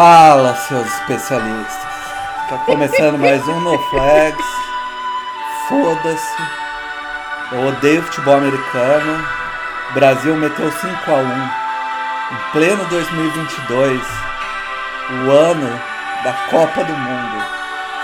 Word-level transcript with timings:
Fala, 0.00 0.54
seus 0.54 0.86
especialistas. 0.86 1.74
Tá 2.48 2.58
começando 2.66 3.18
mais 3.18 3.42
um 3.48 3.60
No 3.62 3.76
Flags. 3.90 4.46
Foda-se. 5.68 6.42
Eu 7.50 7.66
odeio 7.66 8.04
futebol 8.04 8.36
americano. 8.36 9.26
O 9.90 9.94
Brasil 9.94 10.36
meteu 10.36 10.70
5 10.70 10.86
a 11.10 11.14
1 11.14 11.42
em 12.30 12.52
pleno 12.52 12.84
2022, 12.88 14.00
o 15.10 15.30
ano 15.32 15.68
da 16.22 16.32
Copa 16.48 16.84
do 16.84 16.92
Mundo. 16.92 17.44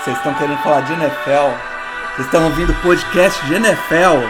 Vocês 0.03 0.17
estão 0.17 0.35
querendo 0.35 0.61
falar 0.65 0.81
de 0.81 0.95
NFL? 0.95 1.57
Vocês 2.17 2.27
estão 2.27 2.45
ouvindo 2.47 2.75
podcast 2.83 3.47
de 3.47 3.55
NFL? 3.55 4.27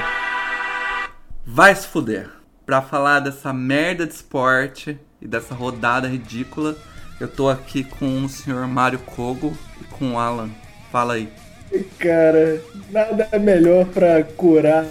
Vai 1.46 1.74
se 1.74 1.86
fuder. 1.86 2.28
Pra 2.66 2.82
falar 2.82 3.20
dessa 3.20 3.54
merda 3.54 4.06
de 4.06 4.12
esporte 4.12 5.00
e 5.18 5.26
dessa 5.26 5.54
rodada 5.54 6.06
ridícula, 6.06 6.76
eu 7.20 7.28
tô 7.28 7.48
aqui 7.48 7.84
com 7.84 8.24
o 8.24 8.28
senhor 8.28 8.66
Mário 8.66 8.98
Kogo 8.98 9.56
e 9.80 9.84
com 9.84 10.14
o 10.14 10.18
Alan. 10.18 10.50
Fala 10.90 11.14
aí. 11.14 11.28
Cara, 11.98 12.62
nada 12.90 13.38
melhor 13.38 13.86
pra 13.86 14.22
curar 14.22 14.84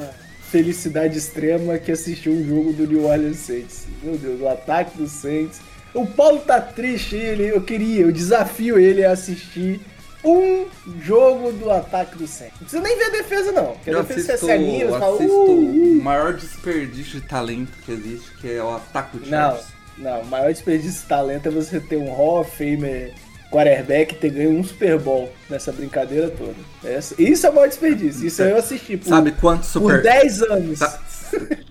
felicidade 0.54 1.18
extrema 1.18 1.78
que 1.80 1.92
assistir 1.92 2.30
um 2.30 2.44
jogo 2.46 2.74
do 2.74 2.86
New 2.86 3.06
Orleans 3.06 3.38
Saints. 3.38 3.88
Meu 4.04 4.18
Deus, 4.18 4.42
o 4.42 4.48
ataque 4.48 4.98
do 4.98 5.08
Saints. 5.08 5.60
O 5.94 6.06
Paulo 6.06 6.40
tá 6.40 6.60
triste, 6.60 7.16
ele, 7.16 7.48
eu 7.48 7.62
queria, 7.62 8.02
eu 8.02 8.12
desafio 8.12 8.80
ele 8.80 9.06
a 9.06 9.12
assistir 9.12 9.80
um 10.24 10.66
jogo 11.02 11.52
do 11.52 11.70
ataque 11.70 12.18
do 12.18 12.28
Saints. 12.28 12.54
Não 12.62 12.68
precisa 12.68 12.82
nem 12.82 12.98
ver 12.98 13.06
a 13.06 13.10
defesa, 13.10 13.52
não. 13.52 13.74
Porque 13.74 13.90
a 13.90 13.94
Eu 13.94 14.04
defesa 14.04 14.34
assisto, 14.34 14.50
é 14.50 14.58
celinha, 14.58 14.86
eu 14.86 15.00
fala, 15.00 15.16
assisto 15.16 15.34
uh, 15.34 15.50
uh. 15.50 16.00
o 16.00 16.04
maior 16.04 16.34
desperdício 16.34 17.20
de 17.20 17.28
talento 17.28 17.72
que 17.86 17.92
existe, 17.92 18.32
que 18.40 18.52
é 18.52 18.64
o 18.64 18.76
ataque 18.76 19.18
do 19.18 19.26
Chargers. 19.26 19.66
não, 19.66 19.73
o 19.98 20.26
maior 20.26 20.52
desperdício 20.52 21.02
de 21.02 21.08
talento 21.08 21.48
é 21.48 21.52
você 21.52 21.80
ter 21.80 21.98
um 21.98 22.12
Hall 22.14 22.42
of 22.42 22.52
Famer 22.52 23.14
quarterback 23.52 24.16
e 24.16 24.18
ter 24.18 24.30
ganho 24.32 24.58
um 24.58 24.64
Super 24.64 24.98
Bowl 25.00 25.32
nessa 25.50 25.72
brincadeira 25.72 26.30
toda. 26.30 26.56
Essa- 26.84 27.14
isso 27.22 27.46
é 27.46 27.50
o 27.50 27.54
maior 27.56 27.68
desperdício. 27.68 28.26
Isso 28.26 28.42
eu 28.42 28.58
assisti 28.58 28.98
por, 28.98 29.08
Sabe 29.10 29.32
quantos 29.34 29.72
por 29.72 29.82
super... 29.82 30.02
10 30.02 30.42
anos. 30.44 30.80
Sa- 30.80 31.00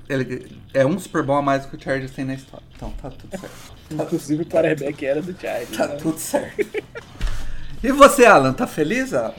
Ele 0.09 0.47
é 0.75 0.87
um 0.87 0.99
Super 0.99 1.23
Bowl 1.25 1.37
a 1.37 1.43
mais 1.43 1.67
que 1.67 1.75
o 1.77 1.81
Chargers 1.81 2.13
tem 2.13 2.25
na 2.25 2.35
história. 2.35 2.65
Então 2.77 2.93
tá 3.03 3.11
tudo 3.11 3.31
certo. 3.39 3.73
Inclusive 3.91 4.43
o 4.43 4.47
quarterback 4.47 5.05
era 5.05 5.21
do 5.23 5.35
Chargers. 5.41 5.77
Tá 5.77 5.89
né? 5.89 5.97
tudo 6.01 6.19
certo. 6.19 6.83
E 7.83 7.91
você, 7.91 8.25
Alan, 8.27 8.53
tá 8.53 8.67
feliz, 8.67 9.13
Alan? 9.13 9.35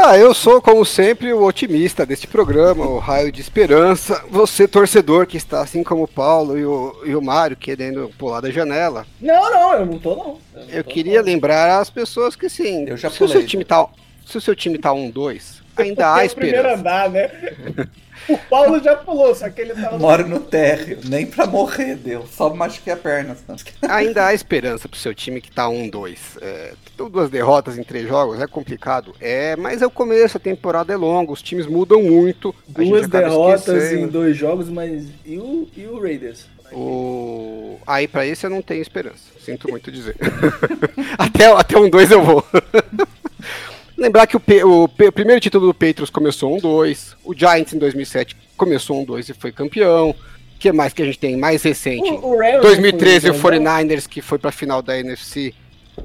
Ah, 0.00 0.16
eu 0.18 0.34
sou, 0.34 0.60
como 0.60 0.84
sempre, 0.84 1.32
o 1.32 1.42
otimista 1.44 2.04
deste 2.04 2.26
programa, 2.26 2.84
o 2.86 2.98
raio 2.98 3.30
de 3.30 3.40
esperança. 3.40 4.24
Você, 4.30 4.66
torcedor, 4.66 5.26
que 5.26 5.36
está 5.36 5.60
assim 5.60 5.82
como 5.84 6.04
o 6.04 6.08
Paulo 6.08 6.58
e 6.58 6.64
o, 6.64 7.02
e 7.04 7.14
o 7.14 7.22
Mário, 7.22 7.56
querendo 7.56 8.10
pular 8.18 8.40
da 8.40 8.50
janela. 8.50 9.06
Não, 9.20 9.50
não, 9.50 9.74
eu 9.74 9.86
não 9.86 9.98
tô 9.98 10.16
não. 10.16 10.38
não 10.54 10.68
Eu 10.68 10.82
tô, 10.82 10.90
queria 10.90 11.18
não. 11.20 11.26
lembrar 11.26 11.78
às 11.80 11.90
pessoas 11.90 12.34
que, 12.34 12.48
sim, 12.48 12.86
Eu 12.88 12.96
já 12.96 13.10
se, 13.10 13.22
o 13.22 13.28
seu 13.28 13.44
time 13.46 13.64
tá, 13.64 13.86
se 14.26 14.36
o 14.36 14.40
seu 14.40 14.56
time 14.56 14.78
tá 14.78 14.90
1-2, 14.90 15.60
ainda 15.76 16.08
há 16.08 16.14
Porque 16.14 16.26
é 16.26 16.32
o 16.32 16.34
primeiro 16.36 16.68
esperança. 16.68 16.80
andar, 16.80 17.10
né? 17.10 17.30
O 18.28 18.38
Paulo 18.38 18.80
já 18.82 18.94
pulou, 18.94 19.34
só 19.34 19.48
que 19.50 19.60
ele 19.60 19.74
tava. 19.74 19.98
Moro 19.98 20.28
no 20.28 20.38
térreo, 20.38 21.00
nem 21.04 21.26
pra 21.26 21.44
morrer 21.46 21.96
deu. 21.96 22.24
Só 22.26 22.54
machuquei 22.54 22.92
a 22.92 22.96
perna. 22.96 23.36
Ainda 23.88 24.26
há 24.26 24.34
esperança 24.34 24.88
pro 24.88 24.98
seu 24.98 25.12
time 25.14 25.40
que 25.40 25.50
tá 25.50 25.64
1-2. 25.66 26.16
É, 26.40 26.72
duas 26.96 27.30
derrotas 27.30 27.78
em 27.78 27.82
três 27.82 28.06
jogos 28.08 28.40
é 28.40 28.46
complicado. 28.46 29.14
É, 29.20 29.56
mas 29.56 29.82
é 29.82 29.86
o 29.86 29.90
começo, 29.90 30.36
a 30.36 30.40
temporada 30.40 30.92
é 30.92 30.96
longa, 30.96 31.32
os 31.32 31.42
times 31.42 31.66
mudam 31.66 32.02
muito. 32.02 32.54
Duas 32.68 33.08
derrotas 33.08 33.66
esquecendo. 33.68 34.02
em 34.04 34.08
dois 34.08 34.36
jogos, 34.36 34.68
mas. 34.68 35.06
E 35.24 35.36
o, 35.38 35.68
e 35.76 35.86
o 35.86 36.00
Raiders? 36.00 36.46
O... 36.72 37.78
Aí 37.86 38.08
pra 38.08 38.24
esse 38.26 38.46
eu 38.46 38.50
não 38.50 38.62
tenho 38.62 38.80
esperança. 38.80 39.24
Sinto 39.44 39.68
muito 39.68 39.90
dizer. 39.92 40.16
até, 41.18 41.46
até 41.52 41.78
um 41.78 41.90
2 41.90 42.10
eu 42.10 42.22
vou. 42.22 42.44
Lembrar 43.96 44.26
que 44.26 44.36
o, 44.36 44.40
P- 44.40 44.64
o 44.64 44.88
P- 44.88 45.08
o 45.08 45.12
primeiro 45.12 45.40
título 45.40 45.66
do 45.66 45.74
Patriots 45.74 46.10
começou 46.10 46.54
um 46.56 46.58
2. 46.58 47.16
O 47.24 47.34
Giants 47.34 47.72
em 47.74 47.78
2007 47.78 48.36
começou 48.56 49.00
um 49.00 49.04
2 49.04 49.28
e 49.28 49.34
foi 49.34 49.52
campeão. 49.52 50.10
O 50.10 50.16
que 50.58 50.72
mais 50.72 50.92
que 50.92 51.02
a 51.02 51.04
gente 51.04 51.18
tem 51.18 51.36
mais 51.36 51.62
recente? 51.62 52.08
O, 52.10 52.28
o 52.28 52.38
Rams 52.38 52.62
2013 52.62 53.28
o 53.30 53.32
não 53.32 53.38
foi, 53.38 53.58
né? 53.58 53.70
49ers 53.84 54.08
que 54.08 54.22
foi 54.22 54.38
pra 54.38 54.50
final 54.50 54.80
da 54.80 54.98
NFC 54.98 55.52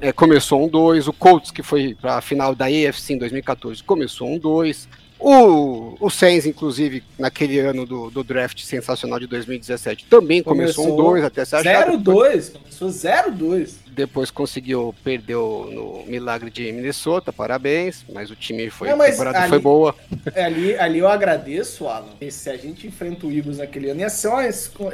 é, 0.00 0.12
começou 0.12 0.64
um 0.64 0.68
2. 0.68 1.08
O 1.08 1.12
Colts 1.12 1.50
que 1.50 1.62
foi 1.62 1.96
pra 2.00 2.20
final 2.20 2.54
da 2.54 2.66
AFC 2.66 3.14
em 3.14 3.18
2014 3.18 3.82
começou 3.82 4.28
um 4.28 4.38
2. 4.38 4.88
O, 5.20 5.96
o 5.98 6.08
Saints, 6.10 6.46
inclusive, 6.46 7.02
naquele 7.18 7.58
ano 7.58 7.84
do, 7.84 8.08
do 8.08 8.22
draft 8.22 8.60
sensacional 8.62 9.18
de 9.18 9.26
2017, 9.26 10.06
também 10.08 10.44
começou, 10.44 10.84
um 10.84 10.90
Começou 10.90 11.10
2 11.12 11.24
até 11.24 11.44
se 11.44 11.56
achar. 11.56 11.88
0-2. 11.90 12.52
Começou 12.52 12.88
0-2. 12.88 13.70
Depois 13.90 14.30
conseguiu, 14.30 14.94
perdeu 15.02 15.68
no 15.72 16.04
milagre 16.08 16.50
de 16.50 16.70
Minnesota, 16.70 17.32
parabéns, 17.32 18.04
mas 18.12 18.30
o 18.30 18.36
time 18.36 18.70
foi, 18.70 18.90
Não, 18.90 19.02
a 19.02 19.10
temporada 19.10 19.38
ali- 19.40 19.48
foi 19.48 19.58
boa. 19.58 19.92
É, 20.32 20.44
Ali, 20.44 20.78
ali 20.78 21.00
eu 21.00 21.08
agradeço, 21.08 21.88
Alan. 21.88 22.12
Se 22.30 22.48
a 22.48 22.56
gente 22.56 22.86
enfrenta 22.86 23.26
o 23.26 23.32
Eagles 23.32 23.58
naquele 23.58 23.90
ano, 23.90 24.00
ia 24.00 24.08
ser, 24.08 24.28
uma, 24.28 24.44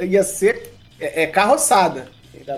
ia 0.03 0.23
ser 0.23 0.73
é, 0.99 1.23
é 1.23 1.27
carroçada. 1.27 2.07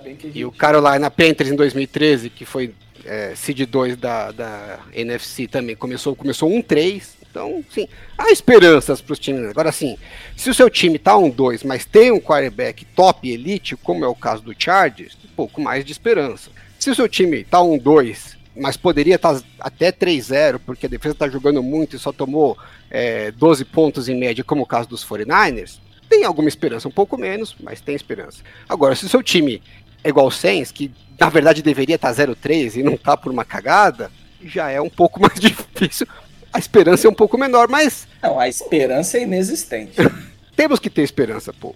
Gente... 0.04 0.32
E 0.34 0.46
o 0.46 0.52
Carolina 0.52 1.10
Panthers 1.12 1.50
em 1.50 1.56
2013, 1.56 2.30
que 2.30 2.46
foi 2.46 2.74
é, 3.06 3.34
seed 3.36 3.62
2 3.62 3.98
da, 3.98 4.32
da 4.32 4.80
NFC 4.94 5.48
também, 5.48 5.76
começou, 5.76 6.16
começou 6.16 6.50
1-3. 6.50 7.18
Então, 7.30 7.64
sim, 7.70 7.88
há 8.18 8.32
esperanças 8.32 9.02
para 9.02 9.14
os 9.14 9.20
times. 9.20 9.50
Agora, 9.50 9.72
sim, 9.72 9.98
se 10.36 10.50
o 10.50 10.54
seu 10.54 10.70
time 10.70 10.98
tá 10.98 11.14
1-2, 11.14 11.66
mas 11.66 11.86
tem 11.86 12.12
um 12.12 12.20
quarterback 12.20 12.86
top 12.86 13.30
elite, 13.30 13.76
como 13.76 14.04
é 14.04 14.08
o 14.08 14.16
caso 14.16 14.42
do 14.42 14.56
Chargers, 14.58 15.18
um 15.24 15.36
pouco 15.36 15.62
mais 15.62 15.86
de 15.86 15.92
esperança. 15.92 16.50
Se 16.80 16.90
o 16.90 16.96
seu 16.96 17.08
time 17.08 17.44
tá 17.44 17.60
1-2, 17.60 18.36
mas 18.56 18.76
poderia 18.76 19.16
estar 19.16 19.40
até 19.60 19.92
3-0, 19.92 20.60
porque 20.66 20.88
a 20.88 20.90
defesa 20.90 21.14
está 21.14 21.30
jogando 21.30 21.62
muito 21.62 21.96
e 21.96 22.00
só 22.00 22.12
tomou 22.12 22.58
é, 22.90 23.32
12 23.32 23.66
pontos 23.66 24.10
em 24.10 24.18
média, 24.18 24.44
como 24.44 24.64
o 24.64 24.66
caso 24.66 24.90
dos 24.90 25.06
49ers, 25.06 25.80
tem 26.10 26.24
alguma 26.24 26.48
esperança, 26.50 26.88
um 26.88 26.92
pouco 26.92 27.18
menos, 27.18 27.56
mas 27.60 27.82
tem 27.82 27.96
esperança. 27.96 28.42
Agora, 28.68 28.96
se 28.96 29.06
o 29.06 29.10
seu 29.10 29.22
time 29.22 29.62
é 30.04 30.10
igual 30.10 30.28
o 30.28 30.32
Saints, 30.32 30.72
que 30.72 30.92
na 31.20 31.30
verdade 31.30 31.62
deveria 31.62 31.96
estar 31.96 32.12
0-3 32.14 32.76
e 32.76 32.84
não 32.84 32.96
tá 32.98 33.18
por 33.18 33.32
uma 33.32 33.44
cagada, 33.44 34.12
já 34.44 34.70
é 34.70 34.80
um 34.80 34.90
pouco 34.90 35.20
mais 35.22 35.40
difícil. 35.40 36.08
A 36.54 36.60
esperança 36.60 37.08
é 37.08 37.10
um 37.10 37.14
pouco 37.14 37.38
menor, 37.38 37.68
mas 37.68 38.08
Não, 38.22 38.40
a 38.40 38.48
esperança 38.48 39.18
é 39.18 39.24
inexistente. 39.24 39.96
temos 40.56 40.80
que 40.80 40.90
ter 40.90 41.04
esperança, 41.04 41.54
povo. 41.54 41.76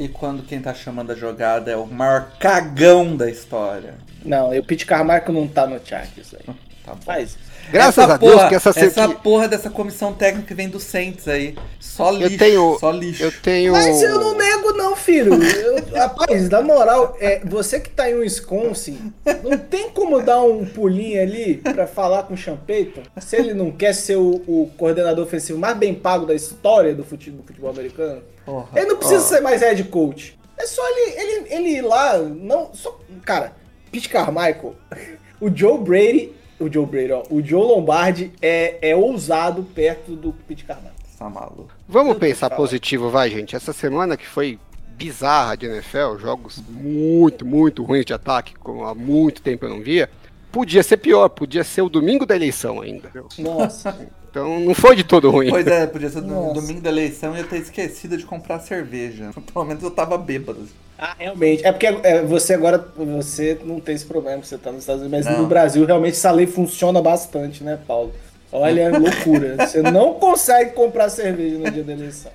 E 0.00 0.08
quando 0.08 0.42
quem 0.42 0.60
tá 0.60 0.74
chamando 0.74 1.12
a 1.12 1.14
jogada 1.14 1.70
é 1.70 1.76
o 1.76 1.86
maior 1.86 2.32
cagão 2.40 3.16
da 3.16 3.30
história. 3.30 3.94
Não, 4.24 4.52
e 4.52 4.58
o 4.58 4.64
Pete 4.64 4.84
Carmichael 4.84 5.32
não 5.32 5.46
tá 5.46 5.66
no 5.66 5.80
Chargers 5.84 6.34
aí. 6.34 6.54
Tá 6.88 6.94
bom. 6.94 7.02
Faz 7.02 7.30
isso. 7.30 7.38
Graças 7.70 7.98
Essa 8.04 8.14
a 8.14 8.16
Deus 8.16 8.32
porra- 8.32 8.48
que 8.48 8.54
essa, 8.54 8.70
essa 8.70 9.08
que 9.08 9.14
porra 9.16 9.48
dessa 9.48 9.68
comissão 9.70 10.12
técnica 10.12 10.54
vem 10.54 10.68
do 10.68 10.80
Saints 10.80 11.28
aí. 11.28 11.54
Só 11.78 12.10
lixo, 12.10 12.38
tenho- 12.38 12.76
só 12.78 12.90
lixo. 12.90 13.22
eu 13.24 13.32
tenho 13.42 13.72
Mas 13.72 14.02
eu 14.02 14.18
não 14.18 14.36
nego, 14.36 14.72
não, 14.72 14.96
filho. 14.96 15.34
Eu- 15.34 15.78
rapaz, 15.94 16.48
na 16.48 16.62
moral, 16.62 17.16
é, 17.20 17.40
você 17.44 17.78
que 17.80 17.90
tá 17.90 18.10
em 18.10 18.14
Wisconsin, 18.14 19.12
não 19.42 19.58
tem 19.58 19.90
como 19.90 20.20
dar 20.22 20.42
um 20.42 20.64
pulinho 20.64 21.20
ali 21.20 21.56
pra 21.56 21.86
falar 21.86 22.22
com 22.24 22.34
o 22.34 22.56
Payton? 22.66 23.02
Se 23.20 23.36
ele 23.36 23.52
não 23.54 23.70
quer 23.70 23.94
ser 23.94 24.16
o, 24.16 24.42
o 24.46 24.70
coordenador 24.76 25.24
ofensivo 25.24 25.58
mais 25.58 25.76
bem 25.76 25.94
pago 25.94 26.24
da 26.26 26.34
história 26.34 26.94
do 26.94 27.04
futebol, 27.04 27.40
do 27.42 27.46
futebol 27.46 27.70
americano, 27.70 28.22
Porra. 28.44 28.68
ele 28.76 28.86
não 28.86 28.96
precisa 28.96 29.20
Ó. 29.20 29.24
ser 29.24 29.40
mais 29.40 29.60
head 29.60 29.82
coach. 29.84 30.38
É 30.56 30.66
só 30.66 30.82
ele, 30.88 31.20
ele, 31.20 31.54
ele 31.54 31.68
ir 31.76 31.82
lá, 31.82 32.18
não. 32.18 32.70
Só, 32.74 32.98
cara, 33.24 33.52
Pete 33.92 34.08
Carmichael, 34.08 34.74
o 35.40 35.48
Joe 35.54 35.78
Brady, 35.78 36.32
o 36.60 36.70
Joe 36.70 36.86
Brady, 36.86 37.12
ó, 37.12 37.22
o 37.30 37.42
Joe 37.42 37.62
Lombardi 37.62 38.32
é, 38.42 38.90
é 38.90 38.96
ousado 38.96 39.62
perto 39.62 40.16
do 40.16 40.32
Pete 40.46 40.64
Carmichael. 40.64 40.94
Tá 41.18 41.28
maluco. 41.28 41.68
Vamos 41.88 42.14
Eu 42.14 42.20
pensar 42.20 42.50
positivo, 42.50 43.10
vai, 43.10 43.30
gente. 43.30 43.56
Essa 43.56 43.72
semana 43.72 44.16
que 44.16 44.26
foi 44.26 44.58
bizarra 44.90 45.56
de 45.56 45.66
NFL, 45.66 46.18
jogos 46.18 46.62
muito, 46.68 47.46
muito 47.46 47.84
ruins 47.84 48.04
de 48.04 48.12
ataque, 48.12 48.54
como 48.56 48.84
há 48.84 48.94
muito 48.94 49.40
tempo 49.42 49.64
eu 49.64 49.70
não 49.70 49.80
via, 49.80 50.10
podia 50.58 50.82
ser 50.82 50.96
pior, 50.96 51.28
podia 51.28 51.62
ser 51.62 51.82
o 51.82 51.88
domingo 51.88 52.26
da 52.26 52.34
eleição 52.34 52.80
ainda. 52.80 53.12
Nossa. 53.38 53.96
Então 54.28 54.58
não 54.58 54.74
foi 54.74 54.96
de 54.96 55.04
todo 55.04 55.30
ruim. 55.30 55.50
Pois 55.50 55.64
é, 55.68 55.86
podia 55.86 56.10
ser 56.10 56.20
no 56.20 56.48
Nossa. 56.48 56.60
domingo 56.60 56.80
da 56.80 56.90
eleição 56.90 57.36
e 57.36 57.38
eu 57.38 57.46
ter 57.46 57.58
esquecido 57.58 58.16
de 58.16 58.26
comprar 58.26 58.58
cerveja. 58.58 59.30
Pelo 59.54 59.64
menos 59.64 59.84
eu 59.84 59.90
tava 59.92 60.18
bêbado. 60.18 60.68
Ah, 60.98 61.14
realmente. 61.16 61.64
É 61.64 61.70
porque 61.70 61.86
é, 61.86 62.22
você 62.24 62.54
agora 62.54 62.84
você 62.96 63.56
não 63.64 63.78
tem 63.78 63.94
esse 63.94 64.04
problema, 64.04 64.42
você 64.42 64.58
tá 64.58 64.72
nos 64.72 64.80
Estados 64.80 65.02
Unidos, 65.02 65.26
mas 65.26 65.32
Não. 65.32 65.42
no 65.42 65.48
Brasil 65.48 65.86
realmente 65.86 66.14
essa 66.14 66.32
lei 66.32 66.48
funciona 66.48 67.00
bastante, 67.00 67.62
né, 67.62 67.78
Paulo? 67.86 68.12
Olha, 68.50 68.80
é 68.80 68.90
loucura. 68.90 69.56
Você 69.64 69.82
não 69.82 70.14
consegue 70.14 70.72
comprar 70.72 71.10
cerveja 71.10 71.58
no 71.58 71.70
dia 71.70 71.84
da 71.84 71.92
eleição. 71.92 72.32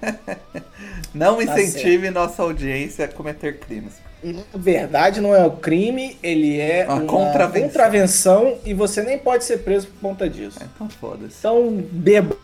Não 1.12 1.44
Tá 1.44 1.60
incentive 1.60 2.12
nossa 2.12 2.44
audiência 2.44 3.06
a 3.06 3.08
cometer 3.08 3.58
crimes. 3.60 3.94
Na 4.24 4.42
verdade 4.56 5.20
não 5.20 5.36
é 5.36 5.46
o 5.46 5.52
crime, 5.52 6.18
ele 6.24 6.60
é 6.60 6.86
Uma 6.86 6.96
uma, 6.96 7.06
contravenção. 7.06 7.64
contravenção. 7.70 8.58
e 8.66 8.74
você 8.74 9.02
nem 9.02 9.18
pode 9.18 9.44
ser 9.44 9.60
preso 9.60 9.88
por 9.88 10.00
conta 10.10 10.30
disso. 10.30 10.60
Então 10.76 10.90
foda-se. 10.90 11.36
Então, 11.40 11.84
beba. 11.92 12.36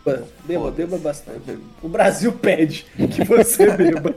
Beba, 0.44 0.70
beba 0.70 0.98
bastante. 0.98 1.58
O 1.82 1.88
Brasil 1.88 2.32
pede 2.32 2.84
que 3.12 3.24
você 3.24 3.70
beba. 3.76 4.14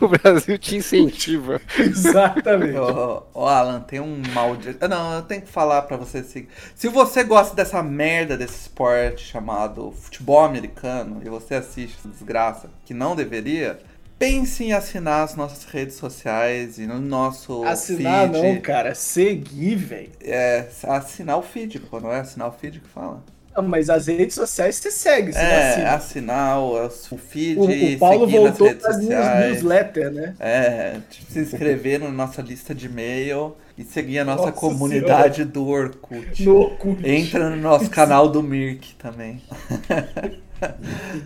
O 0.00 0.08
Brasil 0.08 0.58
te 0.58 0.76
incentiva. 0.76 1.60
Exatamente. 1.78 2.76
Ô, 2.78 3.22
ô, 3.34 3.46
Alan, 3.46 3.80
tem 3.80 4.00
um 4.00 4.20
mal 4.32 4.56
de. 4.56 4.76
Ah, 4.80 4.88
Não, 4.88 5.14
eu 5.14 5.22
tenho 5.22 5.42
que 5.42 5.48
falar 5.48 5.82
pra 5.82 5.96
você 5.96 6.22
seguir. 6.22 6.48
Se 6.74 6.88
você 6.88 7.24
gosta 7.24 7.54
dessa 7.56 7.82
merda 7.82 8.36
desse 8.36 8.60
esporte 8.62 9.24
chamado 9.24 9.92
futebol 9.92 10.40
americano 10.44 11.20
e 11.24 11.28
você 11.28 11.54
assiste 11.54 11.96
essa 11.98 12.08
desgraça 12.08 12.68
que 12.84 12.92
não 12.94 13.16
deveria, 13.16 13.78
pense 14.20 14.62
em 14.62 14.72
assinar 14.74 15.24
as 15.24 15.34
nossas 15.34 15.64
redes 15.64 15.96
sociais 15.96 16.78
e 16.78 16.86
no 16.86 17.00
nosso 17.00 17.64
Assinar 17.64 18.30
feed. 18.30 18.42
não, 18.42 18.60
cara. 18.60 18.94
Seguir, 18.94 19.76
velho. 19.76 20.10
É, 20.20 20.66
assinar 20.84 21.38
o 21.38 21.42
feed, 21.42 21.80
pô, 21.80 21.98
não 21.98 22.12
é 22.12 22.20
assinar 22.20 22.48
o 22.48 22.52
feed 22.52 22.80
que 22.80 22.88
fala? 22.88 23.24
Não, 23.56 23.64
Mas 23.64 23.88
as 23.90 24.06
redes 24.06 24.34
sociais 24.34 24.76
você 24.76 24.90
segue, 24.90 25.32
você 25.32 25.38
É, 25.38 25.70
assina. 25.70 25.90
assinar 25.94 26.58
o, 26.60 26.86
o 26.86 27.18
feed 27.18 27.58
O, 27.58 27.64
o 27.64 27.98
Paulo 27.98 28.26
voltou 28.28 28.74
para 28.74 28.90
as 28.90 28.98
newsletter, 28.98 30.12
né? 30.12 30.34
É, 30.38 30.98
tipo, 31.10 31.32
se 31.32 31.40
inscrever 31.40 31.98
na 31.98 32.10
nossa 32.10 32.42
lista 32.42 32.74
de 32.74 32.86
e-mail 32.86 33.56
e 33.76 33.82
seguir 33.84 34.18
a 34.18 34.24
nossa 34.24 34.46
Nossa 34.46 34.52
comunidade 34.52 35.44
do 35.46 35.66
Orkut. 35.66 36.44
No 36.44 36.56
Orkut. 36.58 37.08
Entra 37.08 37.48
no 37.50 37.56
nosso 37.56 37.88
canal 37.90 38.28
do 38.28 38.42
Mirk 38.42 38.94
também. 38.96 39.42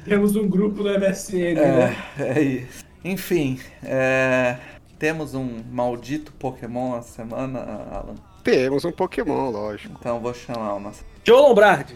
Temos 0.04 0.36
um 0.36 0.48
grupo 0.48 0.82
no 0.84 0.90
MSN, 0.98 1.54
né? 1.56 1.96
É, 2.18 2.38
é 2.38 2.40
isso. 2.42 2.83
Enfim, 3.04 3.60
é, 3.82 4.56
temos 4.98 5.34
um 5.34 5.62
maldito 5.70 6.32
Pokémon 6.32 6.96
essa 6.96 7.16
semana, 7.16 7.60
Alan. 7.92 8.14
Temos 8.42 8.84
um 8.86 8.92
Pokémon, 8.92 9.50
lógico. 9.50 9.94
Então 10.00 10.16
eu 10.16 10.22
vou 10.22 10.32
chamar 10.32 10.74
o 10.74 10.80
nosso. 10.80 11.04
Joe 11.22 11.36
Lombardi. 11.36 11.94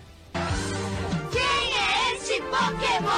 Quem 1.33 1.41
é 1.41 2.15
esse 2.15 2.43
Pokémon? 2.43 3.09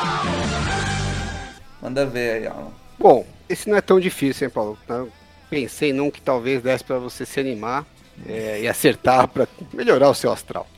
Manda 1.82 2.06
ver 2.06 2.34
aí, 2.34 2.46
Alan. 2.46 2.70
Bom, 2.96 3.26
esse 3.48 3.68
não 3.68 3.76
é 3.76 3.80
tão 3.80 3.98
difícil, 3.98 4.46
hein, 4.46 4.52
Paulo? 4.54 4.78
Eu 4.88 5.10
pensei 5.48 5.92
num 5.92 6.12
que 6.12 6.20
talvez 6.20 6.62
desse 6.62 6.84
pra 6.84 6.98
você 6.98 7.26
se 7.26 7.40
animar 7.40 7.84
é, 8.24 8.60
e 8.62 8.68
acertar 8.68 9.26
pra 9.26 9.48
melhorar 9.74 10.10
o 10.10 10.14
seu 10.14 10.30
astral. 10.30 10.68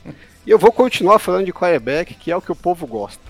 E 0.46 0.50
eu 0.50 0.58
vou 0.58 0.72
continuar 0.72 1.18
falando 1.18 1.44
de 1.44 1.52
quarterback, 1.52 2.14
que 2.14 2.30
é 2.30 2.36
o 2.36 2.40
que 2.40 2.50
o 2.52 2.56
povo 2.56 2.86
gosta. 2.86 3.22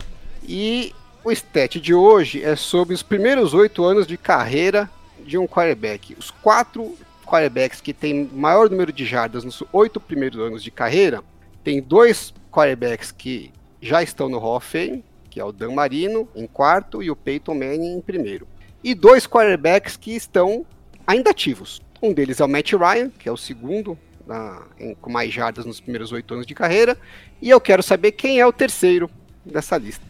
E 0.45 0.95
o 1.25 1.31
stat 1.31 1.81
de 1.81 1.95
hoje 1.95 2.43
é 2.43 2.57
sobre 2.57 2.95
os 2.95 3.03
primeiros 3.03 3.55
oito 3.55 3.85
anos 3.85 4.07
de 4.07 4.17
carreira 4.17 4.91
de 5.25 5.39
um 5.39 5.47
quarterback. 5.47 6.17
Os 6.19 6.31
quatro 6.31 6.97
quarterbacks 7.25 7.81
que 7.81 7.93
têm 7.93 8.29
maior 8.33 8.69
número 8.69 8.93
de 8.93 9.05
jardas 9.05 9.45
nos 9.45 9.63
oito 9.73 10.01
primeiros 10.01 10.39
anos 10.41 10.63
de 10.63 10.71
carreira, 10.71 11.23
tem 11.63 11.81
dois 11.81 12.35
quarterbacks 12.51 13.13
que 13.13 13.53
já 13.81 14.03
estão 14.03 14.29
no 14.29 14.39
Hall 14.39 14.57
of 14.57 14.67
Fame, 14.67 15.05
que 15.31 15.41
é 15.41 15.45
o 15.45 15.53
Dan 15.53 15.73
Marino 15.73 16.29
em 16.35 16.47
quarto 16.47 17.03
e 17.03 17.11
o 17.11 17.17
Peyton 17.17 17.55
Manning 17.55 17.97
em 17.97 18.01
primeiro. 18.01 18.47
E 18.83 18.95
dois 18.95 19.27
quarterbacks 19.27 19.97
que 19.97 20.15
estão 20.15 20.67
ainda 21.07 21.31
ativos. 21.31 21.81
Um 22.03 22.13
deles 22.13 22.41
é 22.41 22.45
o 22.45 22.49
Matt 22.49 22.73
Ryan, 22.73 23.11
que 23.11 23.29
é 23.29 23.33
o 23.33 23.37
segundo 23.37 23.97
na- 24.27 24.63
em- 24.79 24.95
com 24.95 25.11
mais 25.11 25.33
jardas 25.33 25.65
nos 25.65 25.81
primeiros 25.81 26.11
oito 26.11 26.35
anos 26.35 26.47
de 26.47 26.55
carreira. 26.55 26.99
E 27.41 27.49
eu 27.49 27.61
quero 27.61 27.83
saber 27.83 28.13
quem 28.13 28.41
é 28.41 28.47
o 28.47 28.53
terceiro 28.53 29.09
dessa 29.45 29.79
lista. 29.79 30.05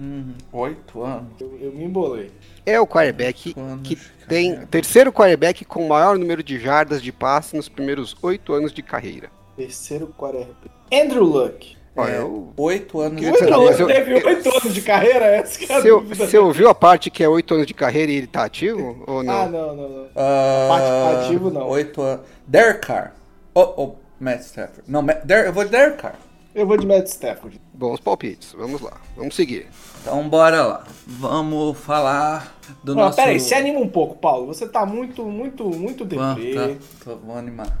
Hum, 0.00 0.32
oito 0.52 1.02
anos. 1.02 1.32
Eu, 1.40 1.58
eu 1.60 1.72
me 1.72 1.84
embolei. 1.84 2.30
É 2.64 2.78
o 2.80 2.86
quarterback 2.86 3.48
Oito 3.48 3.60
anos 3.60 3.88
que 3.88 3.96
tem 4.28 4.50
carreira. 4.50 4.66
terceiro 4.70 5.12
quarterback 5.12 5.64
com 5.64 5.84
o 5.84 5.88
maior 5.88 6.16
número 6.18 6.42
de 6.42 6.58
jardas 6.60 7.02
de 7.02 7.10
passe 7.10 7.56
nos 7.56 7.68
primeiros 7.68 8.16
oito 8.22 8.52
anos 8.52 8.72
de 8.72 8.82
carreira. 8.82 9.28
Terceiro 9.56 10.06
quarterback. 10.16 10.54
Andrew 10.92 11.24
Luck. 11.24 11.76
Olha, 11.96 12.12
É, 12.12 12.20
eu- 12.20 12.52
Oito 12.56 13.00
anos 13.00 13.20
de 13.20 13.26
carreira. 13.32 13.76
eu- 13.80 13.86
teve 13.88 14.14
oito 14.14 14.48
anos 14.56 14.72
de 14.74 14.82
carreira? 14.82 15.24
Essa 15.26 15.58
que 15.58 15.72
é 15.72 15.76
a 15.76 15.80
Você, 15.80 15.90
você 16.14 16.38
ouviu 16.38 16.68
a 16.68 16.74
parte 16.74 17.10
que 17.10 17.24
é 17.24 17.28
oito 17.28 17.52
anos 17.54 17.66
de 17.66 17.74
carreira 17.74 18.12
e 18.12 18.16
ele 18.16 18.28
tá 18.28 18.44
ativo? 18.44 19.02
Ou 19.04 19.24
não? 19.24 19.34
Ah, 19.34 19.46
não, 19.48 19.74
não, 19.74 19.88
não. 19.88 20.06
Ah, 20.14 20.66
Participativo, 20.68 21.50
não. 21.50 21.66
Oito 21.70 22.00
anos. 22.00 22.24
Derek 22.46 22.86
Carr. 22.86 23.14
Oh, 23.52 23.74
oh, 23.76 23.94
Matt 24.20 24.42
Stafford. 24.42 24.82
Não, 24.86 25.02
Matt- 25.02 25.24
Der- 25.24 25.46
eu 25.46 25.52
vou 25.52 25.64
de 25.64 25.70
Derek 25.70 25.96
Carr. 26.00 26.14
Eu 26.58 26.66
vou 26.66 26.76
de 26.76 26.84
Matt 26.84 27.06
Stafford. 27.06 27.60
Bons 27.72 28.00
palpites, 28.00 28.52
vamos 28.58 28.80
lá, 28.80 28.94
vamos 29.16 29.36
seguir. 29.36 29.68
Então 30.02 30.28
bora 30.28 30.64
lá. 30.66 30.84
Vamos 31.06 31.78
falar 31.78 32.52
do 32.82 32.92
Ó, 32.92 32.96
nosso... 32.96 33.16
Peraí, 33.16 33.38
se 33.38 33.54
anima 33.54 33.78
um 33.78 33.88
pouco, 33.88 34.16
Paulo. 34.16 34.46
Você 34.48 34.66
tá 34.66 34.84
muito, 34.84 35.24
muito, 35.24 35.64
muito 35.70 36.02
Ah, 36.18 36.34
deprê. 36.34 36.54
tá, 36.54 36.74
tô, 37.04 37.16
vou 37.18 37.36
animar. 37.38 37.78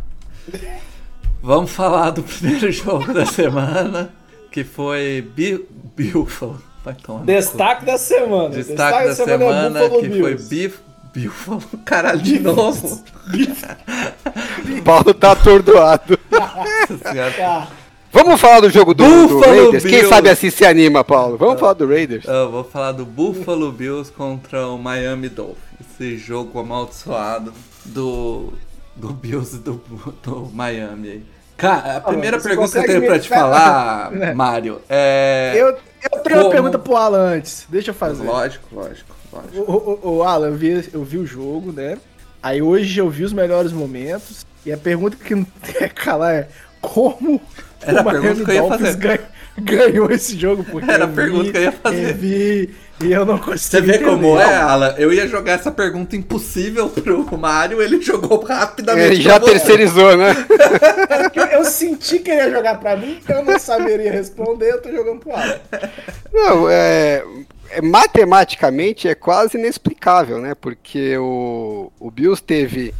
Vamos 1.42 1.72
falar 1.72 2.10
do 2.10 2.22
primeiro 2.24 2.70
jogo 2.70 3.12
da 3.12 3.26
semana, 3.26 4.14
que 4.52 4.62
foi 4.62 5.22
Bi- 5.34 5.66
Buffalo. 5.96 6.62
Destaque 7.24 7.84
da 7.84 7.98
semana. 7.98 8.50
Destaque 8.50 9.08
da 9.08 9.14
semana, 9.16 9.80
é 9.80 9.88
Buffalo 9.88 10.00
que 10.02 10.08
foi 10.20 10.34
Bills. 10.36 10.48
Bif... 10.48 10.78
Buffalo. 11.14 11.62
Caralho, 11.84 12.20
de 12.22 12.38
novo. 12.38 13.02
O 14.78 14.82
Paulo 14.84 15.12
tá 15.14 15.32
atordoado. 15.32 16.16
Ah, 16.32 17.68
Vamos 18.12 18.40
falar 18.40 18.60
do 18.60 18.70
jogo 18.70 18.94
do, 18.94 19.04
do 19.04 19.28
Buffalo 19.28 19.54
Raiders? 19.54 19.82
Quem 19.82 19.92
Bills. 19.92 20.08
sabe 20.08 20.30
assim 20.30 20.50
se 20.50 20.64
anima, 20.64 21.04
Paulo? 21.04 21.36
Vamos 21.36 21.60
falar 21.60 21.74
do 21.74 21.86
Raiders? 21.86 22.24
Eu 22.26 22.50
vou 22.50 22.64
falar 22.64 22.92
do 22.92 23.04
Buffalo 23.04 23.70
Bills 23.70 24.10
contra 24.10 24.66
o 24.66 24.78
Miami 24.78 25.28
Dolphins. 25.28 25.58
Esse 25.80 26.16
jogo 26.16 26.58
amaldiçoado 26.58 27.52
do, 27.84 28.52
do 28.96 29.08
Bills 29.12 29.56
e 29.56 29.58
do, 29.58 29.80
do 30.22 30.50
Miami 30.52 31.08
aí. 31.10 31.22
Cara, 31.56 31.96
a 31.96 32.00
primeira 32.00 32.38
você 32.38 32.48
pergunta 32.48 32.70
que 32.72 32.78
eu 32.78 32.86
tenho 32.86 33.06
pra 33.06 33.18
te 33.18 33.28
falar, 33.28 34.12
É. 34.22 34.32
Mário, 34.32 34.80
é. 34.88 35.52
eu, 35.56 35.66
eu 35.66 35.72
tenho 36.22 36.22
Como? 36.22 36.40
uma 36.42 36.50
pergunta 36.50 36.78
pro 36.78 36.96
Alan 36.96 37.34
antes. 37.34 37.66
Deixa 37.68 37.90
eu 37.90 37.94
fazer. 37.94 38.24
Lógico, 38.24 38.68
lógico, 38.72 39.14
lógico. 39.32 39.70
O, 39.70 40.08
o, 40.08 40.16
o 40.18 40.22
Alan, 40.22 40.48
eu 40.48 40.54
vi, 40.54 40.88
eu 40.92 41.02
vi 41.04 41.18
o 41.18 41.26
jogo, 41.26 41.72
né? 41.72 41.98
Aí 42.40 42.62
hoje 42.62 43.00
eu 43.00 43.10
vi 43.10 43.24
os 43.24 43.32
melhores 43.32 43.72
momentos. 43.72 44.46
E 44.64 44.72
a 44.72 44.76
pergunta 44.76 45.16
que 45.16 45.34
não 45.34 45.44
tem 45.62 45.88
que 45.88 45.94
calar 45.94 46.32
é 46.34 46.48
como 46.80 47.40
Era 47.82 48.00
a 48.00 48.04
pergunta 48.04 48.44
que 48.44 48.50
eu 48.50 48.54
ia 48.54 48.68
fazer. 48.68 48.96
ganha- 48.96 49.20
ganhou 49.58 50.10
esse 50.10 50.38
jogo. 50.38 50.64
Porque 50.64 50.90
Era 50.90 51.04
a 51.04 51.08
pergunta 51.08 51.44
vi, 51.44 51.50
que 51.52 51.56
eu 51.58 51.62
ia 51.62 51.72
fazer. 51.72 52.10
Eu 52.10 52.14
vi 52.14 52.74
e 53.00 53.12
eu 53.12 53.24
não 53.24 53.38
consigo 53.38 53.58
Você 53.58 53.80
vê 53.80 53.94
entender. 53.96 54.10
como 54.10 54.38
é, 54.40 54.56
Alan? 54.56 54.94
Eu 54.98 55.12
ia 55.12 55.26
jogar 55.28 55.52
essa 55.52 55.70
pergunta 55.70 56.16
impossível 56.16 56.88
pro 56.88 57.38
Mário, 57.38 57.80
ele 57.80 58.00
jogou 58.02 58.42
rapidamente. 58.44 59.14
Ele 59.14 59.22
já 59.22 59.38
terceirizou, 59.38 60.16
né? 60.16 60.34
Porque 61.22 61.38
Eu, 61.40 61.46
eu 61.46 61.64
senti 61.64 62.18
que 62.18 62.30
ele 62.30 62.40
ia 62.42 62.50
jogar 62.50 62.78
pra 62.80 62.96
mim, 62.96 63.20
eu 63.28 63.44
não 63.44 63.58
saberia 63.58 64.10
responder, 64.12 64.70
eu 64.72 64.82
tô 64.82 64.90
jogando 64.90 65.20
pro 65.20 65.32
Alan. 65.32 65.58
Não, 66.32 66.68
é, 66.68 67.22
é- 67.70 67.80
matematicamente 67.82 69.06
é 69.08 69.14
quase 69.14 69.56
inexplicável, 69.56 70.38
né? 70.40 70.54
Porque 70.60 71.16
o, 71.18 71.92
o 72.00 72.10
Bills 72.10 72.42
teve 72.42 72.92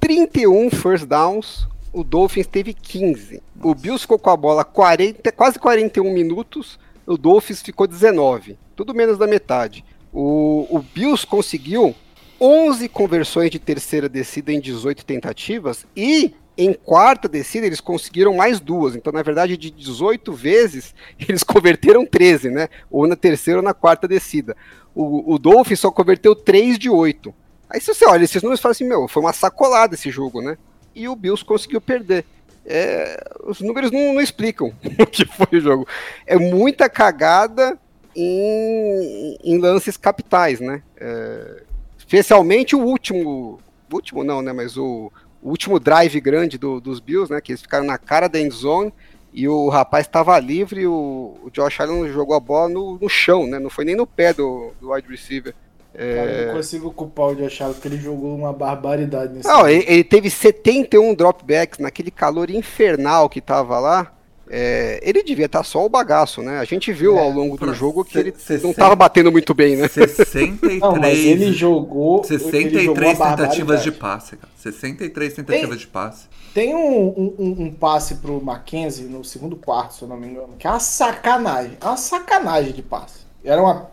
31 0.00 0.70
first 0.70 1.04
downs, 1.06 1.66
o 1.96 2.04
Dolphins 2.04 2.46
teve 2.46 2.74
15. 2.74 3.42
O 3.62 3.74
Bills 3.74 4.02
ficou 4.02 4.18
com 4.18 4.28
a 4.28 4.36
bola 4.36 4.62
40, 4.66 5.32
quase 5.32 5.58
41 5.58 6.12
minutos, 6.12 6.78
o 7.06 7.16
Dolphins 7.16 7.62
ficou 7.62 7.86
19, 7.86 8.58
tudo 8.76 8.94
menos 8.94 9.16
da 9.16 9.26
metade. 9.26 9.82
O, 10.12 10.66
o 10.68 10.80
Bills 10.80 11.26
conseguiu 11.26 11.94
11 12.38 12.86
conversões 12.90 13.50
de 13.50 13.58
terceira 13.58 14.10
descida 14.10 14.52
em 14.52 14.60
18 14.60 15.06
tentativas 15.06 15.86
e 15.96 16.34
em 16.58 16.74
quarta 16.74 17.30
descida 17.30 17.64
eles 17.64 17.80
conseguiram 17.80 18.36
mais 18.36 18.60
duas. 18.60 18.94
Então, 18.94 19.10
na 19.10 19.22
verdade, 19.22 19.56
de 19.56 19.70
18 19.70 20.34
vezes, 20.34 20.94
eles 21.26 21.42
converteram 21.42 22.04
13, 22.04 22.50
né? 22.50 22.68
Ou 22.90 23.06
na 23.06 23.16
terceira 23.16 23.60
ou 23.60 23.64
na 23.64 23.72
quarta 23.72 24.06
descida. 24.06 24.54
O, 24.94 25.32
o 25.32 25.38
Dolphins 25.38 25.80
só 25.80 25.90
converteu 25.90 26.36
3 26.36 26.78
de 26.78 26.90
8. 26.90 27.34
Aí 27.70 27.80
se 27.80 27.94
você 27.94 28.06
olha 28.06 28.22
esses 28.22 28.42
números, 28.42 28.60
você 28.60 28.62
fala 28.62 28.72
assim, 28.72 28.84
meu, 28.84 29.08
foi 29.08 29.22
uma 29.22 29.32
sacolada 29.32 29.94
esse 29.94 30.10
jogo, 30.10 30.42
né? 30.42 30.58
E 30.96 31.08
o 31.08 31.14
Bills 31.14 31.44
conseguiu 31.44 31.80
perder. 31.80 32.24
É, 32.64 33.22
os 33.44 33.60
números 33.60 33.92
não, 33.92 34.14
não 34.14 34.20
explicam 34.20 34.72
o 34.98 35.06
que 35.06 35.24
foi 35.24 35.58
o 35.58 35.60
jogo. 35.60 35.86
É 36.26 36.36
muita 36.36 36.88
cagada 36.88 37.78
em, 38.14 39.36
em 39.44 39.58
lances 39.58 39.96
capitais, 39.96 40.58
né? 40.58 40.82
É, 40.96 41.62
especialmente 41.98 42.74
o 42.74 42.80
último, 42.80 43.60
último 43.92 44.24
não, 44.24 44.42
né? 44.42 44.52
Mas 44.52 44.76
o, 44.76 45.12
o 45.42 45.50
último 45.50 45.78
drive 45.78 46.18
grande 46.20 46.58
do- 46.58 46.80
dos 46.80 46.98
Bills, 46.98 47.32
né? 47.32 47.40
Que 47.40 47.52
eles 47.52 47.62
ficaram 47.62 47.84
na 47.84 47.98
cara 47.98 48.26
da 48.28 48.40
endzone 48.40 48.92
e 49.32 49.46
o 49.46 49.68
rapaz 49.68 50.06
estava 50.06 50.38
livre 50.38 50.86
o, 50.86 51.36
o 51.44 51.50
Josh 51.52 51.78
Allen 51.80 52.08
jogou 52.10 52.34
a 52.34 52.40
bola 52.40 52.68
no, 52.70 52.98
no 52.98 53.08
chão, 53.08 53.46
né? 53.46 53.58
Não 53.58 53.68
foi 53.70 53.84
nem 53.84 53.94
no 53.94 54.06
pé 54.06 54.32
do, 54.32 54.72
do 54.80 54.92
wide 54.92 55.08
receiver. 55.08 55.54
Cara, 55.96 56.30
eu 56.30 56.46
não 56.48 56.54
consigo 56.54 56.90
culpar 56.92 57.26
o 57.28 57.34
Josh 57.36 57.60
Allen, 57.62 57.74
porque 57.74 57.88
ele 57.88 57.98
jogou 57.98 58.34
uma 58.36 58.52
barbaridade 58.52 59.32
nesse 59.32 59.48
Não, 59.48 59.56
jogo. 59.58 59.68
ele, 59.68 59.84
ele 59.88 60.04
teve 60.04 60.28
71 60.30 61.14
dropbacks 61.14 61.78
naquele 61.78 62.10
calor 62.10 62.50
infernal 62.50 63.28
que 63.28 63.40
tava 63.40 63.78
lá. 63.78 64.12
é, 64.48 65.00
ele 65.02 65.24
devia 65.24 65.46
estar 65.46 65.64
só 65.64 65.84
o 65.84 65.88
bagaço, 65.88 66.40
né? 66.40 66.60
A 66.60 66.64
gente 66.64 66.92
viu 66.92 67.16
É, 67.16 67.20
ao 67.20 67.30
longo 67.30 67.56
do 67.56 67.74
jogo 67.74 68.04
que 68.04 68.16
ele 68.16 68.30
não 68.30 68.38
60 68.38 68.68
estava 68.70 68.94
batendo 68.94 69.32
muito 69.32 69.52
bem, 69.54 69.74
né? 69.74 69.88
63, 69.88 70.78
Não, 70.80 70.94
mas 70.96 71.18
ele 71.18 71.52
jogou. 71.52 72.22
ele 72.24 72.24
jogou 72.24 72.24
63 72.24 73.18
tentativas 73.18 73.82
de 73.82 73.90
barbaridade. 73.90 73.92
passe, 73.92 74.36
cara. 74.36 74.52
63 74.56 75.34
tentativas 75.34 75.80
de 75.80 75.86
passe. 75.88 76.26
Tem 76.54 76.74
um, 76.76 77.08
um- 77.08 77.34
um- 77.38 77.62
um 77.64 77.70
passe 77.72 78.14
pro 78.16 78.40
Mackenzie 78.40 79.06
no 79.06 79.24
segundo 79.24 79.56
quarto, 79.56 79.94
se 79.94 80.02
eu 80.02 80.08
não 80.08 80.16
me 80.16 80.28
engano, 80.28 80.50
que 80.58 80.66
é 80.66 80.70
uma 80.70 80.78
sacanagem. 80.80 81.76
É 81.80 81.84
uma 81.84 81.96
sacanagem 81.96 82.72
de 82.72 82.82
passe. 82.82 83.26
Era 83.44 83.60
uma, 83.60 83.88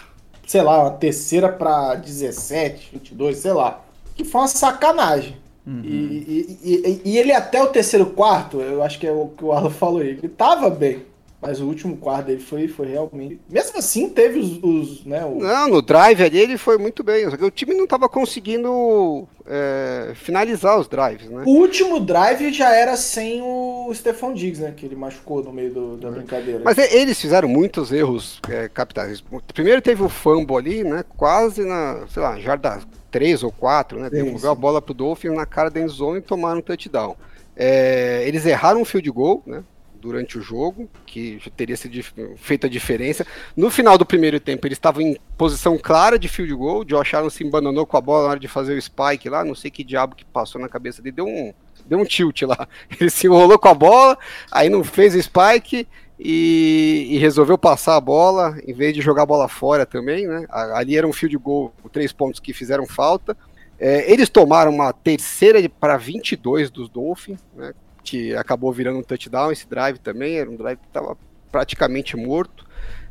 sei 0.46 0.62
lá, 0.62 0.82
uma 0.82 0.92
terceira 0.92 1.50
pra 1.50 1.96
17, 1.96 2.90
22, 2.94 3.38
sei 3.38 3.54
lá. 3.54 3.82
Que 4.16 4.24
foi 4.24 4.42
uma 4.42 4.48
sacanagem. 4.48 5.38
Uhum. 5.66 5.82
E, 5.84 6.58
e- 6.64 6.82
e- 6.86 7.02
e 7.12 7.18
ele 7.18 7.32
até 7.32 7.64
o 7.64 7.68
terceiro 7.68 8.08
quarto, 8.08 8.60
eu 8.62 8.84
acho 8.84 9.00
que 9.00 9.08
é 9.08 9.12
o 9.12 9.30
que 9.38 9.44
o 9.46 9.52
Alan 9.54 9.70
falou 9.70 10.02
aí, 10.02 10.10
ele 10.10 10.28
tava 10.30 10.70
bem. 10.70 11.04
Mas 11.46 11.60
o 11.60 11.66
último 11.68 11.98
quarto 11.98 12.28
dele 12.28 12.40
foi, 12.40 12.68
foi 12.70 12.88
realmente. 12.88 13.40
Mesmo 13.50 13.78
assim, 13.78 14.08
teve 14.10 14.40
os. 14.40 14.64
os, 14.64 15.06
né, 15.06 15.26
o- 15.26 15.40
Não, 15.40 15.68
no 15.68 15.82
drive 15.82 16.24
ali 16.24 16.40
ele 16.40 16.58
foi 16.58 16.78
muito 16.78 17.04
bem. 17.04 17.30
Só 17.30 17.36
que 17.36 17.44
o 17.44 17.52
time 17.52 17.74
não 17.74 17.84
estava 17.84 18.08
conseguindo 18.08 19.28
é, 19.46 20.14
finalizar 20.16 20.80
os 20.80 20.88
drives, 20.88 21.30
né? 21.30 21.44
O 21.46 21.52
último 21.52 22.00
drive 22.00 22.52
já 22.54 22.74
era 22.74 22.96
sem 22.96 23.42
o 23.42 23.92
Stephon 23.94 24.34
Diggs, 24.34 24.62
né? 24.62 24.74
Que 24.76 24.86
ele 24.86 24.96
machucou 24.96 25.44
no 25.44 25.52
meio 25.52 25.74
do- 25.74 25.98
da 25.98 26.10
brincadeira. 26.10 26.62
Mas 26.64 26.78
eles 26.78 27.20
fizeram 27.20 27.48
muitos 27.50 27.92
erros 27.92 28.40
é, 28.50 28.70
capitais. 28.70 29.22
Primeiro 29.54 29.82
teve 29.82 30.02
o 30.02 30.08
fumble 30.10 30.56
ali, 30.56 30.84
né? 30.84 31.04
Quase 31.18 31.66
na, 31.66 32.06
sei 32.08 32.22
lá, 32.24 32.40
jarda 32.40 32.80
3 33.12 33.44
ou 33.44 33.52
4, 33.52 34.00
né? 34.00 34.10
Devolveu 34.10 34.50
a 34.52 34.56
bola 34.56 34.82
pro 34.82 34.94
Dolphins 34.94 35.36
na 35.36 35.46
cara 35.46 35.70
da 35.70 35.80
end 35.82 35.92
zone 35.92 36.20
e 36.20 36.22
tomaram 36.22 36.60
um 36.60 36.62
touchdown. 36.62 37.16
É, 37.56 38.24
eles 38.26 38.46
erraram 38.46 38.82
um 38.82 38.86
field 38.86 39.12
goal, 39.12 39.44
né? 39.46 39.64
Durante 40.04 40.38
o 40.38 40.42
jogo, 40.42 40.90
que 41.06 41.42
teria 41.56 41.78
sido 41.78 41.98
feito 42.36 42.68
a 42.68 42.70
diferença. 42.70 43.26
No 43.56 43.72
final 43.72 43.98
do 43.98 44.06
primeiro 44.06 44.38
tempo, 44.38 44.68
eles 44.68 44.76
estavam 44.76 45.02
em 45.02 45.18
posição 45.38 45.78
clara 45.78 46.20
de 46.20 46.28
field 46.28 46.54
goal. 46.54 46.82
O 46.82 46.84
Josh 46.84 47.14
Allen 47.14 47.30
se 47.30 47.42
embananou 47.42 47.86
com 47.86 47.96
a 47.96 48.02
bola 48.02 48.24
na 48.24 48.30
hora 48.32 48.40
de 48.40 48.50
fazer 48.50 48.78
o 48.78 48.82
spike 48.82 49.30
lá. 49.30 49.46
Não 49.46 49.56
sei 49.56 49.72
que 49.72 49.82
diabo 49.82 50.14
que 50.14 50.26
passou 50.26 50.60
na 50.60 50.68
cabeça 50.68 51.02
dele. 51.02 51.16
Deu 51.16 51.26
um, 51.26 51.54
deu 51.86 52.00
um 52.00 52.04
tilt 52.04 52.42
lá. 52.42 52.68
Ele 53.00 53.10
se 53.10 53.28
enrolou 53.28 53.58
com 53.58 53.70
a 53.70 53.74
bola, 53.74 54.18
aí 54.52 54.70
não 54.70 54.84
fez 54.84 55.16
o 55.16 55.24
spike 55.24 55.88
e, 56.20 57.08
e 57.12 57.18
resolveu 57.18 57.58
passar 57.58 57.96
a 57.96 58.02
bola, 58.02 58.58
em 58.68 58.74
vez 58.74 58.94
de 58.94 59.00
jogar 59.00 59.24
a 59.24 59.26
bola 59.26 59.48
fora 59.48 59.86
também, 59.86 60.28
né? 60.28 60.46
Ali 60.50 60.98
era 60.98 61.08
um 61.08 61.14
field 61.14 61.38
goal, 61.38 61.74
três 61.94 62.12
pontos 62.12 62.42
que 62.42 62.52
fizeram 62.52 62.86
falta. 62.86 63.38
É, 63.80 64.12
eles 64.12 64.28
tomaram 64.28 64.70
uma 64.70 64.92
terceira 64.92 65.60
para 65.70 65.96
22 65.96 66.70
dos 66.70 66.90
Dolphins, 66.90 67.40
né? 67.56 67.74
Que 68.04 68.36
acabou 68.36 68.72
virando 68.72 69.00
um 69.00 69.04
touchdown 69.04 69.52
esse 69.52 69.68
drive 69.68 69.98
também, 69.98 70.38
era 70.38 70.50
um 70.50 70.56
drive 70.56 70.78
que 70.78 70.88
estava 70.88 71.18
praticamente 71.52 72.18
morto. 72.18 72.66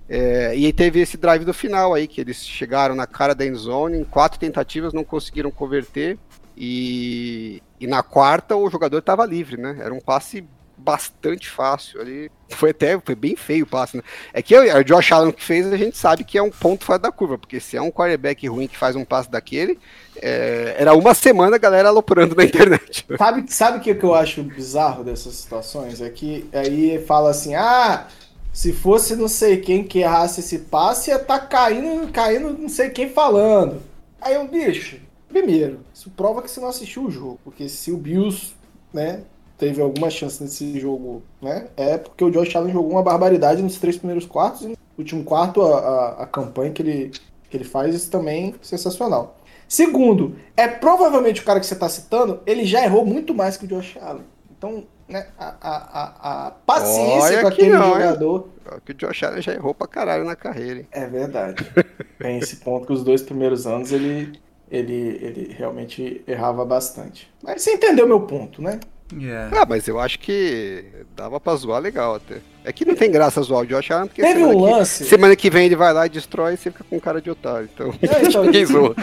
É, 0.08 0.54
e 0.54 0.70
teve 0.72 1.00
esse 1.00 1.16
drive 1.16 1.44
do 1.44 1.54
final 1.54 1.94
aí, 1.94 2.06
que 2.06 2.20
eles 2.20 2.44
chegaram 2.46 2.94
na 2.94 3.06
cara 3.06 3.34
da 3.34 3.46
endzone, 3.46 3.98
em 3.98 4.04
quatro 4.04 4.38
tentativas 4.38 4.92
não 4.92 5.04
conseguiram 5.04 5.50
converter, 5.50 6.18
e, 6.56 7.62
e 7.80 7.86
na 7.86 8.02
quarta 8.02 8.54
o 8.54 8.68
jogador 8.68 8.98
estava 8.98 9.24
livre, 9.24 9.56
né? 9.56 9.78
Era 9.80 9.94
um 9.94 10.00
passe 10.00 10.44
bastante 10.76 11.48
fácil 11.48 12.00
ali. 12.00 12.30
Foi 12.50 12.70
até 12.70 12.98
foi 13.00 13.14
bem 13.14 13.36
feio 13.36 13.64
o 13.64 13.68
passe, 13.68 13.96
né? 13.96 14.02
É 14.32 14.42
que 14.42 14.54
o 14.56 14.84
Josh 14.84 15.12
Allen 15.12 15.32
que 15.32 15.42
fez, 15.42 15.72
a 15.72 15.76
gente 15.76 15.96
sabe 15.96 16.24
que 16.24 16.36
é 16.36 16.42
um 16.42 16.50
ponto 16.50 16.84
fora 16.84 16.98
da 16.98 17.12
curva, 17.12 17.38
porque 17.38 17.60
se 17.60 17.76
é 17.76 17.82
um 17.82 17.90
quarterback 17.90 18.46
ruim 18.48 18.66
que 18.66 18.76
faz 18.76 18.96
um 18.96 19.04
passe 19.04 19.30
daquele, 19.30 19.78
é, 20.16 20.76
era 20.78 20.94
uma 20.94 21.14
semana 21.14 21.56
a 21.56 21.58
galera 21.58 21.88
aloprando 21.88 22.34
na 22.34 22.44
internet. 22.44 23.06
Sabe, 23.16 23.44
sabe 23.52 23.78
o 23.78 23.80
que, 23.80 23.94
que 23.94 24.04
eu 24.04 24.14
acho 24.14 24.42
bizarro 24.42 25.04
dessas 25.04 25.34
situações? 25.34 26.00
É 26.00 26.10
que 26.10 26.48
aí 26.52 27.02
fala 27.06 27.30
assim, 27.30 27.54
ah, 27.54 28.06
se 28.52 28.72
fosse 28.72 29.16
não 29.16 29.28
sei 29.28 29.58
quem 29.58 29.82
que 29.82 30.00
errasse 30.00 30.40
esse 30.40 30.58
passe, 30.58 31.10
ia 31.10 31.18
tá 31.18 31.38
caindo, 31.38 32.10
caindo 32.12 32.56
não 32.58 32.68
sei 32.68 32.90
quem 32.90 33.08
falando. 33.08 33.80
Aí 34.20 34.34
eu, 34.34 34.46
bicho, 34.46 35.00
primeiro, 35.28 35.80
isso 35.92 36.10
prova 36.10 36.42
que 36.42 36.50
você 36.50 36.60
não 36.60 36.68
assistiu 36.68 37.04
o 37.04 37.10
jogo. 37.10 37.40
Porque 37.42 37.68
se 37.68 37.90
o 37.90 37.96
Bills, 37.96 38.52
né, 38.92 39.22
teve 39.56 39.80
alguma 39.80 40.10
chance 40.10 40.42
nesse 40.42 40.78
jogo, 40.78 41.22
né, 41.40 41.68
é 41.76 41.96
porque 41.96 42.22
o 42.22 42.30
Josh 42.30 42.54
Allen 42.54 42.72
jogou 42.72 42.92
uma 42.92 43.02
barbaridade 43.02 43.62
nos 43.62 43.78
três 43.78 43.96
primeiros 43.96 44.26
quartos. 44.26 44.62
E 44.62 44.68
no 44.68 44.76
último 44.98 45.24
quarto, 45.24 45.62
a, 45.62 45.78
a, 45.78 46.22
a 46.22 46.26
campanha 46.26 46.72
que 46.72 46.82
ele, 46.82 47.10
que 47.48 47.56
ele 47.56 47.64
faz, 47.64 47.94
isso 47.94 48.10
também 48.10 48.50
é 48.50 48.64
sensacional. 48.64 49.36
Segundo, 49.72 50.36
é 50.54 50.68
provavelmente 50.68 51.40
o 51.40 51.44
cara 51.46 51.58
que 51.58 51.64
você 51.64 51.72
está 51.72 51.88
citando, 51.88 52.42
ele 52.44 52.66
já 52.66 52.84
errou 52.84 53.06
muito 53.06 53.32
mais 53.32 53.56
que 53.56 53.64
o 53.64 53.66
Josh 53.66 53.96
Allen. 53.96 54.26
Então, 54.50 54.86
né, 55.08 55.28
a, 55.38 55.46
a, 55.62 55.76
a, 56.02 56.46
a 56.48 56.50
paciência 56.50 57.38
Olha 57.38 57.40
com 57.40 57.48
que 57.48 57.54
aquele 57.54 57.78
não, 57.78 57.94
jogador. 57.94 58.48
Que 58.84 58.92
o 58.92 58.94
Josh 58.94 59.22
Allen 59.22 59.40
já 59.40 59.54
errou 59.54 59.72
pra 59.72 59.86
caralho 59.86 60.24
na 60.24 60.36
carreira, 60.36 60.80
hein? 60.80 60.88
É 60.92 61.06
verdade. 61.06 61.66
Tem 62.20 62.36
esse 62.36 62.56
ponto 62.56 62.86
que 62.86 62.92
os 62.92 63.02
dois 63.02 63.22
primeiros 63.22 63.66
anos 63.66 63.92
ele, 63.92 64.38
ele, 64.70 65.18
ele 65.22 65.54
realmente 65.54 66.22
errava 66.28 66.66
bastante. 66.66 67.32
Mas 67.42 67.62
você 67.62 67.72
entendeu 67.72 68.06
meu 68.06 68.20
ponto, 68.20 68.60
né? 68.60 68.78
Yeah. 69.18 69.60
Ah, 69.60 69.66
mas 69.68 69.86
eu 69.88 69.98
acho 70.00 70.18
que 70.18 70.84
dava 71.16 71.38
pra 71.38 71.54
zoar 71.56 71.80
legal 71.80 72.14
até. 72.14 72.36
É 72.64 72.72
que 72.72 72.84
não 72.84 72.94
tem 72.94 73.10
graça 73.10 73.42
zoar 73.42 73.62
o 73.62 73.66
Josh 73.66 73.90
Allen, 73.90 74.06
porque 74.06 74.22
Teve 74.22 74.34
semana, 74.40 74.54
um 74.56 74.64
que, 74.64 74.70
lance. 74.72 75.04
semana 75.04 75.36
que 75.36 75.50
vem 75.50 75.66
ele 75.66 75.74
vai 75.76 75.92
lá 75.92 76.06
e 76.06 76.10
destrói 76.10 76.54
e 76.54 76.56
você 76.56 76.70
fica 76.70 76.84
com 76.88 76.98
cara 77.00 77.20
de 77.20 77.28
otário. 77.30 77.68
Então, 77.74 77.92
É, 78.00 78.26
então, 78.26 78.44
ninguém 78.46 78.62
e- 78.62 78.66
zoa. 78.66 78.94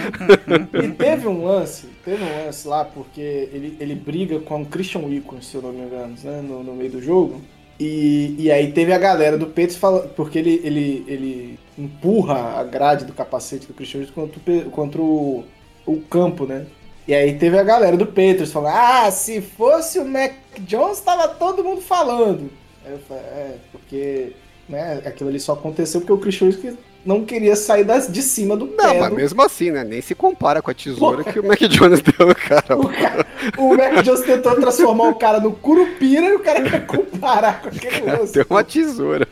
E 0.83 0.87
teve 0.93 1.27
um 1.27 1.43
lance, 1.45 1.87
teve 2.05 2.23
um 2.23 2.45
lance 2.45 2.67
lá, 2.67 2.85
porque 2.85 3.19
ele, 3.21 3.75
ele 3.79 3.95
briga 3.95 4.39
com 4.39 4.61
o 4.61 4.65
Christian 4.65 5.01
Wickens, 5.01 5.45
se 5.47 5.55
eu 5.55 5.61
não 5.61 5.73
me 5.73 5.81
engano, 5.81 6.15
né, 6.23 6.41
no, 6.41 6.63
no 6.63 6.73
meio 6.73 6.89
do 6.91 7.01
jogo. 7.01 7.41
E, 7.79 8.35
e 8.37 8.51
aí 8.51 8.71
teve 8.71 8.91
a 8.91 8.97
galera 8.97 9.37
do 9.37 9.47
Peitos 9.47 9.75
falando, 9.77 10.09
porque 10.09 10.37
ele, 10.39 10.61
ele, 10.63 11.05
ele 11.07 11.59
empurra 11.77 12.59
a 12.59 12.63
grade 12.63 13.05
do 13.05 13.13
capacete 13.13 13.67
do 13.67 13.73
Christian 13.73 14.01
Wickens 14.01 14.13
contra, 14.15 14.39
o 14.53 14.69
contra 14.71 15.01
o, 15.01 15.45
o 15.85 15.97
campo, 16.01 16.45
né? 16.45 16.65
E 17.09 17.15
aí 17.15 17.33
teve 17.33 17.57
a 17.57 17.63
galera 17.63 17.97
do 17.97 18.05
Petros 18.05 18.51
falando, 18.51 18.75
ah, 18.75 19.09
se 19.09 19.41
fosse 19.41 19.97
o 19.97 20.05
Mac 20.05 20.31
Jones, 20.59 20.99
tava 20.99 21.27
todo 21.27 21.63
mundo 21.63 21.81
falando. 21.81 22.51
Aí 22.85 22.91
eu 22.91 22.99
falei, 22.99 23.23
é, 23.23 23.55
porque 23.71 24.33
né, 24.69 25.01
aquilo 25.03 25.31
ali 25.31 25.39
só 25.39 25.53
aconteceu 25.53 26.01
porque 26.01 26.13
o 26.13 26.19
Christian 26.19 26.49
Wickens 26.49 26.75
não 27.03 27.25
queria 27.25 27.55
sair 27.55 27.83
das, 27.83 28.13
de 28.13 28.21
cima 28.21 28.55
do 28.55 28.67
Não, 28.67 28.99
mas 28.99 29.11
mesmo 29.11 29.41
assim, 29.41 29.71
né? 29.71 29.83
Nem 29.83 30.01
se 30.01 30.13
compara 30.13 30.61
com 30.61 30.69
a 30.69 30.73
tesoura 30.75 31.23
que 31.23 31.39
o 31.39 31.47
Mac 31.47 31.59
Jones 31.61 31.99
deu 32.05 32.27
no 32.27 32.35
cara. 32.35 32.77
O, 32.77 32.87
cara, 32.89 33.25
o 33.57 33.75
Mac 33.75 34.03
Jones 34.03 34.21
tentou 34.21 34.53
transformar 34.57 35.09
o 35.09 35.15
cara 35.15 35.39
no 35.39 35.53
Curupira 35.53 36.27
e 36.27 36.35
o 36.35 36.39
cara 36.41 36.61
quer 36.61 36.85
comparar 36.85 37.63
com 37.63 37.69
aquele 37.69 38.01
lance. 38.05 38.33
Deu 38.33 38.45
uma 38.47 38.63
tesoura. 38.63 39.27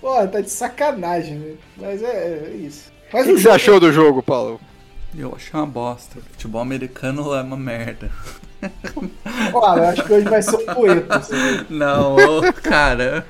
Pô, 0.00 0.14
tá 0.28 0.40
de 0.40 0.50
sacanagem, 0.50 1.34
né? 1.34 1.54
Mas 1.76 2.04
é, 2.04 2.52
é 2.52 2.56
isso. 2.56 2.88
O 3.12 3.16
Mas 3.16 3.26
que, 3.26 3.34
que 3.34 3.40
você 3.40 3.48
achou 3.48 3.80
do 3.80 3.90
jogo, 3.90 4.22
Paulo? 4.22 4.60
Eu 5.16 5.34
achei 5.34 5.58
uma 5.58 5.66
bosta. 5.66 6.20
Futebol 6.32 6.60
americano 6.60 7.34
é 7.34 7.42
uma 7.42 7.56
merda. 7.56 8.10
Olha, 9.52 9.80
eu 9.80 9.84
acho 9.88 10.04
que 10.04 10.12
hoje 10.12 10.28
vai 10.28 10.42
ser 10.42 10.56
um 10.56 10.66
poeta. 10.74 11.16
assim. 11.16 11.34
Não, 11.70 12.16
cara, 12.62 13.26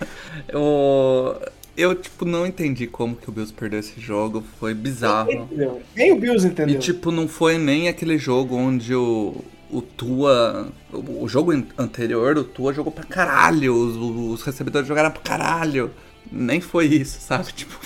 eu, 0.49 1.41
eu 1.77 1.95
tipo 1.95 2.25
não 2.25 2.47
entendi 2.47 2.87
como 2.87 3.17
que 3.17 3.29
o 3.29 3.33
Bills 3.33 3.53
perdeu 3.53 3.81
esse 3.81 4.01
jogo, 4.01 4.43
foi 4.59 4.75
bizarro. 4.75 5.31
Entendeu? 5.31 5.83
Nem 5.95 6.13
o 6.13 6.17
Bills 6.19 6.47
E 6.47 6.51
entendeu. 6.51 6.79
tipo, 6.79 7.11
não 7.11 7.29
foi 7.29 7.59
nem 7.59 7.89
aquele 7.89 8.19
jogo 8.19 8.57
onde 8.57 8.95
o, 8.95 9.45
o 9.71 9.81
Tua. 9.83 10.69
O, 10.93 11.29
jogo 11.29 11.53
an- 11.53 11.65
anterior, 11.79 12.37
o 12.39 12.45
Tua 12.45 12.73
jogou 12.73 12.93
pra 12.93 13.05
caralho, 13.05 13.75
os, 13.75 13.97
os 14.41 14.43
recebedores 14.43 14.89
jogaram 14.89 15.11
pra 15.11 15.21
caralho. 15.23 15.91
Nem 16.31 16.61
foi 16.61 16.87
isso, 16.87 17.21
sabe? 17.21 17.53
Tipo, 17.55 17.79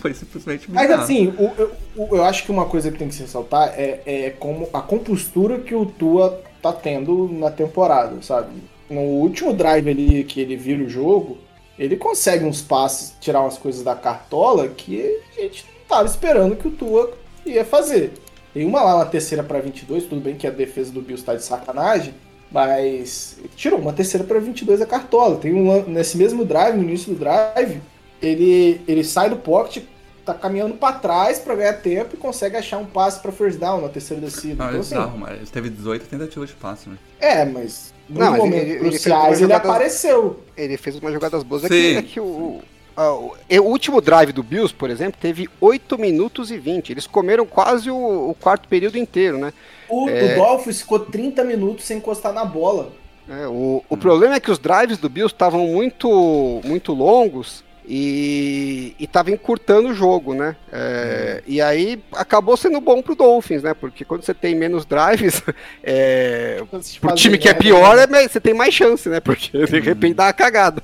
foi, 0.00 0.14
simplesmente 0.14 0.68
bizarro. 0.70 0.88
Mas 0.88 0.98
assim, 1.00 1.28
o- 1.38 1.50
eu, 1.58 1.70
o- 1.96 2.16
eu 2.16 2.24
acho 2.24 2.44
que 2.44 2.50
uma 2.50 2.66
coisa 2.66 2.90
que 2.90 2.98
tem 2.98 3.08
que 3.08 3.14
se 3.14 3.22
ressaltar 3.22 3.74
é, 3.76 4.00
é 4.06 4.30
como 4.30 4.68
a 4.72 4.80
compostura 4.80 5.58
que 5.60 5.74
o 5.74 5.86
Tua 5.86 6.42
tá 6.62 6.72
tendo 6.72 7.28
na 7.32 7.50
temporada, 7.50 8.20
sabe? 8.22 8.48
No 8.88 9.00
último 9.00 9.52
drive 9.52 9.88
ali 9.88 10.24
que 10.24 10.40
ele 10.40 10.56
vira 10.56 10.82
o 10.84 10.88
jogo, 10.88 11.38
ele 11.78 11.96
consegue 11.96 12.44
uns 12.44 12.60
passes, 12.60 13.14
tirar 13.20 13.40
umas 13.40 13.56
coisas 13.56 13.82
da 13.82 13.94
cartola 13.94 14.68
que 14.68 15.18
a 15.38 15.40
gente 15.42 15.64
não 15.66 15.84
tava 15.88 16.06
esperando 16.06 16.56
que 16.56 16.68
o 16.68 16.70
Tua 16.70 17.12
ia 17.46 17.64
fazer. 17.64 18.12
Tem 18.52 18.66
uma 18.66 18.82
lá, 18.82 18.96
uma 18.96 19.06
terceira 19.06 19.42
para 19.44 19.60
22, 19.60 20.04
tudo 20.04 20.20
bem 20.20 20.34
que 20.34 20.46
a 20.46 20.50
defesa 20.50 20.90
do 20.92 21.00
Bills 21.00 21.24
tá 21.24 21.34
de 21.34 21.44
sacanagem, 21.44 22.12
mas 22.50 23.38
tirou 23.54 23.78
uma 23.78 23.92
terceira 23.92 24.26
para 24.26 24.40
22 24.40 24.80
da 24.80 24.86
cartola. 24.86 25.36
Tem 25.36 25.54
um 25.54 25.82
nesse 25.88 26.16
mesmo 26.18 26.44
drive, 26.44 26.76
no 26.76 26.82
início 26.82 27.14
do 27.14 27.18
drive, 27.18 27.80
ele, 28.22 28.80
ele 28.86 29.04
sai 29.04 29.30
do 29.30 29.36
pocket, 29.36 29.84
tá 30.24 30.34
caminhando 30.34 30.74
para 30.74 30.94
trás 30.96 31.38
para 31.38 31.54
ganhar 31.54 31.74
tempo 31.74 32.14
e 32.14 32.18
consegue 32.18 32.56
achar 32.56 32.78
um 32.78 32.84
passe 32.86 33.20
para 33.20 33.32
first 33.32 33.58
down 33.58 33.80
na 33.80 33.88
terceira 33.88 34.20
descida. 34.22 34.54
Não, 34.64 34.66
Então, 34.66 34.76
é 34.76 34.80
assim, 34.80 34.94
bizarro, 34.94 35.18
mas 35.18 35.36
ele 35.38 35.46
teve 35.46 35.70
18 35.70 36.06
tentativas 36.06 36.48
de 36.50 36.54
passe, 36.56 36.88
né? 36.88 36.96
é, 37.18 37.44
mas 37.44 37.92
nos 38.08 38.18
Não, 38.18 38.30
mas 38.32 38.38
momentos 38.40 38.60
ele- 38.62 38.70
ele 38.72 38.78
fez 38.90 38.94
cruciais 39.02 39.22
uma 39.22 39.28
ele, 39.30 39.40
jogada- 39.40 39.68
apareceu. 39.70 40.40
Ele 40.56 40.76
fez 40.76 40.96
umas 40.96 41.12
jogadas 41.12 41.42
boas. 41.42 41.64
É 41.64 41.68
Sim. 41.68 41.72
que, 41.74 41.96
é 41.96 42.02
que 42.02 42.20
o, 42.20 42.60
a- 42.96 43.12
o, 43.12 43.34
o 43.50 43.62
último 43.62 44.00
drive 44.00 44.32
do 44.32 44.42
Bills, 44.42 44.74
por 44.74 44.90
exemplo, 44.90 45.18
teve 45.20 45.48
8 45.60 45.98
minutos 45.98 46.50
e 46.50 46.58
20. 46.58 46.90
Eles 46.90 47.06
comeram 47.06 47.46
quase 47.46 47.90
o, 47.90 47.96
o 48.30 48.34
quarto 48.38 48.68
período 48.68 48.98
inteiro, 48.98 49.38
né? 49.38 49.52
O, 49.88 50.08
É. 50.08 50.34
o 50.34 50.36
Dolphins 50.36 50.80
ficou 50.82 50.98
30 51.00 51.42
minutos 51.44 51.84
sem 51.86 51.96
encostar 51.98 52.32
na 52.32 52.44
bola. 52.44 52.92
É, 53.28 53.46
o, 53.46 53.82
o 53.88 53.96
problema 53.96 54.34
é 54.34 54.40
que 54.40 54.50
os 54.50 54.58
drives 54.58 54.98
do 54.98 55.08
Bills 55.08 55.32
estavam 55.32 55.66
muito, 55.68 56.60
muito 56.64 56.92
longos 56.92 57.64
e 57.92 58.94
estava 59.00 59.30
encurtando 59.32 59.88
o 59.88 59.94
jogo, 59.94 60.32
né? 60.32 60.54
É, 60.72 61.42
E 61.46 61.60
aí 61.60 62.00
acabou 62.12 62.56
sendo 62.56 62.80
bom 62.80 63.02
pro 63.02 63.16
Dolphins, 63.16 63.62
né? 63.64 63.74
Porque 63.74 64.04
quando 64.04 64.22
você 64.22 64.32
tem 64.32 64.54
menos 64.54 64.84
drives, 64.86 65.42
é, 65.82 66.62
pro 67.00 67.14
time 67.14 67.36
que 67.36 67.48
é 67.48 67.54
pior, 67.54 67.98
é, 67.98 68.06
você 68.28 68.40
tem 68.40 68.54
mais 68.54 68.72
chance, 68.72 69.08
né? 69.08 69.18
Porque 69.18 69.66
de 69.66 69.80
repente 69.80 70.14
dá 70.14 70.26
uma 70.26 70.32
cagada. 70.32 70.82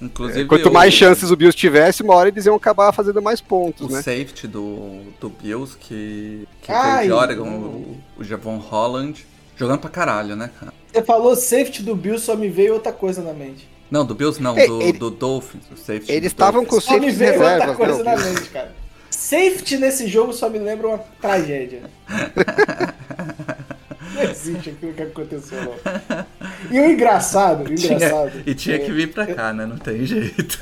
Inclusive, 0.00 0.46
Quanto 0.46 0.70
mais 0.70 0.94
chances 0.94 1.30
o 1.30 1.36
Bills 1.36 1.56
tivesse, 1.56 2.02
uma 2.02 2.14
hora 2.14 2.28
eles 2.28 2.46
iam 2.46 2.54
acabar 2.54 2.92
fazendo 2.92 3.20
mais 3.20 3.40
pontos, 3.40 3.88
O 3.88 3.92
né? 3.92 4.00
safety 4.02 4.46
do, 4.46 5.00
do 5.20 5.28
Bills, 5.28 5.76
que, 5.76 6.46
que 6.62 6.70
Ai, 6.70 7.08
veio 7.08 7.08
de 7.08 7.12
Oregon, 7.12 7.44
não. 7.50 7.56
o, 7.56 8.04
o 8.18 8.22
Javon 8.24 8.58
Holland, 8.58 9.26
jogando 9.56 9.80
pra 9.80 9.90
caralho, 9.90 10.36
né, 10.36 10.50
cara? 10.60 10.72
Você 10.92 11.02
falou 11.02 11.34
safety 11.34 11.82
do 11.82 11.96
Bill, 11.96 12.18
só 12.18 12.36
me 12.36 12.48
veio 12.48 12.74
outra 12.74 12.92
coisa 12.92 13.22
na 13.22 13.32
mente. 13.32 13.68
Não, 13.90 14.04
do 14.04 14.14
Bills 14.14 14.42
não, 14.42 14.56
É, 14.56 14.66
do, 14.66 14.82
ele- 14.82 14.98
do 14.98 15.10
Dolphins, 15.10 15.62
o 15.72 15.76
safety 15.76 16.12
Eles 16.12 16.32
do 16.32 16.34
estavam 16.34 16.64
com 16.64 16.80
Só 16.80 16.92
me 16.92 16.98
safeties 17.12 17.18
veio 17.18 17.32
outra 17.32 17.50
reservas, 17.52 17.76
coisa 17.76 18.04
na 18.04 18.14
o 18.14 18.20
mente, 18.20 18.48
cara. 18.50 18.74
Safety 19.10 19.76
nesse 19.78 20.06
jogo 20.06 20.32
só 20.32 20.48
me 20.48 20.58
lembra 20.58 20.88
uma 20.88 20.98
tragédia. 21.20 21.82
Não 24.14 24.22
existe 24.22 24.70
aquilo 24.70 24.92
que 24.94 25.02
aconteceu, 25.02 25.58
não. 25.62 25.74
E 26.70 26.80
o 26.80 26.90
engraçado, 26.90 27.68
o 27.68 27.72
engraçado. 27.72 28.30
Tinha, 28.30 28.42
e 28.46 28.54
tinha 28.54 28.76
é- 28.76 28.78
que 28.78 28.90
vir 28.90 29.12
pra 29.12 29.26
cá, 29.26 29.52
né? 29.52 29.66
Não 29.66 29.76
tem 29.76 30.04
jeito. 30.06 30.58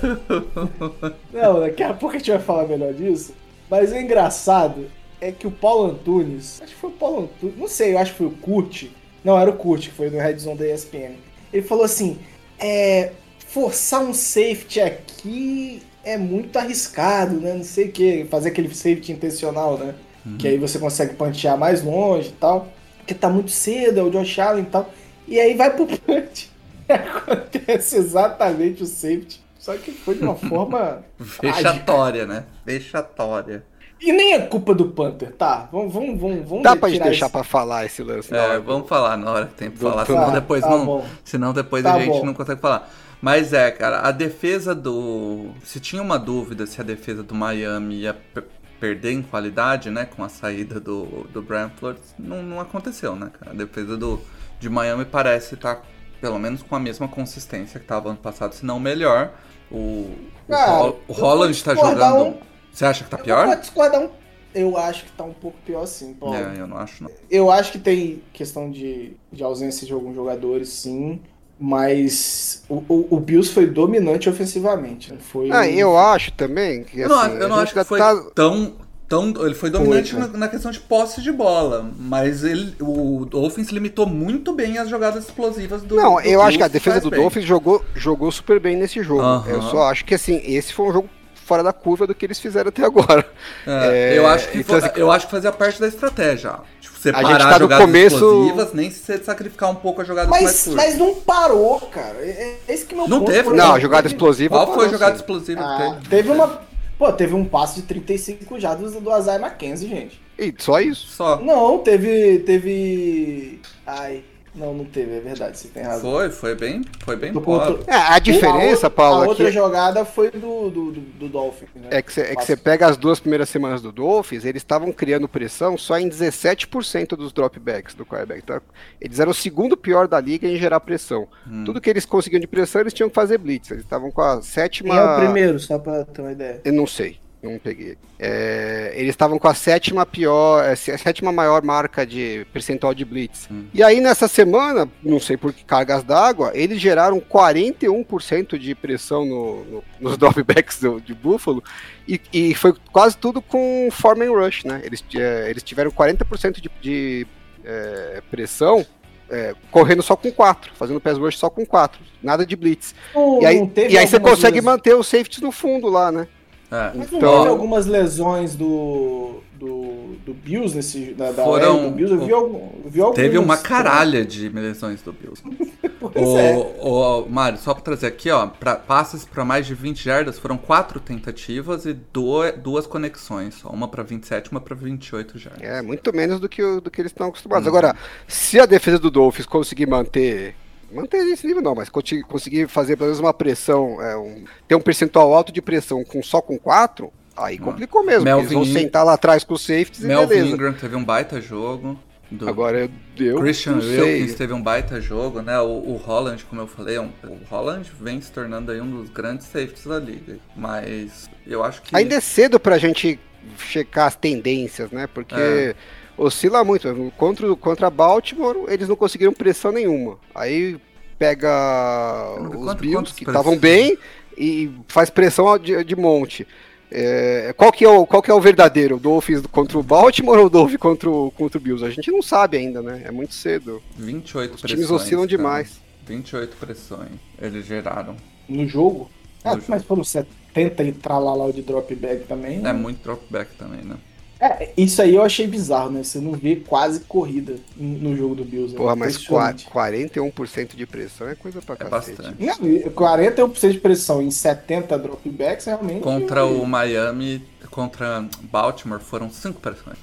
Não, 1.33 1.61
daqui 1.61 1.83
a 1.83 1.95
pouco 1.95 2.17
a 2.17 2.19
gente 2.19 2.31
vai 2.31 2.41
falar 2.41 2.67
melhor 2.67 2.93
disso. 2.93 3.33
Mas 3.71 3.93
o 3.93 3.97
engraçado 3.97 4.87
é 5.21 5.31
que 5.33 5.47
o 5.47 5.51
Paulo 5.51 5.91
Antunes, 5.93 6.61
acho 6.63 6.75
que 6.75 6.81
foi 6.81 6.91
o 6.91 6.95
Paulo 6.95 7.23
Antunes, 7.25 7.57
não 7.59 7.69
sei, 7.69 7.95
eu 7.95 7.99
acho 7.99 8.13
que 8.13 8.19
foi 8.19 8.27
o 8.27 8.31
Kurt. 8.31 8.85
Não, 9.25 9.39
era 9.39 9.51
o 9.51 9.55
Kurt, 9.55 9.83
que 9.89 9.93
foi 9.93 10.11
no 10.11 10.19
Red 10.19 10.39
Zone 10.39 10.59
da 10.59 10.67
ESPN. 10.69 11.15
Ele 11.53 11.63
falou 11.67 11.85
assim: 11.85 12.19
é, 12.59 13.13
forçar 13.49 14.03
um 14.03 14.13
safety 14.15 14.81
aqui 14.81 15.83
é 16.05 16.17
muito 16.17 16.57
arriscado, 16.59 17.41
né? 17.41 17.55
Não 17.55 17.65
sei 17.65 17.89
o 17.89 17.93
que, 17.93 18.27
fazer 18.31 18.51
aquele 18.51 18.73
safety 18.73 19.13
intencional, 19.13 19.77
né? 19.79 19.95
Que 20.39 20.49
aí 20.49 20.59
você 20.59 20.79
consegue 20.79 21.15
pantear 21.15 21.57
mais 21.57 21.83
longe 21.83 22.31
e 22.31 22.33
tal. 22.33 22.69
Porque 22.99 23.15
tá 23.15 23.29
muito 23.29 23.51
cedo, 23.51 24.01
é 24.01 24.03
o 24.03 24.11
Josh 24.11 24.39
Allen 24.39 24.65
e 24.65 24.67
tal. 24.67 24.93
E 25.29 25.39
aí 25.39 25.55
vai 25.55 25.75
pro 25.75 25.87
punch. 25.87 26.51
Acontece 26.89 27.97
exatamente 27.97 28.83
o 28.83 28.87
safety. 28.87 29.41
Só 29.59 29.77
que 29.77 29.93
foi 29.93 30.17
de 30.17 30.23
uma 30.23 30.37
forma. 30.37 31.05
Vexatória, 31.43 32.27
né? 32.27 32.45
Vexatória. 32.65 33.65
E 34.01 34.13
nem 34.13 34.35
é 34.35 34.41
culpa 34.41 34.75
do 34.75 34.87
Panther, 34.91 35.33
tá? 35.33 35.69
Vamos, 35.73 35.93
vamos, 35.93 36.21
vamos, 36.21 36.47
vamos 36.49 36.63
Dá 36.63 36.77
pra 36.77 36.89
gente 36.91 37.03
deixar 37.03 37.27
esse- 37.27 37.33
pra 37.33 37.43
falar 37.43 37.87
esse 37.87 38.03
lance. 38.03 38.35
É, 38.35 38.39
hora. 38.41 38.61
vamos 38.61 38.89
falar 38.89 39.17
na 39.17 39.31
hora 39.31 39.47
que 39.47 39.55
tem 39.55 39.71
pra 39.71 39.91
falar, 39.91 40.05
Tá, 40.05 40.13
senão 40.13 40.33
depois 40.33 40.63
tá 40.63 40.71
não. 40.71 40.85
bom. 40.87 41.07
Senão 41.25 41.53
depois 41.53 41.83
Tá 41.83 41.95
a 41.95 41.99
gente 42.01 42.19
bom. 42.19 42.27
não 42.27 42.35
consegue 42.35 42.61
falar. 42.61 42.91
Mas 43.23 43.53
é, 43.55 43.71
cara, 43.71 44.01
a 44.07 44.11
defesa 44.11 44.75
do. 44.75 45.47
Se 45.65 45.81
tinha 45.81 46.03
uma 46.03 46.19
dúvida 46.19 46.67
se 46.67 46.79
a 46.81 46.85
defesa 46.85 47.23
do 47.23 47.35
Miami 47.35 48.01
ia 48.01 48.13
per- 48.13 48.45
perder 48.79 49.13
em 49.13 49.23
qualidade, 49.23 49.91
né? 49.91 50.05
Com 50.05 50.23
a 50.23 50.29
saída 50.29 50.79
do, 50.79 51.27
do 51.33 51.41
Brian 51.41 51.71
Flores, 51.77 52.15
não, 52.19 52.43
não 52.43 52.61
aconteceu, 52.61 53.17
né, 53.17 53.31
cara? 53.41 53.53
A 53.53 53.55
defesa 53.55 53.97
do, 53.97 54.21
de 54.61 54.69
Miami 54.69 55.07
parece 55.07 55.55
estar, 55.55 55.81
pelo 56.21 56.39
menos, 56.39 56.63
com 56.63 56.77
a 56.77 56.79
mesma 56.79 57.09
consistência 57.09 57.81
que 57.81 57.87
estava 57.87 58.11
ano 58.11 58.19
passado, 58.19 58.53
se 58.55 58.67
não 58.67 58.79
melhor. 58.79 59.31
O, 59.71 60.11
o, 60.47 60.55
Hol- 60.55 61.01
o 61.09 61.13
Holland 61.15 61.65
tá 61.65 61.73
discordar 61.73 62.11
jogando. 62.13 62.29
um- 62.37 62.39
Você 62.77 62.85
acha 62.85 63.05
que 63.05 63.11
tá 63.11 63.17
Eu 63.17 63.25
pior? 63.25 63.47
vou 63.47 63.57
discordar 63.57 64.03
um. 64.03 64.11
Eu 64.55 64.77
acho 64.77 65.05
que 65.07 65.13
tá 65.13 65.25
um 65.25 65.33
pouco 65.33 65.57
pior 65.65 65.87
sim, 65.87 66.13
Paulo. 66.13 66.37
É, 66.37 66.61
eu 66.61 66.67
não 66.67 66.77
acho, 66.77 67.03
não. 67.03 67.11
Eu 67.31 67.51
acho 67.51 67.73
que 67.73 67.79
tem 67.79 68.23
questão 68.35 68.71
de, 68.71 69.13
de 69.33 69.43
ausência 69.43 69.87
de 69.87 69.93
alguns 69.95 70.15
jogadores, 70.15 70.69
sim. 70.69 71.21
Mas 71.59 72.63
o, 72.69 72.83
o, 72.87 73.07
o 73.17 73.21
Bills 73.21 73.51
foi 73.51 73.67
dominante 73.67 74.29
ofensivamente. 74.29 75.11
né? 75.11 75.19
Foi, 75.19 75.51
Ah, 75.51 75.67
eu 75.67 75.97
acho 75.97 76.33
também 76.33 76.85
que 76.85 77.01
Eu 77.01 77.09
não, 77.09 77.19
assim, 77.19 77.37
eu 77.39 77.49
não 77.49 77.57
a 77.57 77.63
acho 77.63 77.73
que 77.73 77.85
foi 77.85 77.99
tá- 77.99 78.15
tão, 78.35 78.75
tão. 79.09 79.29
Ele 79.45 79.55
foi 79.55 79.71
dominante 79.71 80.11
Foi, 80.13 80.21
na, 80.21 80.29
na 80.29 80.49
questão 80.49 80.71
de 80.71 80.81
posse 80.81 81.23
de 81.23 81.33
bola, 81.33 81.91
mas 81.99 82.45
ele, 82.45 82.75
o 82.79 83.25
Dolphins 83.25 83.71
limitou 83.71 84.07
muito 84.07 84.53
bem 84.53 84.77
as 84.77 84.91
jogadas 84.91 85.25
explosivas 85.25 85.83
do. 85.83 85.97
Não, 85.97 86.17
do 86.17 86.21
eu 86.21 86.43
acho 86.43 86.59
que 86.59 86.63
a 86.65 86.69
Bills, 86.69 86.73
defesa 86.85 87.01
do 87.01 87.11
bem. 87.11 87.21
Dolphins 87.21 87.47
jogou, 87.47 87.83
jogou 87.95 88.31
super 88.31 88.61
bem 88.61 88.77
nesse 88.77 89.03
jogo. 89.03 89.23
Aham. 89.23 89.51
Eu 89.51 89.63
só 89.63 89.85
acho 89.85 90.05
que 90.05 90.15
assim, 90.15 90.43
esse 90.45 90.75
foi 90.75 90.87
um 90.91 90.93
jogo 90.93 91.09
fora 91.47 91.63
da 91.63 91.73
curva 91.73 92.07
do 92.07 92.15
que 92.15 92.27
eles 92.27 92.39
fizeram 92.39 92.69
até 92.69 92.85
agora. 92.85 93.25
É, 93.67 94.15
É, 94.15 94.19
eu, 94.19 94.27
acho 94.27 94.49
que 94.51 94.59
então, 94.59 94.77
assim, 94.77 94.89
eu 94.97 95.11
acho 95.11 95.27
que 95.27 95.31
fazia 95.31 95.53
parte 95.53 95.81
da 95.81 95.87
estratégia. 95.89 96.55
Tipo, 96.81 96.99
separar 96.99 97.29
gente 97.29 97.39
tá 97.39 97.53
no 97.53 97.59
jogadas 97.61 97.87
começo- 97.87 98.15
explosivas, 98.17 98.73
nem 98.73 98.91
se 98.91 99.19
sacrificar 99.25 99.71
um 99.71 99.75
pouco 99.77 100.03
as 100.03 100.09
jogadas 100.09 100.29
mais 100.31 100.43
Mas, 100.45 100.65
curtas. 100.65 100.85
mas 100.85 100.99
não 100.99 101.15
parou, 101.15 101.81
cara. 101.83 102.17
É, 102.21 102.57
é 102.69 102.73
esse 102.73 102.85
que 102.85 102.95
é 102.95 102.99
meu 102.99 103.09
Não 103.09 103.21
ponto, 103.21 103.31
teve, 103.31 103.51
Não, 103.51 103.75
a 103.75 103.79
jogada 103.79 104.07
explosiva. 104.09 104.57
Qual 104.57 104.67
foi 104.67 104.75
a 104.75 104.77
parou, 104.79 104.93
jogada 104.93 105.13
sim. 105.15 105.21
explosiva 105.21 105.61
que 105.61 105.67
Ah, 105.83 105.95
teve? 105.95 106.09
teve 106.09 106.31
uma. 106.31 106.61
Pô, 106.99 107.13
teve 107.13 107.35
um 107.35 107.45
passe 107.45 107.77
de 107.81 107.83
35 107.87 108.59
jardas 108.59 108.93
do 108.95 109.11
Azai 109.13 109.37
McKenzie, 109.39 109.89
gente. 109.89 110.21
E 110.39 110.53
só 110.59 110.81
isso. 110.81 111.07
Só. 111.09 111.37
Não, 111.41 111.79
teve. 111.79 112.39
Teve. 112.41 113.61
Ai. 113.87 114.23
Não, 114.57 114.73
não 114.73 114.85
teve, 114.87 115.17
é 115.17 115.21
verdade, 115.21 115.59
você 115.59 115.69
tem 115.69 115.83
razão. 115.83 116.11
Foi, 116.11 116.31
foi 116.31 116.55
bem, 116.55 116.83
foi 117.05 117.15
bem 117.15 117.33
pobre. 117.33 117.85
É, 117.87 117.95
a 117.95 118.19
diferença, 118.19 118.87
a 118.87 118.89
outra, 118.89 118.91
Paulo, 118.91 119.25
A 119.25 119.29
outra 119.29 119.45
aqui 119.45 119.53
jogada 119.53 120.05
foi 120.05 120.31
do, 120.31 120.71
do, 120.71 120.93
do, 120.93 121.01
do 121.01 121.29
Dolphin. 121.29 121.67
Né? 121.75 121.89
é 121.91 122.03
que 122.03 122.13
você 122.13 122.23
é 122.23 122.35
que 122.35 122.57
pega 122.57 122.87
as 122.87 122.97
duas 122.97 123.21
primeiras 123.21 123.51
semanas 123.51 123.83
do 123.83 123.93
Dolphins, 123.93 124.47
eles 124.47 124.63
estavam 124.63 124.91
criando 124.93 125.29
pressão 125.29 125.77
só 125.77 125.99
em 125.99 126.09
17% 126.09 127.17
dos 127.17 127.33
dropbacks 127.33 127.95
do 127.95 128.07
quarterback. 128.07 128.43
Tá? 128.45 128.63
Eles 128.99 129.21
eram 129.21 129.33
o 129.33 129.35
segundo 129.35 129.77
pior 129.77 130.09
da 130.09 130.19
liga 130.19 130.49
em 130.49 130.57
gerar 130.57 130.81
pressão. 130.81 131.29
Hum. 131.47 131.65
Tudo 131.65 131.81
que 131.81 131.91
eles 131.91 132.07
conseguiam 132.07 132.41
de 132.41 132.47
pressão, 132.47 132.81
eles 132.81 132.95
tinham 132.95 133.11
que 133.11 133.15
fazer 133.15 133.37
blitz. 133.37 133.71
Eles 133.71 133.85
estavam 133.85 134.11
com 134.11 134.23
a 134.23 134.41
sétima. 134.41 134.95
Quem 134.95 134.99
é 134.99 135.05
o 135.05 135.17
primeiro, 135.19 135.61
só 135.61 135.79
pra 135.79 136.05
ter 136.05 136.23
uma 136.23 136.33
ideia? 136.33 136.63
Eu 136.65 136.73
não 136.73 136.87
sei, 136.87 137.19
não 137.51 137.59
peguei. 137.59 137.97
É, 138.19 138.93
eles 138.95 139.11
estavam 139.11 139.39
com 139.39 139.49
a 139.49 139.55
sétima 139.55 140.05
pior, 140.07 140.65
é, 140.65 140.73
a 140.73 140.77
sétima 140.77 141.31
maior 141.33 141.63
marca 141.63 142.07
de 142.07 142.47
percentual 142.53 142.95
de 142.95 143.05
blitz. 143.05 143.49
Hum. 143.51 143.67
E 143.73 143.83
aí 143.83 144.01
nessa 144.01 144.29
semana, 144.29 144.89
não 145.03 145.21
sei 145.21 145.37
por 145.37 145.53
que 145.53 145.65
cargas 145.65 146.03
d'água, 146.03 146.51
eles 146.55 146.81
geraram 146.81 147.21
41% 147.21 148.59
de 148.59 148.75
pressão 148.75 149.25
no- 149.25 149.65
no- 149.65 149.85
nos 150.01 150.17
dropbacks 150.19 150.81
do- 150.81 151.01
de 151.01 151.15
Buffalo 151.15 151.63
e, 152.07 152.21
e 152.33 152.55
foi 152.55 152.75
quase 152.93 153.17
tudo 153.17 153.41
com 153.43 153.89
Foreman 153.91 154.31
Rush, 154.31 154.65
né? 154.65 154.81
Eles, 154.85 155.05
é, 155.15 155.49
eles 155.51 155.63
tiveram 155.63 155.91
40% 155.91 156.61
de, 156.61 156.71
de 156.81 157.27
é, 157.65 158.23
pressão 158.31 158.85
é, 159.29 159.55
correndo 159.73 160.03
só 160.05 160.15
com 160.15 160.31
4, 160.31 160.73
fazendo 160.77 161.01
pass 161.01 161.19
rush 161.19 161.37
só 161.37 161.51
com 161.51 161.67
4, 161.67 162.01
nada 162.23 162.47
de 162.47 162.55
blitz. 162.55 162.95
E 163.41 163.45
aí, 163.45 163.57
e 163.89 163.99
aí 163.99 164.07
você 164.07 164.21
consegue 164.21 164.61
manter 164.61 164.95
os 164.95 165.09
safeties 165.09 165.41
no 165.43 165.51
fundo 165.51 165.89
lá, 165.89 166.13
né? 166.13 166.29
É. 166.71 166.93
Mas 166.95 167.11
não 167.11 167.19
Então- 167.19 167.37
teve 167.39 167.49
algumas 167.49 167.87
lesões 167.87 168.55
do, 168.57 169.41
do, 169.55 170.17
do 170.27 170.35
Bills 170.35 170.75
nesse, 170.75 171.13
da, 171.15 171.31
da 171.33 171.45
Foram- 171.45 171.91
do 171.91 171.91
Bills? 171.95 172.15
Eu 172.15 172.27
vi, 172.27 172.33
algum, 172.33 172.71
vi 172.87 173.01
algumas. 173.01 173.15
Teve 173.17 173.39
uma 173.39 173.57
caralha 173.57 174.25
de 174.25 174.49
lesões 174.49 175.01
do 175.03 175.13
Bills. 175.13 175.43
Pois 175.99 176.29
é. 176.29 176.55
O, 176.81 177.23
o 177.23 177.29
Mário, 177.31 177.59
só 177.59 177.73
pra 177.75 177.83
trazer 177.83 178.07
aqui, 178.07 178.31
ó, 178.31 178.47
pra, 178.47 178.77
passes 178.77 179.25
pra 179.25 179.45
mais 179.45 179.67
de 179.67 179.75
20 179.75 180.05
jardas 180.05 180.39
foram 180.39 180.57
quatro 180.57 181.01
tentativas 181.01 181.85
e 181.87 181.95
duas, 181.95 182.55
duas 182.59 182.87
conexões, 182.87 183.55
só 183.55 183.71
uma 183.71 183.89
pra 183.89 184.03
27 184.03 184.47
e 184.47 184.51
uma 184.53 184.61
pra 184.61 184.75
28 184.77 185.39
jardas. 185.39 185.63
É, 185.63 185.81
muito 185.83 186.15
menos 186.15 186.39
do 186.39 186.49
que, 186.49 186.63
o- 186.63 186.81
do 186.81 186.91
que 186.91 187.01
eles 187.01 187.11
estão 187.11 187.27
acostumados. 187.29 187.67
Uhum. 187.67 187.71
Agora, 187.77 187.97
se 188.29 188.61
a 188.61 188.67
defesa 188.67 188.99
do 188.99 189.11
Dolphins 189.11 189.47
conseguir 189.47 189.87
manter. 189.87 190.55
Manter 190.93 191.19
esse 191.29 191.47
nível 191.47 191.63
não, 191.63 191.75
mas 191.75 191.89
conseguir 191.89 192.69
fazer 192.69 192.97
pelo 192.97 193.09
menos 193.09 193.21
uma 193.21 193.35
pressão, 193.35 194.01
é, 194.01 194.17
um- 194.17 194.45
ter 194.69 194.75
um 194.75 194.81
percentual 194.81 195.35
alto 195.35 195.53
de 195.53 195.61
pressão 195.61 196.05
com, 196.05 196.23
só 196.23 196.41
com 196.41 196.59
4, 196.59 197.13
aí 197.37 197.59
complicou 197.59 198.05
mesmo. 198.05 198.25
porque 198.25 198.39
Eles 198.41 198.53
vão 198.53 198.63
Melvin- 198.65 198.79
sentar 198.81 199.05
lá 199.05 199.15
atrás 199.15 199.43
com 199.45 199.55
os 199.55 199.63
safeties 199.63 200.05
e 200.05 200.07
Melvin 200.07 200.29
beleza. 200.29 200.49
Ingram 200.55 200.73
teve 200.75 200.97
um 200.97 201.05
baita 201.05 201.41
jogo. 201.41 201.99
Do 202.29 202.49
Agora 202.49 202.91
eu, 203.17 203.39
Christian. 203.39 203.77
Wilkins 203.77 204.35
teve 204.35 204.53
um 204.53 204.61
baita 204.61 205.01
jogo, 205.01 205.43
né? 205.43 205.61
O, 205.61 205.67
o 205.69 205.97
Holland, 205.97 206.45
como 206.47 206.61
eu 206.61 206.67
falei, 206.67 206.97
é 206.97 207.01
um- 207.01 207.13
o 207.23 207.39
Holland 207.49 207.89
vem 208.01 208.21
se 208.21 208.33
tornando 208.33 208.73
aí 208.73 208.81
um 208.81 208.91
dos 208.91 209.09
grandes 209.11 209.47
safeties 209.47 209.87
da 209.87 210.01
liga. 210.01 210.37
Mas 210.57 211.31
eu 211.47 211.63
acho 211.63 211.83
que. 211.83 211.95
Ainda 211.97 212.17
é 212.17 212.21
cedo 212.21 212.59
pra 212.59 212.79
gente 212.79 213.17
checar 213.59 214.07
as 214.09 214.17
tendências, 214.17 214.91
né? 214.91 215.07
Porque 215.07 215.37
É. 215.37 215.75
oscila 216.17 216.63
muito. 216.65 217.13
Contra, 217.17 217.55
contra 217.57 217.91
Baltimore, 217.91 218.65
eles 218.69 218.89
não 218.89 218.97
conseguiram 218.97 219.33
pressão 219.33 219.73
nenhuma. 219.73 220.19
Aí 220.35 220.79
pega 221.19 222.35
Quanto- 222.39 222.59
os 222.61 222.75
Bills, 222.75 223.15
que 223.15 223.25
estavam 223.25 223.57
bem, 223.57 223.97
e 224.37 224.71
faz 224.89 225.09
pressão 225.11 225.59
de, 225.59 225.83
de 225.85 225.97
monte. 225.97 226.47
É, 226.91 227.53
qual, 227.57 227.73
que 227.73 227.85
é 227.85 227.89
o, 227.89 228.07
qual 228.07 228.23
que 228.23 228.31
é 228.31 228.35
o 228.35 228.41
verdadeiro? 228.41 228.97
O 228.97 229.01
Dolphins 229.01 229.43
contra 229.51 229.77
o 229.79 229.83
Baltimore 229.83 230.39
ou 230.39 230.47
o 230.47 230.51
Dolphins 230.51 230.79
contra 230.79 231.11
o, 231.11 231.31
contra 231.33 231.59
o 231.59 231.61
Bills? 231.61 231.85
A 231.85 231.91
gente 231.91 232.11
não 232.13 232.23
sabe 232.23 232.57
ainda, 232.59 232.81
né? 232.81 233.03
É 233.05 233.11
muito 233.11 233.35
cedo. 233.35 233.83
28 233.97 234.55
Os 234.55 234.61
pressões. 234.61 234.71
times 234.87 234.91
oscilam 234.91 235.25
cara. 235.27 235.37
demais. 235.37 235.81
28 236.07 236.57
pressões 236.57 237.11
eles 237.41 237.67
geraram. 237.67 238.15
No 238.49 238.67
jogo? 238.69 239.11
Ah, 239.43 239.57
No 239.57 239.63
mas 239.67 239.83
foram 239.83 240.05
70 240.05 240.85
e 240.85 240.93
tralalá 240.93 241.51
de 241.51 241.63
dropback 241.63 242.25
também. 242.29 242.65
É 242.65 242.73
muito 242.73 243.03
dropback 243.03 243.51
também, 243.57 243.83
né? 243.83 243.97
É, 244.39 244.71
isso 244.77 245.01
aí 245.01 245.15
eu 245.15 245.23
achei 245.23 245.47
bizarro, 245.47 245.91
né? 245.91 246.03
Você 246.03 246.19
não 246.19 246.33
vê 246.33 246.57
quase 246.57 247.01
corrida 247.01 247.57
no 247.77 248.15
jogo 248.15 248.35
do 248.35 248.45
Bills. 248.45 248.73
né? 248.75 248.79
Porra, 248.79 248.95
mas 248.95 249.17
qua- 249.17 249.51
Impressionante. 249.51 249.67
41% 249.71 250.77
de 250.77 250.87
pressão 250.87 251.27
é 251.29 251.35
coisa 251.35 251.63
pra 251.63 251.75
É 251.75 251.79
cacete. 251.79 252.21
bastante. 252.23 252.45
Não, 252.45 252.69
e 252.69 252.91
41% 252.91 253.73
de 253.73 253.79
pressão 253.79 254.21
em 254.21 254.31
70 254.31 254.99
dropbacks, 254.99 255.65
realmente. 255.65 256.01
Contra 256.03 256.45
o 256.45 256.67
Miami, 256.67 257.43
contra 257.71 258.27
Baltimore, 258.43 259.01
foram 259.01 259.31
cinco 259.31 259.59
pressões. 259.59 259.97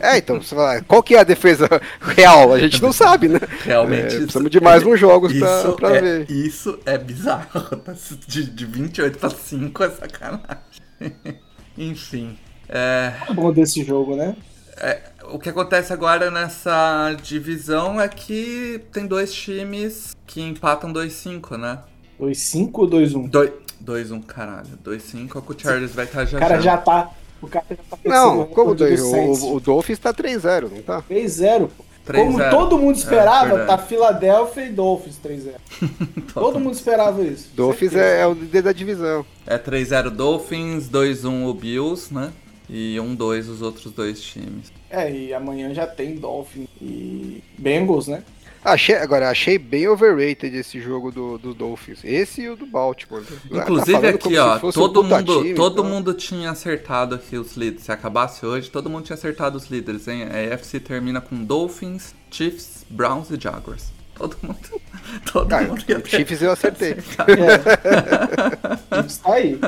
É, 0.00 0.16
então, 0.16 0.40
você 0.40 0.54
fala, 0.54 0.80
qual 0.82 1.02
que 1.02 1.14
é 1.14 1.20
a 1.20 1.24
defesa 1.24 1.68
real? 2.00 2.54
A 2.54 2.58
gente 2.58 2.80
não 2.82 2.90
sabe, 2.92 3.28
né? 3.28 3.38
Realmente. 3.64 4.02
É, 4.02 4.06
isso- 4.08 4.16
precisamos 4.20 4.50
de 4.50 4.60
mais 4.62 4.82
uns 4.82 4.98
jogos 4.98 5.30
pra, 5.30 5.58
isso 5.60 5.72
pra 5.74 5.96
é, 5.96 6.00
ver. 6.00 6.30
Isso 6.30 6.78
é 6.86 6.96
bizarro. 6.96 7.48
De, 8.26 8.44
de 8.50 8.64
28 8.64 9.18
pra 9.18 9.28
5 9.28 9.82
é 9.84 9.90
sacanagem. 9.90 10.56
Enfim. 11.76 12.36
É, 12.74 13.12
O 13.28 13.34
bom 13.34 13.52
desse 13.52 13.84
jogo, 13.84 14.16
né? 14.16 14.34
o 15.30 15.38
que 15.38 15.48
acontece 15.50 15.92
agora 15.92 16.30
nessa 16.30 17.14
divisão 17.22 18.00
é 18.00 18.08
que 18.08 18.80
tem 18.92 19.06
dois 19.06 19.32
times 19.32 20.16
que 20.26 20.40
empatam 20.40 20.92
2-5, 20.92 21.56
né? 21.58 21.78
2-5 22.20 22.70
ou 22.74 22.88
2-1? 22.88 23.30
2-1, 23.84 24.22
caralho. 24.24 24.68
2-5 24.84 25.34
é 25.34 25.38
o 25.38 25.42
que 25.42 25.52
o 25.52 25.56
Charles 25.58 25.94
vai 25.94 26.06
estar 26.06 26.24
já 26.24 26.38
O 26.38 26.40
cara 26.40 26.60
já 26.60 26.76
tá. 26.78 27.10
O 27.40 27.46
cara 27.48 27.64
já 27.70 27.76
tá 27.90 27.96
pensando 27.96 28.36
Não, 28.38 28.46
como 28.46 28.74
dois? 28.74 29.00
do. 29.00 29.06
O, 29.16 29.56
o 29.56 29.60
Dolphins 29.60 29.98
tá 29.98 30.12
3-0, 30.14 30.70
não 30.70 30.82
tá? 30.82 31.02
3-0. 31.10 31.68
pô. 31.68 31.84
3-0. 32.06 32.16
Como 32.16 32.50
todo 32.50 32.78
mundo 32.78 32.96
É, 32.96 32.98
esperava, 32.98 33.48
verdade. 33.56 33.66
tá 33.68 33.78
Philadelphia 33.78 34.66
e 34.66 34.72
Dolphins 34.72 35.18
3-0. 35.24 35.52
todo 36.34 36.58
mundo 36.58 36.74
esperava 36.74 37.22
isso. 37.22 37.50
Dolphins 37.54 37.94
é, 37.94 38.22
é 38.22 38.26
o 38.26 38.32
líder 38.32 38.62
da 38.62 38.72
divisão. 38.72 39.24
É 39.46 39.56
3-0 39.58 40.10
Dolphins, 40.10 40.88
2-1 40.88 41.46
o 41.46 41.54
Bills, 41.54 42.12
né? 42.12 42.32
E 42.72 42.96
1-2 42.98 43.48
os 43.50 43.60
outros 43.62 43.92
dois 43.92 44.20
times. 44.22 44.72
É, 44.88 45.10
e 45.10 45.34
amanhã 45.34 45.74
já 45.74 45.86
tem 45.86 46.16
Dolphins 46.16 46.68
e 46.80 47.42
Bengals, 47.58 48.06
né? 48.08 48.24
Achei, 48.64 48.94
agora, 48.94 49.28
achei 49.28 49.58
bem 49.58 49.88
overrated 49.88 50.54
esse 50.56 50.80
jogo 50.80 51.10
do, 51.10 51.36
do 51.36 51.52
Dolphins. 51.52 52.04
Esse 52.04 52.42
e 52.42 52.48
o 52.48 52.56
do 52.56 52.64
Baltimore. 52.64 53.24
né? 53.50 53.64
Tá 53.64 53.64
Inclusive 53.64 53.92
falando 53.92 54.14
aqui, 54.14 54.38
ó, 54.38 54.60
um 54.62 54.70
todo 54.70 55.02
mundo, 55.02 55.42
time, 55.42 55.54
todo 55.54 55.80
então. 55.80 55.84
mundo 55.84 56.14
tinha 56.14 56.50
acertado 56.50 57.16
aqui 57.16 57.36
os 57.36 57.56
líderes. 57.56 57.84
Se 57.84 57.92
acabasse 57.92 58.46
hoje, 58.46 58.70
todo 58.70 58.88
mundo 58.88 59.04
tinha 59.04 59.14
acertado 59.16 59.56
os 59.58 59.66
líderes, 59.66 60.06
hein? 60.06 60.22
A 60.24 60.54
AFC 60.54 60.78
termina 60.78 61.20
com 61.20 61.44
Dolphins, 61.44 62.14
Chiefs, 62.30 62.86
Browns 62.88 63.30
e 63.30 63.40
Jaguars. 63.40 63.92
Todo 64.14 64.36
mundo, 64.42 64.80
todo 65.32 65.52
Ah, 65.52 65.62
mundo 65.62 65.84
ia 65.88 65.98
o 65.98 66.02
ter 66.02 66.08
Chiefs 66.08 66.40
eu 66.42 66.52
acertei. 66.52 66.94
É. 67.28 67.58
Tá 68.88 69.04
aí. 69.24 69.58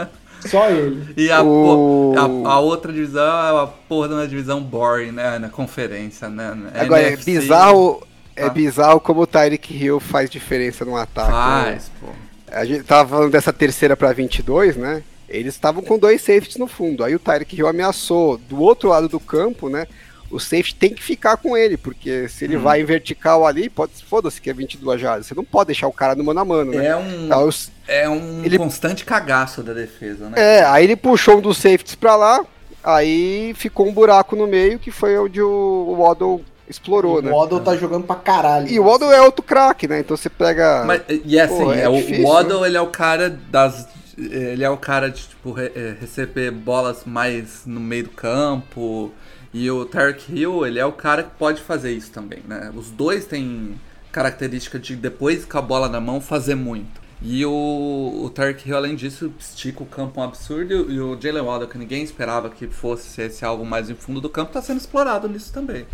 Só 0.48 0.68
ele. 0.70 1.12
E 1.16 1.30
a, 1.30 1.42
O- 1.42 2.14
a, 2.46 2.50
a 2.52 2.58
outra 2.60 2.92
divisão 2.92 3.22
é 3.22 3.62
a 3.62 3.66
porra 3.66 4.08
de 4.08 4.14
uma 4.14 4.28
divisão 4.28 4.60
boring, 4.62 5.12
né? 5.12 5.38
Na 5.38 5.48
conferência, 5.48 6.28
né? 6.28 6.56
Agora, 6.74 7.02
é 7.02 7.08
NFC, 7.08 7.40
bizarro, 7.40 8.06
é 8.36 8.44
Tá. 8.44 8.48
bizarro 8.50 9.00
como 9.00 9.22
o 9.22 9.26
Tyreek 9.26 9.74
Hill 9.74 10.00
faz 10.00 10.28
diferença 10.30 10.84
no 10.84 10.96
ataque. 10.96 11.30
né? 11.30 11.34
Faz, 11.72 11.90
pô. 12.00 12.06
A 12.52 12.64
gente 12.64 12.84
tava 12.84 13.08
falando 13.08 13.30
dessa 13.32 13.52
terceira 13.52 13.96
pra 13.96 14.12
22, 14.12 14.76
né? 14.76 15.02
Eles 15.28 15.54
estavam 15.54 15.82
com 15.82 15.98
dois 15.98 16.20
safeties 16.20 16.56
no 16.58 16.66
fundo. 16.68 17.02
Aí 17.02 17.14
o 17.14 17.18
Tyreek 17.18 17.56
Hill 17.56 17.66
ameaçou 17.66 18.36
do 18.38 18.60
outro 18.60 18.90
lado 18.90 19.08
do 19.08 19.18
campo, 19.18 19.68
né? 19.68 19.86
O 20.34 20.40
safety 20.40 20.74
tem 20.74 20.92
que 20.92 21.02
ficar 21.02 21.36
com 21.36 21.56
ele, 21.56 21.76
porque 21.76 22.28
se 22.28 22.44
Hum. 22.44 22.48
ele 22.48 22.56
vai 22.56 22.80
em 22.80 22.84
vertical 22.84 23.46
ali, 23.46 23.68
pode 23.68 23.92
foda-se 24.08 24.40
que 24.40 24.50
é 24.50 24.52
22 24.52 25.00
jardas. 25.00 25.26
Você 25.26 25.34
não 25.34 25.44
pode 25.44 25.68
deixar 25.68 25.86
o 25.86 25.92
cara 25.92 26.14
no 26.14 26.24
mano 26.24 26.40
a 26.40 26.44
mano, 26.44 26.72
né? 26.72 26.86
É 26.86 26.96
um, 26.96 27.32
Aí 27.32 27.44
os- 27.44 27.70
é 27.86 28.08
um 28.08 28.42
ele- 28.44 28.58
constante 28.58 29.04
cagaço 29.04 29.62
da 29.62 29.72
defesa, 29.72 30.28
né? 30.28 30.32
É, 30.58 30.64
aí 30.64 30.84
ele 30.84 30.96
puxou 30.96 31.38
um 31.38 31.40
dos 31.40 31.56
safeties 31.58 31.94
pra 31.94 32.16
lá, 32.16 32.44
aí 32.82 33.54
ficou 33.56 33.86
um 33.86 33.92
buraco 33.92 34.34
no 34.34 34.46
meio, 34.46 34.78
que 34.78 34.90
foi 34.90 35.16
onde 35.18 35.40
o, 35.40 35.94
Waddle 35.98 36.44
explorou, 36.68 37.22
né? 37.22 37.30
O 37.30 37.36
Waddle 37.38 37.60
tá 37.60 37.76
jogando 37.76 38.04
pra 38.06 38.16
caralho. 38.16 38.68
E 38.68 38.80
o 38.80 38.84
Waddle 38.84 39.12
é 39.12 39.20
outro 39.22 39.42
craque, 39.44 39.86
né? 39.86 40.00
Então 40.00 40.16
você 40.16 40.28
pega... 40.28 40.82
Mas, 40.84 41.02
e 41.24 41.38
assim, 41.38 41.64
Pô, 41.64 41.72
é 41.72 41.82
é 41.82 41.88
o 41.88 42.26
Waddle, 42.26 42.66
ele 42.66 42.76
é 42.76 42.80
o 42.80 42.88
cara 42.88 43.30
das. 43.30 43.86
Ele 44.16 44.62
é 44.64 44.70
o 44.70 44.76
cara 44.76 45.10
de 45.10 45.22
tipo, 45.22 45.50
re- 45.52 45.72
é, 45.74 45.94
receber 46.00 46.50
bolas 46.52 47.02
mais 47.04 47.62
no 47.66 47.80
meio 47.80 48.04
do 48.04 48.10
campo. 48.10 49.12
E 49.54 49.70
o 49.70 49.86
Tarek 49.86 50.36
Hill, 50.36 50.66
ele 50.66 50.80
é 50.80 50.84
o 50.84 50.90
cara 50.90 51.22
que 51.22 51.30
pode 51.38 51.62
fazer 51.62 51.92
isso 51.92 52.10
também, 52.10 52.40
né? 52.44 52.72
Os 52.74 52.90
dois 52.90 53.24
têm 53.24 53.80
característica 54.10 54.80
de 54.80 54.96
depois 54.96 55.44
com 55.44 55.56
a 55.56 55.62
bola 55.62 55.88
na 55.88 56.00
mão 56.00 56.20
fazer 56.20 56.56
muito. 56.56 57.00
E 57.22 57.46
o, 57.46 58.22
o 58.24 58.30
Tarek 58.30 58.68
Hill, 58.68 58.76
além 58.76 58.96
disso, 58.96 59.32
estica 59.38 59.84
o 59.84 59.86
campo 59.86 60.20
um 60.20 60.24
absurdo. 60.24 60.90
E 60.90 61.00
o 61.00 61.16
Jalen 61.20 61.44
Waddle, 61.44 61.68
que 61.68 61.78
ninguém 61.78 62.02
esperava 62.02 62.50
que 62.50 62.66
fosse 62.66 63.22
esse 63.22 63.44
algo 63.44 63.64
mais 63.64 63.88
em 63.88 63.94
fundo 63.94 64.20
do 64.20 64.28
campo, 64.28 64.52
tá 64.52 64.60
sendo 64.60 64.80
explorado 64.80 65.28
nisso 65.28 65.52
também. 65.52 65.86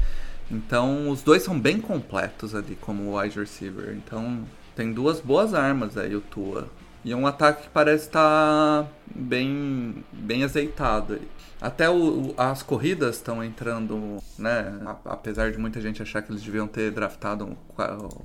Então, 0.51 1.11
os 1.11 1.23
dois 1.23 1.43
são 1.43 1.61
bem 1.61 1.83
completos 1.83 2.55
ali 2.55 2.79
como 2.81 3.19
wide 3.21 3.39
receiver. 3.39 3.95
Então, 3.95 4.43
tem 4.75 4.91
duas 4.91 5.21
boas 5.21 5.53
armas 5.53 5.99
aí 5.99 6.17
o 6.17 6.23
Tua. 6.23 6.67
E 7.05 7.15
um 7.15 7.27
ataque 7.27 7.63
que 7.63 7.69
parece 7.71 8.07
estar 8.07 8.87
bem, 9.15 10.05
bem 10.13 10.45
azeitado 10.45 11.15
aí. 11.15 11.29
Até 11.61 11.91
o- 11.91 12.33
as 12.39 12.63
corridas 12.63 13.17
estão 13.17 13.45
entrando, 13.45 14.19
né? 14.39 14.79
Apesar 15.05 15.51
de 15.53 15.59
muita 15.59 15.79
gente 15.81 16.03
achar 16.03 16.23
que 16.23 16.33
eles 16.33 16.43
deviam 16.43 16.67
ter 16.67 16.91
draftado 16.91 17.45
um 17.45 17.57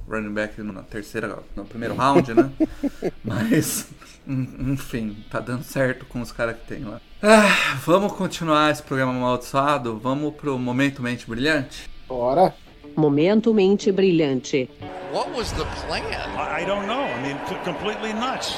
running 0.10 0.34
back 0.34 0.62
na 0.62 0.82
terceira, 0.84 1.40
no 1.56 1.66
primeiro 1.66 1.96
round, 1.96 2.34
né? 2.34 2.50
Mas, 3.24 3.88
en- 4.26 4.72
enfim, 4.72 5.18
tá 5.30 5.40
dando 5.42 5.64
certo 5.64 6.06
com 6.06 6.22
os 6.22 6.32
caras 6.32 6.56
que 6.58 6.66
tem 6.68 6.86
lá. 6.86 7.02
Ah, 7.22 7.78
vamos 7.86 8.14
continuar 8.14 8.72
esse 8.72 8.84
programa 8.84 9.12
amaldiçoado? 9.12 9.98
Vamos 10.00 10.34
pro 10.36 10.58
Momento 10.58 11.02
Mente 11.02 11.28
Brilhante? 11.30 11.90
Bora. 12.08 12.54
Momento 12.96 13.54
mente 13.54 13.92
brilhante. 13.92 14.70
What 15.12 15.30
was 15.36 15.52
the 15.52 15.66
plan? 15.86 16.04
I 16.38 16.66
don't 16.66 16.88
know. 16.88 17.04
I 17.04 17.22
mean, 17.22 17.38
completely 17.64 18.14
nuts. 18.14 18.56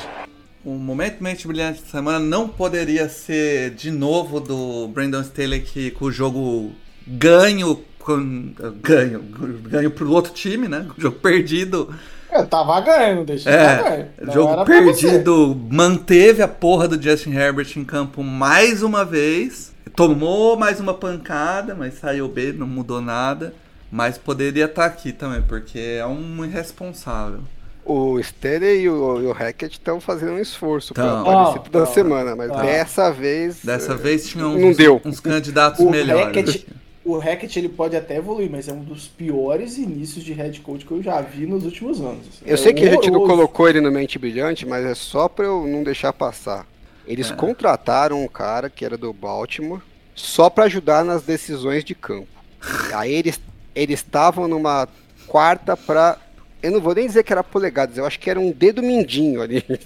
O 0.63 0.71
momento 0.71 1.23
mente 1.23 1.47
brilhante 1.47 1.81
da 1.81 1.87
semana 1.87 2.19
não 2.19 2.47
poderia 2.47 3.09
ser 3.09 3.71
de 3.71 3.89
novo 3.89 4.39
do 4.39 4.87
Brandon 4.89 5.21
Staley 5.21 5.61
que 5.61 5.91
com 5.91 6.05
o 6.05 6.11
jogo 6.11 6.71
ganho 7.07 7.81
com, 7.99 8.53
ganho 8.81 9.19
ganho 9.21 9.89
pro 9.89 10.11
outro 10.11 10.33
time, 10.33 10.67
né? 10.67 10.85
O 10.97 10.99
jogo 11.01 11.17
perdido. 11.19 11.93
Eu 12.31 12.45
tava 12.45 12.79
ganhando, 12.81 13.25
deixa 13.25 13.49
É. 13.49 14.09
Não 14.21 14.33
jogo 14.33 14.65
perdido, 14.65 15.57
manteve 15.71 16.41
a 16.43 16.47
porra 16.47 16.87
do 16.87 17.01
Justin 17.01 17.31
Herbert 17.31 17.71
em 17.75 17.83
campo 17.83 18.21
mais 18.21 18.83
uma 18.83 19.03
vez. 19.03 19.73
Tomou 19.95 20.57
mais 20.57 20.79
uma 20.79 20.93
pancada, 20.93 21.73
mas 21.73 21.95
saiu 21.95 22.27
bem, 22.27 22.53
não 22.53 22.67
mudou 22.67 23.01
nada. 23.01 23.53
Mas 23.91 24.17
poderia 24.17 24.65
estar 24.65 24.85
aqui 24.85 25.11
também, 25.13 25.41
porque 25.41 25.79
é 25.79 26.05
um 26.05 26.43
irresponsável. 26.43 27.39
O 27.85 28.19
Staley 28.19 28.81
e 28.81 28.89
o, 28.89 29.21
e 29.21 29.25
o 29.27 29.31
Hackett 29.31 29.75
estão 29.77 30.01
fazendo 30.01 30.33
um 30.33 30.39
esforço 30.39 30.91
aparecer 30.93 31.23
Tão, 31.23 31.63
toda 31.71 31.85
tão. 31.85 31.93
semana, 31.93 32.35
mas 32.35 32.51
Tão. 32.51 32.61
dessa 32.61 33.11
vez. 33.11 33.59
Dessa 33.63 33.93
é, 33.93 33.95
vez 33.95 34.27
tinha 34.27 34.45
uns, 34.45 34.61
não 34.61 34.73
deu. 34.73 35.01
uns 35.05 35.21
candidatos 35.21 35.79
O 35.79 35.89
melhores. 35.89 36.25
Hackett, 36.35 36.67
o 37.05 37.17
Hackett 37.17 37.57
ele 37.57 37.69
pode 37.69 37.95
até 37.95 38.17
evoluir, 38.17 38.49
mas 38.51 38.67
é 38.67 38.73
um 38.73 38.83
dos 38.83 39.07
piores 39.07 39.77
inícios 39.77 40.25
de 40.25 40.33
head 40.33 40.59
coach 40.59 40.85
que 40.85 40.91
eu 40.91 41.01
já 41.01 41.21
vi 41.21 41.45
nos 41.45 41.63
últimos 41.63 42.01
anos. 42.01 42.25
Eu 42.45 42.55
É 42.55 42.57
sei 42.57 42.73
que 42.73 42.83
a 42.83 42.89
gente 42.89 43.09
não 43.09 43.19
horroroso. 43.21 43.37
colocou 43.37 43.69
ele 43.69 43.79
no 43.79 43.89
Mente 43.89 44.19
Brilhante, 44.19 44.65
mas 44.65 44.85
é 44.85 44.93
só 44.93 45.29
pra 45.29 45.45
eu 45.45 45.65
não 45.65 45.81
deixar 45.81 46.11
passar. 46.11 46.67
Eles 47.07 47.31
É. 47.31 47.35
contrataram 47.35 48.21
um 48.21 48.27
cara 48.27 48.69
que 48.69 48.83
era 48.83 48.97
do 48.97 49.13
Baltimore 49.13 49.79
só 50.13 50.49
pra 50.49 50.65
ajudar 50.65 51.05
nas 51.05 51.21
decisões 51.23 51.85
de 51.85 51.95
campo. 51.95 52.27
Aí 52.93 53.13
eles 53.13 53.39
eles 53.77 53.99
estavam 53.99 54.47
numa 54.47 54.87
quarta 55.27 55.77
pra. 55.77 56.17
Eu 56.61 56.71
não 56.71 56.81
vou 56.81 56.95
nem 56.95 57.05
dizer 57.05 57.23
que 57.23 57.31
era 57.31 57.43
polegadas, 57.43 57.97
eu 57.97 58.05
acho 58.05 58.19
que 58.19 58.29
era 58.29 58.39
um 58.39 58.51
dedo 58.51 58.81
mindinho 58.81 59.41
ali. 59.41 59.63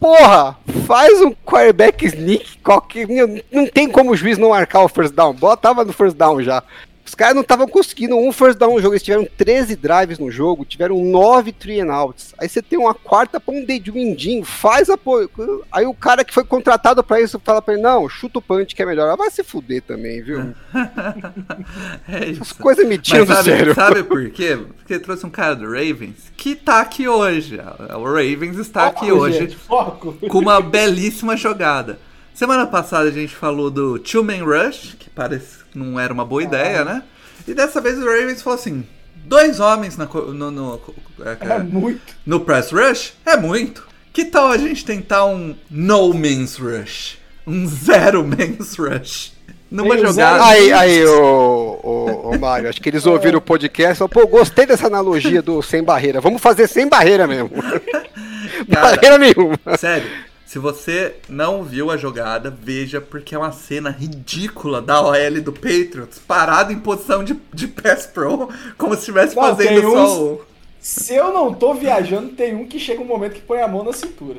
Porra, 0.00 0.58
faz 0.86 1.20
um 1.22 1.32
quarterback 1.32 2.04
sneak, 2.06 2.58
qualquer, 2.58 3.06
não 3.50 3.66
tem 3.66 3.88
como 3.88 4.12
o 4.12 4.16
juiz 4.16 4.36
não 4.36 4.50
marcar 4.50 4.82
o 4.82 4.88
first 4.88 5.14
down. 5.14 5.32
Bola 5.32 5.56
tava 5.56 5.84
no 5.84 5.92
first 5.92 6.16
down 6.16 6.42
já. 6.42 6.62
Os 7.06 7.14
caras 7.14 7.34
não 7.34 7.42
estavam 7.42 7.68
conseguindo 7.68 8.16
um 8.16 8.32
first 8.32 8.58
down 8.58 8.74
no 8.74 8.80
jogo, 8.80 8.94
eles 8.94 9.02
tiveram 9.02 9.28
13 9.36 9.76
drives 9.76 10.18
no 10.18 10.30
jogo, 10.30 10.64
tiveram 10.64 10.96
9 11.04 11.52
three 11.52 11.80
and 11.80 11.92
outs. 11.92 12.34
Aí 12.38 12.48
você 12.48 12.62
tem 12.62 12.78
uma 12.78 12.94
quarta 12.94 13.38
pra 13.38 13.54
um 13.54 13.64
dedinho 13.64 14.44
faz 14.44 14.88
apoio. 14.88 15.30
Aí 15.70 15.84
o 15.86 15.92
cara 15.94 16.24
que 16.24 16.32
foi 16.32 16.44
contratado 16.44 17.04
pra 17.04 17.20
isso 17.20 17.38
fala 17.44 17.60
pra 17.60 17.74
ele: 17.74 17.82
"Não, 17.82 18.08
chuta 18.08 18.38
o 18.38 18.42
punch 18.42 18.74
que 18.74 18.82
é 18.82 18.86
melhor". 18.86 19.10
Ah, 19.10 19.16
Vai 19.16 19.30
se 19.30 19.44
fuder 19.44 19.82
também, 19.82 20.22
viu? 20.22 20.54
É 22.08 22.30
As 22.30 22.38
isso. 22.38 22.56
coisas 22.56 22.86
me 22.86 22.98
tiram 22.98 23.20
Mas 23.20 23.28
do 23.28 23.34
sabe, 23.34 23.50
sério. 23.50 23.74
sabe 23.74 24.02
por 24.02 24.30
quê? 24.30 24.56
Porque 24.56 24.98
trouxe 24.98 25.26
um 25.26 25.30
cara 25.30 25.54
do 25.54 25.64
Ravens 25.66 26.32
que 26.36 26.54
tá 26.54 26.80
aqui 26.80 27.08
hoje. 27.08 27.58
O 27.96 28.04
Ravens 28.04 28.56
está 28.58 28.86
aqui 28.86 29.06
Foco, 29.08 29.20
hoje 29.22 29.38
gente, 29.38 29.56
foco. 29.56 30.12
com 30.28 30.38
uma 30.38 30.60
belíssima 30.60 31.36
jogada. 31.36 31.98
Semana 32.34 32.66
passada 32.66 33.08
a 33.08 33.12
gente 33.12 33.34
falou 33.34 33.70
do 33.70 33.96
Two-Man 33.98 34.44
Rush, 34.44 34.96
que 34.98 35.08
parece 35.08 35.58
que 35.70 35.78
não 35.78 35.98
era 36.00 36.12
uma 36.12 36.24
boa 36.24 36.42
ideia, 36.42 36.84
né? 36.84 37.04
E 37.46 37.54
dessa 37.54 37.80
vez 37.80 37.96
o 37.96 38.04
Ravens 38.04 38.42
falou 38.42 38.58
assim: 38.58 38.84
dois 39.14 39.60
homens 39.60 39.96
na 39.96 40.06
no, 40.06 40.50
no, 40.50 40.80
é, 41.20 41.54
É 41.54 41.58
muito. 41.60 42.16
no 42.26 42.40
press 42.40 42.72
rush 42.72 43.14
é 43.24 43.36
muito. 43.36 43.86
Que 44.12 44.24
tal 44.24 44.48
a 44.48 44.58
gente 44.58 44.84
tentar 44.84 45.26
um 45.26 45.54
no 45.70 46.12
man's 46.12 46.56
rush? 46.56 47.18
Um 47.46 47.68
zero 47.68 48.24
man's 48.26 48.74
rush. 48.76 49.32
numa 49.70 49.94
Tem 49.94 50.06
jogada. 50.06 50.44
Aí, 50.44 50.72
aí, 50.72 51.06
ô, 51.06 51.78
ô, 51.82 52.30
ô 52.30 52.38
Mário, 52.38 52.68
acho 52.68 52.80
que 52.80 52.88
eles 52.88 53.06
ouviram 53.06 53.38
o 53.38 53.42
podcast 53.42 53.94
e 53.94 53.98
falaram, 53.98 54.28
pô, 54.28 54.38
gostei 54.38 54.66
dessa 54.66 54.86
analogia 54.88 55.40
do 55.40 55.62
sem 55.62 55.82
barreira. 55.82 56.20
Vamos 56.20 56.42
fazer 56.42 56.66
sem 56.68 56.88
barreira 56.88 57.26
mesmo. 57.26 57.50
Cara, 58.70 58.96
barreira 58.96 59.18
nenhuma. 59.18 59.58
Sério, 59.78 60.08
se 60.46 60.58
você 60.58 61.16
não 61.28 61.62
viu 61.64 61.90
a 61.90 61.96
jogada, 61.96 62.50
veja, 62.50 63.00
porque 63.00 63.34
é 63.34 63.38
uma 63.38 63.52
cena 63.52 63.90
ridícula 63.90 64.80
da 64.82 65.00
OL 65.00 65.40
do 65.42 65.52
Patriots 65.52 66.18
parado 66.18 66.72
em 66.72 66.78
posição 66.78 67.24
de, 67.24 67.36
de 67.52 67.66
pass 67.66 68.06
pro, 68.06 68.48
como 68.78 68.92
se 68.94 69.00
estivesse 69.00 69.34
Não, 69.34 69.42
fazendo 69.42 69.80
só 69.82 70.04
uns- 70.04 70.18
o. 70.18 70.40
Se 70.80 71.14
eu 71.14 71.32
não 71.32 71.52
tô 71.54 71.72
viajando, 71.74 72.28
tem 72.30 72.54
um 72.54 72.66
que 72.68 72.78
chega 72.78 73.00
um 73.00 73.06
momento 73.06 73.32
que 73.34 73.40
põe 73.40 73.60
a 73.62 73.66
mão 73.68 73.82
na 73.82 73.92
cintura. 73.92 74.38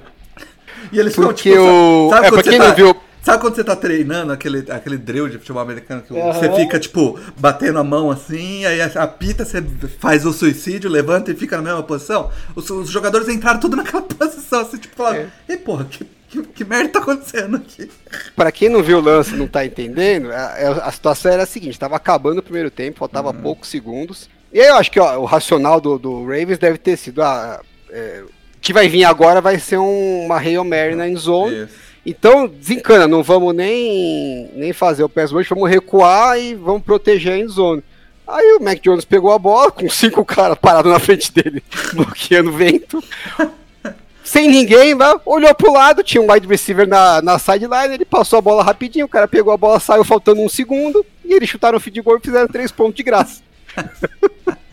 E 0.91 0.99
eles 0.99 1.15
ficam, 1.15 1.29
Porque 1.29 1.49
tipo, 1.49 1.61
o- 1.61 2.09
sabe 2.11 2.27
é, 2.27 2.29
quando 2.29 2.33
pra 2.35 2.43
você 2.43 2.49
quem 2.51 2.59
não 2.59 2.67
tá- 2.67 2.73
viu- 2.73 2.95
Sabe 3.25 3.41
quando 3.41 3.55
você 3.55 3.63
tá 3.63 3.75
treinando 3.75 4.31
aquele, 4.31 4.71
aquele 4.71 4.97
drill 4.99 5.27
de 5.27 5.39
futebol 5.39 5.59
americano 5.63 6.03
que 6.03 6.15
Aham. 6.15 6.31
você 6.31 6.53
fica, 6.53 6.79
tipo, 6.79 7.19
batendo 7.35 7.79
a 7.79 7.83
mão 7.83 8.11
assim, 8.11 8.63
aí 8.65 8.79
apita, 8.81 9.43
você 9.43 9.63
faz 9.99 10.27
o 10.27 10.31
suicídio, 10.31 10.91
levanta 10.91 11.31
e 11.31 11.35
fica 11.35 11.57
na 11.57 11.63
mesma 11.63 11.81
posição? 11.81 12.29
Os, 12.55 12.69
os 12.69 12.87
jogadores 12.87 13.27
entraram 13.27 13.59
tudo 13.59 13.75
naquela 13.77 14.03
posição, 14.03 14.61
assim, 14.61 14.77
tipo, 14.77 14.95
falando, 14.95 15.15
É. 15.21 15.27
ei, 15.49 15.57
porra, 15.57 15.85
que, 15.85 16.05
que, 16.29 16.43
que 16.43 16.63
merda 16.63 16.89
tá 16.89 16.99
acontecendo 16.99 17.57
aqui? 17.57 17.89
Pra 18.35 18.51
quem 18.51 18.69
não 18.69 18.83
viu 18.83 18.99
o 18.99 19.01
lance 19.01 19.33
e 19.33 19.37
não 19.37 19.47
tá 19.47 19.65
entendendo, 19.65 20.31
a, 20.31 20.83
a 20.85 20.91
situação 20.91 21.31
era 21.31 21.41
a 21.43 21.47
seguinte: 21.47 21.79
tava 21.79 21.95
acabando 21.95 22.37
o 22.39 22.43
primeiro 22.43 22.69
tempo, 22.69 22.99
faltava 22.99 23.29
Uhum. 23.31 23.41
poucos 23.41 23.69
segundos. 23.69 24.29
E 24.53 24.61
aí 24.61 24.67
eu 24.67 24.75
acho 24.75 24.91
que 24.91 24.99
ó, 24.99 25.17
o 25.17 25.25
racional 25.25 25.81
do, 25.81 25.97
do 25.97 26.21
Ravens 26.25 26.59
deve 26.59 26.77
ter 26.77 26.95
sido: 26.95 27.23
ah, 27.23 27.59
é, 27.89 28.23
o 28.23 28.59
que 28.61 28.71
vai 28.71 28.87
vir 28.87 29.03
agora 29.03 29.41
vai 29.41 29.57
ser 29.59 29.77
um- 29.79 30.25
uma 30.25 30.37
Hail 30.37 30.63
Mary 30.63 30.93
na 30.95 31.07
end 31.09 31.19
zone. 31.19 31.63
Isso. 31.63 31.84
Então, 32.05 32.47
desencana, 32.47 33.07
não 33.07 33.23
vamos 33.23 33.55
nem, 33.55 34.49
nem 34.53 34.71
fazer 34.71 35.03
o 35.03 35.09
pass 35.09 35.31
rush, 35.31 35.49
vamos 35.49 35.69
recuar 35.69 36.39
e 36.39 36.53
vamos 36.53 36.83
proteger 36.83 37.33
a 37.33 37.37
end 37.39 37.51
zone. 37.51 37.83
Aí 38.27 38.57
o 38.59 38.63
Mac 38.63 38.79
Jones 38.81 39.05
pegou 39.05 39.31
a 39.31 39.39
bola 39.39 39.71
com 39.71 39.89
cinco 39.89 40.23
caras 40.23 40.57
parados 40.57 40.91
na 40.91 40.99
frente 40.99 41.31
dele, 41.31 41.63
bloqueando 41.93 42.49
o 42.49 42.53
vento. 42.53 43.03
Sem 44.23 44.49
ninguém, 44.49 44.95
né? 44.95 45.19
olhou 45.25 45.53
pro 45.53 45.71
lado, 45.71 46.03
tinha 46.03 46.21
um 46.21 46.31
wide 46.31 46.47
receiver 46.47 46.87
na, 46.87 47.21
na 47.21 47.37
sideline, 47.37 47.93
ele 47.93 48.05
passou 48.05 48.39
a 48.39 48.41
bola 48.41 48.63
rapidinho, 48.63 49.05
o 49.05 49.09
cara 49.09 49.27
pegou 49.27 49.53
a 49.53 49.57
bola, 49.57 49.79
saiu 49.79 50.03
faltando 50.03 50.41
um 50.41 50.49
segundo, 50.49 51.05
e 51.23 51.33
eles 51.33 51.47
chutaram 51.47 51.77
o 51.77 51.81
feed 51.81 52.01
goal 52.01 52.17
e 52.17 52.21
fizeram 52.21 52.47
três 52.47 52.71
pontos 52.71 52.95
de 52.95 53.03
graça. 53.03 53.41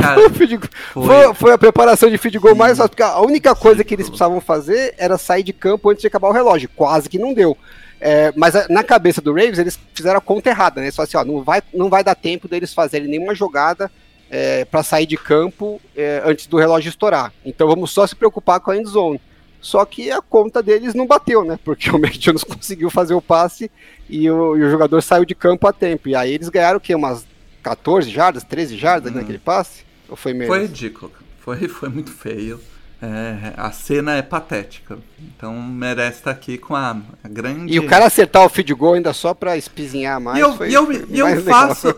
Cara, 0.00 0.20
O 0.26 0.30
feed 0.30 0.58
foi- 0.92 1.04
foi, 1.04 1.34
foi 1.34 1.52
a 1.52 1.58
preparação 1.58 2.08
de 2.10 2.18
feed 2.18 2.38
goal 2.38 2.54
mais 2.54 2.76
fácil, 2.78 2.90
porque 2.90 3.02
a 3.02 3.20
única 3.20 3.54
coisa 3.54 3.82
que 3.84 3.94
eles 3.94 4.08
precisavam 4.08 4.40
fazer 4.40 4.94
era 4.98 5.16
sair 5.18 5.42
de 5.42 5.52
campo 5.52 5.90
antes 5.90 6.00
de 6.00 6.06
acabar 6.06 6.28
o 6.28 6.32
relógio. 6.32 6.68
Quase 6.74 7.08
que 7.08 7.18
não 7.18 7.32
deu. 7.34 7.56
É, 8.00 8.32
mas 8.36 8.54
a- 8.56 8.66
na 8.68 8.82
cabeça 8.82 9.20
do 9.20 9.32
Ravens, 9.32 9.58
eles 9.58 9.78
fizeram 9.94 10.18
a 10.18 10.20
conta 10.20 10.50
errada, 10.50 10.80
né? 10.80 10.90
Falaram 10.90 11.08
assim, 11.08 11.16
ó, 11.16 11.24
não 11.24 11.42
vai, 11.42 11.62
não 11.72 11.88
vai 11.88 12.04
dar 12.04 12.14
tempo 12.14 12.46
deles 12.48 12.74
fazerem 12.74 13.08
nenhuma 13.08 13.34
jogada 13.34 13.90
é, 14.30 14.64
para 14.64 14.82
sair 14.82 15.06
de 15.06 15.16
campo 15.16 15.80
é, 15.96 16.20
antes 16.24 16.46
do 16.46 16.56
relógio 16.58 16.88
estourar. 16.88 17.32
Então 17.44 17.66
vamos 17.68 17.90
só 17.92 18.06
se 18.06 18.14
preocupar 18.16 18.60
com 18.60 18.70
a 18.70 18.76
end 18.76 18.88
zone. 18.88 19.20
Só 19.60 19.82
que 19.86 20.10
a 20.10 20.20
conta 20.20 20.62
deles 20.62 20.92
não 20.94 21.06
bateu, 21.06 21.42
né? 21.44 21.58
Porque 21.64 21.88
o 21.94 21.98
Mac 21.98 22.12
Jones 22.12 22.44
conseguiu 22.44 22.90
fazer 22.90 23.14
o 23.14 23.22
passe 23.22 23.70
e 24.10 24.28
o, 24.30 24.56
e 24.58 24.62
o 24.62 24.70
jogador 24.70 25.00
saiu 25.02 25.24
de 25.24 25.34
campo 25.34 25.66
a 25.66 25.72
tempo. 25.72 26.08
E 26.08 26.14
aí 26.14 26.34
eles 26.34 26.50
ganharam 26.50 26.76
o 26.76 26.80
quê? 26.80 26.94
Umas 26.94 27.24
14 27.64 28.10
jardas, 28.10 28.44
13 28.44 28.76
jardas 28.76 29.10
ali 29.10 29.16
naquele 29.20 29.38
passe? 29.38 29.82
Ou 30.08 30.14
foi 30.16 30.32
menos? 30.34 30.48
Foi 30.54 30.62
ridículo. 30.66 31.10
Foi, 31.40 31.66
foi 31.66 31.88
muito 31.88 32.12
feio. 32.12 32.60
É, 33.02 33.52
a 33.56 33.70
cena 33.72 34.14
é 34.16 34.22
patética. 34.22 34.98
Então 35.20 35.52
merece 35.60 36.18
estar 36.18 36.30
aqui 36.30 36.56
com 36.56 36.74
a, 36.76 36.96
a 37.22 37.28
grande. 37.28 37.72
E 37.74 37.78
o 37.78 37.86
cara 37.86 38.06
acertar 38.06 38.44
o 38.44 38.48
feed 38.48 38.72
goal 38.74 38.94
ainda 38.94 39.12
só 39.12 39.34
pra 39.34 39.56
espizinhar 39.56 40.20
mais. 40.20 40.38
E 40.38 40.40
eu, 40.40 40.56
foi- 40.56 40.70
e 40.70 40.74
eu, 40.74 40.86
foi 40.86 41.36
eu 41.38 41.42
faço. 41.42 41.88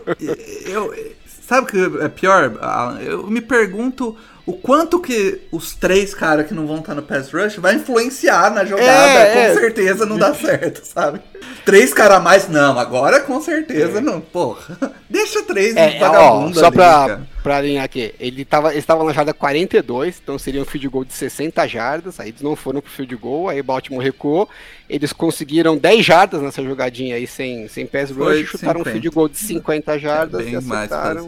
Eu, 0.65 0.93
sabe 1.47 1.67
o 1.67 1.69
que 1.69 2.03
é 2.03 2.09
pior? 2.09 2.57
Alan? 2.61 2.99
Eu 2.99 3.27
me 3.27 3.39
pergunto 3.41 4.17
o 4.47 4.53
quanto 4.53 4.97
que 5.01 5.41
os 5.51 5.75
três 5.75 6.15
caras 6.15 6.47
que 6.47 6.53
não 6.53 6.65
vão 6.65 6.77
estar 6.77 6.95
no 6.95 7.03
pass 7.03 7.29
rush 7.33 7.57
vai 7.57 7.75
influenciar 7.75 8.49
na 8.49 8.63
jogada. 8.63 8.89
É, 8.89 9.33
com 9.33 9.39
é. 9.39 9.53
certeza 9.53 10.05
não 10.05 10.17
dá 10.17 10.33
certo, 10.33 10.85
sabe? 10.85 11.19
Três 11.65 11.93
caras 11.93 12.17
a 12.17 12.19
mais, 12.21 12.47
não. 12.47 12.79
Agora 12.79 13.19
com 13.19 13.41
certeza 13.41 13.99
não. 13.99 14.21
Porra. 14.21 14.77
Deixa 15.09 15.43
três 15.43 15.75
É, 15.75 15.97
ó, 15.97 15.99
vagabundos 15.99 16.59
só 16.59 16.67
ali, 16.67 16.75
pra, 16.75 16.85
cara. 16.85 17.27
pra 17.43 17.57
alinhar 17.57 17.83
aqui, 17.83 18.15
ele 18.19 18.45
tava, 18.45 18.69
eles 18.69 18.79
estavam 18.79 19.05
na 19.05 19.13
jarda 19.13 19.33
42, 19.33 20.19
então 20.23 20.39
seria 20.39 20.61
um 20.61 20.65
field 20.65 20.87
goal 20.87 21.05
de 21.05 21.13
60 21.13 21.67
jardas, 21.67 22.19
aí 22.19 22.29
eles 22.29 22.41
não 22.41 22.55
foram 22.55 22.81
pro 22.81 22.91
field 22.91 23.15
goal, 23.15 23.49
aí 23.49 23.59
o 23.59 23.63
Baltimore 23.63 24.03
recuou, 24.03 24.49
eles 24.89 25.11
conseguiram 25.11 25.77
10 25.77 26.05
jardas 26.05 26.41
nessa 26.41 26.63
jogadinha 26.63 27.15
aí 27.15 27.27
sem, 27.27 27.67
sem 27.67 27.85
pass 27.85 28.09
rush, 28.09 28.17
Foi 28.17 28.45
chutaram 28.45 28.79
50. 28.79 28.89
um 28.89 28.91
field 28.93 29.09
goal 29.09 29.27
de 29.29 29.37
50 29.37 29.99
jardas 29.99 30.43
Bem 30.45 30.53
e 30.53 30.61
mais 30.61 30.91
acertaram, 30.91 31.27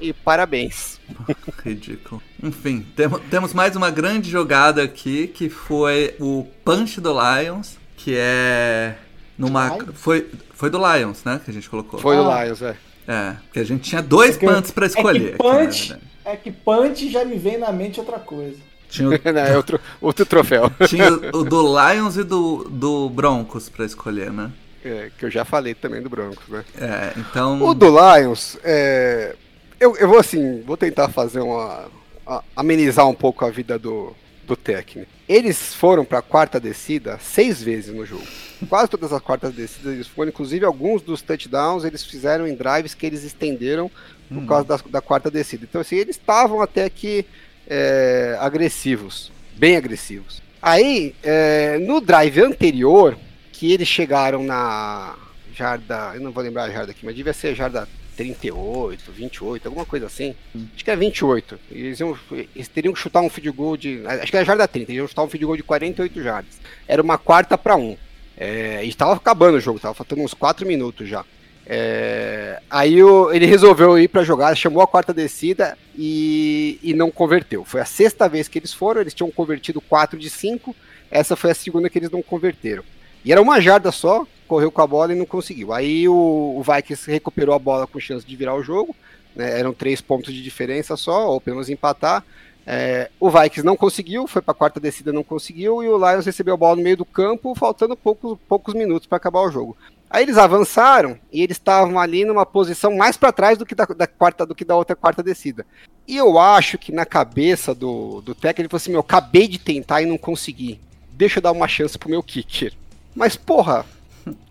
e 0.00 0.12
parabéns. 0.12 1.00
Ridículo. 1.64 2.22
Enfim, 2.42 2.84
temo- 2.94 3.18
temos 3.18 3.52
mais 3.54 3.74
uma 3.76 3.90
grande 3.90 4.30
jogada 4.30 4.82
aqui 4.82 5.26
que 5.28 5.48
foi 5.48 6.14
o 6.20 6.46
punch 6.64 7.00
do 7.00 7.12
Lions, 7.12 7.76
que 7.96 8.14
é 8.16 8.94
numa 9.36 9.78
foi 9.94 10.26
foi 10.52 10.68
do 10.70 10.78
Lions, 10.78 11.22
né, 11.24 11.40
que 11.44 11.50
a 11.50 11.54
gente 11.54 11.68
colocou. 11.70 11.98
Foi 12.00 12.16
o 12.16 12.30
Ah. 12.30 12.44
Lions, 12.44 12.60
é. 12.62 12.76
É, 13.06 13.36
porque 13.44 13.60
a 13.60 13.64
gente 13.64 13.88
tinha 13.88 14.02
dois 14.02 14.36
É 14.36 14.38
punts 14.40 14.70
pra 14.70 14.84
escolher. 14.86 15.18
É 15.18 15.22
que 15.22 15.34
aqui, 15.34 15.38
punch, 15.38 15.88
verdade. 15.88 16.06
é 16.26 16.36
que 16.36 16.50
punch 16.52 17.10
já 17.10 17.24
me 17.24 17.38
vem 17.38 17.56
na 17.56 17.72
mente 17.72 17.98
outra 17.98 18.18
coisa. 18.18 18.67
Tinha, 18.88 19.08
o, 19.08 19.12
Não, 19.32 19.40
é 19.40 19.56
outro, 19.56 19.80
outro 20.00 20.24
troféu, 20.26 20.70
tinha 20.88 21.10
o 21.12 21.44
do 21.44 21.62
Lions 21.92 22.16
e 22.16 22.24
do, 22.24 22.64
do 22.70 23.08
Broncos 23.10 23.68
pra 23.68 23.84
escolher, 23.84 24.32
né? 24.32 24.50
É, 24.84 25.10
que 25.18 25.24
eu 25.26 25.30
já 25.30 25.44
falei 25.44 25.74
também 25.74 26.00
do 26.00 26.08
Broncos, 26.08 26.48
né. 26.48 26.64
É, 26.76 27.12
então 27.18 27.60
O 27.62 27.74
do 27.74 27.86
Lions, 27.88 28.56
é, 28.62 29.34
eu, 29.78 29.96
eu 29.96 30.08
vou 30.08 30.18
assim, 30.18 30.62
vou 30.62 30.76
tentar 30.76 31.08
fazer 31.08 31.40
uma. 31.40 31.86
a- 32.26 32.42
amenizar 32.56 33.06
um 33.08 33.14
pouco 33.14 33.44
a 33.44 33.50
vida 33.50 33.78
do, 33.78 34.14
do 34.46 34.56
técnico. 34.56 35.10
Eles 35.28 35.74
foram 35.74 36.04
para 36.04 36.20
a 36.20 36.22
quarta 36.22 36.58
descida 36.58 37.18
seis 37.20 37.62
vezes 37.62 37.92
no 37.94 38.06
jogo. 38.06 38.24
Quase 38.68 38.88
todas 38.88 39.12
as 39.12 39.20
quartas 39.20 39.52
descidas 39.52 39.92
eles 39.92 40.06
foram, 40.06 40.30
inclusive 40.30 40.64
alguns 40.64 41.02
dos 41.02 41.20
touchdowns 41.20 41.84
eles 41.84 42.02
fizeram 42.02 42.46
em 42.46 42.54
drives 42.54 42.94
que 42.94 43.04
eles 43.04 43.24
estenderam 43.24 43.90
por 44.28 44.46
causa 44.46 44.64
da, 44.64 44.78
da 44.90 45.00
quarta 45.00 45.30
descida. 45.30 45.66
Então, 45.68 45.80
assim, 45.80 45.96
eles 45.96 46.16
estavam 46.16 46.60
até 46.62 46.88
que 46.88 47.24
é, 47.68 48.36
agressivos, 48.40 49.30
bem 49.56 49.76
agressivos. 49.76 50.42
Aí, 50.60 51.14
é, 51.22 51.78
no 51.78 52.00
drive 52.00 52.40
anterior, 52.40 53.16
que 53.52 53.72
eles 53.72 53.86
chegaram 53.86 54.42
na 54.42 55.14
jarda, 55.54 56.12
eu 56.14 56.20
não 56.20 56.32
vou 56.32 56.42
lembrar 56.42 56.64
a 56.64 56.70
jarda 56.70 56.92
aqui, 56.92 57.04
mas 57.04 57.14
devia 57.14 57.32
ser 57.32 57.48
a 57.48 57.54
jarda 57.54 57.88
38, 58.16 59.12
28, 59.12 59.66
alguma 59.66 59.84
coisa 59.84 60.06
assim. 60.06 60.34
Acho 60.74 60.84
que 60.84 60.90
é 60.90 60.96
28. 60.96 61.58
Eles, 61.70 62.00
iam, 62.00 62.18
eles 62.32 62.66
teriam 62.66 62.92
que 62.92 62.98
chutar 62.98 63.20
um 63.20 63.30
field 63.30 63.50
goal 63.50 63.76
de. 63.76 64.02
Acho 64.06 64.30
que 64.30 64.36
era 64.36 64.42
a 64.42 64.46
jarda 64.46 64.66
30, 64.66 64.90
eles 64.90 64.98
iam 64.98 65.06
chutar 65.06 65.22
um 65.22 65.28
field 65.28 65.44
goal 65.44 65.56
de 65.56 65.62
48 65.62 66.22
jardas. 66.22 66.60
Era 66.88 67.00
uma 67.00 67.16
quarta 67.16 67.56
para 67.56 67.76
um. 67.76 67.96
É, 68.36 68.84
e 68.84 68.88
estava 68.88 69.14
acabando 69.14 69.56
o 69.56 69.60
jogo, 69.60 69.76
estava 69.76 69.94
faltando 69.94 70.22
uns 70.22 70.34
4 70.34 70.66
minutos 70.66 71.08
já. 71.08 71.24
É, 71.70 72.62
aí 72.70 73.02
o- 73.02 73.30
ele 73.30 73.44
resolveu 73.44 73.98
ir 73.98 74.08
para 74.08 74.22
jogar, 74.24 74.56
chamou 74.56 74.82
a 74.82 74.86
quarta 74.86 75.12
descida 75.12 75.76
e, 75.96 76.78
e 76.82 76.94
não 76.94 77.10
converteu. 77.10 77.62
Foi 77.64 77.80
a 77.82 77.84
sexta 77.84 78.26
vez 78.28 78.48
que 78.48 78.58
eles 78.58 78.72
foram, 78.72 79.02
eles 79.02 79.12
tinham 79.12 79.30
convertido 79.30 79.78
4 79.80 80.18
de 80.18 80.30
5, 80.30 80.74
essa 81.10 81.36
foi 81.36 81.50
a 81.50 81.54
segunda 81.54 81.90
que 81.90 81.98
eles 81.98 82.10
não 82.10 82.22
converteram. 82.22 82.82
E 83.22 83.30
era 83.32 83.42
uma 83.42 83.60
jarda 83.60 83.92
só, 83.92 84.26
correu 84.46 84.70
com 84.70 84.80
a 84.80 84.86
bola 84.86 85.12
e 85.12 85.16
não 85.18 85.26
conseguiu. 85.26 85.72
Aí 85.74 86.08
o, 86.08 86.14
o 86.58 86.62
Vikings 86.62 87.10
recuperou 87.10 87.54
a 87.54 87.58
bola 87.58 87.86
com 87.86 88.00
chance 88.00 88.24
de 88.26 88.34
virar 88.34 88.54
o 88.54 88.62
jogo, 88.62 88.96
né, 89.36 89.58
eram 89.60 89.74
três 89.74 90.00
pontos 90.00 90.32
de 90.32 90.42
diferença 90.42 90.96
só, 90.96 91.30
ou 91.30 91.40
pelo 91.40 91.56
menos 91.56 91.68
empatar. 91.68 92.24
É, 92.66 93.10
o 93.20 93.30
Vikings 93.30 93.64
não 93.64 93.76
conseguiu, 93.76 94.26
foi 94.26 94.40
para 94.40 94.52
a 94.52 94.54
quarta 94.54 94.80
descida, 94.80 95.12
não 95.12 95.22
conseguiu, 95.24 95.82
e 95.82 95.88
o 95.88 95.96
Lions 95.98 96.24
recebeu 96.26 96.54
a 96.54 96.56
bola 96.56 96.76
no 96.76 96.82
meio 96.82 96.96
do 96.96 97.04
campo, 97.04 97.54
faltando 97.54 97.94
poucos, 97.96 98.38
poucos 98.48 98.72
minutos 98.74 99.06
para 99.06 99.16
acabar 99.16 99.40
o 99.40 99.50
jogo. 99.50 99.76
Aí 100.10 100.22
eles 100.22 100.38
avançaram 100.38 101.18
e 101.32 101.42
eles 101.42 101.56
estavam 101.56 101.98
ali 101.98 102.24
numa 102.24 102.46
posição 102.46 102.96
mais 102.96 103.16
para 103.16 103.32
trás 103.32 103.58
do 103.58 103.66
que 103.66 103.74
da, 103.74 103.84
da 103.84 104.06
quarta 104.06 104.46
do 104.46 104.54
que 104.54 104.64
da 104.64 104.74
outra 104.74 104.96
quarta 104.96 105.22
descida. 105.22 105.66
E 106.06 106.16
eu 106.16 106.38
acho 106.38 106.78
que 106.78 106.90
na 106.92 107.04
cabeça 107.04 107.74
do, 107.74 108.22
do 108.22 108.34
técnico 108.34 108.62
ele 108.62 108.68
falou 108.68 108.78
assim: 108.78 108.90
meu, 108.92 109.00
acabei 109.00 109.46
de 109.46 109.58
tentar 109.58 110.00
e 110.00 110.06
não 110.06 110.16
consegui. 110.16 110.80
Deixa 111.10 111.38
eu 111.38 111.42
dar 111.42 111.52
uma 111.52 111.68
chance 111.68 111.98
pro 111.98 112.08
meu 112.08 112.22
kicker. 112.22 112.72
Mas, 113.14 113.36
porra, 113.36 113.84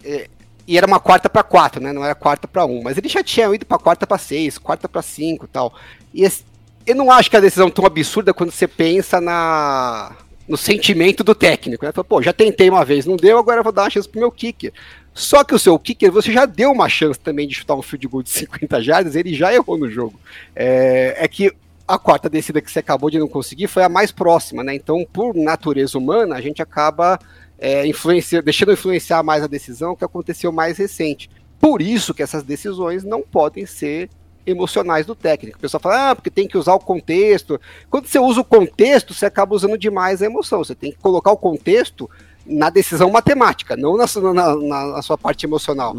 é, 0.03 0.27
e 0.67 0.77
era 0.77 0.85
uma 0.85 0.99
quarta 0.99 1.29
para 1.29 1.41
quatro, 1.43 1.81
né? 1.81 1.91
Não 1.93 2.03
era 2.03 2.13
quarta 2.13 2.47
para 2.47 2.65
um. 2.65 2.83
Mas 2.83 2.97
ele 2.97 3.07
já 3.07 3.23
tinha 3.23 3.53
ido 3.55 3.65
para 3.65 3.79
quarta 3.79 4.05
para 4.05 4.17
seis, 4.17 4.57
quarta 4.57 4.87
para 4.87 5.01
cinco 5.01 5.47
tal. 5.47 5.73
E 6.13 6.23
esse- 6.23 6.43
eu 6.85 6.95
não 6.95 7.09
acho 7.09 7.29
que 7.31 7.37
a 7.37 7.41
decisão 7.41 7.69
tão 7.69 7.85
absurda 7.85 8.33
quando 8.33 8.51
você 8.51 8.67
pensa 8.67 9.19
na 9.19 10.15
no 10.47 10.55
sentimento 10.55 11.25
do 11.25 11.35
técnico, 11.35 11.85
né? 11.85 11.91
Fala, 11.91 12.05
Pô, 12.05 12.21
já 12.21 12.31
tentei 12.31 12.69
uma 12.69 12.85
vez, 12.85 13.05
não 13.05 13.17
deu, 13.17 13.37
agora 13.37 13.59
eu 13.59 13.63
vou 13.63 13.73
dar 13.73 13.83
uma 13.83 13.89
chance 13.89 14.07
pro 14.07 14.19
meu 14.21 14.31
kicker. 14.31 14.71
Só 15.17 15.43
que 15.43 15.55
o 15.55 15.57
seu 15.57 15.79
kicker, 15.79 16.11
você 16.11 16.31
já 16.31 16.45
deu 16.45 16.71
uma 16.71 16.87
chance 16.87 17.19
também 17.19 17.47
de 17.47 17.55
chutar 17.55 17.73
um 17.73 17.81
field 17.81 18.07
goal 18.07 18.21
de 18.21 18.29
50 18.29 18.83
jardas, 18.83 19.15
ele 19.15 19.33
já 19.33 19.51
errou 19.51 19.75
no 19.75 19.89
jogo. 19.89 20.13
É, 20.55 21.15
é 21.17 21.27
que 21.27 21.51
a 21.87 21.97
quarta 21.97 22.29
descida 22.29 22.61
que 22.61 22.69
você 22.69 22.77
acabou 22.77 23.09
de 23.09 23.17
não 23.17 23.27
conseguir 23.27 23.65
foi 23.65 23.81
a 23.81 23.89
mais 23.89 24.11
próxima, 24.11 24.63
né? 24.63 24.75
Então, 24.75 25.03
por 25.11 25.33
natureza 25.33 25.97
humana, 25.97 26.35
a 26.35 26.41
gente 26.41 26.61
acaba 26.61 27.17
é, 27.57 27.81
deixando 28.43 28.71
influenciar 28.71 29.23
mais 29.23 29.41
a 29.41 29.47
decisão 29.47 29.95
que 29.95 30.05
aconteceu 30.05 30.51
mais 30.51 30.77
recente. 30.77 31.31
Por 31.59 31.81
isso 31.81 32.13
que 32.13 32.21
essas 32.21 32.43
decisões 32.43 33.03
não 33.03 33.23
podem 33.23 33.65
ser 33.65 34.11
emocionais 34.45 35.07
do 35.07 35.15
técnico. 35.15 35.57
O 35.57 35.61
pessoal 35.61 35.81
fala, 35.81 36.11
ah, 36.11 36.15
porque 36.15 36.29
tem 36.29 36.47
que 36.47 36.59
usar 36.59 36.75
o 36.75 36.79
contexto. 36.79 37.59
Quando 37.89 38.05
você 38.05 38.19
usa 38.19 38.41
o 38.41 38.45
contexto, 38.45 39.15
você 39.15 39.25
acaba 39.25 39.55
usando 39.55 39.79
demais 39.79 40.21
a 40.21 40.27
emoção. 40.27 40.63
Você 40.63 40.75
tem 40.75 40.91
que 40.91 40.99
colocar 40.99 41.31
o 41.31 41.37
contexto 41.37 42.07
na 42.47 42.69
decisão 42.69 43.09
matemática, 43.11 43.75
não 43.75 43.97
na, 43.97 44.05
na- 44.33 44.55
na- 44.55 45.01
sua 45.01 45.17
parte 45.17 45.45
emocional. 45.45 45.93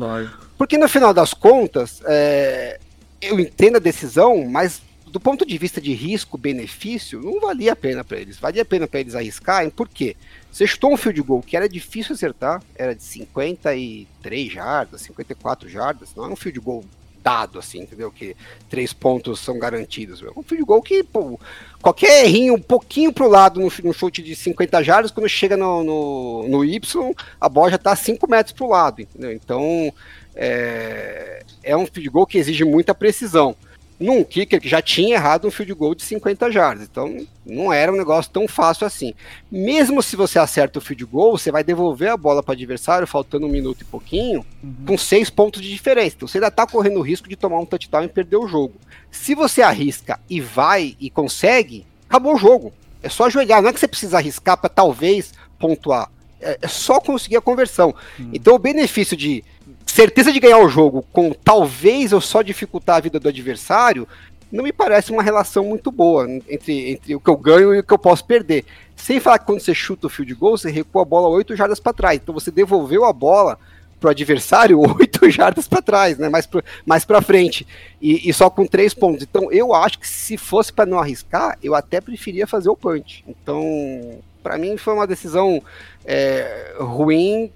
Porque 0.56 0.76
no 0.78 0.88
final 0.88 1.12
das 1.14 1.32
contas, 1.34 2.00
é, 2.06 2.80
eu 3.20 3.38
entendo 3.38 3.76
a 3.76 3.80
decisão, 3.80 4.44
mas 4.48 4.82
do 5.06 5.18
ponto 5.20 5.46
de 5.46 5.56
vista 5.56 5.80
de 5.80 5.92
risco-benefício, 5.94 7.20
não 7.22 7.40
valia 7.40 7.72
a 7.72 7.76
pena 7.76 8.04
para 8.04 8.18
eles. 8.18 8.38
Valia 8.38 8.62
a 8.62 8.64
pena 8.64 8.86
para 8.86 9.00
eles 9.00 9.14
arriscarem, 9.14 9.70
por 9.70 9.88
quê? 9.88 10.16
Você 10.52 10.66
chutou 10.66 10.92
um 10.92 10.96
field 10.96 11.22
goal 11.22 11.40
que 11.42 11.56
era 11.56 11.68
difícil 11.68 12.14
acertar, 12.14 12.62
era 12.76 12.94
de 12.94 13.02
53 13.02 14.52
jardas, 14.52 15.00
54 15.02 15.68
jardas, 15.68 16.10
não 16.16 16.24
era 16.24 16.32
um 16.32 16.36
field 16.36 16.60
goal 16.60 16.84
dado, 17.28 17.58
assim, 17.58 17.80
entendeu? 17.80 18.10
Que 18.10 18.34
três 18.70 18.94
pontos 18.94 19.40
são 19.40 19.58
garantidos. 19.58 20.22
É 20.22 20.30
um 20.34 20.42
field 20.42 20.64
goal 20.64 20.80
que, 20.80 21.04
pô, 21.04 21.38
qualquer 21.82 22.24
errinho 22.24 22.54
um 22.54 22.60
pouquinho 22.60 23.12
pro 23.12 23.28
lado 23.28 23.60
no, 23.60 23.70
no 23.84 23.92
chute 23.92 24.22
de 24.22 24.34
50 24.34 24.82
jardas, 24.82 25.10
quando 25.10 25.28
chega 25.28 25.54
no, 25.54 25.84
no, 25.84 26.48
no 26.48 26.64
Y, 26.64 27.14
a 27.38 27.48
bola 27.50 27.70
já 27.70 27.76
tá 27.76 27.94
5 27.94 28.26
metros 28.30 28.54
pro 28.54 28.70
lado, 28.70 29.02
entendeu? 29.02 29.30
Então, 29.30 29.92
é, 30.34 31.44
é 31.62 31.76
um 31.76 31.84
field 31.84 32.08
goal 32.08 32.26
que 32.26 32.38
exige 32.38 32.64
muita 32.64 32.94
precisão. 32.94 33.54
Num 34.00 34.22
kicker 34.22 34.60
que 34.60 34.68
já 34.68 34.80
tinha 34.80 35.16
errado 35.16 35.48
um 35.48 35.50
field 35.50 35.74
goal 35.74 35.94
de 35.94 36.04
50 36.04 36.52
jardas, 36.52 36.88
então 36.88 37.26
não 37.44 37.72
era 37.72 37.92
um 37.92 37.96
negócio 37.96 38.30
tão 38.30 38.46
fácil 38.46 38.86
assim. 38.86 39.12
Mesmo 39.50 40.00
se 40.02 40.14
você 40.14 40.38
acerta 40.38 40.78
o 40.78 40.82
field 40.82 41.04
goal, 41.04 41.36
você 41.36 41.50
vai 41.50 41.64
devolver 41.64 42.10
a 42.10 42.16
bola 42.16 42.40
para 42.40 42.52
o 42.52 42.54
adversário, 42.54 43.08
faltando 43.08 43.46
um 43.46 43.50
minuto 43.50 43.82
e 43.82 43.84
pouquinho, 43.84 44.46
com 44.86 44.96
seis 44.96 45.30
pontos 45.30 45.60
de 45.60 45.68
diferença. 45.68 46.14
Então 46.16 46.28
você 46.28 46.38
ainda 46.38 46.46
está 46.46 46.64
correndo 46.64 46.98
o 46.98 47.02
risco 47.02 47.28
de 47.28 47.34
tomar 47.34 47.58
um 47.58 47.66
touchdown 47.66 48.04
e 48.04 48.08
perder 48.08 48.36
o 48.36 48.46
jogo. 48.46 48.74
Se 49.10 49.34
você 49.34 49.62
arrisca 49.62 50.20
e 50.30 50.40
vai 50.40 50.96
e 51.00 51.10
consegue, 51.10 51.84
acabou 52.08 52.34
o 52.34 52.38
jogo. 52.38 52.72
É 53.02 53.08
só 53.08 53.26
ajoelhar, 53.26 53.60
não 53.60 53.70
é 53.70 53.72
que 53.72 53.80
você 53.80 53.88
precisa 53.88 54.18
arriscar 54.18 54.56
para 54.56 54.70
talvez 54.70 55.32
pontuar. 55.58 56.08
É, 56.40 56.58
é 56.62 56.68
só 56.68 57.00
conseguir 57.00 57.36
a 57.36 57.40
conversão. 57.40 57.92
Então 58.32 58.54
o 58.54 58.58
benefício 58.60 59.16
de 59.16 59.44
certeza 59.86 60.32
de 60.32 60.40
ganhar 60.40 60.58
o 60.58 60.68
jogo 60.68 61.04
com 61.12 61.32
talvez 61.32 62.12
eu 62.12 62.20
só 62.20 62.42
dificultar 62.42 62.96
a 62.96 63.00
vida 63.00 63.18
do 63.18 63.28
adversário, 63.28 64.06
não 64.50 64.64
me 64.64 64.72
parece 64.72 65.12
uma 65.12 65.22
relação 65.22 65.64
muito 65.64 65.90
boa 65.90 66.26
entre, 66.48 66.90
entre 66.90 67.14
o 67.14 67.20
que 67.20 67.28
eu 67.28 67.36
ganho 67.36 67.74
e 67.74 67.80
o 67.80 67.82
que 67.82 67.92
eu 67.92 67.98
posso 67.98 68.24
perder. 68.24 68.64
Sem 68.96 69.20
falar 69.20 69.38
que 69.38 69.46
quando 69.46 69.60
você 69.60 69.74
chuta 69.74 70.06
o 70.06 70.10
field 70.10 70.34
goal, 70.34 70.56
você 70.56 70.70
recua 70.70 71.02
a 71.02 71.04
bola 71.04 71.28
8 71.28 71.54
jardas 71.54 71.78
para 71.78 71.92
trás. 71.92 72.18
Então 72.22 72.34
você 72.34 72.50
devolveu 72.50 73.04
a 73.04 73.12
bola 73.12 73.58
pro 74.00 74.10
adversário 74.10 74.80
8 74.80 75.30
jardas 75.30 75.68
para 75.68 75.82
trás, 75.82 76.16
né? 76.18 76.28
Mais, 76.28 76.46
pro, 76.46 76.62
mais 76.86 77.04
para 77.04 77.20
frente. 77.20 77.66
E, 78.00 78.28
e 78.28 78.32
só 78.32 78.48
com 78.48 78.66
3 78.66 78.94
pontos. 78.94 79.22
Então 79.22 79.52
eu 79.52 79.74
acho 79.74 79.98
que 79.98 80.08
se 80.08 80.36
fosse 80.36 80.72
para 80.72 80.86
não 80.86 80.98
arriscar, 80.98 81.58
eu 81.62 81.74
até 81.74 82.00
preferia 82.00 82.46
fazer 82.46 82.70
o 82.70 82.76
punch. 82.76 83.24
Então, 83.28 84.18
para 84.42 84.56
mim 84.56 84.76
foi 84.76 84.94
uma 84.94 85.06
decisão 85.06 85.62
é, 86.04 86.74
ruim 86.78 87.50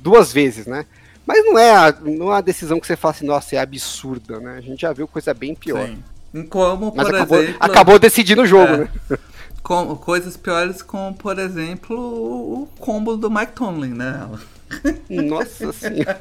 duas 0.00 0.32
vezes, 0.32 0.66
né? 0.66 0.86
Mas 1.26 1.44
não 1.44 1.58
é, 1.58 1.70
a, 1.70 1.94
não 2.02 2.26
é 2.28 2.34
uma 2.36 2.42
decisão 2.42 2.80
que 2.80 2.86
você 2.86 2.96
fala 2.96 3.14
assim, 3.14 3.26
nossa, 3.26 3.54
é 3.56 3.58
absurda, 3.58 4.40
né? 4.40 4.56
A 4.58 4.60
gente 4.60 4.80
já 4.80 4.92
viu 4.92 5.06
coisa 5.06 5.32
bem 5.32 5.54
pior. 5.54 5.86
Sim. 5.86 6.44
Como, 6.48 6.92
Mas 6.96 7.06
por 7.06 7.14
acabou, 7.14 7.38
exemplo. 7.42 7.58
acabou 7.60 7.98
decidindo 7.98 8.42
o 8.42 8.46
jogo, 8.46 8.72
É. 8.72 8.76
né? 8.78 8.88
com- 9.62 9.94
coisas 9.96 10.36
piores 10.36 10.82
como, 10.82 11.14
por 11.14 11.38
exemplo, 11.38 11.96
o, 11.96 12.62
o 12.62 12.68
combo 12.80 13.16
do 13.16 13.30
Mike 13.30 13.52
Tomlin, 13.52 13.90
né? 13.94 14.28
Nossa 15.08 15.70
senhora. 15.74 16.18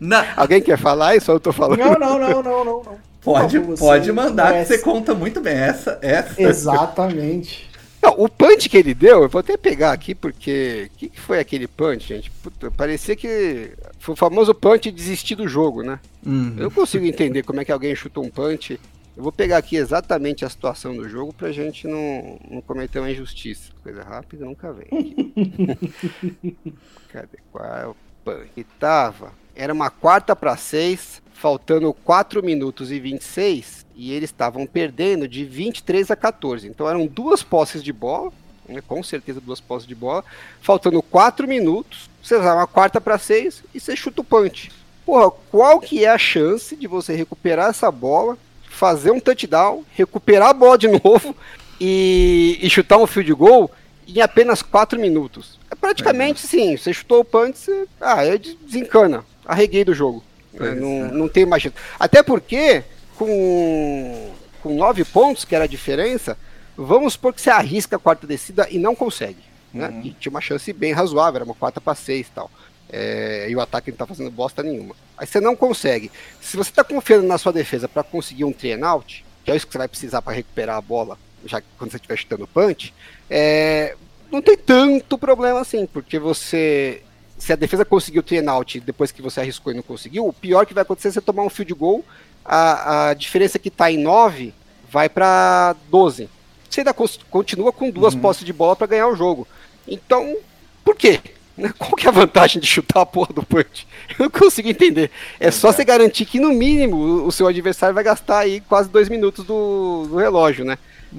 Na- 0.00 0.26
Alguém 0.36 0.60
quer 0.62 0.78
falar 0.78 1.14
isso? 1.16 1.30
ou 1.30 1.36
Eu 1.36 1.40
tô 1.40 1.52
falando. 1.52 1.78
Não, 1.78 1.92
não, 1.92 2.18
não, 2.18 2.42
não, 2.42 2.64
não. 2.64 2.64
não. 2.82 2.98
pode, 3.20 3.58
favor, 3.60 3.78
pode 3.78 4.10
mandar 4.12 4.54
que 4.54 4.64
você 4.64 4.78
conta 4.78 5.14
muito 5.14 5.40
bem. 5.40 5.54
Essa, 5.54 5.98
essa. 6.02 6.40
Exatamente. 6.42 7.69
Não, 8.10 8.24
o 8.24 8.28
punch 8.28 8.68
que 8.68 8.76
ele 8.76 8.92
deu, 8.94 9.22
eu 9.22 9.28
vou 9.28 9.40
até 9.40 9.56
pegar 9.56 9.92
aqui, 9.92 10.14
porque. 10.14 10.90
O 10.92 10.98
que, 10.98 11.08
que 11.10 11.20
foi 11.20 11.38
aquele 11.38 11.66
punch, 11.68 12.08
gente? 12.08 12.30
Puta, 12.30 12.70
parecia 12.70 13.14
que. 13.14 13.72
Foi 13.98 14.14
o 14.14 14.16
famoso 14.16 14.54
punch 14.54 14.90
de 14.90 14.92
desistir 14.92 15.34
do 15.36 15.46
jogo, 15.46 15.82
né? 15.82 16.00
Hum. 16.26 16.54
Eu 16.56 16.64
não 16.64 16.70
consigo 16.70 17.04
entender 17.04 17.42
como 17.42 17.60
é 17.60 17.64
que 17.64 17.72
alguém 17.72 17.94
chuta 17.94 18.20
um 18.20 18.30
punch. 18.30 18.78
Eu 19.16 19.22
vou 19.22 19.32
pegar 19.32 19.58
aqui 19.58 19.76
exatamente 19.76 20.44
a 20.44 20.48
situação 20.48 20.96
do 20.96 21.08
jogo 21.08 21.32
pra 21.32 21.52
gente 21.52 21.86
não, 21.86 22.38
não 22.48 22.60
cometer 22.62 23.00
uma 23.00 23.10
injustiça. 23.10 23.70
Coisa 23.82 24.02
rápida 24.02 24.44
nunca 24.44 24.72
vem. 24.72 24.88
Cadê? 27.12 27.38
Qual 27.52 27.64
é 27.64 27.86
o 27.86 27.96
punch? 28.24 28.50
E 28.56 28.64
tava. 28.64 29.32
Era 29.54 29.72
uma 29.72 29.90
quarta 29.90 30.34
pra 30.34 30.56
seis, 30.56 31.20
faltando 31.34 31.92
4 31.92 32.42
minutos 32.42 32.90
e 32.90 32.98
26, 32.98 33.79
e 34.00 34.12
eles 34.14 34.30
estavam 34.30 34.66
perdendo 34.66 35.28
de 35.28 35.44
23 35.44 36.10
a 36.10 36.16
14. 36.16 36.66
Então 36.66 36.88
eram 36.88 37.06
duas 37.06 37.42
posses 37.42 37.84
de 37.84 37.92
bola, 37.92 38.32
né, 38.66 38.80
com 38.88 39.02
certeza 39.02 39.42
duas 39.42 39.60
posses 39.60 39.86
de 39.86 39.94
bola, 39.94 40.24
faltando 40.62 41.02
4 41.02 41.46
minutos, 41.46 42.08
você 42.22 42.34
usar 42.34 42.54
uma 42.54 42.66
quarta 42.66 42.98
para 42.98 43.18
6 43.18 43.62
e 43.74 43.78
você 43.78 43.94
chuta 43.94 44.22
o 44.22 44.24
punch. 44.24 44.72
Porra, 45.04 45.30
qual 45.50 45.78
que 45.78 46.02
é 46.02 46.08
a 46.08 46.16
chance 46.16 46.74
de 46.74 46.86
você 46.86 47.14
recuperar 47.14 47.68
essa 47.68 47.90
bola, 47.90 48.38
fazer 48.70 49.10
um 49.10 49.20
touchdown, 49.20 49.84
recuperar 49.92 50.48
a 50.48 50.54
bola 50.54 50.78
de 50.78 50.88
novo 51.04 51.36
e, 51.78 52.58
e 52.62 52.70
chutar 52.70 52.96
um 52.96 53.06
field 53.06 53.34
goal 53.34 53.70
em 54.08 54.22
apenas 54.22 54.62
4 54.62 54.98
minutos? 54.98 55.58
É 55.70 55.74
praticamente 55.74 56.40
sim, 56.40 56.74
você 56.74 56.90
chutou 56.94 57.20
o 57.20 57.24
punch, 57.24 57.58
você, 57.58 57.86
ah, 58.00 58.24
é 58.24 58.38
de- 58.38 58.54
desencana, 58.54 59.26
arreguei 59.44 59.84
do 59.84 59.92
jogo. 59.92 60.24
É, 60.58 60.74
não, 60.74 60.88
é. 60.88 61.10
não 61.12 61.28
tem 61.28 61.44
mais 61.44 61.62
chance. 61.62 61.76
Até 61.98 62.22
porque, 62.22 62.82
com, 63.20 64.30
com 64.62 64.74
9 64.74 65.04
pontos, 65.04 65.44
que 65.44 65.54
era 65.54 65.64
a 65.64 65.68
diferença, 65.68 66.38
vamos 66.74 67.12
supor 67.12 67.34
que 67.34 67.42
você 67.42 67.50
arrisca 67.50 67.96
a 67.96 67.98
quarta 67.98 68.26
descida 68.26 68.66
e 68.70 68.78
não 68.78 68.94
consegue. 68.94 69.42
Né? 69.74 69.88
Uhum. 69.88 70.00
E 70.00 70.12
tinha 70.12 70.30
uma 70.30 70.40
chance 70.40 70.72
bem 70.72 70.94
razoável, 70.94 71.36
era 71.36 71.44
uma 71.44 71.54
quarta 71.54 71.82
para 71.82 71.94
6 71.94 72.26
e 72.26 72.30
tal. 72.30 72.50
É, 72.90 73.46
e 73.50 73.54
o 73.54 73.60
ataque 73.60 73.90
não 73.90 73.98
tá 73.98 74.06
fazendo 74.06 74.30
bosta 74.30 74.62
nenhuma. 74.62 74.96
Aí 75.18 75.26
você 75.26 75.38
não 75.38 75.54
consegue. 75.54 76.10
Se 76.40 76.56
você 76.56 76.72
tá 76.72 76.82
confiando 76.82 77.26
na 77.26 77.36
sua 77.36 77.52
defesa 77.52 77.86
para 77.86 78.02
conseguir 78.02 78.44
um 78.44 78.52
three 78.52 78.72
and 78.72 78.88
out, 78.88 79.22
que 79.44 79.50
é 79.50 79.56
isso 79.56 79.66
que 79.66 79.72
você 79.72 79.78
vai 79.78 79.86
precisar 79.86 80.22
para 80.22 80.32
recuperar 80.32 80.78
a 80.78 80.80
bola, 80.80 81.18
já 81.44 81.60
que 81.60 81.66
quando 81.76 81.90
você 81.90 81.98
estiver 81.98 82.16
chutando 82.16 82.48
punch, 82.48 82.94
é, 83.28 83.96
não 84.32 84.40
tem 84.40 84.56
tanto 84.56 85.18
problema 85.18 85.60
assim, 85.60 85.86
porque 85.86 86.18
você. 86.18 87.02
Se 87.38 87.52
a 87.52 87.56
defesa 87.56 87.84
conseguiu 87.84 88.20
o 88.20 88.22
three 88.22 88.46
out 88.48 88.80
depois 88.80 89.12
que 89.12 89.22
você 89.22 89.40
arriscou 89.40 89.72
e 89.72 89.76
não 89.76 89.82
conseguiu, 89.82 90.26
o 90.26 90.32
pior 90.32 90.66
que 90.66 90.74
vai 90.74 90.82
acontecer 90.82 91.08
é 91.08 91.12
você 91.12 91.20
tomar 91.20 91.42
um 91.42 91.48
field 91.48 91.72
goal, 91.74 92.04
a, 92.44 93.08
a 93.10 93.14
diferença 93.14 93.58
que 93.58 93.70
tá 93.70 93.90
em 93.90 93.98
9 93.98 94.52
vai 94.90 95.08
para 95.08 95.74
12. 95.90 96.28
Você 96.68 96.80
ainda 96.80 96.94
continua 97.30 97.72
com 97.72 97.90
duas 97.90 98.14
posses 98.14 98.44
de 98.44 98.52
bola 98.52 98.76
para 98.76 98.86
ganhar 98.86 99.08
o 99.08 99.16
jogo. 99.16 99.46
Então, 99.88 100.36
por 100.84 100.94
quê? 100.96 101.20
Qual 101.78 101.92
que 101.92 102.06
é 102.06 102.08
a 102.08 102.12
vantagem 102.12 102.60
de 102.60 102.66
chutar 102.66 103.00
a 103.02 103.06
porra 103.06 103.34
do 103.34 103.42
punch? 103.42 103.86
Eu 104.18 104.24
não 104.24 104.30
consigo 104.30 104.68
entender. 104.68 105.10
É 105.38 105.50
só 105.50 105.72
você 105.72 105.84
garantir 105.84 106.24
que, 106.24 106.40
no 106.40 106.52
mínimo, 106.52 107.26
o- 107.26 107.32
seu 107.32 107.46
adversário 107.46 107.94
vai 107.94 108.04
gastar 108.04 108.38
aí 108.38 108.60
quase 108.62 108.88
dois 108.88 109.08
minutos 109.08 109.44
do, 109.44 110.06
do 110.08 110.16
relógio, 110.16 110.64
né? 110.64 110.78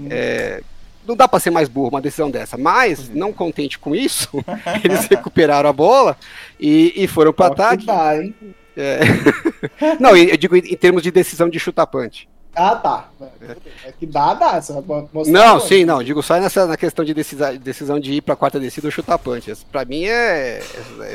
É, 0.09 0.63
não 1.05 1.15
dá 1.15 1.27
pra 1.27 1.39
ser 1.39 1.51
mais 1.51 1.67
burro 1.67 1.89
uma 1.89 2.01
decisão 2.01 2.31
dessa. 2.31 2.57
Mas, 2.57 3.09
não 3.09 3.33
contente 3.33 3.77
com 3.77 3.93
isso, 3.95 4.29
eles 4.83 5.05
recuperaram 5.05 5.69
a 5.69 5.73
bola 5.73 6.17
e, 6.59 6.93
e 6.95 7.07
foram 7.07 7.33
que 7.33 7.43
ataque. 7.43 7.85
dá, 7.85 8.17
hein? 8.17 8.33
É. 8.77 8.99
não, 9.99 10.15
eu 10.15 10.37
digo 10.37 10.55
em, 10.55 10.75
termos 10.75 11.03
de 11.03 11.11
decisão 11.11 11.49
de 11.49 11.59
chutar 11.59 11.85
punch. 11.87 12.27
Ah, 12.55 12.75
tá. 12.75 13.09
É 13.85 13.93
que 13.97 14.05
dá, 14.05 14.33
dá. 14.33 14.61
Não, 15.27 15.59
sim, 15.59 15.85
não. 15.85 16.03
Digo 16.03 16.21
só 16.21 16.37
nessa 16.39 16.65
na 16.67 16.75
questão 16.75 17.05
de 17.05 17.13
decisa- 17.13 17.57
decisão 17.57 17.99
de 17.99 18.13
ir 18.13 18.21
pra 18.21 18.35
quarta 18.35 18.59
descida 18.59 18.87
ou 18.87 18.91
chutar 18.91 19.17
punch. 19.17 19.53
Pra 19.71 19.85
mim 19.85 20.03
é. 20.05 20.61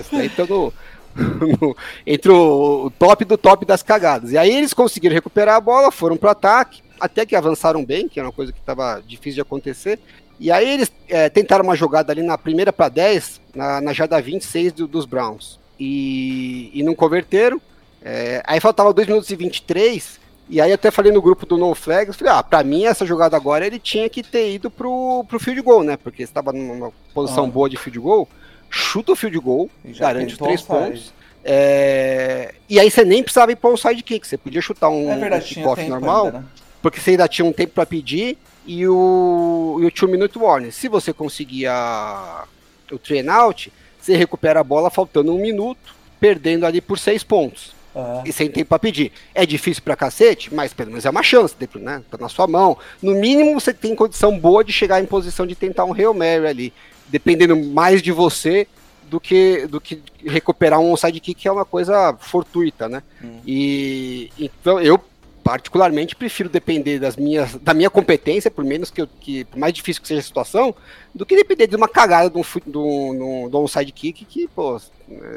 Isso 0.01 0.11
daí 0.12 0.31
tá 0.31 0.47
no, 0.47 0.73
no- 1.14 1.77
entre 2.07 2.31
o, 2.33 2.90
top 2.99 3.25
do 3.27 3.37
top 3.37 3.66
das 3.66 3.83
cagadas. 3.83 4.33
E 4.33 4.38
aí 4.38 4.55
eles 4.55 4.73
conseguiram 4.73 5.14
recuperar 5.14 5.57
a 5.57 5.61
bola, 5.61 5.90
foram 5.92 6.16
pro 6.16 6.31
ataque, 6.31 6.83
até 6.99 7.27
que 7.27 7.37
avançaram 7.37 7.85
bem, 7.85 8.09
que 8.09 8.19
era 8.19 8.29
uma 8.29 8.33
coisa 8.33 8.51
que 8.53 8.61
tava 8.62 9.03
difícil 9.07 9.35
de 9.35 9.40
acontecer. 9.42 9.99
E 10.40 10.51
aí 10.51 10.69
eles 10.69 10.90
é, 11.09 11.29
tentaram 11.29 11.64
uma 11.64 11.77
jogada 11.77 12.12
ali 12.12 12.23
na 12.23 12.38
primeira 12.38 12.73
para 12.73 12.88
10, 12.88 13.40
na, 13.55 13.81
na 13.83 13.92
jarda 13.92 14.21
26 14.23 14.73
do- 14.73 14.87
dos 14.87 15.05
Browns. 15.05 15.59
E, 15.78 16.70
e 16.74 16.82
não 16.82 16.94
converteram. 16.94 17.60
É, 18.02 18.42
aí 18.46 18.60
faltava 18.60 18.92
2 18.92 19.06
minutos 19.08 19.30
e 19.30 19.36
23. 19.36 20.20
E 20.48 20.60
aí 20.60 20.72
até 20.72 20.90
falei 20.92 21.10
no 21.10 21.20
grupo 21.20 21.44
do 21.44 21.56
No 21.58 21.74
Flags, 21.74 22.14
falei, 22.16 22.32
ah, 22.32 22.42
pra 22.42 22.62
mim 22.62 22.84
essa 22.84 23.04
jogada 23.04 23.36
agora 23.36 23.66
ele 23.66 23.80
tinha 23.80 24.08
que 24.08 24.22
ter 24.22 24.52
ido 24.54 24.70
pro, 24.70 25.24
pro 25.29 25.40
field 25.40 25.60
goal, 25.60 25.83
né? 25.83 25.96
Porque 25.96 26.22
estava 26.22 26.52
numa 26.52 26.92
posição 27.12 27.44
Ah. 27.44 27.48
boa 27.48 27.68
de 27.68 27.77
field 27.77 27.98
goal, 27.98 28.29
chuta 28.70 29.10
o 29.12 29.16
field 29.16 29.37
goal, 29.40 29.68
garante 29.98 30.35
os 30.35 30.38
três 30.38 30.62
pontos. 30.62 31.12
É, 31.44 32.54
E 32.68 32.79
aí 32.79 32.88
você 32.90 33.04
nem 33.04 33.22
precisava 33.22 33.50
ir 33.52 33.56
para 33.56 33.70
um 33.70 33.77
sidekick, 33.77 34.24
você 34.27 34.37
podia 34.37 34.60
chutar 34.60 34.88
um, 34.88 35.10
É 35.10 35.16
verdade, 35.16 35.58
normal, 35.88 36.27
ainda, 36.27 36.38
né? 36.40 36.44
porque 36.81 37.00
você 37.00 37.10
ainda 37.10 37.27
tinha 37.27 37.44
um 37.44 37.52
tempo 37.52 37.72
para 37.74 37.87
pedir 37.87 38.38
e 38.64 38.87
o, 38.87 39.79
e 39.81 39.85
o 39.87 39.90
two 39.90 40.08
minute 40.08 40.38
warning. 40.38 40.70
Se 40.70 40.88
você 40.88 41.12
conseguia 41.12 42.44
o 42.92 42.98
train 42.98 43.29
out, 43.29 43.72
você 44.07 44.17
recupera 44.17 44.61
a 44.61 44.65
bola 44.65 44.88
faltando 44.90 45.35
um 45.35 45.38
minuto 45.40 45.94
perdendo 46.21 46.65
ali 46.65 46.81
por 46.81 46.98
seis 46.98 47.23
pontos. 47.23 47.75
Ah, 47.94 48.23
E 48.25 48.33
sem 48.33 48.50
tempo 48.50 48.69
pra 48.69 48.79
pedir. 48.79 49.11
É 49.35 49.44
difícil 49.44 49.83
pra 49.83 49.96
cacete, 49.96 50.54
mas 50.54 50.73
pelo 50.73 50.90
menos 50.90 51.04
é 51.04 51.11
uma 51.11 51.23
chance, 51.23 51.54
né? 51.77 52.02
Tá 52.11 52.19
na 52.19 52.29
sua 52.29 52.46
mão. 52.46 52.77
No 53.02 53.15
mínimo 53.15 53.59
você 53.59 53.73
tem 53.73 53.94
condição 53.94 54.38
boa 54.38 54.63
de 54.63 54.73
chegar 54.73 55.00
em 55.02 55.07
posição 55.07 55.46
de 55.46 55.54
tentar 55.54 55.85
um 55.85 55.92
Hail 55.92 56.15
Mary 56.15 56.46
ali. 56.46 56.73
Dependendo 57.09 57.57
mais 57.57 58.02
de 58.02 58.13
você 58.13 58.67
do 59.09 59.21
que, 59.21 59.67
do 59.67 59.81
que 59.81 60.02
recuperar 60.25 60.79
um 60.81 60.92
onside 60.92 61.21
kick, 61.21 61.40
que 61.42 61.48
é 61.48 61.52
uma 61.52 61.65
coisa 61.65 62.15
fortuita, 62.21 62.88
né? 62.88 63.02
E 63.46 64.31
então 64.38 64.81
eu 64.81 65.00
particularmente 65.47 66.17
prefiro 66.17 66.49
depender 66.49 66.99
das 66.99 67.17
minhas, 67.17 67.55
da 67.55 67.73
minha 67.73 67.88
competência, 67.88 68.51
por 68.51 68.65
menos 68.65 68.90
que, 68.90 69.01
eu, 69.01 69.09
que 69.21 69.44
por 69.44 69.57
mais 69.57 69.73
difícil 69.73 70.03
que 70.03 70.09
seja 70.09 70.19
a 70.19 70.25
situação, 70.25 70.75
do 71.15 71.25
que 71.25 71.37
depender 71.37 71.69
de 71.69 71.77
uma 71.77 71.87
cagada 71.87 72.29
de 72.29 72.37
um, 72.37 72.42
de 72.42 72.77
um, 72.77 73.49
de 73.49 73.57
um 73.57 73.61
onside 73.61 73.92
kick 73.92 74.25
que, 74.25 74.49
pô, 74.49 74.81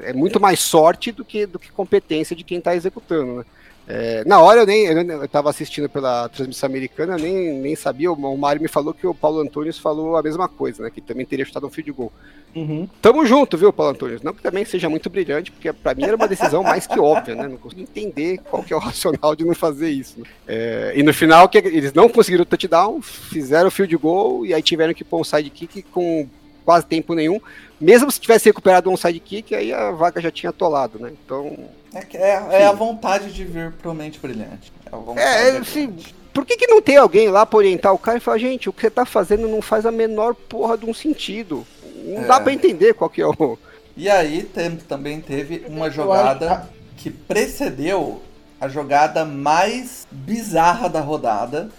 é 0.02 0.12
muito 0.12 0.40
mais 0.40 0.62
sorte 0.62 1.12
do 1.12 1.24
que, 1.24 1.46
do 1.46 1.60
que 1.60 1.72
competência 1.72 2.36
de 2.36 2.44
quem 2.44 2.60
tá 2.60 2.76
executando, 2.76 3.36
né? 3.36 3.46
É, 3.92 4.24
na 4.24 4.40
hora 4.40 4.60
eu 4.62 4.68
nem 4.68 4.86
eu, 4.86 4.96
eu 5.02 5.28
tava 5.28 5.50
assistindo 5.50 5.90
pela 5.90 6.30
transmissão 6.30 6.70
americana, 6.70 7.18
nem, 7.18 7.60
nem 7.60 7.76
sabia, 7.76 8.12
o 8.12 8.38
Mário 8.38 8.62
me 8.62 8.68
falou 8.68 8.94
que 8.94 9.08
o 9.08 9.16
Paulo 9.16 9.42
Antônio 9.42 9.74
falou 9.74 10.16
a 10.16 10.22
mesma 10.22 10.48
coisa, 10.48 10.84
né? 10.84 10.92
Que 10.92 11.02
também 11.02 11.26
teria 11.26 11.44
chutado 11.44 11.66
um 11.66 11.72
field 11.72 11.92
goal. 11.92 12.14
Uhum. 12.56 12.88
Tamo 13.02 13.26
junto, 13.26 13.58
viu, 13.58 13.74
Paulo 13.74 13.94
Antônio? 13.94 14.20
Não 14.22 14.32
que 14.32 14.44
também 14.44 14.64
seja 14.64 14.88
muito 14.88 15.10
brilhante, 15.10 15.52
porque 15.52 15.74
pra 15.74 15.96
mim 15.96 16.04
era 16.04 16.16
uma 16.16 16.28
decisão 16.28 16.62
mais 16.62 16.86
que 16.86 17.00
óbvia, 17.00 17.34
né? 17.34 17.48
Não 17.48 17.58
consigo 17.58 17.82
entender 17.82 18.38
qual 18.44 18.62
que 18.62 18.72
é 18.72 18.76
o 18.76 18.80
racional 18.80 19.36
de 19.36 19.44
não 19.44 19.56
fazer 19.56 19.90
isso. 19.90 20.20
né? 20.20 20.26
É, 20.48 20.94
e 20.96 21.02
no 21.02 21.12
final, 21.12 21.50
que 21.50 21.58
eles 21.58 21.92
não 21.92 22.08
conseguiram 22.08 22.44
o 22.44 22.46
touchdown, 22.46 23.02
fizeram 23.02 23.70
o 23.70 23.72
field 23.72 23.98
goal 23.98 24.46
e 24.46 24.54
aí 24.54 24.62
tiveram 24.62 24.94
que 24.94 25.04
pôr 25.04 25.20
um 25.20 25.24
sidekick 25.24 25.82
com 25.82 26.28
quase 26.70 26.86
tempo 26.86 27.16
nenhum. 27.16 27.42
Mesmo 27.82 28.12
se 28.12 28.20
tivesse 28.20 28.46
recuperado 28.48 28.92
um 28.92 28.96
sidekick, 28.96 29.56
aí 29.56 29.74
a 29.74 29.90
vaga 29.90 30.22
já 30.22 30.30
tinha 30.30 30.52
atolado, 30.52 31.00
né? 31.00 31.12
Então. 31.26 31.58
é, 31.96 32.06
é, 32.16 32.62
é 32.62 32.66
a 32.68 32.72
vontade 32.72 33.34
de 33.34 33.44
vir 33.44 33.72
pro 33.72 33.92
mente 33.92 34.20
brilhante. 34.20 34.72
É, 34.86 34.90
a 34.96 34.98
vontade 35.00 35.28
É, 35.28 35.58
assim, 35.58 35.96
por 36.32 36.46
que, 36.46 36.56
que 36.56 36.68
não 36.68 36.80
tem 36.80 36.98
alguém 36.98 37.28
lá 37.30 37.44
pra 37.44 37.58
orientar 37.58 37.92
o 37.92 37.98
cara 37.98 38.18
e 38.20 38.22
falar, 38.22 38.38
gente, 38.38 38.70
o 38.70 38.74
que 38.74 38.82
você 38.82 38.92
tá 38.92 39.04
fazendo 39.04 39.48
não 39.48 39.64
faz 39.64 39.84
a 39.84 39.92
menor 39.92 40.36
porra 40.36 40.78
de 40.78 40.86
um 40.86 40.94
sentido. 40.94 41.66
Não 42.06 42.20
É. 42.22 42.26
dá 42.28 42.40
pra 42.40 42.54
entender 42.54 42.94
qual 42.94 43.10
que 43.10 43.20
é 43.20 43.26
o. 43.26 43.58
E 43.98 44.08
aí 44.08 44.44
tem- 44.44 44.76
também 44.76 45.20
teve 45.22 45.66
uma 45.68 45.90
jogada 45.90 46.70
que 46.98 47.10
precedeu 47.10 48.22
a 48.62 48.68
jogada 48.68 49.26
mais 49.26 50.06
bizarra 50.12 50.88
da 50.88 51.02
rodada. 51.02 51.72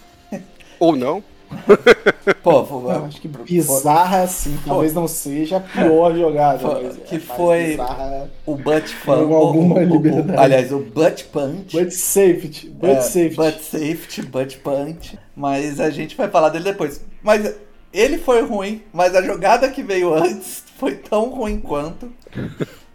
Ou 0.81 0.97
não. 0.97 1.23
Pô, 2.43 2.63
vou- 2.65 2.91
Eu 2.93 3.05
acho 3.05 3.21
que 3.21 3.29
bizarra, 3.29 4.27
sim. 4.27 4.59
Talvez 4.65 4.95
não 4.95 5.07
seja 5.09 5.57
a 5.57 5.61
pior 5.61 6.15
jogada. 6.17 6.63
É 6.79 6.91
que 7.07 7.15
mais 7.19 7.25
foi- 7.37 7.67
Bizarra. 7.71 8.31
o 8.47 8.57
butt 8.57 8.95
fumble, 8.95 9.35
alguma 9.35 9.75
o- 9.77 9.79
o- 9.79 9.83
o- 9.83 9.87
liberdade. 9.93 10.39
aliás, 10.41 10.73
o 10.73 10.79
butt 10.79 11.25
punch. 11.25 11.77
But 11.77 11.91
safety. 11.93 12.69
But 12.71 12.91
É, 12.91 13.01
safety. 13.01 13.37
Butt 13.37 13.63
safety, 13.63 14.23
butt 14.23 14.57
punch. 14.59 15.19
Mas 15.37 15.81
a 15.81 15.91
gente 15.91 16.17
vai 16.17 16.29
falar 16.29 16.51
dele 16.51 16.65
depois. 16.65 17.05
Mas 17.23 17.53
ele 17.93 18.19
foi 18.19 18.43
ruim, 18.43 18.83
mas 18.93 19.15
a 19.15 19.23
jogada 19.23 19.69
que 19.69 19.83
veio 19.83 20.15
antes 20.15 20.63
foi 20.79 20.95
tão 20.97 21.31
ruim 21.31 21.61
quanto. 21.61 22.11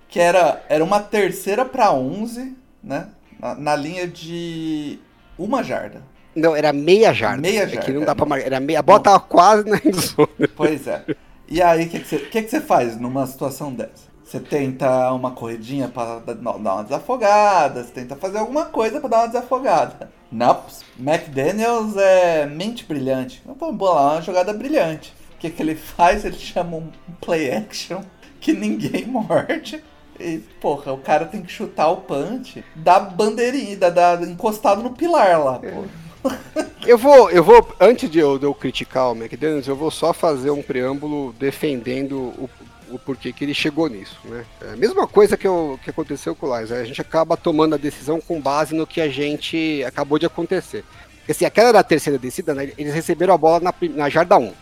Que 0.07 0.19
era, 0.19 0.63
era 0.69 0.83
uma 0.83 0.99
terceira 1.01 1.65
pra 1.65 1.91
11, 1.91 2.55
né? 2.83 3.07
Na, 3.39 3.53
na 3.55 3.75
linha 3.75 4.07
de 4.07 4.97
uma 5.37 5.61
jarda. 5.61 6.01
Não, 6.35 6.55
era 6.55 6.73
meia 6.73 7.13
jarda. 7.13 7.41
Meia 7.41 7.63
É 7.63 7.67
que 7.67 7.75
jarda, 7.75 7.93
não 7.93 8.01
dá 8.05 8.13
pra 8.15 8.25
não. 8.25 8.29
marcar. 8.29 8.45
Era 8.45 8.59
meia. 8.59 8.79
A 8.79 8.81
bola 8.81 8.99
tava 8.99 9.19
quase 9.19 9.69
na 9.69 9.77
endzone. 9.77 10.47
Pois 10.55 10.85
é. 10.87 11.03
E 11.47 11.61
aí, 11.61 11.85
o 11.85 11.89
que, 11.89 11.99
que, 11.99 12.07
você, 12.07 12.17
que, 12.17 12.41
que 12.41 12.49
você 12.49 12.59
faz 12.61 12.99
numa 12.99 13.25
situação 13.27 13.71
dessa? 13.71 14.13
Você 14.23 14.39
tenta 14.39 15.11
uma 15.13 15.31
corridinha 15.31 15.87
pra 15.87 16.17
dar 16.19 16.55
uma 16.55 16.83
desafogada, 16.83 17.83
você 17.83 17.91
tenta 17.91 18.15
fazer 18.15 18.39
alguma 18.39 18.65
coisa 18.65 18.99
pra 18.99 19.07
dar 19.07 19.17
uma 19.19 19.27
desafogada. 19.27 20.09
Não, 20.31 20.61
McDaniels 20.99 21.95
é 21.95 22.45
mente 22.47 22.83
brilhante. 22.85 23.41
Vamos 23.45 23.75
bolar 23.75 24.13
uma 24.15 24.21
jogada 24.21 24.51
brilhante. 24.51 25.13
O 25.35 25.37
que, 25.37 25.49
que 25.51 25.61
ele 25.61 25.75
faz? 25.75 26.25
Ele 26.25 26.35
chama 26.35 26.77
um 26.77 26.89
play 27.21 27.51
action 27.51 28.01
que 28.41 28.51
ninguém 28.51 29.05
morde. 29.07 29.81
E, 30.19 30.39
porra, 30.59 30.91
o 30.93 30.97
cara 30.97 31.25
tem 31.25 31.41
que 31.41 31.51
chutar 31.51 31.89
o 31.89 31.97
punch 31.97 32.63
da 32.75 32.99
bandeirinha, 32.99 33.77
da, 33.77 33.89
da- 33.89 34.25
encostado 34.25 34.81
no 34.81 34.91
pilar 34.91 35.39
lá, 35.43 35.59
pô. 35.59 35.83
Eu 36.85 36.97
vou, 36.97 37.31
eu 37.31 37.43
vou, 37.43 37.67
antes 37.79 38.09
de 38.09 38.19
eu, 38.19 38.37
de 38.37 38.45
eu 38.45 38.53
criticar 38.53 39.11
o 39.11 39.15
McDaniels, 39.15 39.67
eu 39.67 39.75
vou 39.75 39.89
só 39.89 40.13
fazer 40.13 40.51
um 40.51 40.61
preâmbulo 40.61 41.33
defendendo 41.33 42.15
o, 42.15 42.49
o 42.91 42.99
porquê 42.99 43.33
que 43.33 43.43
ele 43.43 43.53
chegou 43.53 43.89
nisso, 43.89 44.19
né? 44.25 44.45
É 44.61 44.73
a 44.73 44.75
mesma 44.75 45.07
coisa 45.07 45.35
que, 45.35 45.47
eu, 45.47 45.79
que 45.83 45.89
aconteceu 45.89 46.35
com 46.35 46.47
o 46.47 46.55
Lions, 46.55 46.71
a 46.71 46.83
gente 46.83 47.01
acaba 47.01 47.35
tomando 47.35 47.73
a 47.73 47.77
decisão 47.77 48.21
com 48.21 48.39
base 48.39 48.75
no 48.75 48.85
que 48.85 49.01
a 49.01 49.09
gente 49.09 49.83
acabou 49.83 50.19
de 50.19 50.27
acontecer. 50.27 50.83
Porque 51.17 51.31
assim, 51.31 51.45
aquela 51.45 51.71
da 51.71 51.83
terceira 51.83 52.19
descida, 52.19 52.53
né, 52.53 52.71
eles 52.77 52.93
receberam 52.93 53.33
a 53.33 53.37
bola 53.37 53.59
na, 53.59 53.73
na 53.95 54.09
jarda 54.09 54.37
1. 54.37 54.53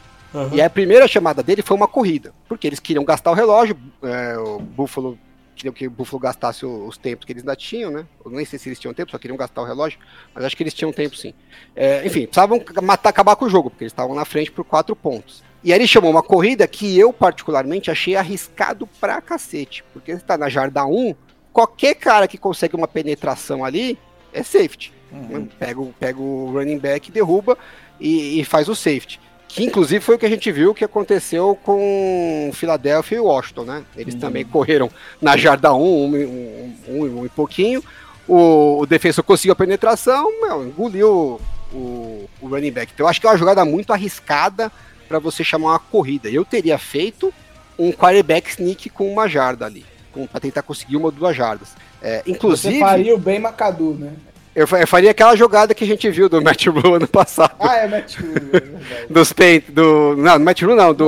E 0.53 0.61
a 0.61 0.69
primeira 0.69 1.07
chamada 1.07 1.43
dele 1.43 1.61
foi 1.61 1.77
uma 1.77 1.87
corrida, 1.87 2.33
porque 2.47 2.65
eles 2.65 2.79
queriam 2.79 3.05
gastar 3.05 3.31
o 3.31 3.35
relógio, 3.35 3.77
é, 4.01 4.37
o 4.37 4.59
Buffalo 4.59 5.17
queriam 5.55 5.73
que 5.73 5.87
o 5.87 5.91
Buffalo 5.91 6.19
gastasse 6.19 6.65
os 6.65 6.97
tempos 6.97 7.25
que 7.25 7.31
eles 7.31 7.43
ainda 7.43 7.55
tinham, 7.55 7.91
né? 7.91 8.05
Eu 8.25 8.31
nem 8.31 8.45
sei 8.45 8.57
se 8.59 8.67
eles 8.69 8.79
tinham 8.79 8.93
tempo, 8.93 9.11
só 9.11 9.17
queriam 9.17 9.37
gastar 9.37 9.61
o 9.61 9.65
relógio, 9.65 9.99
mas 10.33 10.43
acho 10.43 10.55
que 10.57 10.63
eles 10.63 10.73
tinham 10.73 10.91
tempo 10.91 11.15
sim. 11.15 11.33
É, 11.75 12.05
enfim, 12.05 12.21
precisavam 12.25 12.61
matar, 12.81 13.09
acabar 13.09 13.35
com 13.35 13.45
o 13.45 13.49
jogo, 13.49 13.69
porque 13.69 13.83
eles 13.83 13.93
estavam 13.93 14.15
na 14.15 14.25
frente 14.25 14.51
por 14.51 14.63
quatro 14.63 14.95
pontos. 14.95 15.43
E 15.63 15.71
aí 15.71 15.79
ele 15.79 15.87
chamou 15.87 16.11
uma 16.11 16.21
corrida 16.23 16.67
que 16.67 16.97
eu, 16.99 17.13
particularmente, 17.13 17.89
achei 17.89 18.15
arriscado 18.15 18.85
pra 18.99 19.21
cacete. 19.21 19.83
Porque 19.93 20.13
você 20.13 20.19
tá 20.23 20.37
na 20.37 20.49
jarda 20.49 20.85
1, 20.85 21.15
qualquer 21.53 21.95
cara 21.95 22.27
que 22.27 22.37
consegue 22.37 22.75
uma 22.75 22.87
penetração 22.87 23.63
ali 23.63 23.97
é 24.33 24.43
safety. 24.43 24.91
Uhum. 25.11 25.45
Pega, 25.59 25.79
o- 25.79 25.93
pega 25.97 26.19
o 26.19 26.51
running 26.51 26.79
back, 26.79 27.11
derruba 27.11 27.57
e, 27.99 28.41
e 28.41 28.43
faz 28.43 28.67
o 28.67 28.75
safety. 28.75 29.21
Que 29.53 29.63
inclusive 29.63 30.03
foi 30.03 30.15
o 30.15 30.19
que 30.19 30.25
a 30.25 30.29
gente 30.29 30.51
viu 30.51 30.73
que 30.73 30.83
aconteceu 30.83 31.57
com 31.63 32.49
Philadelphia 32.53 33.17
e 33.17 33.19
Washington, 33.19 33.63
né? 33.65 33.83
Eles 33.95 34.15
também 34.15 34.43
correram 34.43 34.89
na 35.21 35.37
jarda 35.37 35.71
1, 35.71 35.77
um, 35.77 36.15
um, 36.15 36.75
um, 36.87 37.19
um 37.19 37.25
e 37.25 37.29
pouquinho. 37.29 37.83
O, 38.27 38.79
o 38.79 38.85
defensor 38.87 39.23
conseguiu 39.23 39.53
a 39.53 39.55
penetração, 39.55 40.41
meu, 40.41 40.65
engoliu 40.65 41.39
o, 41.71 42.27
o 42.41 42.47
running 42.47 42.71
back. 42.71 42.91
Então 42.93 43.05
eu 43.05 43.09
acho 43.09 43.21
que 43.21 43.27
é 43.27 43.29
uma 43.29 43.37
jogada 43.37 43.63
muito 43.63 43.93
arriscada 43.93 44.71
para 45.07 45.19
você 45.19 45.43
chamar 45.43 45.73
uma 45.73 45.79
corrida. 45.79 46.29
Eu 46.29 46.43
teria 46.43 46.79
feito 46.79 47.31
um 47.77 47.91
quarterback 47.91 48.49
sneak 48.49 48.89
com 48.89 49.11
uma 49.11 49.27
jarda 49.27 49.67
ali, 49.67 49.85
para 50.31 50.39
tentar 50.39 50.63
conseguir 50.63 50.97
uma 50.97 51.05
ou 51.05 51.11
duas 51.11 51.35
jardas. 51.35 51.75
É, 52.01 52.23
Você 52.23 52.31
inclusive, 52.31 52.79
faria 52.79 53.13
o 53.13 53.19
bem 53.19 53.39
Macadu, 53.39 53.93
né? 53.93 54.13
Eu, 54.55 54.67
eu 54.67 54.87
faria 54.87 55.11
aquela 55.11 55.35
jogada 55.35 55.73
que 55.73 55.83
a 55.83 55.87
gente 55.87 56.09
viu 56.09 56.29
do 56.29 56.41
Matt 56.41 56.65
Rule 56.67 56.95
ano 56.95 57.07
passado. 57.07 57.55
Ah, 57.59 57.75
é 57.77 57.87
Matt 57.87 58.17
Rule, 58.19 58.33
é 58.53 58.59
verdade. 58.59 59.05
Dos 59.09 59.33
Paint, 59.33 59.65
do. 59.69 60.15
Não, 60.17 60.37
do 60.37 60.43
Matt 60.45 60.61
Rule 60.61 60.75
não, 60.75 60.93
do. 60.93 61.05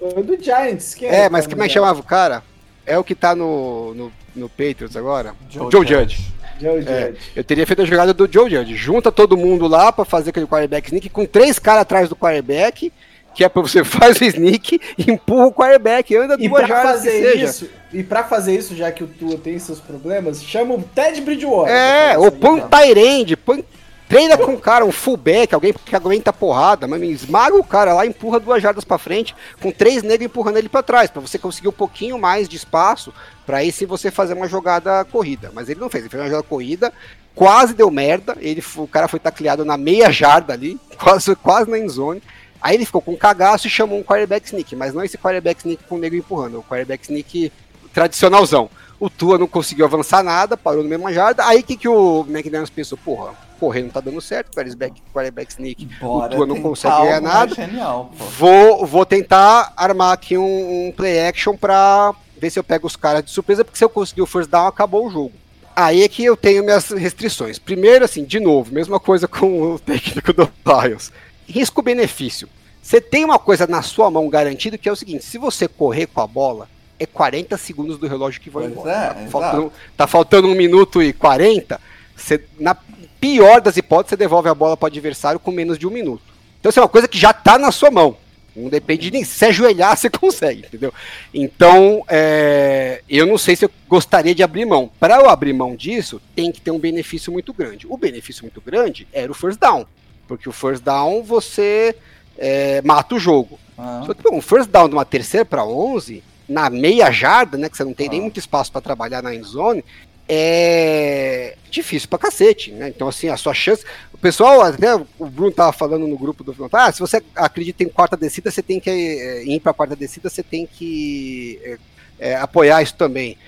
Não, 0.00 0.10
pô, 0.12 0.22
do 0.22 0.42
Giants. 0.42 0.94
Quem 0.94 1.08
é, 1.08 1.28
o 1.28 1.32
mas 1.32 1.46
como 1.46 1.62
é 1.62 1.66
que 1.68 1.74
chamava 1.74 2.00
o 2.00 2.04
cara? 2.04 2.42
É 2.86 2.96
o 2.98 3.04
que 3.04 3.14
tá 3.14 3.34
no, 3.34 3.92
no, 3.94 4.12
no 4.34 4.48
Patriots 4.48 4.96
agora? 4.96 5.34
Joe 5.50 5.68
Joe, 5.70 5.86
Judge. 5.86 6.16
Judge. 6.16 6.32
Joe 6.60 6.78
É, 6.92 7.06
Judge. 7.08 7.18
eu 7.36 7.44
teria 7.44 7.66
feito 7.66 7.82
a 7.82 7.84
jogada 7.84 8.14
do 8.14 8.28
Joe 8.32 8.50
Judge. 8.50 8.74
Junta 8.74 9.12
todo 9.12 9.36
mundo 9.36 9.66
lá 9.68 9.92
pra 9.92 10.04
fazer 10.04 10.30
aquele 10.30 10.46
quarterback 10.46 10.88
sneak 10.88 11.08
com 11.10 11.24
três 11.26 11.58
caras 11.58 11.82
atrás 11.82 12.08
do 12.08 12.16
quarterback, 12.16 12.92
que 13.34 13.44
é 13.44 13.48
pra 13.48 13.62
você 13.62 13.82
faz 13.84 14.20
o 14.20 14.24
sneak, 14.24 14.80
empurra 15.06 15.46
o 15.46 15.52
quarterback, 15.52 16.16
anda 16.16 16.36
E 16.38 16.48
duas 16.48 16.66
jardas 16.66 16.92
fazer 16.96 17.10
seja. 17.10 17.44
isso, 17.44 17.70
e 17.92 18.02
pra 18.02 18.24
fazer 18.24 18.54
isso, 18.54 18.76
já 18.76 18.92
que 18.92 19.02
o 19.02 19.06
Tua 19.06 19.38
tem 19.38 19.58
seus 19.58 19.80
problemas, 19.80 20.42
chama 20.42 20.74
o 20.74 20.82
Ted 20.82 21.20
Bridgewater. 21.20 21.74
É, 21.74 22.18
ou 22.18 22.30
põe 22.30 22.60
um. 22.60 22.68
Tyrande, 22.68 23.36
põe. 23.36 23.64
Treina 24.08 24.38
com 24.38 24.52
um 24.52 24.58
cara, 24.58 24.86
um 24.86 24.92
fullback, 24.92 25.54
alguém 25.54 25.74
que 25.84 25.94
aguenta 25.94 26.30
a 26.30 26.32
porrada, 26.32 26.86
mas 26.86 27.02
esmaga 27.02 27.54
o 27.54 27.62
cara 27.62 27.92
lá, 27.92 28.06
empurra 28.06 28.40
duas 28.40 28.62
jardas 28.62 28.82
pra 28.82 28.96
frente, 28.96 29.36
com 29.60 29.70
três 29.70 30.02
negros 30.02 30.24
empurrando 30.24 30.56
ele 30.56 30.68
pra 30.68 30.82
trás, 30.82 31.10
pra 31.10 31.20
você 31.20 31.38
conseguir 31.38 31.68
um 31.68 31.72
pouquinho 31.72 32.18
mais 32.18 32.48
de 32.48 32.56
espaço, 32.56 33.12
pra 33.44 33.58
aí 33.58 33.70
sim 33.70 33.84
você 33.84 34.10
fazer 34.10 34.32
uma 34.32 34.48
jogada 34.48 35.04
corrida. 35.04 35.50
Mas 35.52 35.68
ele 35.68 35.78
não 35.78 35.90
fez, 35.90 36.04
ele 36.04 36.10
fez 36.10 36.22
uma 36.22 36.28
jogada 36.30 36.48
corrida, 36.48 36.90
quase 37.34 37.74
deu 37.74 37.90
merda, 37.90 38.34
ele, 38.40 38.64
o 38.76 38.88
cara 38.88 39.08
foi 39.08 39.20
tacleado 39.20 39.62
na 39.62 39.76
meia 39.76 40.10
jarda 40.10 40.54
ali, 40.54 40.80
quase, 40.98 41.36
quase 41.36 41.70
na 41.70 41.78
endzone. 41.78 42.22
Aí 42.62 42.76
ele 42.76 42.86
ficou 42.86 43.02
com 43.02 43.14
cagaço 43.14 43.66
e 43.66 43.70
chamou 43.70 43.98
um 43.98 44.02
quarterback 44.02 44.46
sneak, 44.46 44.74
mas 44.74 44.94
não 44.94 45.04
esse 45.04 45.18
quarterback 45.18 45.60
sneak 45.60 45.84
com 45.84 45.96
o 45.96 45.98
negro 45.98 46.18
empurrando, 46.18 46.58
o 46.58 46.62
quarterback 46.62 47.04
sneak 47.04 47.52
tradicionalzão. 47.92 48.70
O 49.00 49.08
Tua 49.08 49.38
não 49.38 49.46
conseguiu 49.46 49.84
avançar 49.84 50.24
nada, 50.24 50.56
parou 50.56 50.82
no 50.82 50.88
mesmo 50.88 51.12
jarda. 51.12 51.46
Aí 51.46 51.62
que, 51.62 51.76
que 51.76 51.88
o 51.88 52.26
McDaniels 52.28 52.70
pensou? 52.70 52.98
Porra, 52.98 53.32
correr 53.60 53.82
não 53.82 53.90
tá 53.90 54.00
dando 54.00 54.20
certo, 54.20 54.52
quarterback, 54.52 55.00
quarterback 55.12 55.52
sneak. 55.52 55.86
Bora 56.00 56.32
o 56.32 56.36
Tua 56.36 56.46
não 56.46 56.60
consegue 56.60 56.96
ganhar 56.96 57.20
nada. 57.20 57.54
Genial. 57.54 58.10
Vou, 58.36 58.84
vou 58.84 59.06
tentar 59.06 59.72
armar 59.76 60.12
aqui 60.12 60.36
um, 60.36 60.88
um 60.88 60.92
play 60.92 61.26
action 61.26 61.56
pra 61.56 62.12
ver 62.38 62.50
se 62.50 62.58
eu 62.58 62.64
pego 62.64 62.86
os 62.86 62.96
caras 62.96 63.24
de 63.24 63.30
surpresa, 63.30 63.64
porque 63.64 63.78
se 63.78 63.84
eu 63.84 63.88
conseguir 63.88 64.22
o 64.22 64.26
first 64.26 64.50
down, 64.50 64.66
acabou 64.66 65.06
o 65.06 65.10
jogo. 65.10 65.32
Aí 65.76 66.02
é 66.02 66.08
que 66.08 66.24
eu 66.24 66.36
tenho 66.36 66.64
minhas 66.64 66.90
restrições. 66.90 67.56
Primeiro, 67.56 68.04
assim, 68.04 68.24
de 68.24 68.40
novo, 68.40 68.74
mesma 68.74 68.98
coisa 68.98 69.26
com 69.28 69.74
o 69.74 69.78
técnico 69.78 70.32
do 70.32 70.50
Lions. 70.66 71.12
Risco-benefício. 71.46 72.48
Você 72.82 73.00
tem 73.00 73.24
uma 73.24 73.38
coisa 73.38 73.66
na 73.66 73.82
sua 73.82 74.10
mão 74.10 74.28
garantido 74.28 74.78
que 74.78 74.88
é 74.88 74.92
o 74.92 74.96
seguinte: 74.96 75.24
se 75.24 75.38
você 75.38 75.68
correr 75.68 76.06
com 76.06 76.20
a 76.20 76.26
bola, 76.26 76.68
é 76.98 77.06
40 77.06 77.56
segundos 77.56 77.98
do 77.98 78.06
relógio 78.06 78.40
que 78.40 78.50
vão 78.50 78.62
Pois 78.62 78.72
embora. 78.72 78.90
é, 78.92 79.24
tá, 79.24 79.30
faltando, 79.30 79.72
tá 79.96 80.06
faltando 80.06 80.48
um 80.48 80.54
minuto 80.54 81.02
e 81.02 81.12
40, 81.12 81.80
você, 82.16 82.42
na 82.58 82.76
pior 83.20 83.60
das 83.60 83.76
hipóteses, 83.76 84.10
você 84.10 84.16
devolve 84.16 84.48
a 84.48 84.54
bola 84.54 84.76
para 84.76 84.86
o 84.86 84.88
adversário 84.88 85.40
com 85.40 85.50
menos 85.50 85.78
de 85.78 85.86
um 85.86 85.90
minuto. 85.90 86.22
Então 86.60 86.70
isso 86.70 86.78
é 86.78 86.82
uma 86.82 86.88
coisa 86.88 87.08
que 87.08 87.18
já 87.18 87.32
tá 87.32 87.58
na 87.58 87.70
sua 87.70 87.90
mão. 87.90 88.16
Não 88.56 88.68
depende 88.68 89.10
nem 89.12 89.22
se 89.22 89.44
ajoelhar, 89.44 89.96
você 89.96 90.10
consegue, 90.10 90.66
entendeu? 90.66 90.92
Então, 91.32 92.04
é, 92.08 93.02
eu 93.08 93.24
não 93.24 93.38
sei 93.38 93.54
se 93.54 93.64
eu 93.64 93.70
gostaria 93.88 94.34
de 94.34 94.42
abrir 94.42 94.64
mão. 94.64 94.90
Para 94.98 95.16
eu 95.20 95.28
abrir 95.28 95.52
mão 95.52 95.76
disso, 95.76 96.20
tem 96.34 96.50
que 96.50 96.60
ter 96.60 96.72
um 96.72 96.78
benefício 96.78 97.32
muito 97.32 97.52
grande. 97.52 97.86
O 97.88 97.96
benefício 97.96 98.42
muito 98.42 98.60
grande 98.60 99.06
era 99.12 99.30
o 99.30 99.34
first 99.34 99.60
down. 99.60 99.86
Porque 100.26 100.48
o 100.48 100.52
first 100.52 100.82
down 100.82 101.22
você 101.22 101.94
é, 102.36 102.82
mata 102.82 103.14
o 103.14 103.18
jogo. 103.20 103.60
Ah, 103.76 104.02
Só 104.04 104.12
que 104.12 104.22
pô, 104.22 104.34
um 104.34 104.40
first 104.42 104.68
down 104.70 104.88
de 104.88 104.94
uma 104.94 105.04
terceira 105.04 105.44
para 105.44 105.64
11, 105.64 106.22
na 106.48 106.70
meia 106.70 107.10
jarda, 107.10 107.58
né, 107.58 107.68
que 107.68 107.76
você 107.76 107.84
não 107.84 107.94
tem 107.94 108.08
nem 108.08 108.20
Ah. 108.20 108.22
muito 108.22 108.38
espaço 108.38 108.72
para 108.72 108.80
trabalhar 108.80 109.22
na 109.22 109.34
end 109.34 109.46
zone, 109.46 109.84
é 110.28 111.56
difícil 111.70 112.08
pra 112.08 112.18
cacete, 112.18 112.70
né? 112.72 112.88
Então, 112.88 113.08
assim, 113.08 113.28
a 113.28 113.36
sua 113.36 113.54
chance. 113.54 113.84
O 114.12 114.18
pessoal, 114.18 114.60
até 114.60 114.94
o 114.94 115.26
Bruno 115.26 115.52
tava 115.52 115.72
falando 115.72 116.06
no 116.06 116.18
grupo 116.18 116.44
do 116.44 116.54
ah, 116.72 116.92
se 116.92 117.00
você 117.00 117.22
acredita 117.34 117.82
em 117.82 117.88
quarta 117.88 118.16
descida, 118.16 118.50
você 118.50 118.62
tem 118.62 118.78
que 118.78 118.90
é, 118.90 119.44
ir 119.44 119.60
pra 119.60 119.72
quarta 119.72 119.96
descida, 119.96 120.28
você 120.28 120.42
tem 120.42 120.66
que 120.66 121.58
é, 121.62 121.78
é, 122.18 122.36
apoiar 122.36 122.82
isso 122.82 122.94
também. 122.94 123.38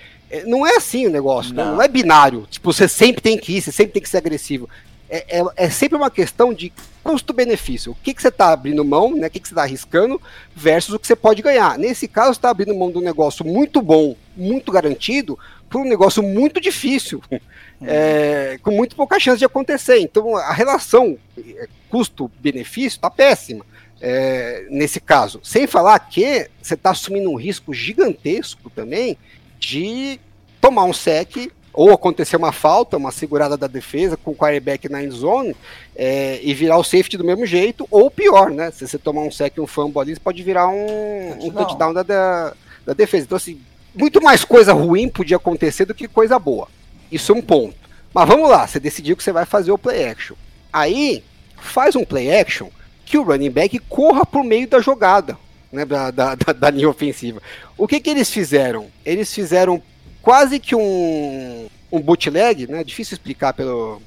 Não 0.45 0.65
é 0.65 0.77
assim 0.77 1.07
o 1.07 1.09
negócio, 1.09 1.53
né? 1.53 1.63
Não. 1.63 1.75
não 1.75 1.81
é 1.81 1.89
binário. 1.89 2.47
Tipo, 2.49 2.71
você 2.71 2.87
sempre 2.87 3.21
tem 3.21 3.37
que 3.37 3.57
ir, 3.57 3.61
você 3.61 3.71
sempre 3.71 3.93
tem 3.93 4.01
que 4.01 4.07
ser 4.09 4.17
agressivo. 4.17 4.69
É, 5.13 5.39
é, 5.39 5.43
é 5.57 5.69
sempre 5.69 5.97
uma 5.97 6.09
questão 6.09 6.53
de 6.53 6.71
custo-benefício. 7.03 7.91
O 7.91 7.95
que, 7.95 8.13
que 8.13 8.21
você 8.21 8.29
está 8.29 8.53
abrindo 8.53 8.85
mão, 8.85 9.13
né? 9.13 9.27
O 9.27 9.29
que, 9.29 9.41
que 9.41 9.47
você 9.47 9.53
está 9.53 9.63
arriscando 9.63 10.21
versus 10.55 10.95
o 10.95 10.99
que 10.99 11.05
você 11.05 11.17
pode 11.17 11.41
ganhar. 11.41 11.77
Nesse 11.77 12.07
caso, 12.07 12.31
está 12.31 12.49
abrindo 12.49 12.73
mão 12.73 12.89
de 12.89 12.97
um 12.97 13.01
negócio 13.01 13.45
muito 13.45 13.81
bom, 13.81 14.15
muito 14.37 14.71
garantido, 14.71 15.37
por 15.69 15.81
um 15.81 15.85
negócio 15.85 16.23
muito 16.23 16.61
difícil, 16.61 17.21
é, 17.83 18.57
com 18.63 18.71
muito 18.71 18.95
pouca 18.95 19.19
chance 19.19 19.39
de 19.39 19.45
acontecer. 19.45 19.99
Então, 19.99 20.37
a 20.37 20.53
relação 20.53 21.17
é, 21.37 21.67
custo-benefício 21.89 22.97
está 22.97 23.09
péssima. 23.09 23.65
é, 23.99 24.65
nesse 24.69 25.01
caso, 25.01 25.41
sem 25.43 25.67
falar 25.67 25.99
que 25.99 26.49
você 26.61 26.73
está 26.73 26.91
assumindo 26.91 27.29
um 27.29 27.35
risco 27.35 27.73
gigantesco 27.73 28.69
também 28.69 29.17
de 29.59 30.19
tomar 30.61 30.85
um 30.85 30.93
sec 30.93 31.51
ou 31.73 31.91
acontecer 31.91 32.35
uma 32.35 32.51
falta, 32.51 32.97
uma 32.97 33.11
segurada 33.11 33.55
da 33.55 33.67
defesa 33.67 34.17
com 34.17 34.31
o 34.31 34.35
quarterback 34.35 34.89
na 34.89 35.03
end 35.03 35.15
zone 35.15 35.55
é, 35.95 36.39
e 36.43 36.53
virar 36.53 36.77
o 36.77 36.83
safety 36.83 37.17
do 37.17 37.23
mesmo 37.23 37.45
jeito, 37.45 37.87
ou 37.89 38.11
pior, 38.11 38.49
né? 38.49 38.71
Se 38.71 38.87
você 38.87 38.97
tomar 38.97 39.21
um 39.21 39.31
sec 39.31 39.55
e 39.57 39.61
um 39.61 39.67
fumble 39.67 40.01
ali, 40.01 40.13
você 40.13 40.19
pode 40.19 40.43
virar 40.43 40.67
um, 40.67 41.45
um 41.45 41.51
Touchdown. 41.51 41.93
da, 41.93 42.03
da, 42.03 42.53
da 42.85 42.93
defesa. 42.93 43.25
Então, 43.25 43.37
assim, 43.37 43.59
muito 43.95 44.21
mais 44.21 44.43
coisa 44.43 44.73
ruim 44.73 45.07
podia 45.07 45.37
acontecer 45.37 45.85
do 45.85 45.95
que 45.95 46.07
coisa 46.07 46.37
boa. 46.37 46.67
Isso 47.11 47.31
é 47.31 47.35
um 47.35 47.41
ponto. 47.41 47.75
Mas 48.13 48.27
vamos 48.27 48.49
lá, 48.49 48.67
você 48.67 48.79
decidiu 48.79 49.15
que 49.15 49.23
você 49.23 49.31
vai 49.31 49.45
fazer 49.45 49.71
o 49.71 49.77
play 49.77 50.05
action. 50.05 50.35
Aí, 50.73 51.23
faz 51.55 51.95
um 51.95 52.03
play 52.03 52.37
action 52.37 52.67
que 53.05 53.17
o 53.17 53.23
running 53.23 53.49
back 53.49 53.77
corra 53.79 54.25
por 54.25 54.43
meio 54.43 54.67
da 54.67 54.79
jogada, 54.79 55.37
né, 55.71 55.85
da, 55.85 56.11
da, 56.11 56.35
da, 56.35 56.53
da 56.53 56.69
linha 56.69 56.89
ofensiva. 56.89 57.41
O 57.77 57.87
que 57.87 57.99
que 57.99 58.09
eles 58.09 58.29
fizeram? 58.29 58.87
Eles 59.05 59.33
fizeram 59.33 59.81
quase 60.21 60.59
que 60.59 60.75
um, 60.75 61.67
um 61.91 61.99
bootleg, 61.99 62.67
né? 62.67 62.83
Difícil 62.83 63.15
explicar 63.15 63.53
pelo, 63.53 64.01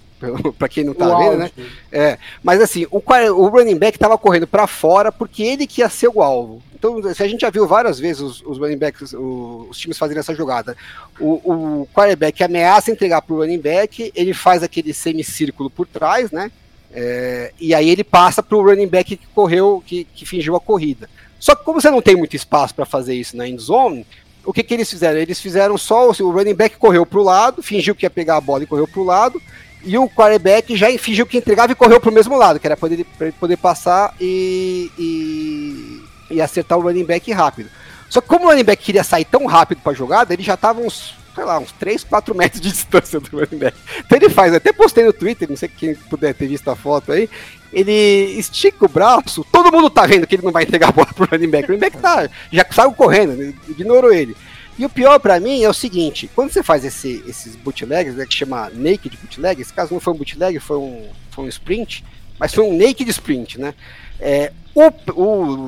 para 0.59 0.69
quem 0.71 0.85
não 0.85 0.95
tá 0.95 1.07
O 1.07 1.19
vendo, 1.19 1.37
né? 1.39 1.45
áudio. 1.57 1.73
É, 1.93 2.19
mas 2.43 2.61
assim, 2.61 2.87
o, 2.91 2.99
o 2.99 3.49
running 3.49 3.77
back 3.79 3.99
tava 3.99 4.17
correndo 4.19 4.47
para 4.47 4.67
fora 4.67 5.11
porque 5.13 5.43
ele 5.43 5.67
que 5.67 5.81
ia 5.81 5.89
ser 5.89 6.09
o 6.09 6.23
alvo. 6.23 6.63
Então, 6.75 7.01
se 7.15 7.23
a 7.23 7.29
gente 7.29 7.41
já 7.41 7.51
viu 7.51 7.67
várias 7.67 7.99
vezes 7.99 8.21
os, 8.21 8.43
os 8.43 8.59
running 8.59 8.77
backs, 8.77 9.15
o- 9.15 9.67
os 9.71 9.79
times 9.79 9.97
fazendo 9.97 10.19
essa 10.19 10.35
jogada. 10.35 10.77
O, 11.19 11.41
o 11.83 11.89
quarterback 11.95 12.43
ameaça 12.45 12.91
entregar 12.91 13.23
pro 13.23 13.37
running 13.39 13.59
back, 13.61 14.13
ele 14.15 14.35
faz 14.35 14.63
aquele 14.63 14.93
semicírculo 14.93 15.71
por 15.71 15.87
trás, 15.87 16.31
né? 16.31 16.51
É, 16.93 17.53
e 17.59 17.75
aí 17.75 17.89
ele 17.89 18.05
passa 18.05 18.43
pro 18.43 18.63
running 18.63 18.87
back 18.87 19.17
que 19.17 19.27
correu, 19.35 19.83
que, 19.85 20.05
que 20.15 20.25
fingiu 20.27 20.55
a 20.57 20.61
corrida. 20.61 21.09
Só 21.41 21.55
que 21.57 21.65
como 21.65 21.81
você 21.81 21.91
não 21.91 22.01
tem 22.03 22.15
muito 22.17 22.37
espaço 22.37 22.75
para 22.75 22.85
fazer 22.87 23.15
isso 23.15 23.37
na 23.37 23.49
end 23.49 23.61
zone, 23.61 24.07
o 24.45 24.53
que, 24.53 24.63
que 24.63 24.75
eles 24.75 24.91
fizeram? 24.91 25.19
Eles 25.19 25.41
fizeram 25.41 25.77
só 25.79 26.09
o 26.09 26.31
running 26.31 26.55
back 26.55 26.77
correu 26.77 27.05
pro 27.05 27.23
lado, 27.23 27.63
fingiu 27.63 27.95
que 27.95 28.05
ia 28.05 28.11
pegar 28.11 28.37
a 28.37 28.41
bola 28.41 28.63
e 28.63 28.67
correu 28.67 28.87
pro 28.87 29.05
lado, 29.05 29.41
e 29.83 29.99
o 29.99 30.09
quarterback 30.09 30.77
já 30.77 30.87
fingiu 30.99 31.27
que 31.27 31.37
entregava 31.37 31.73
e 31.73 31.75
correu 31.75 32.01
pro 32.01 32.13
mesmo 32.13 32.37
lado, 32.37 32.59
que 32.59 32.67
era 32.67 32.77
para 32.77 32.93
ele, 32.93 33.07
poder 33.39 33.57
passar 33.57 34.15
e, 34.21 34.91
e, 34.99 36.05
e 36.31 36.41
acertar 36.41 36.79
o 36.79 36.83
running 36.83 37.05
back 37.05 37.31
rápido. 37.33 37.69
Só 38.09 38.21
que 38.21 38.29
como 38.29 38.47
o 38.47 38.49
running 38.49 38.65
back 38.65 38.83
queria 38.83 39.05
sair 39.05 39.25
tão 39.25 39.45
rápido 39.47 39.81
para 39.83 39.93
a 39.93 39.95
jogada, 39.95 40.33
ele 40.33 40.43
já 40.43 40.57
tava 40.57 40.81
uns, 40.81 41.15
sei 41.35 41.45
lá, 41.45 41.59
uns 41.59 41.73
3, 41.73 42.05
4 42.05 42.35
metros 42.35 42.61
de 42.61 42.71
distância 42.71 43.19
do 43.21 43.29
running 43.37 43.59
back. 43.59 43.77
Então 43.99 44.17
ele 44.19 44.29
faz, 44.31 44.55
até 44.55 44.73
postei 44.73 45.05
no 45.05 45.13
Twitter, 45.13 45.49
não 45.49 45.57
sei 45.57 45.69
quem 45.69 45.95
puder 45.95 46.33
ter 46.35 46.47
visto 46.47 46.69
a 46.71 46.77
foto 46.77 47.13
aí, 47.13 47.29
ele 47.73 47.93
estica 48.39 48.85
o 48.85 48.89
braço, 48.89 49.45
todo 49.51 49.73
mundo 49.73 49.91
tá 49.91 50.07
vendo 50.07 50.27
que 50.27 50.37
ele 50.37 50.45
não 50.45 50.53
vai 50.53 50.63
entregar 50.63 50.89
a 50.91 50.93
bola 50.93 51.09
pro 51.13 51.27
running 51.31 51.51
back. 51.51 51.65
O 51.65 51.67
running 51.69 51.81
back 51.81 51.97
tá, 51.99 52.29
já 52.53 52.65
saiu 52.71 52.93
correndo, 52.93 53.33
né, 53.35 53.53
ignorou 53.69 54.13
ele. 54.13 54.37
E 54.79 54.85
o 54.85 54.89
pior 54.89 55.19
pra 55.21 55.39
mim 55.39 55.63
é 55.63 55.69
o 55.69 55.75
seguinte, 55.75 56.29
quando 56.35 56.51
você 56.53 56.63
faz 56.63 56.85
esse- 56.85 57.23
esses 57.29 57.55
bootlegs, 57.57 58.15
né, 58.15 58.27
que 58.27 58.35
chama 58.35 58.71
naked 58.75 59.17
bootleg, 59.23 59.61
esse 59.61 59.73
caso 59.73 59.93
não 59.93 60.01
foi 60.01 60.13
um 60.13 60.17
bootleg, 60.17 60.59
foi 60.59 60.77
um, 60.79 61.09
foi 61.31 61.45
um 61.45 61.49
sprint, 61.49 62.05
mas 62.39 62.55
foi 62.55 62.65
um 62.65 62.77
naked 62.77 63.09
sprint, 63.11 63.61
né? 63.61 63.75
É, 64.21 64.53
o, 64.75 65.13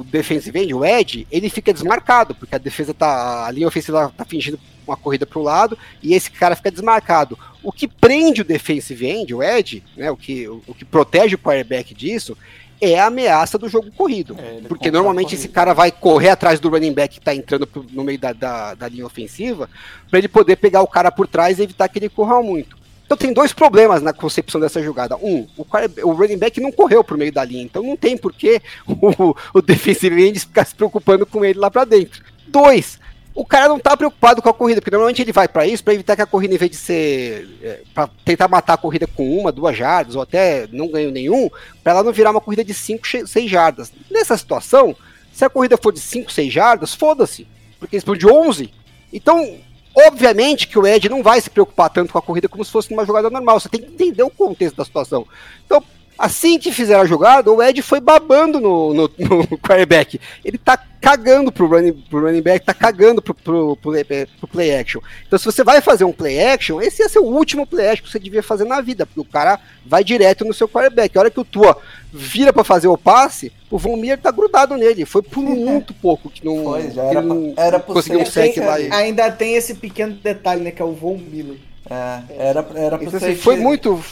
o 0.00 0.04
defensive 0.04 0.58
end, 0.58 0.74
o 0.74 0.84
Ed, 0.84 1.26
ele 1.30 1.48
fica 1.50 1.72
desmarcado, 1.72 2.34
porque 2.34 2.54
a 2.54 2.58
defesa 2.58 2.94
tá, 2.94 3.46
a 3.46 3.50
linha 3.50 3.68
ofensiva 3.68 4.12
tá 4.16 4.24
fingindo 4.24 4.58
uma 4.86 4.96
corrida 4.96 5.26
pro 5.26 5.42
lado, 5.42 5.76
e 6.02 6.14
esse 6.14 6.30
cara 6.30 6.54
fica 6.56 6.70
desmarcado. 6.70 7.36
O 7.62 7.72
que 7.72 7.88
prende 7.88 8.40
o 8.40 8.44
defensive 8.44 9.06
end, 9.06 9.34
o 9.34 9.42
Ed, 9.42 9.82
né, 9.96 10.10
o 10.10 10.16
que, 10.16 10.48
o, 10.48 10.62
o 10.66 10.74
que 10.74 10.84
protege 10.84 11.34
o 11.34 11.38
quarterback 11.38 11.92
disso, 11.92 12.36
é 12.80 12.98
a 12.98 13.06
ameaça 13.06 13.58
do 13.58 13.68
jogo 13.68 13.90
corrido. 13.90 14.36
É, 14.38 14.60
porque 14.68 14.90
normalmente 14.90 15.34
esse 15.34 15.48
cara 15.48 15.72
vai 15.72 15.90
correr 15.90 16.28
atrás 16.28 16.60
do 16.60 16.68
running 16.68 16.92
back 16.92 17.14
que 17.14 17.24
tá 17.24 17.34
entrando 17.34 17.66
pro- 17.66 17.86
no 17.90 18.04
meio 18.04 18.18
da, 18.18 18.32
da, 18.32 18.74
da 18.74 18.88
linha 18.88 19.06
ofensiva, 19.06 19.68
para 20.10 20.18
ele 20.18 20.28
poder 20.28 20.56
pegar 20.56 20.82
o 20.82 20.86
cara 20.86 21.10
por 21.10 21.26
trás 21.26 21.58
e 21.58 21.62
evitar 21.62 21.88
que 21.88 21.98
ele 21.98 22.08
corra 22.08 22.40
muito. 22.42 22.75
Então 23.06 23.16
tem 23.16 23.32
dois 23.32 23.52
problemas 23.52 24.02
na 24.02 24.12
concepção 24.12 24.60
dessa 24.60 24.82
jogada. 24.82 25.16
Um, 25.16 25.46
o, 25.56 25.64
o 26.02 26.12
running 26.12 26.38
back 26.38 26.60
não 26.60 26.72
correu 26.72 27.04
por 27.04 27.16
meio 27.16 27.32
da 27.32 27.44
linha, 27.44 27.62
então 27.62 27.82
não 27.82 27.96
tem 27.96 28.16
por 28.16 28.32
que 28.32 28.60
o, 28.86 29.34
o 29.54 29.62
defensive 29.62 30.26
end 30.26 30.40
ficar 30.40 30.66
se 30.66 30.74
preocupando 30.74 31.24
com 31.24 31.44
ele 31.44 31.58
lá 31.58 31.70
pra 31.70 31.84
dentro. 31.84 32.22
Dois, 32.48 32.98
o 33.36 33.44
cara 33.44 33.68
não 33.68 33.78
tá 33.78 33.94
preocupado 33.96 34.40
com 34.40 34.48
a 34.48 34.54
corrida, 34.54 34.80
porque 34.80 34.90
normalmente 34.90 35.20
ele 35.20 35.30
vai 35.30 35.46
pra 35.46 35.66
isso 35.66 35.84
pra 35.84 35.92
evitar 35.92 36.16
que 36.16 36.22
a 36.22 36.26
corrida, 36.26 36.54
em 36.54 36.58
vez 36.58 36.70
de 36.70 36.76
ser. 36.78 37.46
É, 37.62 37.80
pra 37.94 38.08
tentar 38.24 38.48
matar 38.48 38.72
a 38.72 38.78
corrida 38.78 39.06
com 39.06 39.38
uma, 39.38 39.52
duas 39.52 39.76
jardas, 39.76 40.16
ou 40.16 40.22
até 40.22 40.66
não 40.72 40.88
ganho 40.88 41.10
nenhum, 41.10 41.50
pra 41.84 41.92
ela 41.92 42.02
não 42.02 42.12
virar 42.12 42.30
uma 42.30 42.40
corrida 42.40 42.64
de 42.64 42.72
5, 42.72 43.06
6 43.26 43.50
jardas. 43.50 43.92
Nessa 44.10 44.38
situação, 44.38 44.96
se 45.32 45.44
a 45.44 45.50
corrida 45.50 45.76
for 45.76 45.92
de 45.92 46.00
5, 46.00 46.32
6 46.32 46.50
jardas, 46.50 46.94
foda-se, 46.94 47.46
porque 47.78 47.96
eles 47.96 48.18
de 48.18 48.26
11. 48.26 48.70
Então, 49.12 49.58
obviamente 49.96 50.68
que 50.68 50.78
o 50.78 50.86
Ed 50.86 51.08
não 51.08 51.22
vai 51.22 51.40
se 51.40 51.48
preocupar 51.48 51.88
tanto 51.88 52.12
com 52.12 52.18
a 52.18 52.22
corrida 52.22 52.48
como 52.48 52.64
se 52.64 52.70
fosse 52.70 52.90
numa 52.90 53.06
jogada 53.06 53.30
normal. 53.30 53.58
Você 53.58 53.68
tem 53.68 53.80
que 53.80 53.88
entender 53.88 54.22
o 54.22 54.30
contexto 54.30 54.76
da 54.76 54.84
situação. 54.84 55.26
Então, 55.64 55.82
assim 56.18 56.58
que 56.58 56.72
fizeram 56.72 57.02
a 57.02 57.06
jogada, 57.06 57.50
o 57.50 57.62
Ed 57.62 57.80
foi 57.82 58.00
babando 58.00 58.60
no, 58.60 58.94
no, 58.94 59.10
no 59.18 59.46
quarterback. 59.58 60.20
Ele 60.44 60.58
tá 60.58 60.78
cagando 61.00 61.52
pro 61.52 61.66
running, 61.68 61.92
pro 61.92 62.20
running 62.20 62.42
back, 62.42 62.64
tá 62.66 62.74
cagando 62.74 63.22
pro, 63.22 63.32
pro, 63.34 63.76
pro, 63.76 63.92
play- 63.92 64.26
pro 64.38 64.48
play 64.48 64.74
action. 64.76 65.00
Então, 65.26 65.38
se 65.38 65.44
você 65.44 65.62
vai 65.62 65.80
fazer 65.80 66.04
um 66.04 66.12
play 66.12 66.40
action, 66.44 66.80
esse 66.80 67.02
ia 67.02 67.08
ser 67.08 67.20
o 67.20 67.24
último 67.26 67.66
play 67.66 67.88
action 67.88 68.04
que 68.04 68.10
você 68.10 68.18
devia 68.18 68.42
fazer 68.42 68.64
na 68.64 68.80
vida, 68.80 69.06
porque 69.06 69.20
o 69.20 69.24
cara 69.24 69.60
vai 69.84 70.02
direto 70.02 70.44
no 70.44 70.52
seu 70.54 70.68
quarterback. 70.68 71.16
A 71.16 71.20
hora 71.20 71.30
que 71.30 71.38
o 71.38 71.44
Tua 71.44 71.76
vira 72.12 72.52
pra 72.52 72.64
fazer 72.64 72.88
o 72.88 72.98
passe, 72.98 73.52
o 73.70 73.78
Von 73.78 73.96
Miller 73.96 74.18
tá 74.18 74.30
grudado 74.32 74.76
nele. 74.76 75.04
Foi 75.04 75.22
por 75.22 75.42
muito 75.42 75.94
pouco 75.94 76.28
que 76.28 76.44
não, 76.44 76.64
Foi, 76.64 76.90
já 76.90 77.02
que 77.02 77.08
era 77.16 77.22
não 77.22 77.52
pra- 77.52 77.64
era 77.64 77.78
conseguiu 77.80 78.20
um 78.20 78.26
sec 78.26 78.56
lá. 78.56 78.74
ainda 78.96 79.30
tem 79.30 79.54
esse 79.54 79.74
pequeno 79.74 80.14
detalhe, 80.14 80.62
né? 80.62 80.70
Que 80.72 80.82
é 80.82 80.84
o 80.84 80.92
Von 80.92 81.18
Miller. 81.18 81.56
É, 81.88 82.22
era, 82.48 82.66
era 82.74 82.98
pra 82.98 83.06
Então, 83.06 83.18
você 83.20 83.26
assim, 83.26 83.36
foi 83.36 83.56
muito. 83.56 84.02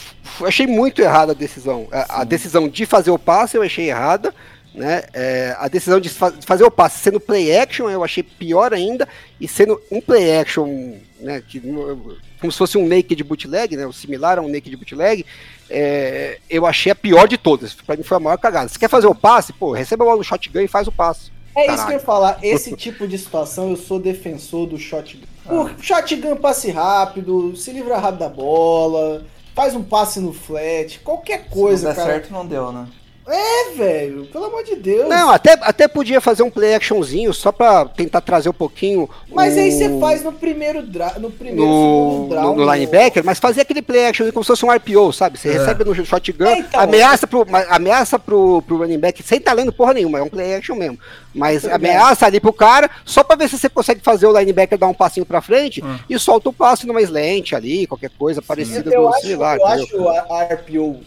Achei 0.43 0.65
muito 0.67 1.01
errada 1.01 1.31
a 1.33 1.35
decisão. 1.35 1.87
A, 1.91 2.21
a 2.21 2.23
decisão 2.23 2.67
de 2.67 2.85
fazer 2.85 3.11
o 3.11 3.19
passe 3.19 3.57
eu 3.57 3.63
achei 3.63 3.89
errada. 3.89 4.33
Né? 4.73 5.03
É, 5.13 5.55
a 5.57 5.69
decisão 5.69 6.01
de, 6.01 6.09
fa- 6.09 6.33
fazer 6.45 6.65
o 6.65 6.71
passe 6.71 6.99
sendo 6.99 7.17
play 7.17 7.57
action 7.57 7.89
eu 7.89 8.03
achei 8.03 8.21
pior 8.21 8.73
ainda. 8.73 9.07
E 9.39 9.47
sendo 9.47 9.81
um 9.89 10.01
play 10.01 10.37
action, 10.37 10.95
né, 11.19 11.41
que, 11.47 11.61
como 11.61 12.51
se 12.51 12.57
fosse 12.57 12.77
um 12.77 12.85
naked 12.85 13.23
bootleg, 13.23 13.77
né, 13.77 13.85
o 13.85 13.93
similar 13.93 14.37
a 14.37 14.41
um 14.41 14.49
naked 14.49 14.75
bootleg, 14.75 15.25
é, 15.69 16.39
eu 16.49 16.65
achei 16.65 16.91
a 16.91 16.95
pior 16.95 17.25
de 17.25 17.37
todas. 17.37 17.73
Pra 17.73 17.95
mim 17.95 18.03
foi 18.03 18.17
a 18.17 18.19
maior 18.19 18.37
cagada. 18.37 18.67
Se 18.67 18.77
quer 18.77 18.89
fazer 18.89 19.07
o 19.07 19.15
passe, 19.15 19.53
pô, 19.53 19.71
receba 19.71 20.03
a 20.03 20.07
bola 20.07 20.17
no 20.17 20.23
shotgun 20.25 20.59
e 20.59 20.67
faz 20.67 20.87
o 20.87 20.91
passe. 20.91 21.31
É 21.55 21.73
isso 21.73 21.85
que 21.85 21.93
eu 21.93 21.97
ia 21.97 22.03
falar. 22.03 22.37
Esse 22.43 22.75
tipo 22.75 23.07
de 23.07 23.17
situação 23.17 23.69
eu 23.69 23.77
sou 23.77 23.97
defensor 23.97 24.67
do 24.67 24.77
shotgun. 24.77 25.25
Ah. 25.47 25.49
Por 25.49 25.83
shotgun 25.83 26.35
passe 26.37 26.71
rápido, 26.71 27.55
se 27.55 27.71
livra 27.71 27.97
rápido 27.97 28.19
da 28.19 28.29
bola, 28.29 29.23
faz 29.53 29.75
um 29.75 29.83
passe 29.83 30.19
no 30.19 30.33
flat, 30.33 30.99
qualquer 31.03 31.43
Se 31.43 31.49
coisa, 31.49 31.87
não 31.89 31.95
der 31.95 32.01
cara. 32.01 32.13
certo, 32.13 32.33
não 32.33 32.45
deu, 32.45 32.71
né? 32.71 32.87
É, 33.27 33.71
velho, 33.75 34.25
pelo 34.27 34.45
amor 34.45 34.63
de 34.63 34.75
Deus. 34.75 35.09
Não, 35.09 35.31
até, 35.31 35.53
até 35.61 35.87
podia 35.87 36.21
fazer 36.21 36.43
um 36.43 36.49
play 36.51 36.75
actionzinho 36.75 37.33
só 37.33 37.51
pra 37.51 37.85
tentar 37.85 38.21
trazer 38.21 38.49
um 38.49 38.53
pouquinho. 38.53 39.09
Mas 39.31 39.55
o- 39.55 39.59
aí 39.59 39.71
você 39.71 39.99
faz 39.99 40.21
no 40.23 40.31
primeiro 40.31 40.83
dra 40.83 41.15
no 41.17 41.31
primeiro 41.31 41.65
no, 41.65 41.73
segundo 42.21 42.29
draw. 42.29 42.55
no, 42.55 42.65
no 42.65 42.71
linebacker, 42.73 43.23
mas 43.25 43.39
fazer 43.39 43.61
aquele 43.61 43.81
play 43.81 44.05
action 44.05 44.31
como 44.31 44.43
se 44.43 44.47
fosse 44.49 44.63
um 44.65 44.71
RPO, 44.71 45.11
sabe? 45.11 45.39
Você 45.39 45.51
recebe 45.51 45.83
no 45.83 45.95
shotgun, 46.05 46.45
É, 46.45 46.59
então. 46.59 46.79
ameaça, 46.79 47.25
pro, 47.25 47.45
ameaça 47.69 48.19
pro, 48.19 48.61
pro 48.61 48.77
running 48.77 48.99
back, 48.99 49.23
sem 49.23 49.39
tá 49.39 49.53
lendo 49.53 49.73
porra 49.73 49.93
nenhuma, 49.95 50.19
é 50.19 50.21
um 50.21 50.29
play 50.29 50.53
action 50.55 50.75
mesmo. 50.75 50.99
Mas 51.33 51.65
ameaça 51.67 52.27
ali 52.27 52.39
pro 52.39 52.53
cara, 52.53 52.89
só 53.03 53.23
pra 53.23 53.35
ver 53.35 53.49
se 53.49 53.57
você 53.57 53.67
consegue 53.67 54.01
fazer 54.01 54.27
o 54.27 54.37
linebacker 54.39 54.77
dar 54.77 54.87
um 54.87 54.93
passinho 54.93 55.25
pra 55.25 55.41
frente 55.41 55.83
e 56.07 56.19
solta 56.19 56.49
o 56.49 56.53
passe 56.53 56.85
numa 56.85 57.01
slant 57.01 57.53
ali, 57.53 57.87
qualquer 57.87 58.11
coisa 58.19 58.39
parecida 58.41 58.93
Eu 58.93 59.01
do, 59.01 59.07
acho, 59.09 59.21
sei 59.25 59.35
lá, 59.35 59.55
eu 59.57 59.65
acho 59.65 60.07
a 60.09 60.25
a 60.29 60.43
RPO 60.53 60.97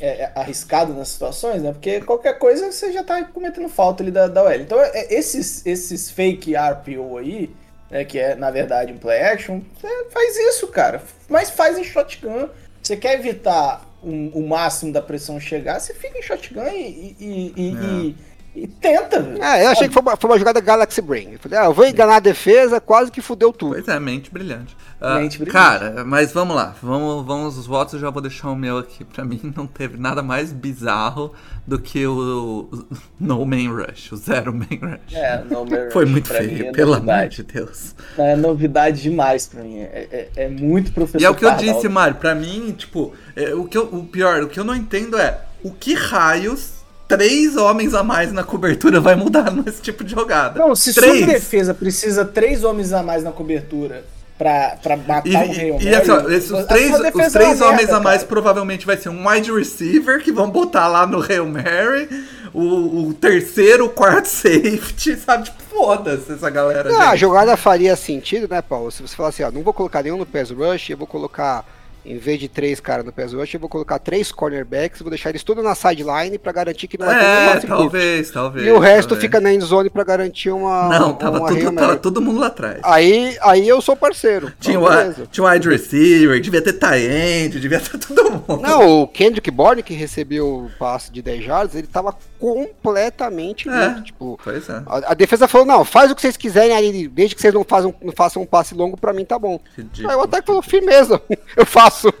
é, 0.00 0.06
é, 0.24 0.32
arriscado 0.34 0.92
nas 0.94 1.08
situações, 1.08 1.62
né? 1.62 1.72
Porque 1.72 2.00
qualquer 2.00 2.38
coisa 2.38 2.70
você 2.72 2.92
já 2.92 3.02
tá 3.04 3.22
cometendo 3.24 3.68
falta 3.68 4.02
ali 4.02 4.10
da, 4.10 4.26
da 4.26 4.42
OL. 4.42 4.54
Então, 4.54 4.80
é, 4.80 5.12
esses, 5.14 5.64
esses 5.66 6.10
fake 6.10 6.54
RPO 6.56 7.18
aí, 7.18 7.50
né, 7.90 8.04
que 8.04 8.18
é 8.18 8.34
na 8.34 8.50
verdade 8.50 8.92
um 8.92 8.98
play 8.98 9.20
action, 9.22 9.60
você 9.80 10.04
faz 10.10 10.36
isso, 10.36 10.66
cara. 10.68 11.02
Mas 11.28 11.50
faz 11.50 11.78
em 11.78 11.84
shotgun. 11.84 12.48
Você 12.82 12.96
quer 12.96 13.14
evitar 13.14 13.86
um- 14.02 14.28
o 14.34 14.46
máximo 14.46 14.92
da 14.92 15.02
pressão 15.02 15.38
chegar, 15.40 15.80
você 15.80 15.92
fica 15.94 16.18
em 16.18 16.22
shotgun 16.22 16.66
e, 16.68 16.76
e, 16.76 17.16
e- 17.20 17.52
e- 17.56 17.72
e- 17.74 18.16
e 18.54 18.66
tenta, 18.66 19.20
velho. 19.22 19.42
É, 19.42 19.66
eu 19.66 19.70
achei 19.70 19.86
que 19.88 19.94
foi 19.94 20.02
uma, 20.02 20.16
foi 20.16 20.30
uma 20.30 20.38
jogada 20.38 20.60
Galaxy 20.60 21.00
Brain. 21.00 21.32
Eu 21.32 21.38
falei, 21.38 21.58
ah, 21.58 21.64
eu 21.66 21.74
vou 21.74 21.86
enganar 21.86 22.16
a 22.16 22.20
defesa, 22.20 22.80
quase 22.80 23.10
que 23.10 23.20
fudeu 23.20 23.52
tudo. 23.52 23.74
Pois 23.74 23.86
é, 23.86 24.00
mente 24.00 24.30
brilhante. 24.32 24.76
Ah, 25.00 25.20
Mente 25.20 25.38
brilhante. 25.38 25.52
Cara, 25.52 26.04
mas 26.04 26.32
vamos 26.32 26.56
lá. 26.56 26.74
Vamos, 26.82 27.24
vamos 27.24 27.56
os 27.56 27.66
votos, 27.68 27.94
eu 27.94 28.00
já 28.00 28.10
vou 28.10 28.20
deixar 28.20 28.50
o 28.50 28.56
meu 28.56 28.78
aqui. 28.78 29.04
Pra 29.04 29.24
mim 29.24 29.40
não 29.56 29.64
teve 29.66 29.96
nada 29.96 30.22
mais 30.24 30.52
bizarro 30.52 31.32
do 31.64 31.78
que 31.78 32.04
o, 32.04 32.68
o 32.72 32.84
No 33.20 33.46
Man 33.46 33.70
Rush, 33.70 34.10
o 34.10 34.16
Zero 34.16 34.52
Man 34.52 34.66
Rush. 34.70 35.14
É, 35.14 35.44
no 35.44 35.64
Mirror, 35.64 35.92
Foi 35.92 36.04
muito 36.04 36.26
feio, 36.28 36.66
é 36.66 36.72
pelo 36.72 36.94
amor 36.94 37.28
de 37.28 37.44
Deus. 37.44 37.94
É 38.16 38.34
novidade 38.34 39.02
demais 39.02 39.46
pra 39.46 39.62
mim. 39.62 39.78
É, 39.78 40.08
é- 40.10 40.44
é 40.44 40.48
muito 40.48 40.90
professor. 40.92 41.20
E 41.20 41.24
é 41.24 41.30
o 41.30 41.34
que 41.34 41.44
eu 41.44 41.54
disse, 41.54 41.88
Mário. 41.88 42.16
Pra 42.16 42.34
mim, 42.34 42.72
tipo, 42.76 43.12
é, 43.36 43.54
o, 43.54 43.66
que 43.66 43.78
eu- 43.78 43.84
o 43.94 44.04
pior, 44.04 44.42
o 44.42 44.48
que 44.48 44.58
eu 44.58 44.64
não 44.64 44.74
entendo 44.74 45.16
é 45.16 45.42
o 45.62 45.70
que 45.70 45.94
raios 45.94 46.77
três 47.08 47.56
homens 47.56 47.94
a 47.94 48.04
mais 48.04 48.32
na 48.32 48.44
cobertura 48.44 49.00
vai 49.00 49.16
mudar 49.16 49.50
nesse 49.64 49.80
tipo 49.80 50.04
de 50.04 50.14
jogada. 50.14 50.60
Não, 50.60 50.76
se 50.76 50.94
três. 50.94 51.18
sua 51.18 51.26
defesa 51.26 51.74
precisa 51.74 52.24
três 52.24 52.62
homens 52.62 52.92
a 52.92 53.02
mais 53.02 53.24
na 53.24 53.32
cobertura 53.32 54.04
pra, 54.38 54.78
pra 54.80 54.96
matar 54.96 55.26
E, 55.26 55.36
um 55.36 55.40
Hail 55.40 55.78
e, 55.80 55.84
e 55.84 55.94
assim, 55.94 56.10
ó, 56.10 56.28
esses 56.28 56.52
a 56.52 56.62
três, 56.64 56.94
os 56.94 57.00
defesa 57.00 57.38
três 57.38 57.60
é 57.60 57.64
homens 57.64 57.78
merda, 57.78 57.96
a 57.96 58.00
mais 58.00 58.18
cara. 58.18 58.28
provavelmente 58.28 58.86
vai 58.86 58.96
ser 58.96 59.08
um 59.08 59.28
wide 59.28 59.50
receiver 59.50 60.22
que 60.22 60.30
vão 60.30 60.48
botar 60.48 60.86
lá 60.86 61.06
no 61.06 61.20
Hail 61.20 61.46
Mary, 61.46 62.08
o, 62.54 63.08
o 63.08 63.14
terceiro, 63.14 63.86
o 63.86 63.90
quarto 63.90 64.26
safety, 64.28 65.16
sabe? 65.16 65.44
Tipo, 65.44 65.62
foda-se 65.68 66.32
essa 66.32 66.48
galera. 66.48 66.94
Ah, 66.96 67.10
a 67.10 67.16
jogada 67.16 67.56
faria 67.56 67.96
sentido, 67.96 68.48
né, 68.48 68.62
Paulo? 68.62 68.90
Se 68.92 69.02
você 69.02 69.16
falar 69.16 69.30
assim, 69.30 69.42
ó, 69.42 69.50
não 69.50 69.62
vou 69.62 69.72
colocar 69.72 70.02
nenhum 70.02 70.16
no 70.16 70.26
pass 70.26 70.50
rush, 70.50 70.90
eu 70.90 70.96
vou 70.96 71.06
colocar, 71.06 71.64
em 72.04 72.16
vez 72.16 72.38
de 72.40 72.48
três 72.48 72.80
caras 72.80 73.04
no 73.04 73.12
pass 73.12 73.32
rush, 73.32 73.54
eu 73.54 73.60
vou 73.60 73.68
colocar 73.68 73.98
três 73.98 74.32
cornerbacks, 74.32 75.00
vou 75.00 75.10
deixar 75.10 75.30
eles 75.30 75.42
todos 75.44 75.62
na 75.62 75.74
sideline 75.74 76.38
pra 76.38 76.52
garantir 76.52 76.88
que 76.88 76.96
não 76.98 77.06
vai 77.06 77.18
ter 77.18 77.24
É, 77.24 77.46
passe 77.54 77.66
curto. 77.66 77.78
talvez, 77.82 78.30
talvez. 78.30 78.66
E 78.66 78.70
o 78.70 78.78
resto 78.78 79.08
talvez. 79.10 79.22
fica 79.26 79.40
na 79.40 79.52
end 79.52 79.64
zone 79.64 79.90
pra 79.90 80.04
garantir 80.04 80.50
uma. 80.50 80.88
Não, 80.98 81.12
tava, 81.14 81.38
uma 81.38 81.48
tudo, 81.48 81.72
tava 81.74 81.96
todo 81.96 82.20
mundo 82.20 82.40
lá 82.40 82.46
atrás. 82.46 82.80
Aí, 82.82 83.36
aí 83.42 83.68
eu 83.68 83.80
sou 83.80 83.96
parceiro. 83.96 84.52
Tinha, 84.60 84.78
Então, 84.78 84.86
o, 84.90 84.96
beleza. 84.96 85.28
tinha 85.30 85.44
o 85.44 85.50
wide 85.50 85.68
receiver, 85.68 86.40
devia 86.40 86.62
ter 86.62 86.72
tight 86.74 87.04
end, 87.06 87.60
devia 87.60 87.80
ter 87.80 87.98
todo 87.98 88.30
mundo. 88.30 88.62
Não, 88.62 89.02
o 89.02 89.08
Kendrick 89.08 89.50
Bourne, 89.50 89.82
que 89.82 89.94
recebeu 89.94 90.46
o 90.46 90.70
passe 90.78 91.12
de 91.12 91.20
10 91.22 91.44
yards, 91.46 91.74
ele 91.76 91.86
tava 91.86 92.14
completamente 92.38 93.68
É. 93.68 94.00
Tipo, 94.02 94.38
Pois 94.42 94.68
é. 94.68 94.82
a, 94.86 95.12
a 95.12 95.14
defesa 95.14 95.48
falou, 95.48 95.66
não, 95.66 95.84
faz 95.84 96.10
o 96.10 96.14
que 96.14 96.20
vocês 96.20 96.36
quiserem 96.36 96.74
aí, 96.76 97.08
desde 97.08 97.34
que 97.34 97.40
vocês 97.40 97.52
não 97.54 97.64
façam, 97.64 97.94
não 98.02 98.12
façam 98.12 98.42
um 98.42 98.46
passe 98.46 98.74
longo, 98.74 98.96
pra 98.96 99.12
mim 99.12 99.24
tá 99.24 99.38
bom. 99.38 99.60
Ridículo. 99.76 100.10
Aí 100.10 100.16
o 100.16 100.22
ataque 100.22 100.46
falou, 100.46 100.62
firmeza, 100.62 101.20
eu 101.56 101.66
faço. 101.66 102.12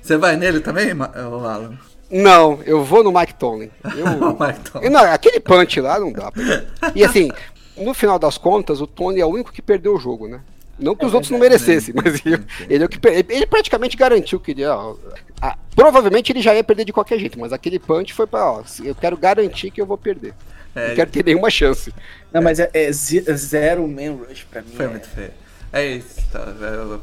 Você 0.00 0.16
vai 0.16 0.36
nele 0.36 0.60
também, 0.60 0.90
Alan? 0.92 1.78
Não, 2.10 2.60
eu 2.64 2.84
vou 2.84 3.02
no 3.02 3.10
Mike 3.12 3.34
Tomlin. 3.34 3.70
Eu, 3.96 4.06
Mike 4.38 4.70
Tomlin. 4.70 4.86
eu 4.86 4.90
não, 4.92 5.00
aquele 5.12 5.40
punch 5.40 5.80
lá 5.80 5.98
não 5.98 6.12
dá. 6.12 6.30
Pra... 6.30 6.92
E 6.94 7.02
assim, 7.02 7.32
no 7.76 7.92
final 7.92 8.16
das 8.16 8.38
contas, 8.38 8.80
o 8.80 8.86
Tony 8.86 9.20
é 9.20 9.26
o 9.26 9.30
único 9.30 9.52
que 9.52 9.60
perdeu 9.60 9.94
o 9.96 9.98
jogo, 9.98 10.28
né? 10.28 10.40
Não 10.78 10.94
que 10.94 11.06
os 11.06 11.14
outros 11.14 11.30
não 11.30 11.38
merecessem, 11.38 11.94
mas 11.94 12.20
ele, 12.24 12.44
ele 12.68 12.82
é 12.84 12.86
o 12.86 12.88
que 12.88 12.98
ele 13.30 13.46
praticamente 13.46 13.96
garantiu 13.96 14.38
que 14.38 14.50
ele, 14.50 14.66
ó, 14.66 14.94
ah, 15.40 15.56
provavelmente 15.74 16.32
ele 16.32 16.42
já 16.42 16.54
ia 16.54 16.62
perder 16.62 16.84
de 16.84 16.92
qualquer 16.92 17.18
jeito, 17.18 17.38
mas 17.38 17.52
aquele 17.52 17.78
punch 17.78 18.12
foi 18.12 18.26
pra, 18.26 18.52
ó, 18.52 18.62
eu 18.84 18.94
quero 18.94 19.16
garantir 19.16 19.70
que 19.70 19.80
eu 19.80 19.86
vou 19.86 19.96
perder. 19.96 20.34
É, 20.74 20.88
não 20.88 20.94
quero 20.94 21.10
ter 21.10 21.24
nenhuma 21.24 21.48
chance. 21.48 21.92
Não, 22.30 22.42
mas 22.42 22.60
é, 22.60 22.68
é 22.74 22.92
ze- 22.92 23.24
zero 23.34 23.88
man 23.88 24.16
rush 24.28 24.44
pra 24.50 24.60
mim. 24.60 24.68
Foi 24.76 24.84
é- 24.84 24.88
muito 24.88 25.08
feio. 25.08 25.30
É 25.72 25.84
isso, 25.84 26.20
tá? 26.30 26.46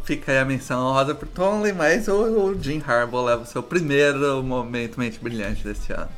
Fica 0.03 0.31
aí 0.31 0.37
a 0.37 0.45
menção 0.45 0.79
honrosa 0.87 1.13
pro 1.13 1.27
Tomlin, 1.27 1.73
mas 1.73 2.07
o, 2.07 2.13
o 2.13 2.63
Jim 2.63 2.81
Harbaugh 2.85 3.25
leva 3.25 3.43
o 3.43 3.45
seu 3.45 3.61
primeiro 3.61 4.41
momento 4.43 4.99
mente 4.99 5.19
brilhante 5.19 5.63
desse 5.63 5.91
ano. 5.91 6.09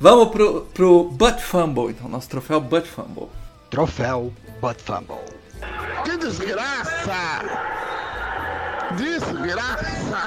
Vamos 0.00 0.30
pro, 0.30 0.62
pro 0.74 1.04
Butt 1.04 1.40
Fumble, 1.42 1.90
então, 1.90 2.08
nosso 2.08 2.28
troféu 2.28 2.60
Butt 2.60 2.88
Fumble. 2.88 3.28
Troféu 3.70 4.32
Butt 4.60 4.82
Fumble. 4.82 5.41
Que 6.04 6.16
desgraça! 6.16 7.42
Desgraça! 8.96 10.26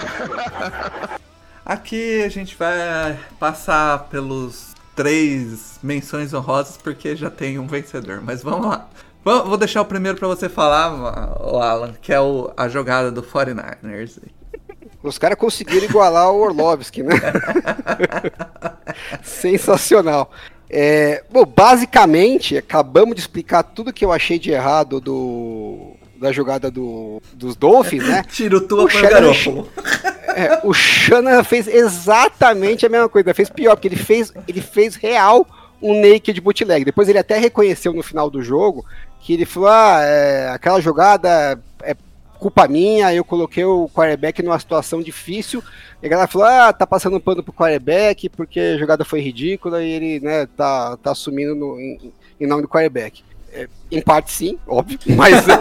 Aqui 1.66 2.24
a 2.24 2.30
gente 2.30 2.56
vai 2.56 3.20
passar 3.40 4.08
pelos 4.10 4.74
três 4.96 5.80
menções 5.82 6.34
honrosas 6.34 6.78
porque 6.78 7.16
já 7.16 7.30
tem 7.30 7.60
um 7.60 7.68
vencedor, 7.68 8.22
mas 8.22 8.42
vamos 8.42 8.68
lá. 8.68 8.88
Vou 9.24 9.58
deixar 9.58 9.82
o 9.82 9.86
primeiro 9.86 10.18
pra 10.18 10.28
você 10.28 10.48
falar, 10.48 10.94
o 11.42 11.60
Alan, 11.60 11.94
que 12.00 12.14
é 12.14 12.22
o, 12.22 12.52
a 12.56 12.70
jogada 12.70 13.12
do 13.12 13.24
49ers. 13.24 14.20
Os 15.02 15.18
caras 15.18 15.38
conseguiram 15.38 15.86
igualar 15.86 16.32
o 16.32 16.42
Orlovski, 16.42 17.02
né? 17.02 17.16
Sensacional. 19.24 20.32
É, 20.70 21.24
bom, 21.32 21.46
basicamente, 21.46 22.58
acabamos 22.58 23.16
de 23.16 23.22
explicar 23.22 23.64
tudo 23.64 23.94
que 23.94 24.04
eu 24.04 24.12
achei 24.12 24.40
de 24.40 24.52
errado 24.52 25.00
do, 25.00 25.92
da 26.20 26.32
jogada 26.32 26.72
do, 26.72 27.22
dos 27.34 27.56
Dolphins, 27.56 28.08
né? 28.08 28.24
Tiro 28.30 28.62
tua 28.62 28.84
O 28.86 28.88
pro 28.88 28.98
Shannon- 28.98 29.10
Garoppolo. 29.10 29.70
É, 30.36 30.60
o 30.64 30.74
Shanahan 30.74 31.44
fez 31.44 31.68
exatamente 31.68 32.86
a 32.86 32.90
mesma 32.90 33.08
coisa, 33.08 33.34
fez 33.34 33.50
pior, 33.50 33.76
porque 33.76 33.88
ele 33.88 33.96
fez, 33.96 34.34
ele 34.48 34.60
fez 34.62 34.96
real 34.96 35.48
um 35.82 36.00
naked 36.02 36.40
bootleg. 36.42 36.84
Depois 36.84 37.08
ele 37.08 37.20
até 37.20 37.38
reconheceu 37.38 37.94
no 37.94 38.04
final 38.04 38.30
do 38.30 38.42
jogo 38.42 38.86
que 39.22 39.34
ele 39.34 39.46
falou: 39.46 39.70
ah, 39.70 40.00
é, 40.02 40.50
aquela 40.50 40.82
jogada 40.82 41.60
culpa 42.36 42.68
minha, 42.68 43.14
eu 43.14 43.24
coloquei 43.24 43.64
o 43.66 43.90
quarterback 43.90 44.42
numa 44.44 44.60
situação 44.60 45.02
difícil. 45.02 45.64
E 46.02 46.06
a 46.06 46.10
galera 46.10 46.28
falou: 46.28 46.48
ah, 46.48 46.72
tá 46.74 46.86
passando 46.86 47.20
pano 47.20 47.42
pro 47.44 47.54
quarterback 47.54 48.30
porque 48.30 48.60
a 48.60 48.78
jogada 48.78 49.04
foi 49.06 49.22
ridícula 49.22 49.84
e 49.84 49.90
ele, 49.90 50.20
né, 50.20 50.46
tá, 50.56 50.98
tá 50.98 51.12
assumindo 51.12 51.56
no- 51.56 51.80
em, 51.80 52.14
em 52.40 52.48
nome 52.48 52.62
do 52.62 52.68
quarterback. 52.68 53.24
É, 53.52 53.68
em 53.90 54.02
parte 54.02 54.32
sim, 54.34 54.60
óbvio, 54.68 55.00
mas 55.16 55.48
né, 55.48 55.56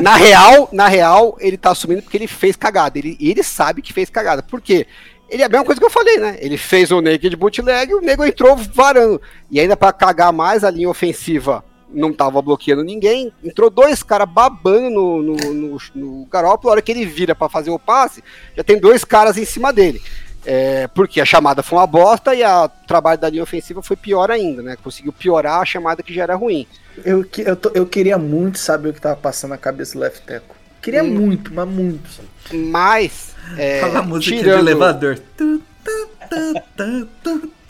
na 0.00 0.14
real, 0.14 0.68
na 0.72 0.86
real, 0.86 1.36
ele 1.40 1.56
tá 1.56 1.72
assumindo 1.72 2.00
porque 2.02 2.16
ele 2.16 2.28
fez 2.28 2.56
cagada. 2.56 2.98
Ele, 2.98 3.16
ele 3.20 3.42
sabe 3.42 3.82
que 3.82 3.92
fez 3.92 4.08
cagada. 4.08 4.42
Por 4.42 4.60
quê? 4.60 4.86
Ele 5.28 5.42
é 5.42 5.46
a 5.46 5.48
mesma 5.48 5.64
coisa 5.64 5.80
que 5.80 5.86
eu 5.86 5.90
falei, 5.90 6.18
né? 6.18 6.36
Ele 6.40 6.58
fez 6.58 6.90
o 6.90 7.00
naked 7.00 7.34
bootleg 7.36 7.94
o 7.94 8.00
nego 8.02 8.22
entrou 8.24 8.54
varando. 8.56 9.20
E 9.50 9.58
ainda 9.58 9.76
pra 9.76 9.92
cagar 9.92 10.32
mais, 10.32 10.62
a 10.62 10.70
linha 10.70 10.90
ofensiva 10.90 11.64
não 11.92 12.12
tava 12.12 12.40
bloqueando 12.42 12.82
ninguém. 12.82 13.32
Entrou 13.44 13.68
dois 13.70 14.02
caras 14.02 14.28
babando 14.28 14.90
no, 14.90 15.22
no, 15.22 15.36
no, 15.54 15.78
no 15.94 16.26
Garoppolo. 16.26 16.70
A 16.70 16.72
hora 16.72 16.82
que 16.82 16.92
ele 16.92 17.04
vira 17.06 17.34
pra 17.34 17.48
fazer 17.48 17.70
o 17.70 17.78
passe, 17.78 18.22
já 18.56 18.62
tem 18.64 18.78
dois 18.78 19.04
caras 19.04 19.36
em 19.36 19.44
cima 19.44 19.72
dele. 19.72 20.00
É, 20.44 20.88
porque 20.88 21.20
a 21.20 21.24
chamada 21.24 21.62
foi 21.62 21.78
uma 21.78 21.86
bosta 21.86 22.34
e 22.34 22.42
a- 22.42 22.64
o 22.64 22.86
trabalho 22.86 23.20
da 23.20 23.30
linha 23.30 23.44
ofensiva 23.44 23.80
foi 23.80 23.94
pior 23.96 24.28
ainda, 24.28 24.60
né? 24.60 24.76
Conseguiu 24.82 25.12
piorar 25.12 25.60
a 25.60 25.64
chamada 25.64 26.02
que 26.02 26.12
já 26.12 26.24
era 26.24 26.34
ruim. 26.34 26.66
Eu, 27.04 27.24
eu, 27.38 27.54
tô- 27.54 27.70
eu 27.74 27.86
queria 27.86 28.18
muito 28.18 28.58
saber 28.58 28.88
o 28.88 28.92
que 28.92 29.00
tava 29.00 29.14
passando 29.16 29.50
na 29.50 29.58
cabeça 29.58 29.92
do 29.94 30.00
left 30.00 30.20
tackle. 30.26 30.56
Queria 30.82 31.04
Hum. 31.04 31.10
muito, 31.14 31.54
mas 31.54 31.68
muito. 31.68 32.08
sabe? 32.10 32.28
Mas, 32.66 33.36
é, 33.56 33.78
Fala 33.80 34.00
a 34.00 34.02
música 34.02 34.34
de 34.34 34.42
tirando, 34.42 34.58
elevador. 34.68 35.18
Tu, 35.36 35.62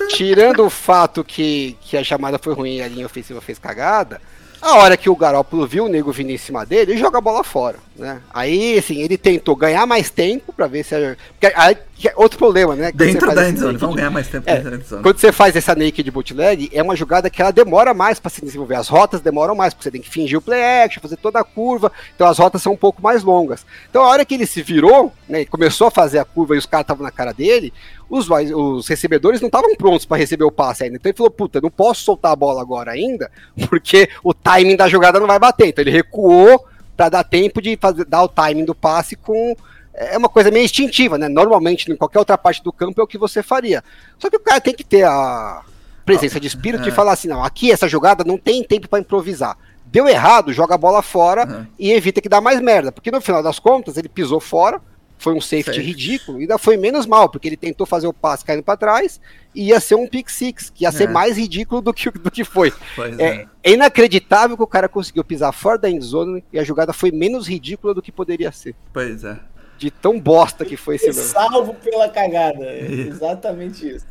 tirando 0.09 0.65
o 0.65 0.71
fato 0.71 1.25
que, 1.25 1.77
que 1.81 1.97
a 1.97 2.05
chamada 2.05 2.39
foi 2.39 2.55
ruim 2.55 2.77
e 2.77 2.83
a 2.83 2.89
linha 2.89 3.07
ofensiva 3.07 3.41
fez 3.41 3.59
cagada, 3.59 4.21
a 4.61 4.77
hora 4.77 4.97
que 4.97 5.11
o 5.11 5.17
Garópolo 5.17 5.67
viu 5.67 5.87
o 5.87 5.89
nego 5.89 6.13
vindo 6.13 6.31
em 6.31 6.39
cima 6.39 6.65
dele, 6.65 6.93
ele 6.93 7.01
joga 7.01 7.19
a 7.19 7.21
bola 7.21 7.43
fora. 7.43 7.79
Né? 7.97 8.23
Aí, 8.33 8.79
assim, 8.79 9.03
ele 9.03 9.19
tentou 9.19 9.55
ganhar 9.55 9.87
mais 9.87 10.11
tempo 10.11 10.53
pra 10.53 10.67
ver 10.67 10.85
se. 10.85 10.95
A... 10.95 11.17
Aí, 11.57 11.77
é 12.05 12.13
outro 12.17 12.39
problema, 12.39 12.75
né? 12.75 12.91
Quando 12.91 12.99
você 12.99 13.13
Dentro 13.13 13.35
da 13.35 13.49
endzone. 13.49 13.79
Vamos 13.79 13.97
ganhar 13.97 14.11
mais 14.11 14.27
tempo 14.29 14.49
É, 14.49 14.55
dentro 14.55 14.71
da 14.71 14.77
endzone. 14.77 15.03
Quando 15.03 15.19
você 15.19 15.31
faz 15.31 15.55
essa 15.55 15.75
naked 15.75 16.11
bootleg, 16.11 16.71
é 16.73 16.83
uma 16.83 16.97
jogada 16.97 17.29
que 17.29 17.41
ela 17.41 17.53
demora 17.53 17.93
mais 17.93 18.19
pra 18.19 18.31
se 18.31 18.43
desenvolver. 18.43 18.77
As 18.77 18.89
rotas 18.89 19.21
demoram 19.21 19.55
mais, 19.55 19.75
porque 19.75 19.85
você 19.85 19.91
tem 19.91 20.01
que 20.01 20.09
fingir 20.09 20.39
o 20.39 20.43
play 20.43 20.63
action, 20.85 21.03
fazer 21.03 21.17
toda 21.17 21.39
a 21.39 21.45
curva. 21.45 21.93
Então 22.15 22.27
as 22.27 22.39
rotas 22.39 22.63
são 22.63 22.73
um 22.73 22.77
pouco 22.77 23.03
mais 23.03 23.23
longas. 23.23 23.65
Então 23.91 24.03
a 24.03 24.09
hora 24.09 24.25
que 24.25 24.35
ele 24.35 24.47
se 24.47 24.63
virou, 24.63 25.13
né, 25.29 25.45
começou 25.45 25.89
a 25.89 25.91
fazer 25.91 26.19
a 26.19 26.25
curva 26.25 26.55
e 26.55 26.59
os 26.59 26.67
caras 26.67 26.85
estavam 26.85 27.05
na 27.05 27.13
cara 27.13 27.33
dele, 27.33 27.73
os, 28.09 28.29
os 28.29 28.89
recebedores 28.89 29.41
não 29.41 29.49
estavam 29.49 29.75
prontos 29.77 30.07
pra 30.07 30.17
receber 30.17 30.45
o 30.45 30.51
passe 30.51 30.85
ainda. 30.85 30.97
Então 30.97 31.11
ele 31.11 31.17
falou: 31.17 31.31
puta, 31.31 31.61
não 31.61 31.71
posso 31.71 32.05
soltar 32.05 32.33
a 32.33 32.37
bola 32.37 32.61
agora 32.63 32.91
ainda, 32.91 33.31
porque 33.69 34.09
o 34.25 34.35
timing 34.35 34.77
da 34.77 34.89
jogada 34.89 35.21
não 35.21 35.27
vai 35.27 35.39
bater. 35.39 35.69
Então 35.69 35.83
ele 35.83 35.91
recuou 35.91 36.67
pra 37.03 37.09
dar 37.09 37.25
tempo 37.25 37.61
de 37.61 37.77
fazer, 37.77 38.05
dar 38.05 38.23
o 38.23 38.29
timing 38.29 38.65
do 38.65 38.75
passe 38.77 39.17
com. 39.17 39.57
É 39.95 40.17
uma 40.17 40.29
coisa 40.29 40.51
meio 40.53 40.65
instintiva, 40.65 41.19
né? 41.19 41.29
Normalmente, 41.29 41.91
em 41.91 41.97
qualquer 41.97 42.21
outra 42.21 42.39
parte 42.39 42.63
do 42.63 42.73
campo 42.73 43.01
é 43.01 43.05
o 43.05 43.07
que 43.07 43.19
você 43.19 43.43
faria. 43.43 43.83
Só 44.19 44.31
que 44.31 44.37
o 44.37 44.41
cara 44.41 44.61
tem 44.61 44.73
que 44.73 44.85
ter 44.85 45.03
a 45.05 45.63
presença 46.05 46.39
de 46.41 46.47
espírito 46.47 46.83
de 46.85 46.91
É. 46.91 46.93
falar 46.93 47.13
assim: 47.13 47.27
não, 47.29 47.43
aqui 47.43 47.73
essa 47.73 47.89
jogada 47.89 48.23
não 48.25 48.39
tem 48.39 48.63
tempo 48.63 48.89
pra 48.89 49.01
improvisar. 49.01 49.57
Deu 49.87 50.09
errado, 50.09 50.53
joga 50.53 50.75
a 50.77 50.79
bola 50.79 51.03
fora 51.03 51.45
Uhum. 51.47 51.67
e 51.79 51.93
evita 51.93 52.21
que 52.23 52.29
dá 52.29 52.41
mais 52.41 52.61
merda. 52.61 52.91
Porque 52.93 53.11
no 53.11 53.21
final 53.21 53.43
das 53.43 53.59
contas, 53.59 53.97
ele 53.99 54.09
pisou 54.09 54.39
fora, 54.41 54.81
foi 55.23 55.35
um 55.35 55.41
safety 55.41 55.81
ridículo, 55.81 56.39
e 56.39 56.43
ainda 56.43 56.59
foi 56.59 56.77
menos 56.77 57.07
mal, 57.07 57.29
porque 57.29 57.49
ele 57.49 57.57
tentou 57.57 57.87
fazer 57.87 58.07
o 58.07 58.13
passe 58.13 58.45
caindo 58.45 58.63
pra 58.63 58.77
trás 58.77 59.21
e 59.55 59.69
ia 59.69 59.79
ser 59.81 59.95
um 59.95 60.07
pick 60.07 60.29
six, 60.29 60.71
que 60.71 60.85
ia 60.85 60.91
ser 60.93 61.05
É. 61.05 61.13
mais 61.13 61.37
ridículo 61.39 61.81
do 61.81 61.95
que, 61.95 62.11
do 62.11 62.31
que 62.31 62.45
foi. 62.45 62.73
Pois 62.97 63.19
É, 63.19 63.25
é. 63.25 63.47
é 63.63 63.73
inacreditável 63.73 64.57
que 64.57 64.63
o 64.63 64.67
cara 64.67 64.89
conseguiu 64.89 65.23
pisar 65.23 65.53
fora 65.53 65.79
da 65.79 65.89
endzone 65.89 66.45
e 66.53 66.59
a 66.59 66.65
jogada 66.65 66.93
foi 66.93 67.11
menos 67.11 67.47
ridícula 67.47 67.95
do 67.95 68.03
que 68.03 68.11
poderia 68.11 68.51
ser. 68.51 68.75
Pois 68.93 69.25
é. 69.25 69.39
De 69.79 69.91
tão 69.91 70.19
bosta 70.19 70.65
que 70.65 70.77
foi 70.77 70.97
esse 70.97 71.13
salvo 71.13 71.75
pela 71.75 72.09
cagada. 72.09 72.65
É 72.65 72.85
exatamente 73.09 73.89
isso. 73.89 74.07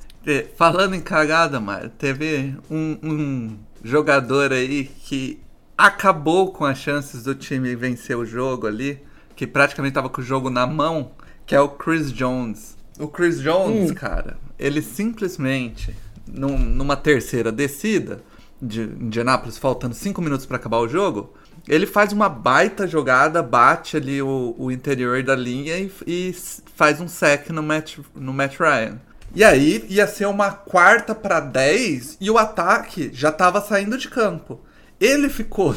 Falando 0.56 0.96
em 0.96 1.02
cagada, 1.02 1.60
Mário, 1.60 1.90
teve 1.90 2.56
um, 2.70 2.98
um 3.02 3.58
jogador 3.84 4.54
aí 4.54 4.86
que 4.86 5.42
acabou 5.78 6.52
com 6.52 6.64
as 6.64 6.78
chances 6.78 7.24
do 7.24 7.34
time 7.34 7.76
vencer 7.76 8.16
o 8.16 8.26
jogo 8.26 8.68
ali, 8.68 9.02
que 9.36 9.46
praticamente 9.48 9.94
tava 9.94 10.10
com 10.10 10.22
o 10.22 10.24
jogo 10.24 10.50
na 10.50 10.66
mão, 10.68 11.12
que 11.46 11.56
é 11.56 11.60
o 11.62 11.70
Chris 11.70 12.12
Jones. 12.12 12.76
O 13.00 13.08
Chris 13.08 13.40
Jones, 13.42 13.92
cara, 13.92 14.38
ele 14.60 14.82
simplesmente, 14.82 15.96
num- 16.28 16.58
numa 16.58 16.96
terceira 16.96 17.52
descida 17.52 18.22
de 18.62 18.82
Indianápolis, 18.84 19.58
faltando 19.58 19.96
cinco 19.96 20.22
minutos 20.22 20.46
pra 20.46 20.58
acabar 20.58 20.78
o 20.78 20.88
jogo, 20.88 21.34
ele 21.68 21.86
faz 21.86 22.12
uma 22.14 22.30
baita 22.30 22.88
jogada, 22.88 23.42
bate 23.42 23.98
ali 23.98 24.22
o, 24.22 24.56
o 24.58 24.72
interior 24.72 25.24
da 25.24 25.36
linha 25.36 25.78
e, 25.78 25.92
e 26.08 26.36
faz 26.76 27.00
um 27.02 27.08
sec 27.08 27.50
no 27.50 27.62
Matt, 27.64 27.98
no 28.16 28.34
Matt 28.34 28.58
Ryan. 28.60 29.00
E 29.34 29.44
aí 29.44 29.86
ia 29.90 30.06
ser 30.08 30.26
uma 30.26 30.52
quarta 30.52 31.16
pra 31.16 31.40
10 31.40 32.18
e 32.20 32.30
o 32.30 32.38
ataque 32.38 33.10
já 33.14 33.32
tava 33.32 33.62
saindo 33.62 33.98
de 33.98 34.10
campo. 34.10 34.60
Ele 35.00 35.30
ficou 35.30 35.74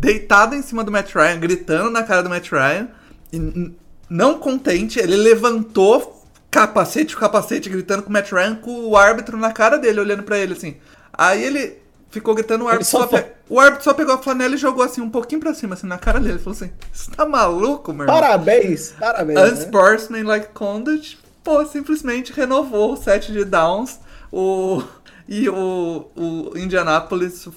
deitado 0.00 0.54
em 0.54 0.62
cima 0.62 0.82
do 0.82 0.90
Matt 0.90 1.14
Ryan, 1.14 1.38
gritando 1.38 1.90
na 1.90 2.02
cara 2.02 2.22
do 2.22 2.28
Matt 2.30 2.50
Ryan. 2.50 2.88
E 3.32 3.72
não 4.08 4.38
contente, 4.38 4.98
ele 4.98 5.16
levantou 5.16 6.24
capacete, 6.50 7.16
capacete, 7.16 7.68
gritando 7.68 8.02
com 8.02 8.08
o 8.10 8.12
Matt 8.12 8.32
Ryan, 8.32 8.56
com 8.56 8.86
o 8.88 8.96
árbitro 8.96 9.36
na 9.36 9.52
cara 9.52 9.78
dele, 9.78 10.00
olhando 10.00 10.22
pra 10.22 10.38
ele 10.38 10.54
assim. 10.54 10.76
Aí 11.12 11.42
ele 11.44 11.78
ficou 12.10 12.34
gritando, 12.34 12.64
o 12.64 12.68
árbitro, 12.68 12.88
só 12.90 13.00
só 13.02 13.06
pe- 13.06 13.26
o 13.48 13.60
árbitro 13.60 13.84
só 13.84 13.94
pegou 13.94 14.14
a 14.14 14.18
flanela 14.18 14.54
e 14.54 14.58
jogou 14.58 14.82
assim 14.82 15.00
um 15.00 15.10
pouquinho 15.10 15.40
pra 15.40 15.54
cima, 15.54 15.74
assim, 15.74 15.86
na 15.86 15.98
cara 15.98 16.18
dele. 16.18 16.32
Ele 16.34 16.38
falou 16.40 16.56
assim: 16.56 16.70
Você 16.92 17.10
tá 17.12 17.24
maluco, 17.26 17.92
meu 17.92 18.04
irmão? 18.06 18.20
Parabéns, 18.20 18.94
parabéns. 18.98 19.38
né? 19.38 19.46
Unsportsmanlike 19.52 20.48
conduct, 20.54 21.18
pô, 21.44 21.64
simplesmente 21.66 22.32
renovou 22.32 22.94
o 22.94 22.96
set 22.96 23.30
de 23.32 23.44
downs. 23.44 24.00
O, 24.32 24.82
e 25.30 25.48
o, 25.48 26.10
o 26.16 26.58
Indianapolis 26.58 27.48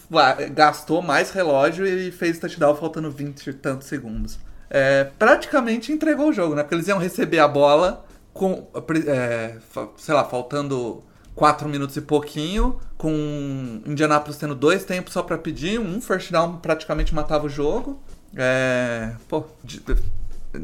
gastou 0.52 1.02
mais 1.02 1.32
relógio 1.32 1.88
e 1.88 2.12
fez 2.12 2.38
touchdown 2.38 2.76
faltando 2.76 3.10
20 3.10 3.48
e 3.48 3.54
tantos 3.54 3.88
segundos. 3.88 4.38
É, 4.70 5.06
praticamente 5.18 5.92
entregou 5.92 6.30
o 6.30 6.34
jogo, 6.34 6.54
né? 6.54 6.62
Porque 6.62 6.76
eles 6.76 6.88
iam 6.88 7.00
receber 7.00 7.40
a 7.40 7.48
bola 7.48 8.06
com, 8.32 8.68
é, 9.08 9.56
sei 9.98 10.14
lá, 10.14 10.24
faltando 10.24 11.04
4 11.34 11.68
minutos 11.68 11.98
e 11.98 12.02
pouquinho, 12.02 12.80
com 12.96 13.82
Indianapolis 13.88 14.38
tendo 14.38 14.54
dois 14.54 14.86
tempos 14.86 15.12
só 15.12 15.24
pra 15.24 15.38
pedir, 15.40 15.80
um 15.80 16.00
first 16.00 16.32
down 16.32 16.58
praticamente 16.58 17.14
matava 17.14 17.48
o 17.48 17.50
jogo. 17.50 18.00
É, 18.36 19.14
pô, 19.28 19.46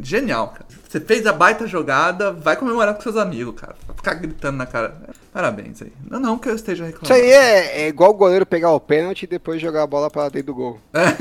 Genial, 0.03 0.49
cara. 0.49 0.65
Você 0.87 0.99
fez 0.99 1.25
a 1.25 1.33
baita 1.33 1.65
jogada, 1.67 2.31
vai 2.31 2.55
comemorar 2.55 2.93
com 2.95 3.01
seus 3.01 3.15
amigos, 3.17 3.55
cara. 3.59 3.75
Vai 3.87 3.95
ficar 3.95 4.13
gritando 4.15 4.57
na 4.57 4.65
cara. 4.65 4.95
Parabéns 5.33 5.81
aí. 5.81 5.91
Não, 6.09 6.19
não 6.19 6.37
que 6.37 6.49
eu 6.49 6.55
esteja 6.55 6.83
Isso 6.87 6.99
reclamando. 6.99 7.21
aí 7.23 7.31
é, 7.31 7.81
é 7.83 7.87
igual 7.87 8.11
o 8.11 8.15
goleiro 8.15 8.45
pegar 8.45 8.71
o 8.71 8.79
pênalti 8.79 9.23
e 9.23 9.27
depois 9.27 9.61
jogar 9.61 9.83
a 9.83 9.87
bola 9.87 10.09
pra 10.09 10.29
dentro 10.29 10.47
do 10.47 10.55
gol. 10.55 10.79
É, 10.93 11.15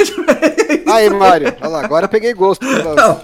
Aí, 0.91 1.09
Mário, 1.11 1.55
olha 1.61 1.69
lá, 1.69 1.85
agora 1.85 2.05
eu 2.07 2.09
peguei 2.09 2.33
gosto. 2.35 2.61
do 2.65 2.89
ana- 2.89 3.15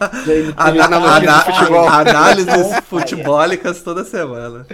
futebol. 1.44 1.88
Análises 1.88 2.78
futebólicas 2.88 3.82
toda 3.82 4.04
semana. 4.04 4.66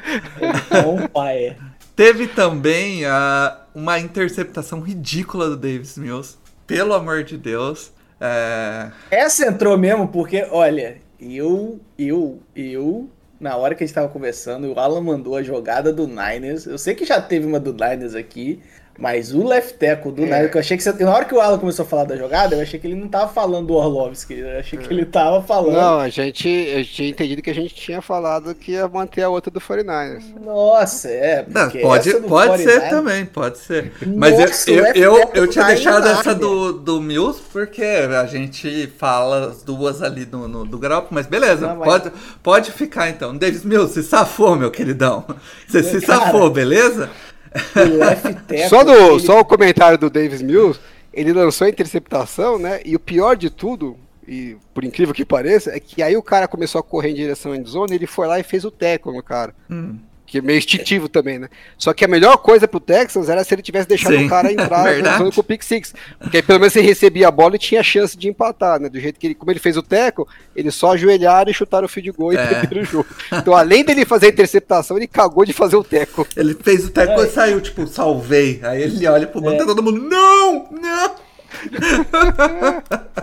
Bom, 0.85 1.07
pai. 1.09 1.57
Teve 1.95 2.27
também 2.29 3.05
ah, 3.05 3.59
uma 3.75 3.99
interceptação 3.99 4.81
ridícula 4.81 5.49
do 5.51 5.57
Davis 5.57 5.97
Mills. 5.99 6.37
Pelo 6.67 6.95
amor 6.95 7.25
de 7.25 7.37
Deus. 7.37 7.91
É, 8.21 8.91
Essa 9.11 9.47
entrou 9.47 9.77
mesmo 9.79 10.09
porque, 10.09 10.47
olha, 10.51 10.99
eu, 11.19 11.81
eu, 11.99 12.41
eu, 12.55 13.09
na 13.41 13.57
hora 13.57 13.75
que 13.75 13.83
a 13.83 13.87
gente 13.87 13.95
tava 13.95 14.09
conversando, 14.09 14.73
o 14.73 14.79
Alan 14.79 15.01
mandou 15.01 15.37
a 15.37 15.43
jogada 15.43 15.93
do 15.93 16.07
Niners. 16.07 16.67
Eu 16.67 16.79
sei 16.79 16.95
que 16.95 17.05
já 17.07 17.21
teve 17.21 17.47
uma 17.47 17.59
do 17.59 17.73
Niners 17.73 18.15
aqui, 18.15 18.61
mas 19.01 19.33
o 19.33 19.43
left 19.47 19.79
tackle 19.79 20.13
do 20.13 20.23
Niners, 20.23 20.51
que 20.51 20.57
eu 20.59 20.61
achei 20.61 20.77
que 20.77 20.83
você, 20.83 20.93
na 20.93 21.15
hora 21.15 21.25
que 21.25 21.35
o 21.35 21.41
Alan 21.41 21.59
começou 21.59 21.87
a 21.87 21.89
falar 21.89 22.05
da 22.05 22.17
jogada, 22.17 22.55
eu 22.55 22.61
achei 22.61 22.79
que 22.79 22.87
ele 22.87 22.97
não 22.97 23.09
tava 23.09 23.33
falando 23.33 23.69
do 23.69 23.75
Orlovski, 23.75 24.35
eu 24.35 24.59
achei 24.59 24.79
que 24.79 24.93
ele 24.93 25.07
tava 25.07 25.43
falando. 25.43 25.73
Não, 25.73 26.01
a 26.01 26.09
gente, 26.11 26.47
eu 26.49 26.85
tinha 26.85 27.09
entendido 27.09 27.41
que 27.41 27.49
a 27.49 27.55
gente 27.55 27.75
tinha 27.75 28.03
falado 28.03 28.55
que 28.55 28.73
ia 28.73 28.87
manter 28.87 29.23
a 29.23 29.31
outra 29.31 29.51
do 29.51 29.59
49ers. 29.59 30.23
Nossa, 30.45 31.09
é. 31.09 31.47
não, 31.49 31.71
pode 31.71 32.11
essa 32.11 32.21
do 32.21 32.29
pode 32.29 32.63
ser 32.63 32.81
49 32.81 32.91
também, 32.91 33.25
pode 33.25 33.59
ser. 33.59 33.93
Mas 34.17 34.39
Nossa, 34.39 34.71
eu, 34.71 34.85
o 34.85 34.87
eu, 34.89 35.17
eu, 35.17 35.31
eu 35.35 35.47
tinha 35.49 35.65
tá 35.65 35.71
deixado 35.71 36.05
enorme. 36.05 36.21
essa 36.21 36.35
do, 36.35 36.73
do 36.75 37.01
Mills 37.01 37.41
porque 37.51 37.83
a 37.83 38.27
gente 38.27 38.87
fala 38.99 39.47
as 39.49 39.63
duas 39.63 40.03
ali 40.03 40.29
no, 40.31 40.47
no, 40.47 40.67
do 40.67 40.79
grupo, 40.79 41.09
mas 41.11 41.27
beleza, 41.27 41.67
Não, 41.69 41.77
mas- 41.77 41.89
pode, 41.89 42.13
pode 42.43 42.73
ficar 42.73 43.09
então. 43.09 43.35
Davis 43.35 43.65
Mills, 43.65 43.95
se 43.95 44.03
safou, 44.03 44.57
meu 44.57 44.71
queridão. 44.71 45.25
Você 45.67 45.83
se 45.83 46.05
Cara, 46.07 46.27
safou, 46.27 46.51
beleza? 46.51 47.09
Tackle, 48.47 48.69
Só, 48.69 48.85
do, 48.85 48.93
ele- 48.93 49.21
só 49.21 49.41
o 49.41 49.45
comentário 49.45 49.99
do 49.99 50.09
Davis 50.11 50.43
Mills, 50.43 50.79
ele 51.13 51.33
lançou 51.33 51.67
a 51.67 51.71
interceptação, 51.71 52.59
né? 52.59 52.81
E 52.85 52.95
o 52.95 53.01
pior 53.01 53.37
de 53.37 53.51
tudo, 53.51 53.97
e 54.27 54.57
por 54.73 54.85
incrível 54.85 55.15
que 55.15 55.25
pareça, 55.25 55.71
é 55.75 55.81
que 55.81 56.03
aí 56.03 56.17
o 56.17 56.23
cara 56.23 56.47
começou 56.47 56.79
a 56.79 56.85
correr 56.85 57.11
em 57.11 57.15
direção 57.15 57.53
à 57.53 57.57
endzone, 57.57 57.95
ele 57.95 58.07
foi 58.07 58.27
lá 58.27 58.39
e 58.39 58.43
fez 58.45 58.65
o 58.65 58.71
tackle 58.71 59.13
no 59.15 59.23
cara. 59.23 59.55
Hum. 59.69 59.97
Que 60.31 60.39
é 60.39 60.41
meio 60.41 60.59
instintivo 60.59 61.09
também, 61.09 61.41
né? 61.41 61.49
Só 61.77 61.93
que 61.93 62.05
a 62.05 62.09
melhor 62.09 62.37
coisa 62.37 62.69
pro 62.69 62.79
Texans 62.79 63.29
era 63.29 63.43
se 63.43 63.53
ele 63.53 63.63
tivesse 63.63 63.89
deixado 63.89 64.17
Sim, 64.17 64.27
o 64.27 64.29
cara 64.29 64.53
entrar 64.53 64.85
zona 65.19 65.33
com 65.33 65.41
o 65.41 65.43
pick 65.43 65.61
six. 65.65 65.93
Porque 66.21 66.37
aí 66.37 66.43
pelo 66.43 66.61
menos 66.61 66.77
ele 66.77 66.87
recebia 66.87 67.27
a 67.27 67.33
bola 67.33 67.57
e 67.57 67.59
tinha 67.59 67.83
chance 67.83 68.17
de 68.17 68.29
empatar, 68.29 68.79
né? 68.79 68.89
Do 68.89 69.01
jeito 69.01 69.19
que 69.19 69.27
ele, 69.27 69.35
como 69.35 69.51
ele 69.51 69.59
fez 69.59 69.77
o 69.77 69.83
tackle, 69.83 70.25
ele 70.55 70.71
só 70.71 70.93
ajoelharam 70.93 71.51
e 71.51 71.55
chutaram 71.55 71.87
o 71.87 71.89
field 71.89 72.13
goal 72.13 72.33
e 72.33 72.37
É. 72.37 72.47
perderam 72.47 72.83
o 72.83 72.85
jogo. 72.85 73.09
Então, 73.33 73.57
além 73.57 73.85
dele 73.85 74.05
fazer 74.05 74.27
a 74.27 74.29
interceptação, 74.29 74.97
ele 74.97 75.09
cagou 75.09 75.45
de 75.45 75.53
fazer 75.53 75.75
o 75.75 75.83
tackle. 75.83 76.25
Ele 76.37 76.55
fez 76.55 76.85
o 76.85 76.91
tackle 76.93 77.25
É. 77.25 77.27
e 77.27 77.31
saiu, 77.33 77.61
tipo, 77.61 77.85
salvei. 77.89 78.61
Aí 78.63 78.83
ele 78.85 79.05
olha 79.09 79.27
pro 79.27 79.41
banco 79.41 79.55
e 79.55 79.57
É. 79.57 79.59
tá 79.59 79.67
todo 79.67 79.83
mundo, 79.83 80.01
não, 80.01 80.69
não. 80.71 81.15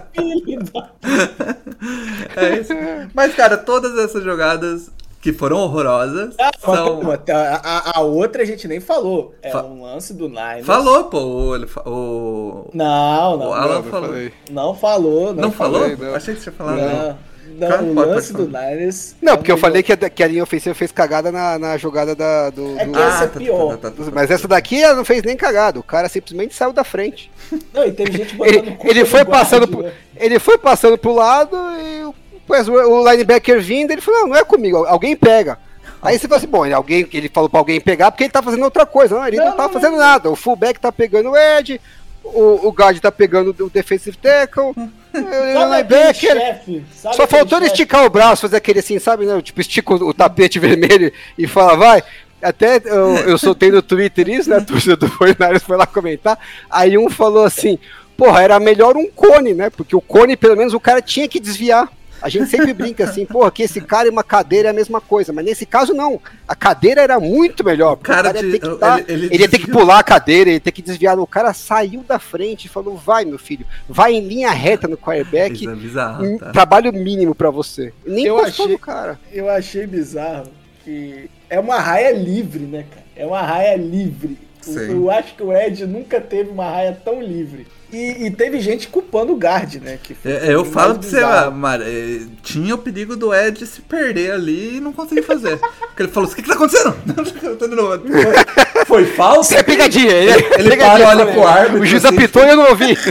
É 2.36 2.60
isso. 2.60 2.74
Mas, 3.14 3.34
cara, 3.36 3.58
todas 3.58 3.98
essas 3.98 4.24
jogadas 4.24 4.90
que 5.22 5.34
foram 5.34 5.58
horrorosas 5.58 6.36
Ah, 6.40 6.52
são... 6.60 6.74
calma, 6.74 7.20
a, 7.30 7.92
a- 7.92 7.98
a 8.00 8.02
outra 8.02 8.44
a 8.44 8.46
gente 8.46 8.68
nem 8.68 8.80
falou. 8.80 9.34
É 9.42 9.50
Fa- 9.52 9.64
um 9.64 9.84
lance 9.84 10.14
do 10.14 10.30
Niners. 10.30 10.66
Falou, 10.66 11.06
pô, 11.06 11.20
o... 11.20 11.66
o... 11.86 12.70
Não, 12.74 13.38
não. 13.38 13.50
O 13.50 13.54
Alan 13.54 13.76
não, 13.76 13.84
falou. 13.84 14.12
não 14.52 14.74
falou. 14.76 15.34
Não, 15.34 15.42
Não 15.44 15.52
falou? 15.52 15.80
falei, 15.82 15.98
não. 15.98 16.16
Achei 16.16 16.36
que 16.36 16.42
você 16.42 16.52
falado. 16.52 16.78
Não. 16.78 17.28
Não, 17.50 17.70
Cara, 17.70 17.82
o 17.82 17.96
pode- 17.96 18.10
lance 18.10 18.34
pode 18.34 18.46
do 18.46 18.52
Niners. 18.60 19.16
Não, 19.22 19.38
porque 19.38 19.52
eu 19.52 19.58
falei 19.58 19.82
que 19.82 19.94
a, 19.94 19.98
que 19.98 20.22
a 20.22 20.28
linha 20.28 20.44
ofensiva 20.44 20.76
fez 20.76 20.92
cagada 20.92 21.32
na, 21.32 21.58
na 21.58 21.78
jogada 21.78 22.14
da, 22.14 22.50
do. 22.50 22.78
É 22.78 22.86
do- 22.86 22.92
que 22.92 23.00
essa 23.00 23.24
é 23.24 23.28
tá, 23.28 23.40
pior. 23.40 23.78
tá, 23.78 23.90
tá, 23.90 24.04
tá, 24.04 24.12
Mas 24.14 24.28
tá. 24.28 24.34
essa 24.36 24.48
daqui 24.50 24.84
ela 24.84 24.96
não 24.96 25.06
fez 25.06 25.24
nem 25.24 25.36
cagada. 25.38 25.80
O 25.80 25.84
cara 25.84 26.10
simplesmente 26.10 26.54
saiu 26.54 26.74
da 26.74 26.84
frente. 26.84 27.32
Não, 27.74 27.86
e 27.86 27.92
teve 27.94 28.12
gente 28.12 28.36
botando 28.36 28.54
Ele, 28.54 28.78
ele 28.84 29.06
foi 29.06 29.24
guarda, 29.24 29.32
passando 29.32 29.68
pro, 29.68 29.82
né? 29.82 29.94
ele 30.18 30.40
foi 30.40 30.58
passando 30.58 30.98
pro 30.98 31.14
lado 31.16 31.56
e 31.80 32.04
o- 32.04 32.16
pois, 32.48 32.68
o, 32.68 32.74
o 32.74 33.12
linebacker 33.12 33.62
vindo, 33.62 33.92
ele 33.92 34.02
falou: 34.02 34.22
não, 34.22 34.28
não 34.30 34.36
é 34.36 34.44
comigo, 34.44 34.86
alguém 34.86 35.16
pega. 35.16 35.60
Aí 36.02 36.18
você 36.18 36.28
fala 36.28 36.38
assim, 36.38 36.48
bom, 36.48 36.66
ele, 36.66 36.74
alguém, 36.74 37.08
ele 37.12 37.30
falou 37.30 37.50
pra 37.50 37.60
alguém 37.60 37.82
pegar 37.82 38.12
porque 38.12 38.24
ele 38.24 38.32
tá 38.32 38.42
fazendo 38.42 38.64
outra 38.64 38.86
coisa. 38.86 39.16
Não, 39.16 39.28
ele 39.28 39.38
não, 39.38 39.48
Não, 39.48 39.58
tá 39.58 39.68
fazendo 39.68 39.98
nada. 39.98 40.30
O 40.30 40.36
fullback 40.36 40.80
tá 40.80 40.92
pegando 40.92 41.32
o 41.32 41.38
edge, 41.38 41.82
o, 42.24 42.68
o 42.68 42.72
guard 42.72 43.00
tá 43.00 43.12
pegando 43.12 43.56
o 43.60 43.70
defensive 43.70 44.18
tackle. 44.18 44.74
Sabe 45.12 45.36
é 45.36 45.66
linebacker. 45.66 46.38
chefe? 46.38 46.86
Só 46.94 47.26
faltou 47.26 47.58
ele 47.58 47.68
esticar 47.68 48.06
o 48.06 48.10
braço, 48.10 48.44
fazer 48.44 48.58
aquele 48.58 48.80
assim, 48.80 49.00
sabe, 49.00 49.26
né? 49.26 49.42
Tipo, 49.42 49.60
estica 49.62 49.94
o, 49.96 50.10
o 50.10 50.14
tapete 50.14 50.60
vermelho 50.60 51.12
e 51.38 51.48
fala, 51.48 51.76
vai. 51.76 52.04
Até 52.40 52.80
eu, 52.86 53.16
eu 53.30 53.38
soltei 53.38 53.72
no 53.72 53.82
Twitter 53.82 54.30
isso, 54.30 54.50
né? 54.50 54.58
A 54.58 54.62
torcida 54.62 54.96
do 54.96 55.10
49 55.10 55.60
foi 55.60 55.76
lá 55.76 55.88
comentar. 55.88 56.38
Aí 56.70 56.96
um 56.96 57.10
falou 57.10 57.44
assim: 57.44 57.80
porra, 58.16 58.44
era 58.44 58.60
melhor 58.60 58.96
um 58.96 59.10
cone, 59.10 59.56
né? 59.56 59.72
Porque 59.72 59.96
o 59.96 60.02
cone, 60.02 60.38
pelo 60.38 60.56
menos, 60.56 60.74
o 60.74 60.80
cara 60.80 61.02
tinha 61.02 61.28
que 61.28 61.40
desviar. 61.40 61.90
A 62.22 62.30
gente 62.30 62.50
sempre 62.50 62.74
brinca 62.74 63.04
assim, 63.04 63.26
porra, 63.26 63.52
que 63.52 63.64
esse 63.64 63.80
cara 63.82 64.08
e 64.08 64.12
uma 64.12 64.24
cadeira 64.24 64.70
é 64.70 64.72
a 64.72 64.74
mesma 64.74 65.00
coisa. 65.00 65.32
Mas 65.32 65.46
nesse 65.46 65.66
caso, 65.66 65.94
não. 65.94 66.20
A 66.48 66.56
cadeira 66.56 67.02
era 67.02 67.20
muito 67.20 67.64
melhor. 67.64 67.96
porque 67.96 68.12
cara 68.12 68.30
o 68.30 68.34
cara 68.34 68.46
ia 68.46 68.52
ter 68.52 68.60
que, 68.60 68.78
dar- 68.78 69.00
ele- 69.00 69.12
ele 69.12 69.26
ele 69.36 69.44
ia 69.44 69.50
ter 69.50 69.60
que 69.60 69.72
pular 69.72 70.00
a 70.00 70.04
cadeira, 70.04 70.50
ele 70.50 70.58
ia 70.58 70.62
ter 70.62 70.72
que 70.72 70.82
desviar. 70.82 71.20
O 71.20 71.28
cara 71.28 71.54
saiu 71.54 72.04
da 72.04 72.18
frente 72.20 72.66
e 72.66 72.70
falou: 72.70 72.96
vai, 72.98 73.24
meu 73.26 73.38
filho, 73.38 73.66
vai 73.88 74.14
em 74.14 74.22
linha 74.28 74.50
reta 74.52 74.88
no 74.88 74.98
quarterback. 74.98 75.54
Isso 75.56 75.70
é 75.70 75.76
bizarro, 75.76 76.26
um 76.26 76.38
tá? 76.38 76.52
trabalho 76.52 76.92
mínimo 76.94 77.36
pra 77.36 77.50
você. 77.50 77.94
Nem 78.06 78.26
Eu 78.26 78.40
achei- 78.40 78.68
no 78.68 78.80
cara. 78.80 79.20
Eu 79.32 79.50
achei 79.50 79.86
bizarro 79.86 80.48
que 80.84 81.30
é 81.50 81.60
uma 81.60 81.80
raia 81.80 82.12
livre, 82.14 82.64
né, 82.66 82.86
cara? 82.90 83.06
É 83.16 83.26
uma 83.26 83.42
raia 83.42 83.76
livre. 83.76 84.38
O- 84.66 84.72
Sim. 84.74 84.92
Eu 84.92 85.10
acho 85.12 85.34
que 85.36 85.44
o 85.44 85.54
Ed 85.54 85.86
nunca 85.86 86.20
teve 86.20 86.50
uma 86.50 86.70
raia 86.70 86.98
tão 87.04 87.22
livre. 87.22 87.68
E, 87.92 88.26
e 88.26 88.32
teve 88.32 88.60
gente 88.60 88.88
culpando 88.90 89.32
o 89.34 89.38
guard, 89.38 89.76
né? 89.76 89.98
Que 90.02 90.14
foi 90.14 90.32
É, 90.32 90.54
Eu 90.54 90.66
falo 90.66 91.00
pra 91.00 91.08
você. 91.08 91.50
Mara, 91.52 91.84
é, 91.88 92.20
tinha 92.44 92.76
o 92.76 92.78
perigo 92.78 93.16
do 93.16 93.34
Ed 93.34 93.66
se 93.66 93.82
perder 93.82 94.32
ali 94.32 94.78
e 94.78 94.80
não 94.82 94.92
conseguir 94.92 95.22
fazer. 95.22 95.58
Porque 95.58 96.04
ele 96.04 96.10
falou 96.12 96.26
assim, 96.30 96.34
o 96.34 96.36
que, 96.36 96.42
que 96.44 96.50
tá 96.50 96.56
acontecendo? 96.56 96.96
Eu 97.44 97.56
tô 97.56 97.68
de 97.68 97.76
novo. 97.76 98.02
Foi, 98.08 98.86
foi 98.86 99.06
falta? 99.06 99.42
Isso 99.42 99.56
é 99.56 99.64
pegadinha. 99.64 100.12
Ele, 100.12 100.32
ele 100.58 100.70
pegadinha 100.70 101.08
para, 101.08 101.08
olha 101.08 101.26
pro 101.28 101.48
árbitro, 101.48 101.82
O 101.82 101.86
juiz 101.86 102.04
assim. 102.04 102.16
apitou 102.16 102.44
e 102.44 102.50
eu 102.50 102.56
não 102.58 102.70
ouvi. 102.70 102.98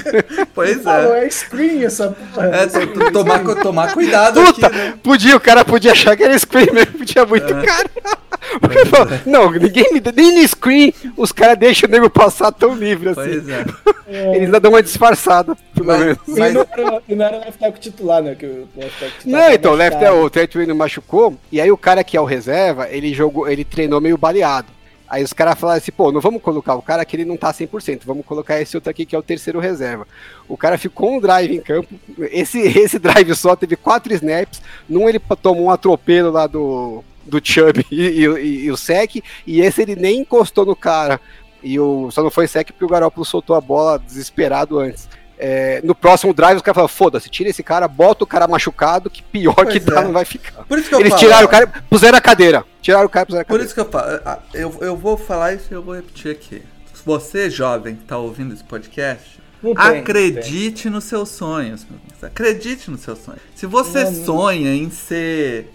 Pois 0.54 0.82
Falou, 0.82 1.14
é. 1.14 1.26
é 1.26 1.30
screen 1.30 1.84
essa 1.84 2.08
porra. 2.34 2.46
É, 2.46 2.66
to- 2.66 3.12
tomar, 3.12 3.40
tomar 3.56 3.92
cuidado 3.92 4.42
Puta, 4.42 4.66
aqui, 4.68 4.76
né? 4.76 4.94
podia, 5.02 5.36
o 5.36 5.40
cara 5.40 5.64
podia 5.66 5.92
achar 5.92 6.16
que 6.16 6.22
era 6.22 6.38
screen 6.38 6.68
mesmo, 6.72 6.92
podia 6.98 7.26
muito 7.26 7.46
cara. 7.46 7.90
Porque 8.60 8.86
falou, 8.86 9.08
não, 9.26 9.50
ninguém 9.50 9.92
me 9.92 10.02
nem 10.14 10.40
no 10.40 10.48
screen 10.48 10.94
os 11.16 11.30
caras 11.30 11.58
deixam 11.58 11.88
o 11.88 11.92
nego 11.92 12.08
passar 12.08 12.52
tão 12.52 12.74
livre 12.74 13.10
assim. 13.10 13.42
Pois 13.42 13.48
é. 13.48 13.64
Eles 14.36 14.44
ainda 14.54 14.60
dão 14.66 14.72
uma 14.72 14.82
disfarçada, 14.82 15.56
pelo 15.74 15.86
Mas- 15.86 16.00
menos. 16.00 16.18
E 16.28 16.38
mas- 16.38 16.54
não 16.54 16.66
era, 16.72 17.02
e 17.08 17.14
não 17.14 17.24
era 17.24 17.36
left 17.38 17.58
tackle 17.58 17.80
titular, 17.80 18.22
né? 18.22 18.34
Que 18.34 18.46
o 18.46 18.68
left 18.76 18.98
tackle 19.00 19.18
titular 19.18 19.40
Não, 19.48 19.52
então, 19.54 19.72
o 19.72 19.74
Left 19.76 19.96
é 19.96 20.00
machucado. 20.00 20.24
o 20.26 20.30
Trent 20.30 20.54
Williams 20.54 20.78
machucou, 20.78 21.34
e 21.50 21.60
aí 21.60 21.70
o 21.70 21.76
cara 21.78 22.02
que 22.04 22.16
é 22.16 22.20
o 22.20 22.24
reserva, 22.24 22.88
ele 22.90 23.12
jogou, 23.14 23.48
ele 23.48 23.64
treinou 23.64 24.00
meio 24.00 24.16
baleado. 24.18 24.68
Aí 25.08 25.22
os 25.22 25.32
caras 25.32 25.56
falaram 25.56 25.78
assim, 25.78 25.92
pô, 25.92 26.10
não 26.10 26.20
vamos 26.20 26.42
colocar 26.42 26.74
o 26.74 26.82
cara 26.82 27.04
que 27.04 27.14
ele 27.14 27.24
não 27.24 27.36
tá 27.36 27.52
100%, 27.52 28.00
vamos 28.04 28.26
colocar 28.26 28.60
esse 28.60 28.76
outro 28.76 28.90
aqui 28.90 29.06
que 29.06 29.14
é 29.14 29.18
o 29.18 29.22
terceiro 29.22 29.60
reserva. 29.60 30.04
O 30.48 30.56
cara 30.56 30.76
ficou 30.76 31.12
um 31.16 31.20
drive 31.20 31.54
em 31.54 31.60
campo, 31.60 31.88
esse, 32.32 32.58
esse 32.76 32.98
drive 32.98 33.32
só 33.36 33.54
teve 33.54 33.76
quatro 33.76 34.12
snaps, 34.14 34.60
num 34.88 35.08
ele 35.08 35.20
tomou 35.40 35.66
um 35.66 35.70
atropelo 35.70 36.32
lá 36.32 36.48
do, 36.48 37.04
do 37.24 37.40
Chubb 37.40 37.86
e, 37.90 38.02
e- 38.02 38.64
e 38.64 38.70
o 38.72 38.76
sec, 38.76 39.22
e 39.46 39.60
esse 39.60 39.80
ele 39.82 39.94
nem 39.94 40.22
encostou 40.22 40.66
no 40.66 40.74
cara. 40.74 41.20
E 41.66 41.80
o, 41.80 42.10
só 42.12 42.22
não 42.22 42.30
foi 42.30 42.46
sec 42.46 42.68
porque 42.70 42.84
o 42.84 42.88
Garoppolo 42.88 43.24
soltou 43.24 43.56
a 43.56 43.60
bola 43.60 43.98
desesperado 43.98 44.78
antes. 44.78 45.08
É, 45.38 45.80
no 45.84 45.94
próximo 45.94 46.32
drive, 46.32 46.56
os 46.56 46.62
caras 46.62 46.76
falaram: 46.76 46.94
foda-se, 46.94 47.28
tira 47.28 47.50
esse 47.50 47.62
cara, 47.62 47.86
bota 47.88 48.24
o 48.24 48.26
cara 48.26 48.46
machucado, 48.46 49.10
que 49.10 49.22
pior 49.22 49.54
que 49.66 49.80
Pois 49.80 49.84
tá, 49.84 50.00
é. 50.00 50.04
não 50.04 50.12
vai 50.12 50.24
ficar. 50.24 50.64
Por 50.64 50.78
isso 50.78 50.88
que 50.88 50.94
eu 50.94 51.00
Eles 51.00 51.10
falo, 51.10 51.20
tiraram 51.20 51.46
o 51.46 51.50
cara, 51.50 51.66
puseram 51.90 52.16
a 52.16 52.20
cadeira. 52.20 52.64
Tiraram 52.80 53.06
o 53.06 53.08
cara, 53.08 53.26
puseram 53.26 53.42
a 53.42 53.44
Por 53.44 53.48
cadeira. 53.58 53.64
isso 53.66 53.74
que 53.74 53.80
eu 53.80 53.90
falo, 53.90 54.20
ah, 54.24 54.38
eu, 54.54 54.78
eu 54.80 54.96
vou 54.96 55.16
falar 55.18 55.52
isso 55.54 55.66
e 55.70 55.74
eu 55.74 55.82
vou 55.82 55.94
repetir 55.94 56.30
aqui. 56.30 56.62
Se 56.94 57.02
você, 57.04 57.50
jovem, 57.50 57.96
que 57.96 58.04
tá 58.04 58.16
ouvindo 58.16 58.54
esse 58.54 58.64
podcast, 58.64 59.38
Não 59.62 59.74
tem, 59.74 59.98
acredite 59.98 60.88
nos 60.88 61.04
seus 61.04 61.28
sonhos, 61.28 61.84
meu 61.84 61.98
amigo. 62.00 62.14
Acredite 62.26 62.90
nos 62.90 63.00
seus 63.00 63.18
sonhos. 63.18 63.42
Se 63.54 63.66
você 63.66 64.04
Não, 64.04 64.12
não. 64.12 64.24
sonha 64.24 64.74
em 64.74 64.88
ser 64.90 65.70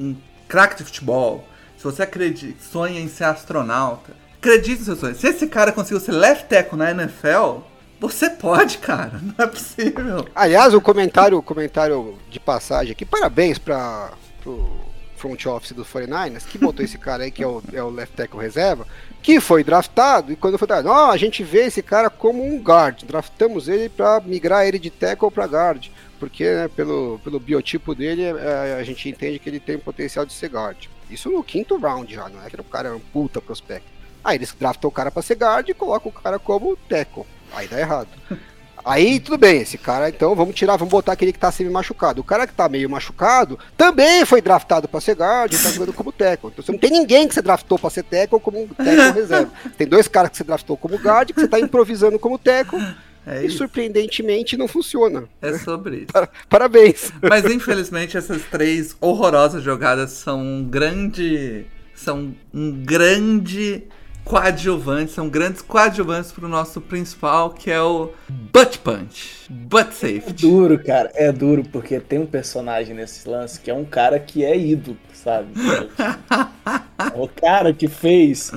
um 0.00 0.16
craque 0.48 0.78
de 0.78 0.84
futebol, 0.84 1.46
se 1.76 1.84
você 1.84 2.02
acredita, 2.02 2.56
sonha 2.72 2.98
em 3.00 3.08
ser 3.08 3.24
astronauta, 3.24 4.12
acredite 4.44 4.78
nos 4.78 4.84
seus 4.84 4.98
sonhos. 5.00 5.18
Se 5.18 5.28
esse 5.28 5.46
cara 5.46 5.72
conseguiu 5.72 6.00
ser 6.00 6.12
left 6.12 6.46
tackle 6.46 6.78
na 6.78 6.90
NFL, 6.90 7.60
você 7.98 8.28
pode, 8.28 8.78
cara. 8.78 9.20
Não 9.22 9.44
é 9.44 9.46
possível. 9.46 10.26
Aliás, 10.34 10.74
o 10.74 10.80
comentário, 10.80 11.38
o 11.38 11.42
comentário 11.42 12.18
de 12.28 12.38
passagem 12.38 12.92
aqui, 12.92 13.04
parabéns 13.04 13.58
para 13.58 14.12
pro 14.42 14.68
front 15.16 15.46
office 15.46 15.72
do 15.72 15.86
49ers, 15.86 16.44
que 16.44 16.58
botou 16.58 16.84
esse 16.84 16.98
cara 16.98 17.24
aí, 17.24 17.30
que 17.30 17.42
é 17.42 17.46
o, 17.46 17.62
é 17.72 17.82
o 17.82 17.88
left 17.88 18.14
tackle 18.14 18.38
reserva, 18.38 18.86
que 19.22 19.40
foi 19.40 19.64
draftado, 19.64 20.30
e 20.30 20.36
quando 20.36 20.58
foi 20.58 20.68
draftado, 20.68 20.94
ó, 20.94 21.10
a 21.10 21.16
gente 21.16 21.42
vê 21.42 21.64
esse 21.64 21.80
cara 21.80 22.10
como 22.10 22.44
um 22.44 22.60
guard, 22.60 23.04
draftamos 23.04 23.66
ele 23.66 23.88
para 23.88 24.20
migrar 24.20 24.66
ele 24.66 24.78
de 24.78 24.90
tackle 24.90 25.30
para 25.30 25.46
guard, 25.46 25.86
porque 26.20 26.44
né, 26.44 26.68
pelo, 26.68 27.18
pelo 27.24 27.40
biotipo 27.40 27.94
dele, 27.94 28.22
é, 28.22 28.76
a 28.78 28.82
gente 28.82 29.08
entende 29.08 29.38
que 29.38 29.48
ele 29.48 29.60
tem 29.60 29.78
potencial 29.78 30.26
de 30.26 30.34
ser 30.34 30.50
guard. 30.50 30.88
Isso 31.08 31.30
no 31.30 31.42
quinto 31.42 31.78
round 31.78 32.12
já, 32.12 32.28
não 32.28 32.44
é 32.44 32.50
que 32.50 32.60
o 32.60 32.64
cara 32.64 32.90
é 32.90 32.92
um 32.92 33.00
puta 33.00 33.40
prospecto. 33.40 33.93
Aí 34.24 34.36
eles 34.36 34.54
draftam 34.58 34.88
o 34.88 34.92
cara 34.92 35.10
para 35.10 35.22
ser 35.22 35.34
guard 35.36 35.68
e 35.68 35.74
colocam 35.74 36.10
o 36.10 36.20
cara 36.22 36.38
como 36.38 36.76
tackle. 36.88 37.24
Aí 37.54 37.68
dá 37.68 37.78
errado. 37.78 38.08
Aí 38.86 39.18
tudo 39.18 39.38
bem, 39.38 39.62
esse 39.62 39.78
cara, 39.78 40.10
então 40.10 40.34
vamos 40.34 40.54
tirar, 40.54 40.76
vamos 40.76 40.92
botar 40.92 41.12
aquele 41.12 41.32
que 41.32 41.38
tá 41.38 41.50
semi 41.50 41.70
machucado. 41.70 42.20
O 42.20 42.24
cara 42.24 42.46
que 42.46 42.52
tá 42.52 42.68
meio 42.68 42.90
machucado 42.90 43.58
também 43.78 44.26
foi 44.26 44.42
draftado 44.42 44.86
pra 44.86 45.00
ser 45.00 45.14
guard 45.16 45.50
e 45.54 45.56
tá 45.58 45.70
jogando 45.70 45.94
como 45.94 46.12
tackle. 46.12 46.50
Então 46.52 46.62
você 46.62 46.70
não 46.70 46.78
tem 46.78 46.90
ninguém 46.90 47.26
que 47.26 47.32
você 47.32 47.40
draftou 47.40 47.78
pra 47.78 47.88
ser 47.88 48.02
tackle 48.02 48.38
como 48.40 48.66
tackle 48.74 49.12
reserva. 49.18 49.50
Tem 49.78 49.86
dois 49.86 50.06
caras 50.06 50.30
que 50.32 50.36
você 50.36 50.44
draftou 50.44 50.76
como 50.76 50.96
guard 50.98 51.32
que 51.32 51.40
você 51.40 51.48
tá 51.48 51.58
improvisando 51.58 52.18
como 52.18 52.38
tackle 52.38 52.78
É 53.26 53.42
e 53.42 53.46
isso. 53.46 53.56
surpreendentemente 53.56 54.54
não 54.54 54.68
funciona. 54.68 55.24
É 55.40 55.56
sobre 55.56 55.96
isso. 56.00 56.06
Par- 56.12 56.28
Parabéns. 56.46 57.10
Mas 57.22 57.46
infelizmente 57.46 58.18
essas 58.18 58.42
três 58.42 58.94
horrorosas 59.00 59.62
jogadas 59.62 60.10
são 60.10 60.42
um 60.42 60.62
grande. 60.62 61.64
São 61.94 62.34
um 62.52 62.70
grande 62.84 63.82
coadjuvante, 64.24 65.12
são 65.12 65.28
grandes 65.28 65.60
coadjuvantes 65.62 66.32
pro 66.32 66.48
nosso 66.48 66.80
principal, 66.80 67.50
que 67.50 67.70
é 67.70 67.80
o 67.80 68.10
Butt 68.28 68.78
Punch. 68.78 69.46
Butt 69.50 69.88
É 69.90 69.92
Safety. 69.92 70.46
duro, 70.46 70.82
cara. 70.82 71.10
É 71.14 71.30
duro, 71.30 71.62
porque 71.70 72.00
tem 72.00 72.18
um 72.18 72.26
personagem 72.26 72.94
nesse 72.94 73.28
lance 73.28 73.60
que 73.60 73.70
é 73.70 73.74
um 73.74 73.84
cara 73.84 74.18
que 74.18 74.44
é 74.44 74.56
ídolo, 74.56 74.96
sabe? 75.12 75.48
É 76.96 77.20
o 77.20 77.28
cara 77.28 77.72
que 77.72 77.88
fez 77.88 78.50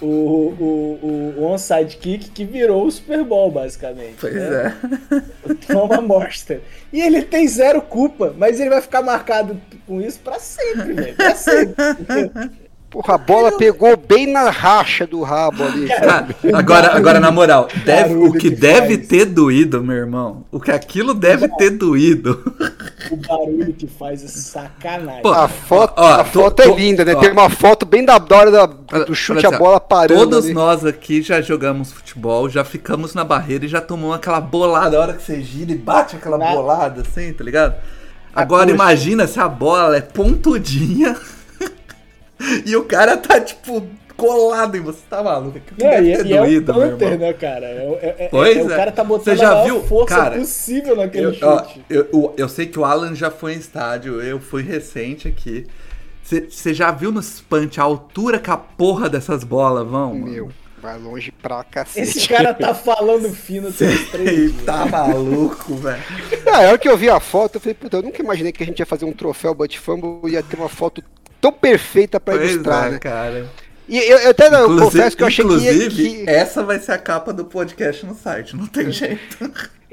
o, 0.00 0.06
o, 0.06 1.34
o, 1.36 1.44
onside 1.44 1.96
kick 1.96 2.30
que 2.30 2.44
virou 2.44 2.86
o 2.86 2.90
Super 2.90 3.24
Bowl, 3.24 3.50
basicamente. 3.50 4.14
Pois 4.20 4.32
né? 4.34 4.76
é. 5.12 5.22
O 5.50 5.54
Toma 5.54 6.00
Monster. 6.00 6.62
E 6.92 7.00
ele 7.00 7.22
tem 7.22 7.46
zero 7.46 7.82
culpa, 7.82 8.32
mas 8.38 8.60
ele 8.60 8.70
vai 8.70 8.80
ficar 8.80 9.02
marcado 9.02 9.60
com 9.86 10.00
isso 10.00 10.20
pra 10.20 10.38
sempre, 10.38 10.92
velho. 10.92 11.16
Pra 11.16 11.34
sempre. 11.34 11.74
Porra, 12.90 13.14
a 13.14 13.18
bola 13.18 13.52
pegou 13.56 13.96
bem 13.96 14.26
na 14.26 14.50
racha 14.50 15.06
do 15.06 15.22
rabo 15.22 15.62
ali. 15.62 15.86
Cara, 15.94 16.26
agora, 16.52 16.96
agora 16.96 17.20
na 17.20 17.30
moral, 17.30 17.68
deve, 17.84 18.14
o 18.14 18.32
que 18.32 18.38
que 18.38 18.50
deve 18.50 18.96
faz. 18.96 19.06
ter 19.06 19.24
doído, 19.26 19.80
meu 19.80 19.94
irmão, 19.96 20.44
o 20.50 20.58
que 20.58 20.72
aquilo 20.72 21.14
deve 21.14 21.46
ter 21.50 21.70
doído. 21.70 22.42
O 23.08 23.16
barulho 23.16 23.72
que 23.74 23.86
faz 23.86 24.24
é 24.24 24.26
sacanagem. 24.26 25.22
Pô, 25.22 25.30
A 25.30 25.46
foto, 25.46 25.94
Ó, 25.96 26.04
a 26.14 26.24
tô- 26.24 26.40
foto 26.42 26.62
tô- 26.64 26.72
é 26.72 26.74
linda, 26.74 27.04
né? 27.04 27.14
ó. 27.14 27.20
Tem 27.20 27.30
uma 27.30 27.48
foto 27.48 27.86
bem 27.86 28.04
da 28.04 28.14
hora 28.14 28.50
da, 28.50 28.66
do 28.66 29.14
chute 29.14 29.46
a 29.46 29.52
bola 29.56 29.78
parando. 29.78 30.18
Todos 30.30 30.46
ali. 30.46 30.52
nós 30.54 30.84
aqui 30.84 31.22
já 31.22 31.40
jogamos 31.40 31.92
futebol, 31.92 32.48
já 32.50 32.64
ficamos 32.64 33.14
na 33.14 33.22
barreira 33.22 33.66
e 33.66 33.68
já 33.68 33.80
tomamos 33.80 34.16
aquela 34.16 34.40
bolada. 34.40 34.96
A 34.96 35.00
hora 35.00 35.12
que 35.12 35.22
você 35.22 35.40
gira 35.40 35.70
e 35.70 35.76
bate 35.76 36.16
aquela 36.16 36.36
Na- 36.36 36.50
bolada 36.50 37.02
assim, 37.02 37.32
tá 37.32 37.44
ligado? 37.44 37.74
Agora 38.34 38.68
imagina 38.68 39.28
se 39.28 39.38
a 39.38 39.48
bola 39.48 39.96
é 39.96 40.00
pontudinha 40.00 41.16
e 42.66 42.74
o 42.76 42.84
cara 42.84 43.16
tá, 43.16 43.40
tipo, 43.40 43.82
colado 44.16 44.76
em 44.76 44.80
você. 44.80 45.00
Tá 45.08 45.22
maluco? 45.22 45.58
Que 45.60 45.82
Não, 45.82 45.90
deve 45.90 46.12
e, 46.12 46.16
ter 46.16 46.26
e 46.26 46.32
é 46.34 46.38
doído, 46.40 46.72
o 46.72 46.76
meu 46.78 46.90
Panther, 46.90 47.12
irmão. 47.12 47.26
né, 47.28 47.32
cara? 47.34 47.66
É, 47.66 47.88
o- 47.88 47.94
é- 48.00 48.14
é- 48.24 48.28
Pois 48.30 48.56
é, 48.56 48.62
o 48.62 48.72
é. 48.72 48.76
cara 48.76 48.92
tá 48.92 49.04
botando 49.04 49.24
Você 49.24 49.36
já 49.36 49.48
a 49.50 49.54
maior 49.54 49.64
viu? 49.64 49.82
força 49.84 50.14
Cara, 50.16 50.38
possível 50.38 50.96
naquele 50.96 51.26
Eu, 51.26 51.48
ó, 51.48 51.58
chute. 51.64 51.84
eu, 51.88 52.08
eu, 52.12 52.34
eu 52.36 52.48
sei 52.48 52.66
que 52.66 52.78
o 52.78 52.84
Alan 52.84 53.14
já 53.14 53.30
foi 53.30 53.54
em 53.54 53.58
estádio, 53.58 54.20
eu 54.20 54.38
fui 54.40 54.62
recente 54.62 55.26
aqui. 55.28 55.66
Você 56.22 56.72
já 56.72 56.92
viu 56.92 57.10
no 57.10 57.20
Punch 57.48 57.80
a 57.80 57.82
altura 57.82 58.38
que 58.38 58.50
a 58.50 58.56
porra 58.56 59.08
dessas 59.08 59.42
bolas 59.42 59.86
vão? 59.88 60.14
mano? 60.14 60.48
Vai 60.80 60.98
longe 60.98 61.30
pra 61.30 61.62
cacete. 61.64 62.00
Esse 62.18 62.28
cara 62.28 62.54
tá 62.54 62.74
falando 62.74 63.30
fino 63.34 63.70
três 63.72 64.08
dias. 64.52 64.64
tá 64.64 64.86
maluco, 64.86 65.74
velho. 65.76 66.02
Ah, 66.46 66.56
a 66.56 66.60
hora 66.60 66.78
que 66.78 66.88
eu 66.88 66.96
vi 66.96 67.10
a 67.10 67.20
foto, 67.20 67.56
eu 67.56 67.60
falei, 67.60 67.74
puta, 67.74 67.98
eu 67.98 68.02
nunca 68.02 68.22
imaginei 68.22 68.50
que 68.52 68.62
a 68.62 68.66
gente 68.66 68.78
ia 68.78 68.86
fazer 68.86 69.04
um 69.04 69.12
troféu 69.12 69.54
Butt 69.54 69.78
Fumble 69.78 70.30
e 70.30 70.34
ia 70.34 70.42
ter 70.42 70.56
uma 70.56 70.68
foto 70.68 71.02
tão 71.40 71.52
perfeita 71.52 72.18
pra 72.18 72.36
Pois 72.36 72.50
ilustrar, 72.52 72.86
é, 72.86 72.90
né? 72.92 72.98
cara. 72.98 73.50
E 73.88 73.98
eu, 73.98 74.18
eu 74.18 74.30
até 74.30 74.46
eu 74.46 74.64
Inclusive- 74.64 74.84
confesso 74.84 75.16
que 75.16 75.22
eu 75.22 75.26
achei 75.26 75.44
que 75.44 75.54
ia, 75.58 75.88
que- 75.90 76.24
essa 76.30 76.62
vai 76.62 76.78
ser 76.78 76.92
a 76.92 76.98
capa 76.98 77.32
do 77.32 77.44
podcast 77.44 78.06
no 78.06 78.14
site, 78.14 78.56
não 78.56 78.66
tem 78.66 78.90
jeito. 78.92 79.50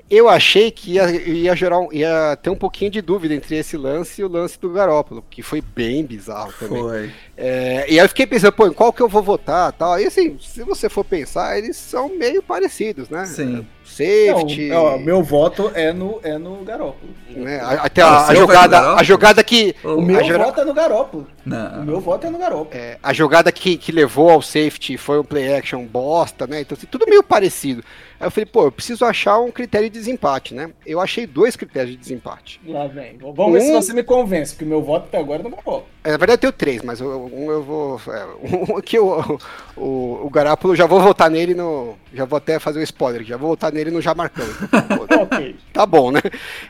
Eu 0.09 0.29
achei 0.29 0.71
que 0.71 0.93
ia, 0.93 1.09
ia 1.11 1.55
gerar 1.55 1.79
um- 1.79 1.91
ia 1.91 2.37
ter 2.41 2.49
um 2.49 2.55
pouquinho 2.55 2.89
de 2.91 3.01
dúvida 3.01 3.33
entre 3.33 3.55
esse 3.57 3.75
lance 3.77 4.21
e 4.21 4.23
o 4.23 4.27
lance 4.29 4.59
do 4.59 4.69
Garópolo, 4.71 5.23
que 5.29 5.41
foi 5.41 5.61
bem 5.61 6.05
bizarro 6.05 6.53
também. 6.59 6.81
Foi. 6.81 7.11
É, 7.35 7.85
e 7.89 7.99
aí 7.99 8.05
eu 8.05 8.09
fiquei 8.09 8.25
pensando, 8.25 8.53
pô, 8.53 8.67
em 8.67 8.73
qual 8.73 8.91
que 8.93 9.01
eu 9.01 9.07
vou 9.09 9.21
votar 9.21 9.71
tal. 9.73 9.99
E 9.99 10.05
assim, 10.05 10.37
se 10.41 10.63
você 10.63 10.89
for 10.89 11.03
pensar, 11.03 11.57
eles 11.57 11.75
são 11.77 12.09
meio 12.09 12.41
parecidos, 12.41 13.09
né? 13.09 13.25
Sim. 13.25 13.65
safety. 13.83 14.67
Não, 14.67 14.83
ó, 14.83 14.97
meu 14.97 15.23
voto 15.23 15.71
é 15.73 15.91
no, 15.93 16.19
é 16.23 16.37
no 16.37 16.57
Garópolo. 16.63 17.09
né? 17.29 17.59
Até 17.63 18.01
Ah, 18.01 18.07
a, 18.25 18.27
o 18.27 18.31
a 18.31 18.35
jogada, 18.35 18.93
a 18.95 19.03
jogada 19.03 19.43
que 19.43 19.73
O 19.83 20.01
meu 20.01 20.21
voto 20.37 20.59
é 20.61 20.65
no 20.65 20.73
Garópolo. 20.73 21.27
O 21.45 21.49
Não. 21.49 21.85
meu 21.85 21.99
voto 22.01 22.27
é 22.27 22.29
no 22.29 22.37
Garópolo. 22.37 22.69
é, 22.73 22.97
a 23.01 23.13
jogada 23.13 23.51
que, 23.51 23.77
que 23.77 23.91
levou 23.91 24.29
ao 24.29 24.41
safety 24.41 24.97
foi 24.97 25.19
um 25.19 25.23
play 25.23 25.53
action 25.55 25.85
bosta, 25.85 26.45
né? 26.45 26.61
Então, 26.61 26.77
assim, 26.77 26.87
tudo 26.87 27.05
meio 27.07 27.23
parecido. 27.23 27.83
Aí 28.19 28.25
eu 28.27 28.31
falei, 28.31 28.45
pô, 28.47 28.63
eu 28.65 28.71
preciso 28.71 29.05
achar 29.05 29.37
um 29.39 29.51
critério 29.51 29.89
de 29.89 29.99
desempate, 29.99 30.53
né? 30.55 30.71
Eu 30.85 30.99
achei 30.99 31.27
dois 31.27 31.55
critérios 31.55 31.91
de 31.91 31.97
desempate. 31.97 32.59
Lá 32.65 32.87
vem. 32.87 33.17
Vamos 33.19 33.53
ver 33.53 33.61
se 33.61 33.71
Um- 33.71 33.81
você 33.81 33.93
me 33.93 34.03
convence, 34.03 34.53
porque 34.53 34.65
o 34.65 34.67
meu 34.67 34.81
voto 34.81 35.05
até 35.07 35.19
agora 35.19 35.43
no 35.43 35.49
Garópolo. 35.51 35.85
É, 36.03 36.11
Na 36.11 36.17
verdade 36.17 36.37
eu 36.37 36.51
tenho 36.51 36.53
três, 36.53 36.81
mas 36.81 36.99
eu- 36.99 37.29
um 37.31 37.51
eu 37.51 37.61
vou. 37.63 38.01
É, 38.07 38.25
um 38.43 38.81
que 38.81 38.97
o, 38.97 39.39
o, 39.75 40.19
o 40.25 40.29
Garápolo, 40.31 40.75
já 40.75 40.85
vou 40.87 40.99
votar 40.99 41.29
nele 41.29 41.53
no. 41.53 41.95
Já 42.13 42.25
vou 42.25 42.37
até 42.37 42.57
fazer 42.59 42.79
um 42.79 42.83
spoiler, 42.83 43.23
já 43.23 43.37
vou 43.37 43.49
votar 43.49 43.71
nele 43.71 43.91
no 43.91 44.01
já 44.01 44.15
marcando. 44.15 44.49
ok. 45.21 45.55
Tá 45.71 45.85
bom, 45.85 46.09
né? 46.11 46.21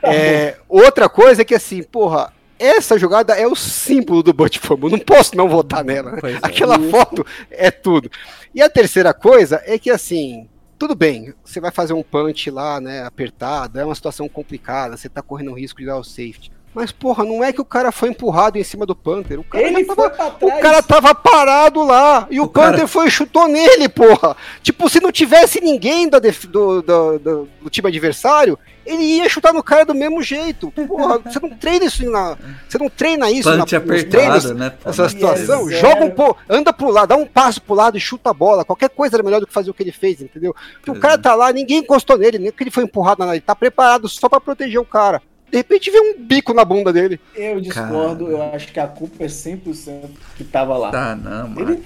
É, 0.04 0.58
outra 0.68 1.08
coisa 1.08 1.44
é 1.44 1.46
que 1.46 1.56
assim, 1.56 1.82
porra, 1.84 2.34
essa 2.60 2.98
jogada 2.98 3.34
é 3.36 3.48
o 3.48 3.56
símbolo 3.56 4.22
do 4.24 4.34
Fumble. 4.60 4.90
Não 4.92 5.00
posso 5.00 5.36
não 5.38 5.48
votar 5.48 5.84
nela. 5.84 6.12
né? 6.12 6.18
Pois 6.20 6.36
é. 6.36 6.40
Aquela 6.42 6.80
foto 6.80 7.26
é 7.52 7.72
tudo. 7.72 8.12
E 8.54 8.62
a 8.62 8.70
terceira 8.70 9.14
coisa 9.14 9.62
é 9.66 9.78
que 9.78 9.90
assim, 9.90 10.48
tudo 10.78 10.96
bem, 10.96 11.34
você 11.44 11.60
vai 11.60 11.72
fazer 11.72 11.94
um 11.94 12.04
punch 12.04 12.50
lá, 12.52 12.80
né, 12.80 13.04
apertado, 13.04 13.80
é 13.80 13.86
uma 13.86 13.96
situação 13.96 14.30
complicada, 14.30 14.96
você 14.96 15.10
tá 15.10 15.22
correndo 15.22 15.54
risco 15.54 15.80
de 15.80 15.86
dar 15.86 15.98
o 15.98 16.04
safety. 16.04 16.52
Mas, 16.78 16.92
porra, 16.92 17.26
não 17.26 17.44
é 17.44 17.52
que 17.52 17.60
o 17.60 17.66
cara 17.66 17.92
foi 17.92 18.10
empurrado 18.10 18.60
em 18.60 18.64
cima 18.64 18.86
do 18.86 18.96
Panther. 18.96 19.40
O 19.40 19.44
cara, 19.44 19.64
Ele 19.64 19.84
tava, 19.84 20.10
pra 20.12 20.30
trás. 20.30 20.60
o 20.60 20.62
cara 20.62 20.84
tava 20.84 21.16
parado 21.16 21.84
lá. 21.84 22.28
E 22.30 22.40
o, 22.40 22.44
O 22.44 22.48
cara- 22.50 22.74
Panther 22.74 22.88
foi 22.88 23.08
e 23.08 23.12
chutou 23.12 23.48
nele, 23.48 23.90
porra. 23.90 24.38
Tipo, 24.62 24.88
se 24.88 25.00
não 25.02 25.12
tivesse 25.12 25.60
ninguém 25.60 26.08
do, 26.08 26.20
do, 26.22 26.82
do- 26.84 27.50
do 27.64 27.70
time 27.72 27.88
adversário, 27.88 28.60
ele 28.86 29.02
ia 29.04 29.28
chutar 29.28 29.52
no 29.52 29.64
cara 29.64 29.86
do 29.86 29.96
mesmo 29.96 30.22
jeito. 30.22 30.70
Porra, 30.70 31.18
você 31.26 31.40
não 31.40 31.50
treina 31.50 31.86
isso 31.86 32.08
na. 32.12 32.38
Você 32.70 32.78
não 32.78 32.90
treina 32.90 33.32
isso 33.32 33.50
Punch 33.50 33.72
na, 33.72 33.78
apertado, 33.80 34.10
treinos. 34.12 34.52
né? 34.52 34.70
pô? 34.70 34.90
Essa 34.92 35.10
situação, 35.10 35.68
é 35.68 35.74
joga 35.74 36.06
um 36.06 36.12
pouco, 36.12 36.40
anda 36.48 36.72
pro 36.72 36.92
lado, 36.92 37.10
dá 37.10 37.16
um 37.16 37.26
passo 37.26 37.60
pro 37.60 37.74
lado 37.74 37.98
e 37.98 38.00
chuta 38.00 38.30
a 38.30 38.34
bola. 38.34 38.64
Qualquer 38.64 38.90
coisa 38.90 39.16
era 39.16 39.24
melhor 39.24 39.40
do 39.40 39.48
que 39.48 39.54
fazer 39.54 39.72
o 39.72 39.74
que 39.74 39.82
ele 39.82 39.92
fez, 39.92 40.22
entendeu? 40.22 40.56
Porque 40.76 40.92
o 40.92 41.00
cara 41.00 41.18
tá 41.18 41.34
lá, 41.34 41.52
ninguém 41.52 41.80
encostou 41.80 42.20
nele, 42.20 42.38
nem 42.38 42.52
que 42.52 42.62
ele 42.64 42.70
foi 42.70 42.84
empurrado, 42.84 43.20
nada, 43.22 43.32
ele 43.34 43.42
tá 43.42 43.56
preparado 43.56 44.08
só 44.08 44.30
pra 44.30 44.40
proteger 44.40 44.80
o 44.80 44.86
cara. 44.86 45.24
De 45.50 45.58
repente 45.58 45.90
vê 45.90 46.00
um 46.00 46.16
bico 46.20 46.54
na 46.54 46.66
bunda 46.66 46.92
dele. 46.92 47.20
Eu 47.36 47.62
discordo, 47.62 48.26
Cara. 48.26 48.38
eu 48.38 48.42
acho 48.54 48.72
que 48.72 48.80
a 48.80 48.88
culpa 48.88 49.24
é 49.24 49.28
100% 49.28 50.10
que 50.36 50.44
tava 50.44 50.78
lá. 50.78 50.92
Tá, 50.92 51.16
não, 51.16 51.48
mano. 51.48 51.72
Ele, 51.72 51.84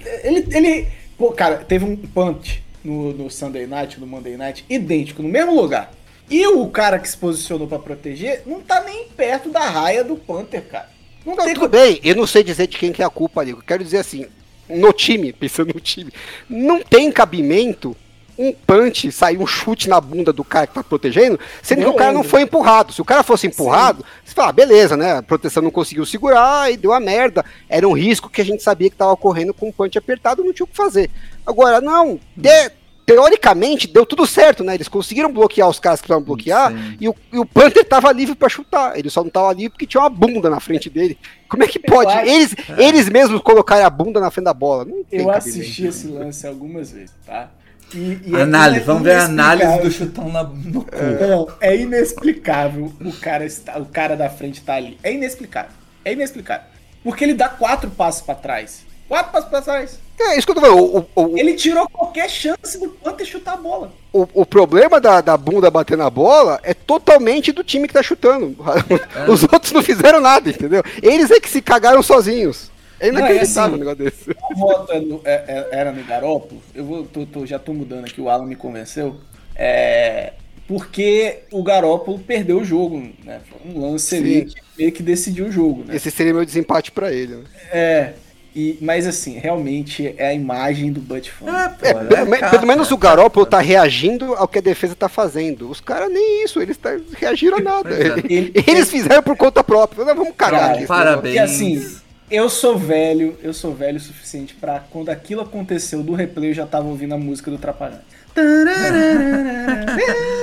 ele, 0.48 0.56
ele. 0.56 0.88
Pô, 1.16 1.30
cara, 1.32 1.58
teve 1.58 1.84
um 1.84 1.96
punch 1.96 2.62
no, 2.82 3.12
no 3.12 3.30
Sunday 3.30 3.66
Night, 3.66 4.00
no 4.00 4.06
Monday 4.06 4.36
Night, 4.36 4.64
idêntico, 4.68 5.22
no 5.22 5.28
mesmo 5.28 5.54
lugar. 5.54 5.92
E 6.28 6.46
o 6.46 6.66
cara 6.68 6.98
que 6.98 7.08
se 7.08 7.16
posicionou 7.16 7.68
pra 7.68 7.78
proteger 7.78 8.42
não 8.46 8.60
tá 8.60 8.82
nem 8.82 9.06
perto 9.08 9.50
da 9.50 9.60
raia 9.60 10.02
do 10.02 10.16
Panther, 10.16 10.62
cara. 10.62 10.88
Não, 11.24 11.36
Não, 11.36 11.44
tem 11.44 11.54
tudo 11.54 11.62
co- 11.64 11.68
bem, 11.68 12.00
eu 12.02 12.16
não 12.16 12.26
sei 12.26 12.42
dizer 12.42 12.66
de 12.66 12.76
quem 12.78 12.90
que 12.90 13.02
é 13.02 13.04
a 13.04 13.10
culpa 13.10 13.40
ali. 13.42 13.50
Eu 13.52 13.58
quero 13.64 13.84
dizer 13.84 13.98
assim, 13.98 14.26
no 14.68 14.92
time, 14.92 15.30
pensando 15.34 15.72
no 15.72 15.80
time, 15.80 16.10
não 16.48 16.80
tem 16.82 17.12
cabimento 17.12 17.96
um 18.42 18.52
punch, 18.52 19.10
sair 19.12 19.38
um 19.38 19.46
chute 19.46 19.88
na 19.88 20.00
bunda 20.00 20.32
do 20.32 20.42
cara 20.44 20.66
que 20.66 20.74
tá 20.74 20.82
protegendo, 20.82 21.38
sendo 21.62 21.82
que 21.82 21.88
o 21.88 21.94
cara 21.94 22.12
não 22.12 22.24
foi 22.24 22.42
empurrado. 22.42 22.92
Se 22.92 23.00
o 23.00 23.04
cara 23.04 23.22
fosse 23.22 23.46
empurrado, 23.46 24.04
você 24.24 24.34
fala, 24.34 24.48
ah, 24.48 24.52
beleza, 24.52 24.96
né? 24.96 25.18
A 25.18 25.22
proteção 25.22 25.62
não 25.62 25.70
conseguiu 25.70 26.04
segurar 26.06 26.70
e 26.72 26.76
deu 26.76 26.92
a 26.92 27.00
merda. 27.00 27.44
Era 27.68 27.86
um 27.88 27.92
risco 27.92 28.28
que 28.28 28.40
a 28.40 28.44
gente 28.44 28.62
sabia 28.62 28.90
que 28.90 28.96
tava 28.96 29.12
ocorrendo 29.12 29.54
com 29.54 29.68
um 29.68 29.72
punch 29.72 29.96
apertado, 29.96 30.42
não 30.44 30.52
tinha 30.52 30.64
o 30.64 30.68
que 30.68 30.76
fazer. 30.76 31.10
Agora, 31.46 31.80
não, 31.80 32.18
de- 32.36 32.70
teoricamente 33.04 33.88
deu 33.88 34.06
tudo 34.06 34.26
certo, 34.26 34.62
né? 34.64 34.74
Eles 34.74 34.88
conseguiram 34.88 35.30
bloquear 35.32 35.68
os 35.68 35.78
caras 35.80 36.00
que 36.00 36.06
precisavam 36.06 36.24
bloquear 36.24 36.70
Sim. 36.72 36.96
e 37.00 37.08
o, 37.08 37.14
e 37.32 37.38
o 37.38 37.44
Panther 37.44 37.84
tava 37.84 38.10
livre 38.12 38.34
pra 38.34 38.48
chutar. 38.48 38.96
Ele 38.98 39.10
só 39.10 39.22
não 39.22 39.30
tava 39.30 39.52
livre 39.52 39.70
porque 39.70 39.86
tinha 39.86 40.00
uma 40.00 40.08
bunda 40.08 40.48
na 40.48 40.60
frente 40.60 40.88
dele. 40.88 41.18
Como 41.48 41.62
é 41.62 41.66
que 41.66 41.78
pode? 41.78 42.10
acho- 42.12 42.26
Eles, 42.30 42.54
eles 42.78 43.08
mesmos 43.08 43.40
colocarem 43.42 43.84
a 43.84 43.90
bunda 43.90 44.20
na 44.20 44.30
frente 44.30 44.44
da 44.46 44.54
bola. 44.54 44.84
Não 44.84 45.02
tem 45.04 45.20
Eu 45.20 45.26
cabimento. 45.26 45.36
assisti 45.48 45.86
esse 45.86 46.06
lance 46.06 46.46
algumas 46.46 46.92
vezes, 46.92 47.12
tá? 47.26 47.50
E, 47.94 48.20
e 48.24 48.40
Análise, 48.40 48.80
é 48.80 48.84
vamos 48.84 49.02
ver 49.02 49.12
a 49.16 49.24
análise 49.24 49.78
do 49.78 49.90
inexplicável. 49.90 49.90
chutão 49.90 50.28
na, 50.30 50.42
no 50.44 50.84
cu. 50.84 51.04
Não, 51.20 51.48
é 51.60 51.76
inexplicável 51.76 52.92
o 53.00 53.12
cara, 53.12 53.44
está, 53.44 53.78
o 53.78 53.86
cara 53.86 54.16
da 54.16 54.30
frente 54.30 54.62
tá 54.62 54.74
ali. 54.74 54.98
É 55.02 55.12
inexplicável. 55.12 55.72
É 56.04 56.12
inexplicável. 56.12 56.66
Porque 57.04 57.24
ele 57.24 57.34
dá 57.34 57.48
quatro 57.48 57.90
passos 57.90 58.22
pra 58.22 58.34
trás. 58.34 58.84
Quatro 59.08 59.32
passos 59.32 59.50
pra 59.50 59.60
trás. 59.62 59.98
É 60.18 60.38
isso 60.38 60.46
que 60.46 60.52
eu 60.52 60.54
tô 60.54 60.60
falando. 60.60 61.06
O, 61.14 61.22
o, 61.22 61.38
Ele 61.38 61.54
tirou 61.54 61.88
qualquer 61.88 62.30
chance 62.30 62.78
do 62.78 62.88
Panther 62.88 63.26
chutar 63.26 63.54
a 63.54 63.56
bola. 63.56 63.92
o, 64.12 64.26
o 64.32 64.46
problema 64.46 65.00
da, 65.00 65.20
da 65.20 65.36
bunda 65.36 65.70
bater 65.70 65.98
na 65.98 66.08
bola 66.08 66.60
é 66.62 66.72
totalmente 66.72 67.52
do 67.52 67.64
time 67.64 67.88
que 67.88 67.94
tá 67.94 68.02
chutando. 68.02 68.56
Os 69.28 69.42
outros 69.42 69.72
não 69.72 69.82
fizeram 69.82 70.20
nada, 70.20 70.48
entendeu? 70.48 70.82
Eles 71.02 71.30
é 71.30 71.40
que 71.40 71.50
se 71.50 71.60
cagaram 71.60 72.02
sozinhos. 72.02 72.70
É 73.02 73.10
Não, 73.10 73.18
é 73.18 73.22
inacreditável 73.32 73.64
assim, 73.64 73.74
um 73.74 73.78
negócio 73.78 74.04
desse. 74.04 74.30
O 74.50 74.56
voto 74.56 74.92
é 74.92 75.00
no- 75.00 75.20
é- 75.24 75.44
é- 75.48 75.68
era 75.72 75.92
no 75.92 76.04
Garópolo. 76.04 76.62
Eu 76.74 76.84
vou, 76.84 77.04
tô- 77.04 77.26
tô- 77.26 77.44
já 77.44 77.58
tô 77.58 77.74
mudando 77.74 78.04
aqui, 78.04 78.20
o 78.20 78.28
Alan 78.28 78.46
me 78.46 78.56
convenceu. 78.56 79.16
É, 79.56 80.32
porque 80.68 81.40
o 81.52 81.62
Garópolo 81.62 82.18
perdeu 82.20 82.60
o 82.60 82.64
jogo, 82.64 82.98
né? 83.24 83.40
Foi 83.50 83.72
um 83.72 83.80
lance 83.80 84.16
ali 84.16 84.44
que 84.46 84.54
meio 84.78 84.92
que 84.92 85.02
decidiu 85.02 85.46
o 85.46 85.52
jogo, 85.52 85.84
né? 85.84 85.96
Esse 85.96 86.10
seria 86.10 86.32
meu 86.32 86.44
desempate 86.44 86.90
pra 86.92 87.12
ele. 87.12 87.36
Né? 87.36 87.44
É. 87.72 88.12
E, 88.54 88.76
mas 88.82 89.06
assim, 89.06 89.38
realmente 89.38 90.14
é 90.18 90.26
a 90.28 90.34
imagem 90.34 90.92
do 90.92 91.00
Fun. 91.30 91.48
É, 91.48 91.74
É, 91.88 91.94
pelo, 91.94 92.26
me- 92.30 92.36
cara, 92.38 92.50
pelo 92.50 92.66
menos 92.66 92.90
o 92.90 92.98
cara. 92.98 93.16
Garoppolo 93.16 93.46
tá 93.46 93.58
reagindo 93.60 94.34
ao 94.34 94.46
que 94.46 94.58
a 94.58 94.62
defesa 94.62 94.94
tá 94.94 95.08
fazendo. 95.08 95.70
Os 95.70 95.80
caras 95.80 96.12
nem 96.12 96.44
isso, 96.44 96.60
eles 96.60 96.76
tá, 96.76 96.90
reagiram 97.18 97.56
a 97.56 97.60
nada. 97.62 97.90
É. 97.94 98.18
Ele- 98.30 98.52
Eles 98.68 98.90
fizeram 98.90 99.22
por 99.22 99.36
conta 99.38 99.64
própria. 99.64 100.04
Não, 100.04 100.14
vamos 100.14 100.34
cagar 100.36 100.60
Cara, 100.60 100.74
aqui. 100.74 100.86
parabéns. 100.86 101.34
E 101.34 101.38
assim, 101.38 101.96
eu 102.32 102.48
sou 102.48 102.78
velho, 102.78 103.36
eu 103.42 103.52
sou 103.52 103.74
velho 103.74 103.98
o 103.98 104.00
suficiente 104.00 104.54
pra 104.54 104.80
quando 104.80 105.10
aquilo 105.10 105.42
aconteceu 105.42 106.02
do 106.02 106.14
replay 106.14 106.50
eu 106.50 106.54
já 106.54 106.66
tava 106.66 106.88
ouvindo 106.88 107.14
a 107.14 107.18
música 107.18 107.50
do 107.50 107.58
Trapalhões. 107.58 108.00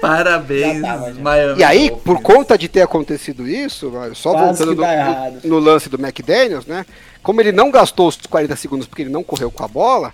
Parabéns, 0.00 0.80
Já 0.80 0.82
tava, 0.82 1.12
já. 1.12 1.20
Miami 1.20 1.60
E 1.60 1.64
aí, 1.64 1.88
Dolphins. 1.88 2.04
por 2.04 2.22
conta 2.22 2.56
de 2.56 2.68
ter 2.68 2.82
acontecido 2.82 3.46
isso, 3.48 3.92
só 4.14 4.32
Quase 4.32 4.64
voltando 4.64 5.40
no, 5.44 5.48
no- 5.48 5.58
lance 5.58 5.88
do 5.88 5.98
McDaniels, 6.00 6.66
né? 6.66 6.84
Como 7.22 7.40
ele 7.40 7.52
não 7.52 7.70
gastou 7.70 8.08
os 8.08 8.16
40 8.16 8.56
segundos 8.56 8.86
porque 8.86 9.02
ele 9.02 9.10
não 9.10 9.22
correu 9.22 9.50
com 9.50 9.64
a 9.64 9.68
bola, 9.68 10.12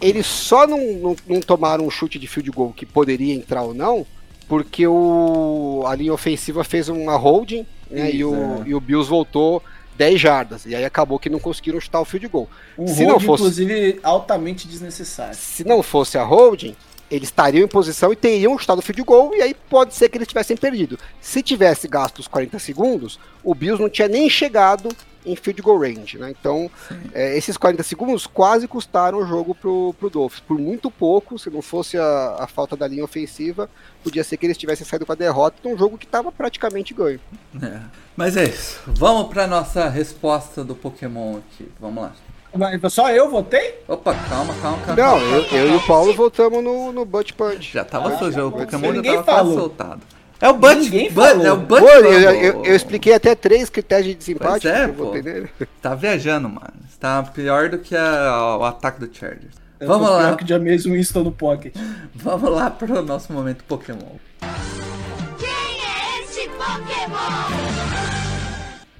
eles 0.00 0.26
só 0.26 0.66
não, 0.66 0.78
não, 0.94 1.16
não 1.28 1.40
tomaram 1.40 1.86
um 1.86 1.90
chute 1.90 2.18
de 2.18 2.26
field 2.26 2.50
goal 2.50 2.72
que 2.72 2.84
poderia 2.84 3.34
entrar 3.34 3.62
ou 3.62 3.72
não, 3.74 4.04
porque 4.48 4.86
o, 4.86 5.84
a 5.86 5.94
linha 5.94 6.12
ofensiva 6.12 6.64
fez 6.64 6.88
uma 6.88 7.16
holding 7.16 7.64
né, 7.90 8.10
e, 8.12 8.24
o, 8.24 8.34
Isso, 8.34 8.62
é. 8.64 8.68
e 8.68 8.74
o 8.74 8.80
Bills 8.80 9.08
voltou 9.08 9.62
10 10.00 10.18
jardas. 10.18 10.64
E 10.64 10.74
aí 10.74 10.82
acabou 10.82 11.18
que 11.18 11.28
não 11.28 11.38
conseguiram 11.38 11.78
chutar 11.78 12.00
o 12.00 12.06
field 12.06 12.26
goal. 12.26 12.48
Um 12.78 12.86
Se 12.88 13.04
hold, 13.04 13.08
não 13.08 13.20
fosse- 13.20 13.42
inclusive, 13.42 14.00
altamente 14.02 14.66
desnecessário. 14.66 15.34
Se 15.34 15.62
não 15.62 15.82
fosse 15.82 16.16
a 16.16 16.22
holding, 16.24 16.74
eles 17.10 17.28
estariam 17.28 17.62
em 17.62 17.68
posição 17.68 18.10
e 18.10 18.16
teriam 18.16 18.58
chutado 18.58 18.78
o 18.78 18.82
field 18.82 19.02
goal, 19.02 19.34
e 19.34 19.42
aí 19.42 19.54
pode 19.68 19.94
ser 19.94 20.08
que 20.08 20.16
eles 20.16 20.26
tivessem 20.26 20.56
perdido. 20.56 20.98
Se 21.20 21.42
tivesse 21.42 21.86
gasto 21.86 22.20
os 22.20 22.26
40 22.26 22.58
segundos, 22.58 23.20
o 23.44 23.54
Bills 23.54 23.82
não 23.82 23.90
tinha 23.90 24.08
nem 24.08 24.30
chegado 24.30 24.88
em 25.24 25.36
field 25.36 25.60
goal 25.62 25.78
range, 25.80 26.18
né? 26.18 26.30
Então, 26.30 26.70
é, 27.12 27.36
esses 27.36 27.56
40 27.56 27.82
segundos 27.82 28.26
quase 28.26 28.66
custaram 28.66 29.18
o 29.18 29.26
jogo 29.26 29.54
pro, 29.54 29.94
pro 29.98 30.10
Dolphins. 30.10 30.40
Por 30.40 30.58
muito 30.58 30.90
pouco, 30.90 31.38
se 31.38 31.50
não 31.50 31.62
fosse 31.62 31.98
a, 31.98 32.36
a 32.40 32.46
falta 32.46 32.76
da 32.76 32.86
linha 32.86 33.04
ofensiva, 33.04 33.68
podia 34.02 34.24
ser 34.24 34.36
que 34.36 34.46
eles 34.46 34.58
tivessem 34.58 34.86
saído 34.86 35.04
com 35.06 35.12
a 35.12 35.16
derrota 35.16 35.56
num 35.64 35.76
jogo 35.76 35.98
que 35.98 36.06
estava 36.06 36.30
praticamente 36.32 36.94
ganho. 36.94 37.20
É. 37.62 37.80
Mas 38.16 38.36
é 38.36 38.44
isso. 38.44 38.80
Vamos 38.86 39.28
pra 39.28 39.46
nossa 39.46 39.88
resposta 39.88 40.64
do 40.64 40.74
Pokémon 40.74 41.38
aqui. 41.38 41.70
Vamos 41.80 42.02
lá. 42.02 42.12
Mas 42.52 42.92
só 42.92 43.10
eu 43.10 43.30
votei? 43.30 43.78
Opa, 43.86 44.12
calma, 44.12 44.52
calma, 44.60 44.78
calma. 44.84 45.02
Não, 45.02 45.18
calma, 45.20 45.36
eu, 45.36 45.44
calma, 45.44 45.58
eu 45.58 45.68
e 45.72 45.76
o 45.76 45.86
Paulo 45.86 46.14
voltamos 46.14 46.64
no, 46.64 46.92
no 46.92 47.04
Butt 47.04 47.32
Punch. 47.34 47.72
Já 47.72 47.84
tava 47.84 48.18
sujo, 48.18 48.48
o 48.48 48.52
Pokémon 48.52 48.86
já 48.88 48.92
Ninguém 48.92 49.14
tava 49.22 49.38
falou. 49.38 49.54
soltado. 49.58 50.00
É 50.40 50.48
o 50.48 50.54
Butch, 50.54 50.78
Ninguém 50.84 51.10
falou. 51.10 51.44
é 51.46 51.52
o 51.52 51.58
Pô, 51.60 51.66
Butch 51.80 51.82
eu, 51.82 52.12
eu- 52.32 52.64
eu 52.64 52.74
expliquei 52.76 53.12
até 53.12 53.34
três 53.34 53.68
critérios 53.68 54.08
de 54.08 54.14
desempate. 54.14 54.62
Pois 54.62 54.74
é, 54.74 54.88
pô. 54.88 55.12
Tá 55.82 55.94
viajando, 55.94 56.48
mano. 56.48 56.72
Tá 56.98 57.22
pior 57.22 57.68
do 57.68 57.78
que 57.78 57.94
a- 57.94 58.56
o 58.58 58.64
ataque 58.64 59.00
do 59.00 59.14
Chargers. 59.14 59.54
Eu 59.78 59.86
Vamos 59.88 60.08
lá, 60.10 60.18
pior 60.28 60.36
que 60.36 60.44
o 60.44 60.48
James 60.48 60.84
Winston 60.84 61.24
no 61.24 61.32
pocket. 61.32 61.74
vamos 62.14 62.50
lá 62.50 62.70
pro 62.70 63.02
nosso 63.02 63.32
momento 63.32 63.64
Pokémon. 63.64 64.16
Quem 65.38 65.48
é 65.48 66.22
este 66.22 66.48
Pokémon? 66.48 67.60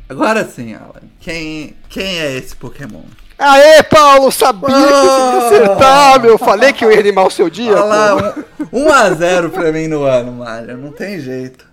Agora 0.08 0.44
sim, 0.44 0.74
Alan. 0.74 1.02
Quem, 1.20 1.76
quem 1.88 2.18
é 2.18 2.36
esse 2.36 2.54
Pokémon? 2.56 3.02
Aê, 3.40 3.82
Paulo, 3.82 4.30
sabia 4.30 4.68
que 4.68 4.72
você 4.72 4.82
ia 4.82 5.46
acertar, 5.46 6.20
meu. 6.20 6.36
Falei 6.36 6.74
que 6.74 6.84
eu 6.84 6.92
ia 6.92 7.00
animar 7.00 7.26
o 7.26 7.30
seu 7.30 7.48
dia. 7.48 7.72
Olha 7.72 7.84
lá, 7.84 8.34
pô. 8.34 8.66
um, 8.70 8.84
1 8.84 8.92
a 8.92 9.10
0 9.12 9.50
pra 9.50 9.72
mim 9.72 9.88
no 9.88 10.04
ano, 10.04 10.30
Mário. 10.32 10.76
Não 10.76 10.92
tem 10.92 11.18
jeito. 11.18 11.64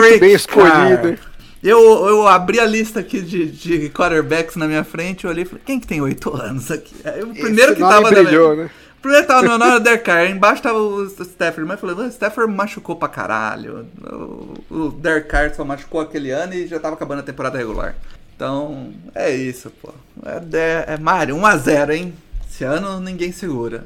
muito 0.00 0.20
bem 0.20 0.32
escolhido, 0.34 1.08
hein? 1.08 1.18
Eu, 1.62 1.78
eu 2.06 2.28
abri 2.28 2.60
a 2.60 2.66
lista 2.66 3.00
aqui 3.00 3.20
de, 3.22 3.46
de 3.46 3.90
quarterbacks 3.90 4.56
na 4.56 4.66
minha 4.66 4.84
frente, 4.84 5.24
eu 5.24 5.30
olhei 5.30 5.44
e 5.44 5.46
falei, 5.46 5.62
quem 5.64 5.80
que 5.80 5.86
tem 5.86 6.00
8 6.00 6.36
anos 6.36 6.70
aqui? 6.70 6.94
Aí 7.04 7.22
o 7.22 7.34
primeiro 7.34 7.72
Esse 7.72 7.74
que 7.74 7.80
nome 7.80 7.94
tava 7.94 8.10
brilhou, 8.10 8.56
na, 8.56 8.62
né? 8.64 8.70
Primeiro 9.02 9.26
tava 9.26 9.42
no 9.42 9.64
hora 9.64 9.78
do 9.78 9.80
Derek 9.80 10.04
Carr, 10.04 10.30
embaixo 10.30 10.62
tava 10.62 10.78
o 10.78 11.04
Stafford, 11.04 11.66
mas 11.66 11.82
eu 11.82 11.88
falei, 11.88 12.06
o 12.06 12.08
Stafford 12.10 12.52
machucou 12.52 12.96
pra 12.96 13.08
caralho. 13.08 13.86
O, 14.02 14.74
o 14.74 14.90
Derek 14.90 15.28
Carr 15.28 15.54
só 15.54 15.64
machucou 15.64 16.00
aquele 16.00 16.30
ano 16.30 16.54
e 16.54 16.66
já 16.66 16.78
tava 16.78 16.94
acabando 16.94 17.20
a 17.20 17.24
temporada 17.24 17.58
regular. 17.58 17.94
Então, 18.40 18.88
é 19.14 19.30
isso, 19.30 19.70
pô. 19.82 19.90
É, 20.24 20.56
é, 20.56 20.94
é 20.94 20.96
Mário, 20.96 21.36
1x0, 21.36 21.90
hein? 21.90 22.14
Esse 22.50 22.64
ano 22.64 22.98
ninguém 22.98 23.32
segura. 23.32 23.84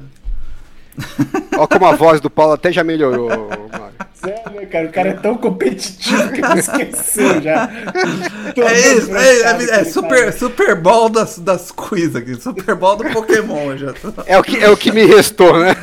Olha 1.57 1.67
como 1.67 1.85
a 1.85 1.91
voz 1.93 2.21
do 2.21 2.29
Paulo 2.29 2.53
até 2.53 2.71
já 2.71 2.81
melhorou, 2.81 3.27
Mário. 3.29 3.95
Sério, 4.13 4.51
né, 4.51 4.65
cara? 4.65 4.87
O 4.87 4.91
cara 4.93 5.09
é 5.09 5.13
tão 5.13 5.35
competitivo 5.35 6.31
que 6.31 6.39
ele 6.39 6.59
esqueceu 6.59 7.41
já. 7.41 7.69
É 8.55 8.93
isso, 8.93 9.13
é, 9.13 9.41
é, 9.41 9.81
é 9.81 9.83
super, 9.83 10.31
super 10.31 10.75
Bowl 10.75 11.09
das, 11.09 11.37
das 11.37 11.69
coisas 11.69 12.15
aqui. 12.15 12.35
Super 12.35 12.75
Bowl 12.75 12.95
do 12.95 13.03
Pokémon 13.09 13.75
já. 13.75 13.93
É 14.25 14.37
o 14.37 14.43
que, 14.43 14.63
é 14.63 14.69
o 14.69 14.77
que 14.77 14.89
me 14.89 15.05
restou, 15.05 15.59
né? 15.59 15.75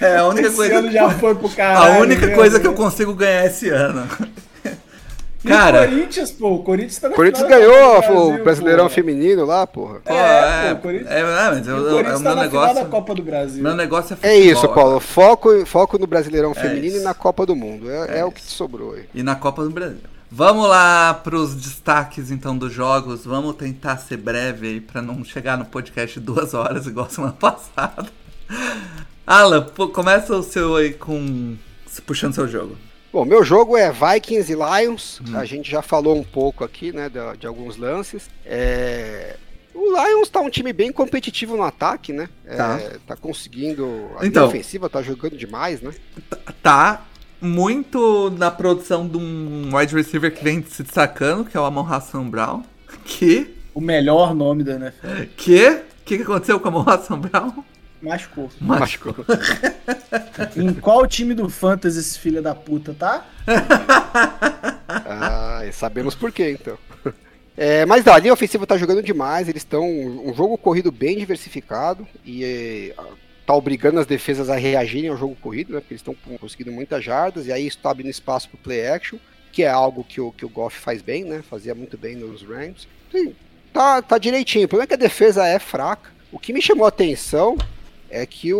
É, 0.00 0.06
é 0.06 0.16
a 0.16 0.26
única 0.26 0.48
Esse 0.48 0.56
coisa. 0.56 0.78
ano 0.78 0.90
já 0.90 1.10
foi 1.10 1.36
pro 1.36 1.48
caralho. 1.48 1.94
A 1.94 1.98
única 2.00 2.22
mesmo, 2.22 2.36
coisa 2.36 2.58
que 2.58 2.66
eu 2.66 2.72
né? 2.72 2.76
consigo 2.76 3.14
ganhar 3.14 3.46
esse 3.46 3.68
ano. 3.68 4.08
E 5.42 5.48
Cara, 5.48 5.82
o 5.84 5.88
Corinthians, 5.88 6.32
pô, 6.32 6.48
o 6.54 6.62
Corinthians 6.62 6.98
tá 6.98 7.08
na 7.08 7.14
Corinthians 7.14 7.46
final 7.46 7.58
da 7.60 7.66
ganhou 7.66 7.94
Copa 7.94 8.06
do 8.08 8.12
o 8.12 8.26
Brasil, 8.26 8.44
Brasileirão 8.44 8.84
pô. 8.84 8.90
Feminino 8.90 9.44
lá, 9.46 9.66
porra. 9.66 10.00
É, 10.04 10.14
é, 10.14 10.68
pô, 10.74 10.74
o 10.74 10.82
Corinthians- 10.82 11.10
é, 11.10 11.20
é, 11.20 11.24
mas 11.24 11.66
eu- 11.66 11.76
o 11.78 11.90
Corinthians 11.90 12.20
o 12.20 12.22
tá 12.24 12.28
meu 12.30 12.36
na 12.36 12.48
final 12.50 12.66
da 12.66 12.68
negócio. 12.74 12.90
Copa 12.90 13.14
do 13.14 13.22
Brasil. 13.22 13.62
Meu 13.62 13.74
negócio 13.74 14.12
é 14.12 14.16
É 14.26 14.32
futebol, 14.34 14.52
isso, 14.52 14.68
Paulo. 14.68 15.00
Foco, 15.00 15.66
foco 15.66 15.98
no 15.98 16.06
Brasileirão 16.06 16.52
Feminino 16.54 16.86
isso. 16.88 17.00
e 17.00 17.04
na 17.04 17.14
Copa 17.14 17.46
do 17.46 17.56
Mundo. 17.56 17.90
É, 17.90 18.16
É 18.16 18.18
é 18.18 18.24
o 18.24 18.30
que 18.30 18.42
te 18.42 18.50
sobrou 18.50 18.92
aí. 18.94 19.04
E 19.14 19.22
na 19.22 19.34
Copa 19.34 19.64
do 19.64 19.70
Brasil. 19.70 19.98
Vamos 20.30 20.68
lá 20.68 21.14
pros 21.14 21.54
destaques 21.56 22.30
então 22.30 22.56
dos 22.56 22.72
jogos. 22.72 23.24
Vamos 23.24 23.56
tentar 23.56 23.96
ser 23.96 24.18
breve 24.18 24.66
aí 24.68 24.80
pra 24.80 25.00
não 25.02 25.24
chegar 25.24 25.56
no 25.56 25.64
podcast 25.64 26.20
duas 26.20 26.52
horas 26.54 26.86
igual 26.86 27.08
semana 27.10 27.32
passada. 27.40 28.06
Alan, 29.26 29.62
pô, 29.62 29.88
começa 29.88 30.36
o 30.36 30.42
seu 30.42 30.76
aí 30.76 30.92
com. 30.92 31.56
puxando 32.06 32.34
seu 32.34 32.46
jogo. 32.46 32.76
Bom, 33.12 33.24
meu 33.24 33.42
jogo 33.44 33.76
é 33.76 33.90
Vikings 33.90 34.52
e 34.52 34.56
Lions. 34.56 35.20
A 35.34 35.44
gente 35.44 35.68
já 35.70 35.82
falou 35.82 36.16
um 36.16 36.22
pouco 36.22 36.62
aqui, 36.64 36.92
né, 36.92 37.08
de, 37.08 37.38
de 37.38 37.46
alguns 37.46 37.76
lances. 37.76 38.30
É, 38.46 39.36
O 39.74 39.80
Lions 39.90 40.28
tá 40.28 40.40
um 40.40 40.50
time 40.50 40.72
bem 40.72 40.92
competitivo 40.92 41.56
no 41.56 41.62
ataque, 41.64 42.12
né? 42.12 42.28
É, 42.46 42.56
Tá. 42.56 42.80
tá 43.08 43.16
conseguindo. 43.16 44.08
A 44.18 44.26
Então. 44.26 44.46
ofensiva 44.46 44.88
tá 44.88 45.02
jogando 45.02 45.36
demais, 45.36 45.80
né? 45.80 45.92
Tá 46.62 47.04
muito 47.40 48.30
na 48.38 48.50
produção 48.50 49.08
de 49.08 49.16
um 49.16 49.70
wide 49.74 49.94
receiver 49.94 50.32
que 50.32 50.44
vem 50.44 50.62
se 50.62 50.82
destacando, 50.82 51.44
que 51.44 51.56
é 51.56 51.60
o 51.60 51.64
Amon 51.64 51.86
Hassan 51.92 52.28
Brown. 52.28 52.62
Que. 53.04 53.56
O 53.74 53.80
melhor 53.80 54.34
nome 54.34 54.62
da 54.62 54.74
NFL. 54.74 55.06
Que? 55.36 55.68
O 55.68 55.82
que, 56.04 56.16
que 56.18 56.22
aconteceu 56.22 56.60
com 56.60 56.68
o 56.68 56.72
Amon 56.72 56.88
Hassan 56.88 57.18
Brown? 57.18 57.64
Machucou. 58.02 58.50
Machucou. 58.60 59.14
Em 60.56 60.72
qual 60.74 61.06
time 61.06 61.34
do 61.34 61.48
Fantasy 61.50 61.98
esse 61.98 62.18
filho 62.18 62.40
da 62.42 62.54
puta 62.54 62.94
tá? 62.94 63.26
Ah, 64.88 65.62
e 65.66 65.72
sabemos 65.72 66.14
por 66.14 66.32
quê, 66.32 66.56
então. 66.58 66.78
É, 67.56 67.84
mas 67.84 68.06
a 68.06 68.18
linha 68.18 68.32
ofensiva 68.32 68.66
tá 68.66 68.76
jogando 68.78 69.02
demais, 69.02 69.48
eles 69.48 69.62
estão 69.62 69.84
um 69.84 70.32
jogo 70.34 70.56
corrido 70.56 70.90
bem 70.90 71.18
diversificado 71.18 72.08
e 72.24 72.42
é, 72.42 72.94
tá 73.46 73.54
obrigando 73.54 74.00
as 74.00 74.06
defesas 74.06 74.48
a 74.48 74.56
reagirem 74.56 75.10
ao 75.10 75.16
jogo 75.16 75.36
corrido, 75.36 75.74
né? 75.74 75.80
Porque 75.80 75.92
eles 75.92 76.00
estão 76.00 76.16
conseguindo 76.38 76.72
muitas 76.72 77.04
jardas 77.04 77.46
e 77.46 77.52
aí 77.52 77.66
isso 77.66 77.78
tá 77.78 77.90
abrindo 77.90 78.08
espaço 78.08 78.48
pro 78.48 78.58
play 78.58 78.88
action, 78.88 79.18
que 79.52 79.62
é 79.62 79.68
algo 79.68 80.04
que 80.04 80.20
o, 80.20 80.32
que 80.32 80.46
o 80.46 80.48
Goff 80.48 80.78
faz 80.78 81.02
bem, 81.02 81.24
né? 81.24 81.42
Fazia 81.42 81.74
muito 81.74 81.98
bem 81.98 82.16
nos 82.16 82.42
Rams. 82.42 82.88
Sim, 83.12 83.34
tá, 83.72 84.00
tá 84.00 84.16
direitinho. 84.16 84.64
O 84.64 84.68
problema 84.68 84.84
é 84.84 84.88
que 84.88 84.94
a 84.94 85.08
defesa 85.08 85.46
é 85.46 85.58
fraca. 85.58 86.10
O 86.32 86.38
que 86.38 86.52
me 86.52 86.62
chamou 86.62 86.86
a 86.86 86.88
atenção 86.88 87.58
é 88.10 88.26
que 88.26 88.52
o, 88.52 88.58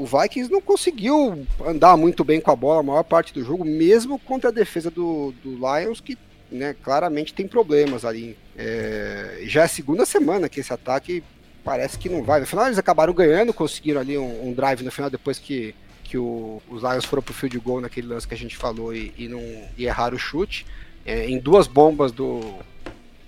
o 0.00 0.06
Vikings 0.06 0.50
não 0.50 0.60
conseguiu 0.60 1.44
andar 1.66 1.96
muito 1.96 2.22
bem 2.24 2.40
com 2.40 2.50
a 2.50 2.56
bola 2.56 2.80
a 2.80 2.82
maior 2.82 3.02
parte 3.02 3.34
do 3.34 3.44
jogo, 3.44 3.64
mesmo 3.64 4.18
contra 4.20 4.50
a 4.50 4.52
defesa 4.52 4.90
do, 4.90 5.34
do 5.42 5.50
Lions, 5.56 6.00
que 6.00 6.16
né, 6.50 6.74
claramente 6.82 7.34
tem 7.34 7.46
problemas 7.48 8.04
ali. 8.04 8.36
É, 8.56 9.40
já 9.42 9.62
é 9.62 9.64
a 9.64 9.68
segunda 9.68 10.06
semana 10.06 10.48
que 10.48 10.60
esse 10.60 10.72
ataque 10.72 11.22
parece 11.64 11.98
que 11.98 12.08
não 12.08 12.22
vai. 12.22 12.40
No 12.40 12.46
final 12.46 12.66
eles 12.66 12.78
acabaram 12.78 13.12
ganhando, 13.12 13.52
conseguiram 13.52 14.00
ali 14.00 14.16
um, 14.16 14.48
um 14.48 14.52
drive 14.52 14.82
no 14.82 14.90
final 14.92 15.10
depois 15.10 15.38
que, 15.38 15.74
que 16.04 16.16
o- 16.16 16.62
os 16.70 16.82
Lions 16.82 17.04
foram 17.04 17.22
pro 17.22 17.34
field 17.34 17.58
goal 17.58 17.80
naquele 17.80 18.06
lance 18.06 18.26
que 18.26 18.34
a 18.34 18.38
gente 18.38 18.56
falou 18.56 18.94
e, 18.94 19.12
e 19.18 19.28
não 19.28 19.42
e 19.76 19.84
erraram 19.86 20.16
o 20.16 20.20
chute. 20.20 20.64
É, 21.04 21.28
em 21.28 21.38
duas 21.38 21.66
bombas 21.66 22.12
do, 22.12 22.40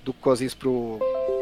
do 0.05 0.13
Cousins 0.13 0.55
pro, 0.55 0.99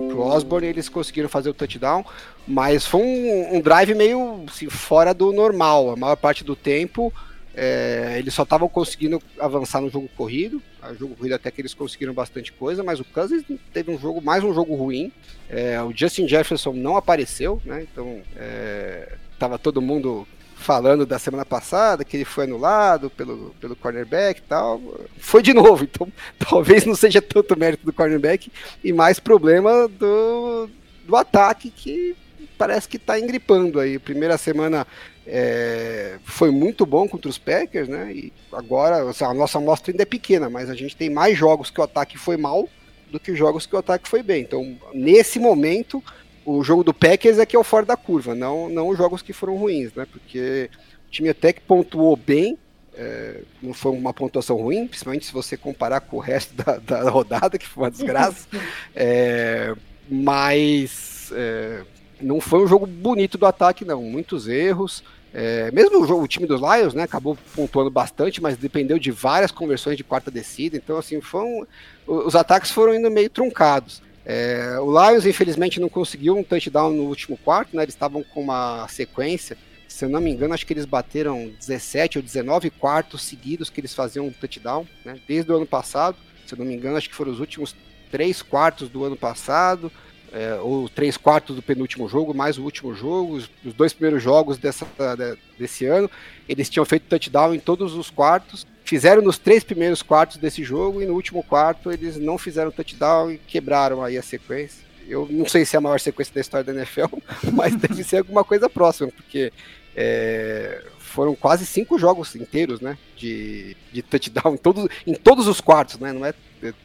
pro 0.08 0.20
Osborne, 0.20 0.66
eles 0.66 0.88
conseguiram 0.88 1.28
fazer 1.28 1.50
o 1.50 1.54
touchdown, 1.54 2.04
mas 2.46 2.86
foi 2.86 3.00
um, 3.00 3.56
um 3.56 3.60
drive 3.60 3.94
meio 3.94 4.44
assim, 4.48 4.68
fora 4.68 5.12
do 5.12 5.32
normal. 5.32 5.90
A 5.90 5.96
maior 5.96 6.16
parte 6.16 6.44
do 6.44 6.56
tempo 6.56 7.12
é, 7.60 8.14
eles 8.16 8.34
só 8.34 8.44
estavam 8.44 8.68
conseguindo 8.68 9.20
avançar 9.40 9.80
no 9.80 9.90
jogo 9.90 10.08
corrido. 10.16 10.62
O 10.80 10.94
jogo 10.94 11.16
corrido 11.16 11.32
até 11.32 11.50
que 11.50 11.60
eles 11.60 11.74
conseguiram 11.74 12.14
bastante 12.14 12.52
coisa, 12.52 12.84
mas 12.84 13.00
o 13.00 13.04
Cousins 13.04 13.42
teve 13.72 13.90
um 13.90 13.98
jogo, 13.98 14.20
mais 14.22 14.44
um 14.44 14.54
jogo 14.54 14.76
ruim. 14.76 15.10
É, 15.50 15.82
o 15.82 15.92
Justin 15.92 16.28
Jefferson 16.28 16.72
não 16.72 16.96
apareceu, 16.96 17.60
né? 17.64 17.82
Então 17.82 18.22
é, 18.36 19.16
tava 19.40 19.58
todo 19.58 19.82
mundo 19.82 20.24
falando 20.58 21.06
da 21.06 21.18
semana 21.18 21.44
passada 21.44 22.04
que 22.04 22.16
ele 22.16 22.24
foi 22.24 22.44
anulado 22.44 23.08
pelo, 23.08 23.54
pelo 23.60 23.76
cornerback 23.76 24.40
e 24.40 24.44
tal. 24.44 24.80
Foi 25.18 25.42
de 25.42 25.54
novo, 25.54 25.84
então 25.84 26.12
talvez 26.38 26.84
não 26.84 26.94
seja 26.94 27.22
tanto 27.22 27.58
mérito 27.58 27.86
do 27.86 27.92
cornerback 27.92 28.50
e 28.82 28.92
mais 28.92 29.18
problema 29.18 29.88
do, 29.88 30.68
do 31.06 31.16
ataque 31.16 31.70
que 31.70 32.16
parece 32.58 32.88
que 32.88 32.98
tá 32.98 33.18
engripando 33.18 33.78
aí. 33.78 33.98
Primeira 33.98 34.36
semana 34.36 34.86
é, 35.26 36.18
foi 36.24 36.50
muito 36.50 36.84
bom 36.84 37.08
contra 37.08 37.30
os 37.30 37.38
Packers, 37.38 37.88
né? 37.88 38.12
E 38.12 38.32
agora 38.52 38.96
a 38.96 39.34
nossa 39.34 39.58
amostra 39.58 39.92
ainda 39.92 40.02
é 40.02 40.06
pequena, 40.06 40.50
mas 40.50 40.68
a 40.68 40.74
gente 40.74 40.96
tem 40.96 41.08
mais 41.08 41.38
jogos 41.38 41.70
que 41.70 41.80
o 41.80 41.84
ataque 41.84 42.18
foi 42.18 42.36
mal 42.36 42.68
do 43.10 43.20
que 43.20 43.34
jogos 43.34 43.64
que 43.64 43.74
o 43.74 43.78
ataque 43.78 44.08
foi 44.08 44.22
bem. 44.22 44.42
Então, 44.42 44.76
nesse 44.92 45.38
momento, 45.38 46.02
o 46.48 46.64
jogo 46.64 46.82
do 46.82 46.94
Packers 46.94 47.38
é 47.38 47.44
que 47.44 47.54
é 47.54 47.58
o 47.58 47.64
fora 47.64 47.84
da 47.84 47.96
curva, 47.96 48.34
não, 48.34 48.70
não 48.70 48.88
os 48.88 48.96
jogos 48.96 49.20
que 49.20 49.34
foram 49.34 49.56
ruins, 49.56 49.92
né? 49.94 50.06
Porque 50.10 50.70
o 51.06 51.10
time 51.10 51.28
até 51.28 51.52
que 51.52 51.60
pontuou 51.60 52.16
bem, 52.16 52.56
é, 52.94 53.42
não 53.62 53.74
foi 53.74 53.92
uma 53.92 54.14
pontuação 54.14 54.56
ruim, 54.56 54.86
principalmente 54.86 55.26
se 55.26 55.32
você 55.32 55.56
comparar 55.58 56.00
com 56.00 56.16
o 56.16 56.20
resto 56.20 56.54
da, 56.54 56.78
da 56.78 57.10
rodada, 57.10 57.58
que 57.58 57.66
foi 57.68 57.84
uma 57.84 57.90
desgraça. 57.90 58.48
É, 58.96 59.74
mas 60.10 61.30
é, 61.34 61.82
não 62.20 62.40
foi 62.40 62.64
um 62.64 62.66
jogo 62.66 62.86
bonito 62.86 63.36
do 63.36 63.44
ataque, 63.46 63.84
não. 63.84 64.02
Muitos 64.02 64.48
erros. 64.48 65.04
É, 65.32 65.70
mesmo 65.70 66.02
o, 66.02 66.06
jogo, 66.06 66.22
o 66.24 66.28
time 66.28 66.46
dos 66.46 66.60
Lions, 66.60 66.94
né, 66.94 67.02
acabou 67.02 67.36
pontuando 67.54 67.90
bastante, 67.90 68.40
mas 68.42 68.56
dependeu 68.56 68.98
de 68.98 69.10
várias 69.10 69.52
conversões 69.52 69.96
de 69.98 70.02
quarta 70.02 70.30
descida. 70.30 70.76
Então, 70.76 70.96
assim, 70.96 71.20
foi 71.20 71.42
um- 71.44 71.66
os 72.06 72.34
ataques 72.34 72.70
foram 72.70 72.94
indo 72.94 73.10
meio 73.10 73.28
truncados. 73.28 74.02
É, 74.30 74.78
o 74.78 74.90
Lions, 74.92 75.24
infelizmente, 75.24 75.80
não 75.80 75.88
conseguiu 75.88 76.36
um 76.36 76.44
touchdown 76.44 76.92
no 76.92 77.04
último 77.04 77.38
quarto, 77.38 77.74
né? 77.74 77.82
Eles 77.82 77.94
estavam 77.94 78.22
com 78.22 78.42
uma 78.42 78.86
sequência. 78.88 79.56
Se 79.88 80.04
eu 80.04 80.08
não 80.10 80.20
me 80.20 80.30
engano, 80.30 80.52
acho 80.52 80.66
que 80.66 80.74
eles 80.74 80.84
bateram 80.84 81.50
17 81.58 82.18
ou 82.18 82.22
19 82.22 82.68
quartos 82.68 83.22
seguidos 83.22 83.70
que 83.70 83.80
eles 83.80 83.94
faziam 83.94 84.26
um 84.26 84.30
touchdown, 84.30 84.86
né? 85.02 85.18
Desde 85.26 85.50
o 85.50 85.56
ano 85.56 85.64
passado. 85.64 86.18
Se 86.46 86.52
eu 86.52 86.58
não 86.58 86.66
me 86.66 86.74
engano, 86.74 86.98
acho 86.98 87.08
que 87.08 87.14
foram 87.14 87.32
os 87.32 87.40
últimos 87.40 87.74
três 88.10 88.42
quartos 88.42 88.90
do 88.90 89.02
ano 89.02 89.16
passado, 89.16 89.90
é, 90.32 90.54
ou 90.60 90.88
três 90.88 91.16
quartos 91.16 91.56
do 91.56 91.62
penúltimo 91.62 92.08
jogo, 92.08 92.34
mais 92.34 92.58
o 92.58 92.62
último 92.62 92.94
jogo, 92.94 93.34
os, 93.34 93.50
os 93.64 93.72
dois 93.74 93.92
primeiros 93.92 94.22
jogos 94.22 94.58
dessa, 94.58 94.86
de- 95.16 95.38
desse 95.58 95.86
ano, 95.86 96.10
eles 96.48 96.68
tinham 96.68 96.84
feito 96.84 97.04
touchdown 97.08 97.54
em 97.54 97.60
todos 97.60 97.94
os 97.94 98.10
quartos, 98.10 98.66
fizeram 98.84 99.22
nos 99.22 99.38
três 99.38 99.64
primeiros 99.64 100.02
quartos 100.02 100.36
desse 100.36 100.62
jogo, 100.62 101.02
e 101.02 101.06
no 101.06 101.14
último 101.14 101.42
quarto 101.42 101.90
eles 101.90 102.16
não 102.16 102.38
fizeram 102.38 102.70
touchdown 102.70 103.30
e 103.32 103.38
quebraram 103.38 104.02
aí 104.02 104.16
a 104.18 104.22
sequência. 104.22 104.86
Eu 105.08 105.26
não 105.30 105.46
sei 105.48 105.64
se 105.64 105.74
é 105.74 105.78
a 105.78 105.80
maior 105.80 105.98
sequência 105.98 106.34
da 106.34 106.40
história 106.40 106.64
da 106.64 106.72
NFL, 106.72 107.06
mas 107.52 107.74
deve 107.74 108.04
ser 108.04 108.18
alguma 108.18 108.44
coisa 108.44 108.68
próxima, 108.68 109.10
porque 109.10 109.50
é, 109.96 110.84
foram 110.98 111.34
quase 111.34 111.64
cinco 111.64 111.98
jogos 111.98 112.36
inteiros, 112.36 112.80
né? 112.80 112.96
De, 113.16 113.76
de 113.92 114.02
touchdown 114.02 114.54
em 114.54 114.58
todos, 114.58 114.86
em 115.06 115.14
todos 115.14 115.48
os 115.48 115.60
quartos, 115.60 115.98
né? 115.98 116.12
Não 116.12 116.24
é 116.24 116.34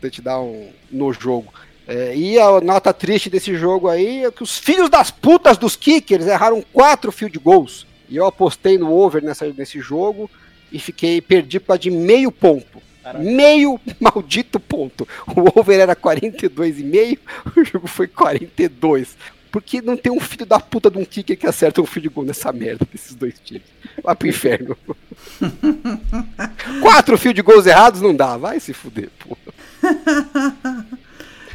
touchdown 0.02 0.72
no 0.90 1.12
jogo. 1.12 1.54
É, 1.88 2.16
e 2.16 2.40
a 2.40 2.62
nota 2.62 2.94
triste 2.94 3.30
desse 3.30 3.56
jogo 3.56 3.90
aí 3.90 4.24
é 4.26 4.32
que 4.32 4.44
os 4.44 4.58
filhos 4.58 4.90
das 4.90 5.12
putas 5.12 5.58
dos 5.58 5.76
kickers 5.76 6.26
erraram 6.26 6.64
quatro 6.72 7.12
field 7.12 7.38
goals. 7.40 7.86
E 8.10 8.16
eu 8.16 8.26
apostei 8.26 8.78
no 8.78 8.92
over 8.92 9.24
nessa, 9.24 9.46
nesse 9.58 9.80
jogo 9.80 10.30
e 10.72 10.80
fiquei 10.80 11.22
perdi 11.22 11.60
por 11.60 11.68
causa 11.68 11.82
de 11.82 11.92
meio 11.92 12.32
ponto. 12.32 12.82
Caraca. 13.04 13.24
Meio 13.24 13.80
maldito 14.00 14.60
ponto. 14.60 15.08
O 15.28 15.60
over 15.60 15.80
era 15.80 15.96
42,5, 15.96 17.20
o 17.58 17.66
jogo 17.66 17.88
foi 17.88 18.08
42. 18.08 19.18
Porque 19.52 19.84
não 19.84 19.96
tem 19.96 20.12
um 20.12 20.20
filho 20.20 20.48
da 20.48 20.60
puta 20.60 20.90
de 20.90 20.98
um 20.98 21.06
kicker 21.06 21.38
que 21.38 21.46
acerta 21.46 21.80
um 21.80 21.86
field 21.86 22.10
goal 22.10 22.26
nessa 22.26 22.52
merda 22.52 22.88
desses 22.92 23.14
dois 23.14 23.36
times. 23.38 23.62
Vai 24.02 24.16
pro 24.16 24.28
inferno. 24.28 24.76
Quatro 26.82 27.18
field 27.20 27.40
goals 27.44 27.68
errados 27.68 28.02
não 28.02 28.16
dá, 28.16 28.36
vai 28.36 28.60
se 28.60 28.74
fuder, 28.74 29.10
pô. 29.20 29.38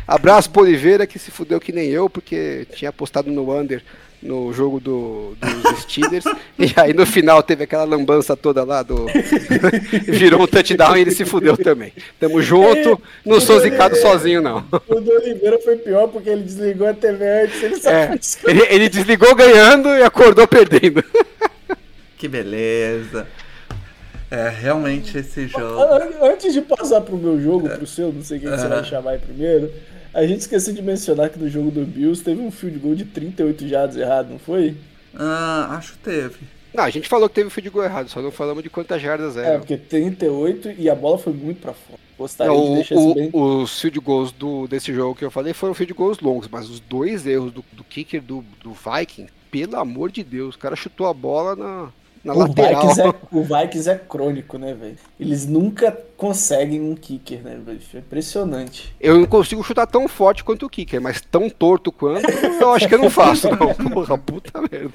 Abraço 0.08 0.48
pro 0.50 0.62
Oliveira 0.62 1.06
que 1.06 1.18
se 1.18 1.30
fudeu 1.30 1.60
que 1.60 1.70
nem 1.70 1.88
eu, 1.90 2.08
porque 2.08 2.66
tinha 2.74 2.88
apostado 2.88 3.30
no 3.30 3.54
under 3.54 3.82
no 4.20 4.52
jogo 4.52 4.80
do, 4.80 5.36
dos 5.38 5.78
Steelers. 5.84 6.24
e 6.58 6.72
aí 6.76 6.92
no 6.92 7.06
final 7.06 7.40
teve 7.40 7.62
aquela 7.64 7.84
lambança 7.84 8.36
toda 8.36 8.64
lá 8.64 8.82
do. 8.82 9.06
Virou 10.08 10.42
um 10.42 10.46
touchdown 10.46 10.96
e 10.96 11.02
ele 11.02 11.10
se 11.12 11.24
fudeu 11.24 11.56
também. 11.56 11.92
Tamo 12.18 12.42
junto, 12.42 13.00
não 13.24 13.40
sou 13.40 13.60
zicado 13.60 13.94
sozinho, 13.96 14.40
não. 14.42 14.64
O 14.88 15.00
do 15.00 15.12
Oliveira 15.12 15.58
foi 15.60 15.76
pior 15.76 16.08
porque 16.08 16.30
ele 16.30 16.42
desligou 16.42 16.88
a 16.88 16.94
TV 16.94 17.42
antes, 17.44 17.62
ele 17.62 17.76
só 17.76 17.90
É, 17.90 18.18
ele, 18.46 18.62
ele 18.70 18.88
desligou 18.88 19.34
ganhando 19.36 19.88
e 19.90 20.02
acordou 20.02 20.48
perdendo. 20.48 21.04
Que 22.16 22.26
beleza. 22.26 23.26
É, 24.30 24.48
realmente 24.48 25.16
esse 25.16 25.46
jogo. 25.46 25.80
An- 25.80 26.10
Antes 26.32 26.52
de 26.52 26.60
passar 26.60 27.00
pro 27.02 27.16
meu 27.16 27.40
jogo, 27.40 27.68
pro 27.68 27.86
seu, 27.86 28.12
não 28.12 28.22
sei 28.24 28.38
quem 28.40 28.50
que 28.50 28.56
você 28.56 28.66
vai 28.68 28.84
chamar 28.84 29.10
aí 29.12 29.18
primeiro, 29.18 29.70
a 30.14 30.26
gente 30.26 30.40
esqueceu 30.40 30.74
de 30.74 30.82
mencionar 30.82 31.30
que 31.30 31.38
no 31.38 31.48
jogo 31.48 31.70
do 31.70 31.84
Bills 31.84 32.22
teve 32.22 32.40
um 32.40 32.50
field 32.50 32.78
goal 32.78 32.94
de 32.94 33.04
38 33.04 33.66
jardas 33.68 33.96
errado, 33.96 34.30
não 34.30 34.38
foi? 34.38 34.76
Ah, 35.14 35.76
acho 35.76 35.92
que 35.92 35.98
teve. 35.98 36.36
Não, 36.74 36.84
a 36.84 36.90
gente 36.90 37.08
falou 37.08 37.28
que 37.28 37.34
teve 37.36 37.48
o 37.48 37.50
field 37.50 37.70
goal 37.70 37.84
errado, 37.84 38.08
só 38.08 38.20
não 38.20 38.30
falamos 38.30 38.62
de 38.62 38.70
quantas 38.70 39.00
jardas 39.00 39.36
É, 39.36 39.46
eram. 39.46 39.60
porque 39.60 39.76
38 39.76 40.72
e 40.78 40.88
a 40.88 40.94
bola 40.94 41.18
foi 41.18 41.32
muito 41.32 41.60
pra 41.60 41.72
fora. 41.72 41.98
Gostaria 42.18 42.52
Não, 42.52 42.64
de 42.64 42.70
o- 42.70 42.74
deixar 42.74 42.94
isso 42.96 43.08
o- 43.10 43.14
bem. 43.14 43.30
Os 43.32 43.80
field 43.80 44.00
goals 44.00 44.32
do, 44.32 44.66
desse 44.66 44.92
jogo 44.92 45.14
que 45.14 45.24
eu 45.24 45.30
falei 45.30 45.52
foram 45.52 45.72
field 45.74 45.92
goals 45.94 46.18
longos, 46.20 46.48
mas 46.50 46.68
os 46.68 46.80
dois 46.80 47.26
erros 47.26 47.52
do, 47.52 47.64
do 47.72 47.84
kicker 47.84 48.20
do, 48.20 48.44
do 48.62 48.72
Viking, 48.72 49.26
pelo 49.50 49.76
amor 49.76 50.10
de 50.10 50.22
Deus, 50.22 50.54
o 50.54 50.58
cara 50.58 50.76
chutou 50.76 51.06
a 51.06 51.14
bola 51.14 51.54
na, 51.56 51.88
na 52.28 52.34
O 52.34 52.38
lateral. 52.38 52.82
Vikings, 52.82 53.88
é, 53.88 53.90
o 53.90 53.94
é 53.94 53.98
crônico, 53.98 54.58
né, 54.58 54.74
velho? 54.74 54.96
Eles 55.18 55.46
nunca 55.46 55.90
conseguem 56.16 56.80
um 56.80 56.94
kicker, 56.94 57.42
né, 57.42 57.58
velho? 57.64 57.80
É 57.94 57.98
impressionante. 57.98 58.94
Eu 59.00 59.18
não 59.18 59.26
consigo 59.26 59.62
chutar 59.64 59.86
tão 59.86 60.06
forte 60.06 60.44
quanto 60.44 60.66
o 60.66 60.70
kicker, 60.70 61.00
mas 61.00 61.20
tão 61.20 61.48
torto 61.48 61.90
quanto, 61.90 62.28
eu 62.28 62.72
acho 62.72 62.86
que 62.86 62.94
eu 62.94 62.98
não 62.98 63.10
faço, 63.10 63.48
não. 63.50 63.74
Porra, 63.90 64.18
puta 64.18 64.60
merda. 64.60 64.90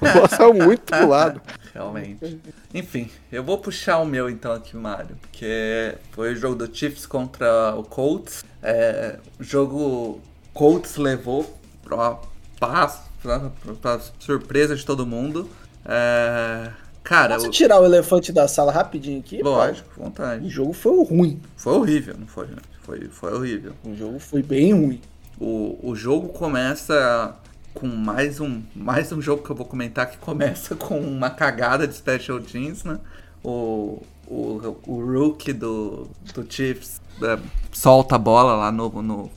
Bola 0.00 0.28
saiu 0.28 0.54
muito 0.54 0.82
pro 0.82 1.08
lado. 1.08 1.40
Realmente. 1.74 2.38
Enfim, 2.72 3.10
eu 3.30 3.42
vou 3.42 3.58
puxar 3.58 3.98
o 3.98 4.06
meu 4.06 4.30
então 4.30 4.52
aqui, 4.52 4.76
Mário. 4.76 5.16
Porque 5.20 5.94
foi 6.12 6.32
o 6.32 6.36
jogo 6.36 6.54
do 6.54 6.74
Chiefs 6.74 7.06
contra 7.06 7.74
o 7.76 7.82
Colts. 7.82 8.44
É, 8.62 9.18
o 9.38 9.44
jogo 9.44 10.20
Colts 10.52 10.96
levou 10.96 11.58
pra 11.82 12.18
passo, 12.58 13.02
pra, 13.22 13.50
pra 13.80 14.00
surpresa 14.18 14.76
de 14.76 14.84
todo 14.84 15.06
mundo. 15.06 15.48
É, 15.84 16.70
cara, 17.02 17.34
Posso 17.34 17.48
o, 17.48 17.50
tirar 17.50 17.80
o 17.80 17.84
elefante 17.84 18.32
da 18.32 18.46
sala 18.48 18.72
rapidinho 18.72 19.20
aqui? 19.20 19.42
lógico, 19.42 19.88
O 19.96 20.04
vontade. 20.04 20.48
jogo 20.48 20.72
foi 20.72 21.04
ruim. 21.04 21.40
Foi 21.56 21.72
horrível, 21.74 22.16
não 22.18 22.26
foi? 22.26 22.48
Foi, 22.82 23.00
foi 23.08 23.32
horrível. 23.34 23.74
O 23.84 23.94
jogo 23.94 24.18
foi 24.18 24.42
bem 24.42 24.72
ruim. 24.72 25.00
O, 25.40 25.78
o 25.82 25.94
jogo 25.94 26.28
começa 26.30 27.36
com 27.74 27.86
mais 27.86 28.40
um, 28.40 28.62
mais 28.74 29.12
um 29.12 29.20
jogo 29.20 29.42
que 29.42 29.50
eu 29.50 29.56
vou 29.56 29.66
comentar 29.66 30.10
que 30.10 30.18
começa 30.18 30.74
com 30.76 30.98
uma 31.00 31.30
cagada 31.30 31.86
de 31.86 31.94
special 31.94 32.40
teams, 32.40 32.84
né? 32.84 32.98
O, 33.44 34.02
o, 34.26 34.76
o 34.86 35.04
rookie 35.04 35.52
do, 35.52 36.08
do 36.34 36.44
Chiefs 36.50 37.00
é, 37.22 37.38
solta 37.72 38.16
a 38.16 38.18
bola 38.18 38.54
lá 38.56 38.72
no, 38.72 38.90
no, 39.02 39.30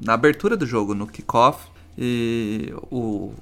na 0.00 0.14
abertura 0.14 0.56
do 0.56 0.66
jogo, 0.66 0.94
no 0.94 1.06
kickoff. 1.06 1.64
E 1.98 2.72
o, 2.90 3.32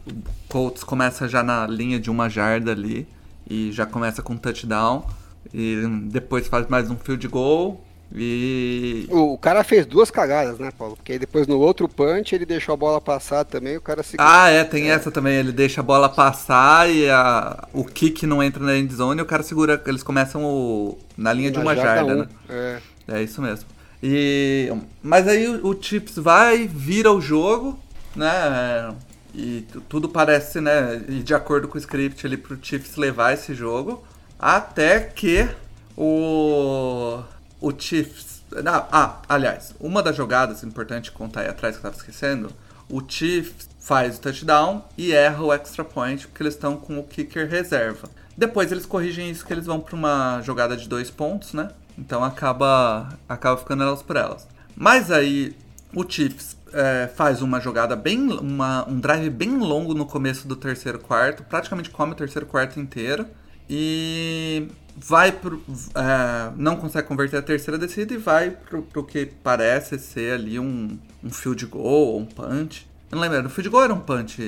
Colts 0.49 0.85
começa 0.85 1.29
já 1.29 1.43
na 1.43 1.67
linha 1.67 1.99
de 1.99 2.11
uma 2.11 2.29
jarda 2.29 2.73
ali. 2.73 3.07
E 3.49 3.71
já 3.73 3.85
começa 3.85 4.23
com 4.23 4.35
um 4.35 4.39
touchdown. 4.39 5.05
E 5.53 5.77
depois 6.05 6.47
faz 6.49 6.67
mais 6.69 6.91
um 6.91 6.97
field 6.97 7.27
goal. 7.29 7.85
E 8.17 9.07
O 9.11 9.37
cara 9.37 9.65
fez 9.65 9.85
duas 9.87 10.11
cagadas, 10.11 10.59
né, 10.59 10.71
Paulo? 10.77 10.95
Porque 10.95 11.13
aí 11.13 11.19
depois 11.19 11.47
no 11.49 11.59
outro 11.59 11.89
punch 11.89 12.33
ele 12.35 12.47
deixou 12.47 12.73
a 12.73 12.77
bola 12.77 13.01
passar 13.01 13.45
também, 13.45 13.77
o 13.77 13.81
cara 13.81 14.03
se. 14.05 14.17
Ah, 14.19 14.49
é, 14.49 14.63
tem 14.63 14.91
essa 14.91 15.11
também. 15.11 15.35
Ele 15.35 15.51
deixa 15.51 15.81
a 15.81 15.85
bola 15.85 16.09
passar 16.09 16.89
e 16.89 17.09
a, 17.11 17.67
o 17.73 17.85
kick 17.85 18.25
não 18.27 18.43
entra 18.43 18.63
na 18.63 18.77
endzone 18.77 19.19
e 19.21 19.23
o 19.23 19.27
cara 19.27 19.43
segura. 19.43 19.83
Eles 19.87 20.03
começam 20.03 20.45
o- 20.45 20.97
na 21.17 21.33
linha 21.33 21.51
de 21.51 21.59
na 21.59 21.65
uma 21.65 21.75
jarda, 21.75 22.15
um. 22.15 22.19
né? 22.21 22.29
É. 22.49 22.79
É 23.09 23.23
isso 23.23 23.43
mesmo. 23.43 23.67
E, 24.03 24.73
mas 25.03 25.27
aí 25.27 25.49
o, 25.49 25.67
o 25.69 25.83
Chips 25.83 26.17
vai, 26.17 26.69
vira 26.69 27.11
o 27.11 27.21
jogo, 27.21 27.79
né? 28.17 28.95
E 29.35 29.67
tu- 29.73 29.81
tudo 29.83 30.09
parece, 30.09 30.61
né? 30.61 31.03
ir 31.09 31.23
de 31.23 31.35
acordo 31.35 31.67
com 31.69 31.77
o 31.77 31.81
script 31.81 32.25
ali 32.27 32.37
pro 32.37 32.59
Chiefs 32.63 32.97
levar 32.97 33.33
esse 33.33 33.55
jogo. 33.55 34.05
Até 34.39 35.01
que 35.01 35.49
o. 35.97 37.23
O 37.61 37.73
Chiefs. 37.77 38.43
Ah, 38.67 38.87
ah, 38.93 39.23
aliás, 39.29 39.75
uma 39.81 40.03
das 40.03 40.15
jogadas 40.15 40.63
importante 40.63 41.11
contar 41.11 41.41
aí 41.41 41.49
atrás 41.49 41.75
que 41.77 41.81
eu 41.81 41.91
tava 41.91 41.97
esquecendo. 41.97 42.51
O 42.89 43.03
Chiefs 43.07 43.69
faz 43.81 44.17
o 44.17 44.21
touchdown 44.21 44.85
e 44.97 45.13
erra 45.13 45.43
o 45.43 45.53
extra 45.53 45.83
point 45.85 46.27
porque 46.29 46.43
eles 46.43 46.55
estão 46.55 46.77
com 46.77 46.99
o 46.99 47.03
kicker 47.05 47.49
reserva. 47.49 48.09
Depois 48.37 48.71
eles 48.71 48.85
corrigem 48.87 49.31
isso 49.31 49.45
que 49.45 49.53
eles 49.53 49.67
vão 49.67 49.81
para 49.81 49.95
uma 49.97 50.41
jogada 50.43 50.77
de 50.77 50.89
dois 50.89 51.11
pontos, 51.11 51.53
né? 51.55 51.71
Então 51.99 52.23
acaba 52.23 53.09
acaba 53.29 53.57
ficando 53.57 53.83
elas 53.83 54.03
por 54.03 54.17
elas. 54.17 54.47
Mas 54.77 55.11
aí 55.11 55.57
o 55.95 56.05
Chiefs 56.09 56.57
é, 56.75 57.09
faz 57.09 57.41
uma 57.41 57.61
jogada 57.61 57.95
bem 57.95 58.31
uma, 58.33 58.89
um 58.89 58.99
drive 58.99 59.31
bem 59.31 59.59
longo 59.59 59.95
no 59.95 60.05
começo 60.05 60.49
do 60.49 60.57
terceiro 60.57 60.99
quarto, 60.99 61.45
praticamente 61.45 61.91
come 61.91 62.13
o 62.13 62.15
terceiro 62.17 62.47
quarto 62.47 62.81
inteiro 62.81 63.27
e 63.71 64.69
vai 64.97 65.33
pro, 65.33 65.63
é, 65.95 66.53
não 66.57 66.77
consegue 66.77 67.07
converter 67.07 67.39
a 67.39 67.43
terceira 67.43 67.79
descida 67.79 68.13
e 68.15 68.19
vai 68.19 68.51
pro, 68.51 68.83
pro 68.83 69.05
que 69.05 69.27
parece 69.27 69.99
ser 69.99 70.35
ali 70.35 70.59
um, 70.59 70.99
um 71.23 71.31
field 71.31 71.65
goal 71.67 72.09
ou 72.09 72.21
um 72.21 72.27
punch. 72.27 72.87
Eu 73.11 73.17
não 73.17 73.23
lembro, 73.23 73.47
um 73.47 73.51
field 73.51 73.71
goal 73.71 73.85
era 73.85 73.95
um 73.95 74.01
punch 74.01 74.43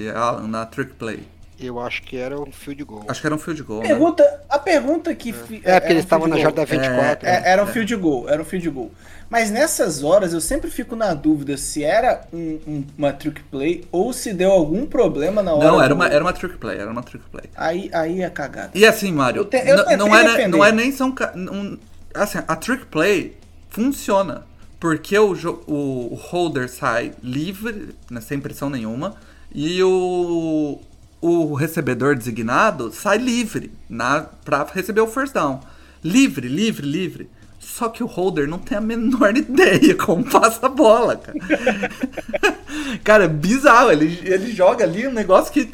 na 0.49 0.67
trick 0.67 0.95
play? 0.95 1.27
Eu 1.59 1.81
acho 1.81 2.03
que 2.03 2.17
era 2.17 2.39
um 2.39 2.53
field 2.53 2.85
goal. 2.85 3.05
Acho 3.09 3.21
que 3.21 3.27
era 3.27 3.35
um 3.35 3.39
field 3.39 3.63
goal. 3.63 3.81
né? 3.83 3.89
Pergunta, 3.89 4.41
a 4.49 4.59
pergunta 4.59 5.15
que. 5.15 5.33
fi- 5.33 5.57
É, 5.57 5.59
porque 5.59 5.69
era 5.71 5.85
eles 5.87 5.97
um 6.03 6.05
estavam 6.05 6.27
na 6.29 6.37
jarda 6.37 6.65
goal. 6.65 6.81
24. 6.81 7.29
É, 7.29 7.41
né? 7.41 7.43
era 7.49 7.63
um 7.65 7.67
field 7.67 7.97
goal, 7.97 8.29
era 8.29 8.43
um 8.43 8.45
field 8.45 8.69
goal. 8.71 8.91
Mas 9.31 9.51
nessas 9.51 10.05
horas 10.05 10.33
eu 10.33 10.41
sempre 10.41 10.71
fico 10.71 10.95
na 10.95 11.13
dúvida 11.15 11.57
se 11.57 11.83
era 11.83 12.21
um- 12.33 12.61
um- 12.67 12.85
uma 12.97 13.13
trick 13.13 13.43
play 13.45 13.85
ou 13.91 14.13
se 14.13 14.33
deu 14.33 14.53
algum 14.53 14.87
problema 14.87 15.43
na 15.43 15.53
hora. 15.55 15.67
Não, 15.67 15.79
era 15.81 15.89
do- 15.89 15.95
uma, 15.95 16.07
era 16.09 16.23
uma 16.23 16.33
trick 16.33 16.57
play, 16.59 16.79
era 16.79 16.91
uma 16.91 17.03
trick 17.03 17.25
play. 17.31 17.45
Aí, 17.57 17.91
aí 17.93 18.23
é 18.23 18.31
cagada. 18.31 18.71
E 18.75 18.85
assim, 18.87 19.11
Mário, 19.11 19.45
te- 19.45 19.63
não, 19.97 20.15
é, 20.15 20.23
defender. 20.25 20.49
não 20.49 20.65
é 20.65 20.71
nem 20.71 20.93
são. 20.93 21.09
um- 21.35 21.79
assim, 22.15 22.39
a 22.47 22.55
trick 22.57 22.85
play 22.87 23.37
funciona. 23.71 24.45
Porque 24.79 25.19
o, 25.19 25.33
o 25.67 26.15
holder 26.15 26.69
sai 26.69 27.13
livre, 27.23 27.95
né, 28.11 28.21
sem 28.21 28.39
pressão 28.39 28.69
nenhuma, 28.69 29.15
e 29.53 29.83
o, 29.83 30.79
o 31.27 31.55
recebedor 31.55 32.15
designado 32.17 32.93
sai 32.93 33.19
livre 33.19 33.71
na, 33.89 34.23
pra 34.45 34.67
receber 34.73 35.01
o 35.01 35.07
first 35.07 35.33
down. 35.35 35.61
Livre, 36.03 36.47
livre, 36.49 36.87
livre. 36.87 37.29
Só 37.59 37.89
que 37.89 38.03
o 38.03 38.07
holder 38.07 38.47
não 38.47 38.59
tem 38.59 38.79
a 38.79 38.81
menor 38.81 39.35
ideia 39.37 39.95
como 39.95 40.25
passa 40.25 40.67
a 40.67 40.69
bola, 40.69 41.17
cara. 41.17 41.91
cara, 43.03 43.25
é 43.25 43.29
bizarro. 43.29 43.91
Ele, 43.91 44.21
ele 44.25 44.53
joga 44.53 44.85
ali 44.85 45.07
um 45.07 45.13
negócio 45.13 45.53
que. 45.53 45.65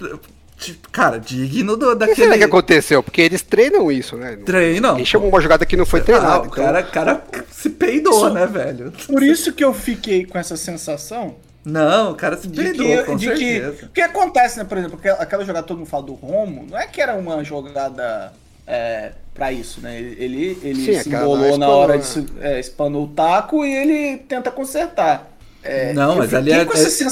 tipo, 0.58 0.88
Cara, 0.90 1.18
digno 1.18 1.76
do, 1.76 1.94
daquele. 1.94 2.16
será 2.16 2.38
que 2.38 2.44
aconteceu? 2.44 3.02
Porque 3.02 3.20
eles 3.20 3.42
treinam 3.42 3.90
isso, 3.90 4.16
né? 4.16 4.36
Treinam. 4.36 4.96
Ele 4.96 5.04
chamou 5.04 5.28
uma 5.28 5.40
jogada 5.40 5.66
que 5.66 5.76
não 5.76 5.84
foi 5.84 6.00
Ah, 6.00 6.04
treinada. 6.04 6.42
o 6.44 6.46
então- 6.46 6.64
cara, 6.64 6.82
cara 6.82 7.24
se 7.50 7.68
peidou, 7.70 8.14
Isso- 8.26 8.30
né, 8.34 8.46
velho? 8.46 8.92
Por 9.06 9.22
isso 9.22 9.52
que 9.52 9.64
eu 9.64 9.74
fiquei 9.74 10.24
com 10.24 10.38
essa 10.38 10.56
sensação 10.56 11.36
Não, 11.64 12.12
o 12.12 12.14
cara 12.14 12.36
se 12.36 12.48
de 12.48 12.62
peidou, 12.62 12.86
que, 12.86 13.02
com 13.04 13.16
de 13.16 13.30
que. 13.30 13.60
certeza. 13.60 13.86
O 13.86 13.88
que 13.90 14.00
acontece, 14.00 14.58
né? 14.58 14.64
Por 14.64 14.78
exemplo, 14.78 14.98
aquela, 14.98 15.18
aquela 15.18 15.44
jogada 15.44 15.62
que 15.62 15.68
todo 15.68 15.78
mundo 15.78 15.88
fala 15.88 16.02
do 16.02 16.14
Romo, 16.14 16.66
não 16.68 16.78
é 16.78 16.86
que 16.86 17.00
era 17.00 17.14
uma 17.14 17.44
jogada 17.44 18.32
é, 18.66 19.12
pra 19.34 19.52
isso, 19.52 19.80
né? 19.80 19.98
Ele, 19.98 20.58
ele 20.62 20.84
Sim, 20.84 20.92
se 20.94 21.08
aquela 21.08 21.24
embolou 21.24 21.58
na 21.58 21.68
hora 21.68 21.96
né? 21.96 22.02
de. 22.02 22.26
É, 22.40 22.60
espanou 22.60 23.04
o 23.04 23.08
taco 23.08 23.64
e 23.64 23.74
ele 23.74 24.18
tenta 24.18 24.50
consertar. 24.50 25.31
É, 25.64 25.92
Não, 25.92 26.12
eu 26.12 26.18
mas 26.18 26.34
ali 26.34 26.50
é, 26.50 26.56
é- 26.56 26.60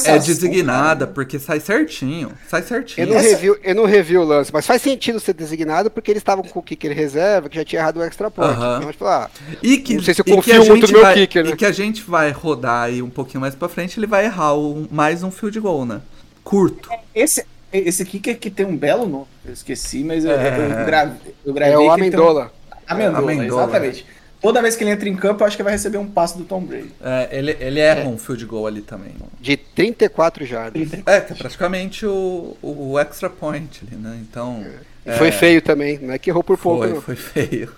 é 0.07 0.19
designada, 0.19 1.05
cara. 1.07 1.15
porque 1.15 1.39
sai 1.39 1.61
certinho. 1.61 2.33
Sai 2.49 2.63
Eu 2.63 2.67
certinho. 2.67 3.07
não, 3.07 3.17
Essa- 3.17 3.29
revi, 3.37 3.47
eu 3.63 3.75
não 3.77 3.85
revi 3.85 4.19
o 4.19 4.25
lance, 4.25 4.51
mas 4.53 4.67
faz 4.67 4.83
sentido 4.83 5.21
ser 5.21 5.35
designado 5.35 5.89
porque 5.89 6.11
eles 6.11 6.21
estavam 6.21 6.43
com 6.43 6.59
o 6.59 6.63
kicker 6.63 6.93
reserva, 6.93 7.49
que 7.49 7.55
já 7.57 7.65
tinha 7.65 7.81
errado 7.81 7.99
o 7.99 8.03
extra 8.03 8.29
point. 8.31 8.53
Aham. 8.53 8.79
Então, 8.79 8.91
tipo, 8.93 9.05
ah, 9.05 9.31
E 9.63 9.79
que, 9.79 9.95
Não 9.95 10.03
sei 10.03 10.15
se 10.15 10.21
eu 10.21 10.25
e 10.27 10.31
que 10.31 10.35
confio 10.35 10.55
a 10.55 10.65
muito 10.65 10.73
gente 10.87 10.93
no 10.93 10.93
meu 10.99 11.03
vai, 11.03 11.15
kicker, 11.15 11.45
né? 11.45 11.51
E 11.53 11.57
que 11.57 11.65
a 11.65 11.71
gente 11.73 12.03
vai 12.03 12.31
rodar 12.33 12.85
aí 12.87 13.01
um 13.01 13.09
pouquinho 13.11 13.41
mais 13.41 13.55
pra 13.55 13.69
frente, 13.69 14.01
ele 14.01 14.07
vai 14.09 14.25
errar 14.25 14.55
um- 14.57 14.89
mais 14.91 15.23
um 15.23 15.31
field 15.31 15.61
goal, 15.61 15.87
né? 15.87 16.01
Curto. 16.43 16.89
Esse, 17.15 17.47
esse 17.73 18.05
kicker 18.05 18.37
que 18.37 18.51
tem 18.51 18.67
um 18.67 18.77
belo 18.77 19.07
nome, 19.07 19.27
eu 19.47 19.53
esqueci, 19.53 20.03
mas 20.03 20.25
eu, 20.25 20.33
É. 20.33 20.81
eu, 20.81 20.87
grave, 20.87 21.13
eu 21.47 21.53
gravei. 21.55 21.75
é 21.75 21.77
o 21.77 21.81
tem 21.83 21.89
um- 21.89 21.93
Amendola. 21.93 22.53
Amendola, 22.87 23.19
Amendola, 23.19 23.63
exatamente. 23.63 24.07
Toda 24.41 24.63
vez 24.63 24.75
que 24.75 24.83
ele 24.83 24.91
entra 24.91 25.09
em 25.09 25.17
campo, 25.17 25.43
eu 25.43 25.47
acho 25.47 25.57
que 25.57 25.63
vai 25.63 25.73
receber 25.73 25.99
um 25.99 26.07
passe 26.07 26.39
do 26.39 26.45
Tom 26.45 26.63
Brady. 26.63 26.91
É, 27.03 27.29
ele, 27.31 27.57
ele 27.61 27.79
erra 27.79 28.09
um 28.09 28.17
field 28.17 28.45
goal 28.47 28.67
ali 28.67 28.81
também. 28.81 29.15
De 29.39 29.57
34 29.57 30.47
jardas. 30.47 30.89
É, 31.05 31.21
que 31.21 31.33
é 31.33 31.37
praticamente 31.37 32.07
o, 32.07 32.57
o, 32.63 32.93
o 32.93 32.99
extra 32.99 33.29
point 33.29 33.83
ali, 33.87 33.97
né? 34.01 34.19
Então. 34.23 34.65
E 35.05 35.13
Foi 35.13 35.31
feio 35.31 35.61
também, 35.61 35.99
não 35.99 36.15
é 36.15 36.19
que 36.19 36.31
errou 36.31 36.43
por 36.43 36.57
pouco, 36.57 36.85
Foi, 36.85 36.95
não. 36.95 37.03
foi 37.03 37.17
feio. 37.17 37.71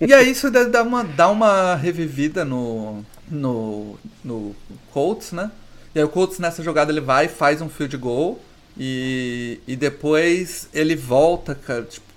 E 0.00 0.12
aí 0.12 0.30
isso 0.30 0.50
dá 0.50 0.64
dá 0.64 0.82
uma, 0.82 1.04
dá 1.04 1.28
uma 1.28 1.74
revivida 1.76 2.44
no, 2.44 3.04
no, 3.30 3.98
no 4.24 4.56
Colts, 4.92 5.32
né? 5.32 5.50
E 5.94 5.98
aí 5.98 6.04
o 6.04 6.08
Colts 6.08 6.38
nessa 6.38 6.62
jogada 6.62 6.90
ele 6.90 7.00
vai 7.00 7.26
e 7.26 7.28
faz 7.28 7.60
um 7.60 7.68
field 7.68 7.96
goal 7.96 8.40
e, 8.76 9.60
e 9.66 9.76
depois 9.76 10.68
ele 10.72 10.96
volta, 10.96 11.54
cara, 11.54 11.82
tipo, 11.82 12.07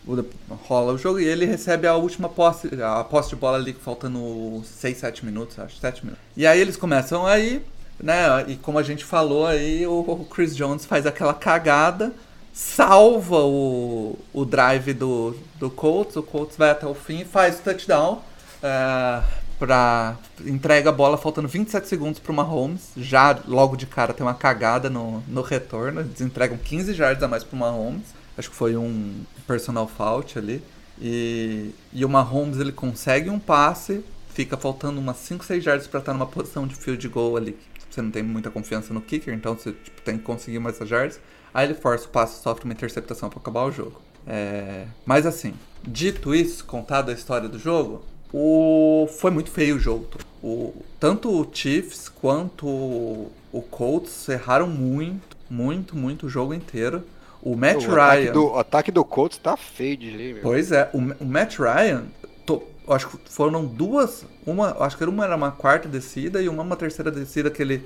rola 0.67 0.93
o 0.93 0.97
jogo 0.97 1.19
e 1.19 1.25
ele 1.25 1.45
recebe 1.45 1.87
a 1.87 1.95
última 1.95 2.27
posse, 2.27 2.69
a 2.81 3.03
posse 3.03 3.29
de 3.29 3.35
bola 3.35 3.57
ali 3.57 3.73
faltando 3.73 4.63
6, 4.65 4.97
7 4.97 5.25
minutos, 5.25 5.59
acho, 5.59 5.77
7 5.77 6.05
minutos. 6.05 6.23
E 6.35 6.45
aí 6.47 6.59
eles 6.59 6.75
começam 6.75 7.25
aí, 7.25 7.63
né, 8.01 8.45
e 8.47 8.55
como 8.55 8.79
a 8.79 8.83
gente 8.83 9.05
falou 9.05 9.45
aí, 9.45 9.85
o, 9.85 10.25
Chris 10.29 10.55
Jones 10.55 10.85
faz 10.85 11.05
aquela 11.05 11.33
cagada, 11.33 12.13
salva 12.53 13.37
o, 13.37 14.17
o 14.33 14.45
drive 14.45 14.93
do, 14.93 15.35
do 15.59 15.69
Colts, 15.69 16.15
o 16.15 16.23
Colts 16.23 16.57
vai 16.57 16.71
até 16.71 16.87
o 16.87 16.95
fim 16.95 17.23
faz 17.23 17.59
o 17.59 17.63
touchdown. 17.63 18.21
É, 18.63 19.23
pra, 19.61 20.15
entrega 20.43 20.89
a 20.89 20.91
bola 20.91 21.17
faltando 21.17 21.47
27 21.47 21.87
segundos 21.87 22.19
pro 22.19 22.33
Mahomes. 22.33 22.91
Já 22.97 23.37
logo 23.47 23.75
de 23.75 23.85
cara 23.85 24.11
tem 24.11 24.25
uma 24.25 24.33
cagada 24.33 24.89
no, 24.89 25.21
no 25.27 25.43
retorno. 25.43 26.01
Eles 26.01 26.19
entregam 26.19 26.57
15 26.57 26.93
yards 26.93 27.21
a 27.21 27.27
mais 27.27 27.43
pro 27.43 27.55
Mahomes. 27.55 28.07
Acho 28.37 28.49
que 28.49 28.55
foi 28.55 28.75
um 28.75 29.23
personal 29.47 29.87
fault 29.87 30.37
ali. 30.37 30.63
E, 30.99 31.71
e 31.91 32.05
o 32.05 32.09
Mahomes 32.09 32.59
ele 32.59 32.71
consegue 32.71 33.29
um 33.29 33.39
passe. 33.39 34.03
Fica 34.33 34.55
faltando 34.55 34.99
umas 34.99 35.17
5, 35.17 35.43
6 35.43 35.65
yards 35.65 35.87
para 35.87 35.99
estar 35.99 36.13
numa 36.13 36.27
posição 36.27 36.65
de 36.65 36.75
field 36.75 37.05
goal 37.09 37.35
ali. 37.35 37.57
Você 37.89 38.01
não 38.01 38.11
tem 38.11 38.23
muita 38.23 38.49
confiança 38.49 38.93
no 38.93 39.01
kicker, 39.01 39.33
então 39.33 39.55
você 39.55 39.73
tipo, 39.73 40.01
tem 40.01 40.17
que 40.17 40.23
conseguir 40.23 40.59
mais 40.59 40.75
essas 40.75 40.89
yards. 40.89 41.19
Aí 41.53 41.67
ele 41.67 41.73
força 41.73 42.05
o 42.05 42.09
passe 42.09 42.41
sofre 42.41 42.63
uma 42.63 42.73
interceptação 42.73 43.29
para 43.29 43.39
acabar 43.39 43.63
o 43.63 43.71
jogo. 43.71 44.01
É... 44.25 44.85
Mas 45.05 45.25
assim, 45.25 45.53
dito 45.83 46.33
isso, 46.33 46.63
contado 46.63 47.09
a 47.09 47.13
história 47.13 47.49
do 47.49 47.59
jogo, 47.59 48.05
o... 48.31 49.09
foi 49.19 49.31
muito 49.31 49.51
feio 49.51 49.75
o 49.75 49.79
jogo. 49.79 50.07
O... 50.41 50.73
Tanto 50.99 51.29
o 51.29 51.49
Chiefs 51.51 52.07
quanto 52.07 52.65
o 52.65 53.61
Colts 53.69 54.29
erraram 54.29 54.67
muito, 54.67 55.35
muito, 55.49 55.97
muito 55.97 56.27
o 56.27 56.29
jogo 56.29 56.53
inteiro. 56.53 57.03
O 57.41 57.55
Matt 57.55 57.85
o 57.85 57.89
Ryan. 57.89 58.03
Ataque 58.03 58.31
do, 58.31 58.45
o 58.45 58.59
ataque 58.59 58.91
do 58.91 59.05
Colts 59.05 59.37
tá 59.37 59.57
feio 59.57 59.97
de 59.97 60.11
ler, 60.11 60.33
meu. 60.35 60.43
Pois 60.43 60.71
é, 60.71 60.89
o, 60.93 60.97
o 60.97 61.25
Matt 61.25 61.57
Ryan, 61.57 62.03
to, 62.45 62.61
acho 62.87 63.09
que 63.09 63.17
foram 63.29 63.65
duas, 63.65 64.25
uma, 64.45 64.75
acho 64.83 64.97
que 64.97 65.03
uma 65.03 65.25
era 65.25 65.35
uma 65.35 65.51
quarta 65.51 65.89
descida 65.89 66.41
e 66.41 66.47
uma 66.47 66.61
uma 66.61 66.75
terceira 66.75 67.09
descida 67.11 67.49
que 67.49 67.61
ele 67.61 67.83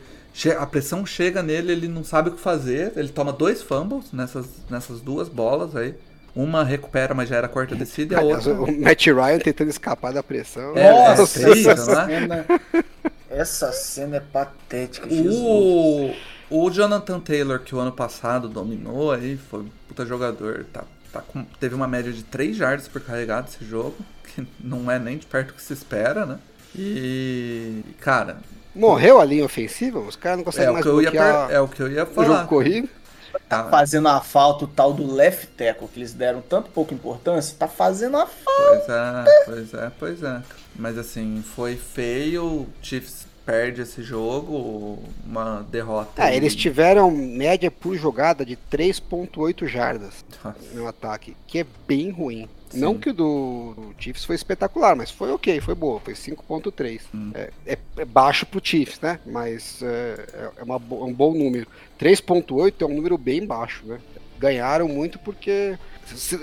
a 0.60 0.66
pressão 0.66 1.06
chega 1.06 1.42
nele, 1.42 1.72
ele 1.72 1.88
não 1.88 2.04
sabe 2.04 2.30
o 2.30 2.34
que 2.34 2.42
fazer, 2.42 2.92
ele 2.98 3.08
toma 3.08 3.32
dois 3.32 3.62
fumbles 3.62 4.12
nessas, 4.12 4.46
nessas 4.70 5.00
duas 5.00 5.30
bolas 5.30 5.76
aí. 5.76 5.96
Uma 6.36 6.66
recupera, 6.66 7.14
mas 7.14 7.30
já 7.30 7.38
era 7.38 7.46
a 7.46 7.50
quarta 7.50 7.74
descida 7.74 8.16
e 8.16 8.18
a 8.18 8.22
outra 8.22 8.54
O 8.54 8.82
Matt 8.82 9.06
Ryan 9.06 9.40
tentando 9.40 9.70
escapar 9.70 10.12
da 10.12 10.22
pressão. 10.22 10.76
É, 10.76 10.86
é 10.86 11.16
Nossa, 11.16 11.50
essa, 11.50 12.06
né? 12.06 12.06
cena, 12.06 12.46
essa 13.30 13.72
cena 13.72 14.18
é 14.18 14.20
patética, 14.20 15.10
Jesus. 15.10 15.34
O, 15.38 16.14
o 16.50 16.70
Jonathan 16.70 17.20
Taylor, 17.20 17.60
que 17.60 17.76
o 17.76 17.80
ano 17.80 17.92
passado 17.92 18.48
dominou 18.48 19.12
aí, 19.12 19.38
foi 19.38 19.62
um 19.62 19.70
puta 19.88 20.06
jogador, 20.06 20.66
tá, 20.72 20.84
tá 21.12 21.22
com- 21.22 21.44
teve 21.60 21.74
uma 21.76 21.88
média 21.88 22.12
de 22.12 22.24
3 22.24 22.58
yards 22.58 22.88
por 22.88 23.02
carregado 23.02 23.48
esse 23.50 23.66
jogo, 23.66 23.96
que 24.36 24.48
não 24.60 24.90
é 24.90 25.00
nem 25.00 25.18
de 25.18 25.26
perto 25.26 25.52
o 25.52 25.54
que 25.54 25.62
se 25.62 25.74
espera, 25.74 26.26
né? 26.26 26.40
E, 26.76 27.82
cara, 28.00 28.38
Morreu 28.76 29.22
a 29.22 29.26
linha 29.26 29.46
ofensiva? 29.46 30.00
Os 30.00 30.18
caras 30.18 30.38
não 30.40 30.42
é 30.42 30.46
conseguem 30.46 30.70
o, 30.70 30.74
mais 30.74 30.84
que 30.84 30.90
eu 30.92 31.02
ia 31.02 31.10
bloquear 31.12 31.48
per- 31.48 31.56
é 31.56 31.60
o 31.62 31.68
que 31.68 31.80
eu 31.82 31.88
ia 31.90 32.04
o 32.04 32.06
jogo 32.08 32.26
falar. 32.26 32.48
corrido. 32.48 32.90
Tá, 33.50 33.70
Fazendo 33.70 34.08
a 34.10 34.20
falta 34.22 34.66
o 34.66 34.68
tal 34.68 34.94
do 34.94 35.10
left 35.14 35.48
tackle, 35.58 35.88
que 35.88 36.00
eles 36.00 36.14
deram 36.14 36.42
tanto 36.42 36.70
pouca 36.72 36.94
importância, 36.94 37.56
tá 37.58 37.68
fazendo 37.68 38.18
a 38.18 38.26
falta. 38.26 38.86
Pois 38.86 38.90
é, 38.90 39.46
pois 39.46 39.74
é, 39.74 39.92
pois 40.00 40.24
é. 40.24 40.42
Mas 40.76 40.98
assim, 40.98 41.42
foi 41.56 41.76
feio, 41.78 42.44
o 42.46 42.68
Chiefs 42.82 43.26
perde 43.46 43.82
esse 43.82 44.02
jogo, 44.02 45.00
uma 45.26 45.62
derrota. 45.70 46.24
É, 46.24 46.36
eles 46.36 46.56
tiveram 46.56 47.12
média 47.12 47.70
por 47.70 47.96
jogada 47.96 48.46
de 48.46 48.58
3.8 48.72 49.68
jardas 49.68 50.26
Nossa. 50.44 50.58
no 50.74 50.88
ataque, 50.88 51.36
que 51.48 51.60
é 51.60 51.66
bem 51.88 52.10
ruim. 52.10 52.50
Sim. 52.70 52.80
Não 52.80 52.98
que 52.98 53.12
o 53.12 53.14
do, 53.14 53.94
Chiefs 54.00 54.26
foi 54.26 54.36
espetacular, 54.36 54.96
mas 54.96 55.12
foi 55.12 55.32
ok, 55.32 55.62
foi 55.62 55.76
boa, 55.76 56.00
foi 56.00 56.14
5.3. 56.16 57.02
Hum. 57.14 57.32
É, 57.34 57.52
é- 57.66 57.78
é 57.98 58.06
baixo 58.06 58.46
pro 58.46 58.60
Chiefs, 58.62 59.00
né? 59.00 59.20
Mas 59.26 59.82
é, 59.84 60.26
é- 60.34 60.50
é 60.62 60.64
uma 60.64 60.78
um 60.78 61.14
bom 61.14 61.34
número. 61.34 61.68
3.8 62.00 62.82
é 62.82 62.86
um 62.86 62.96
número 62.96 63.18
bem 63.18 63.46
baixo, 63.46 63.86
né? 63.86 64.00
Ganharam 64.40 64.88
muito 64.90 65.18
porque 65.20 65.78
si- 66.08 66.40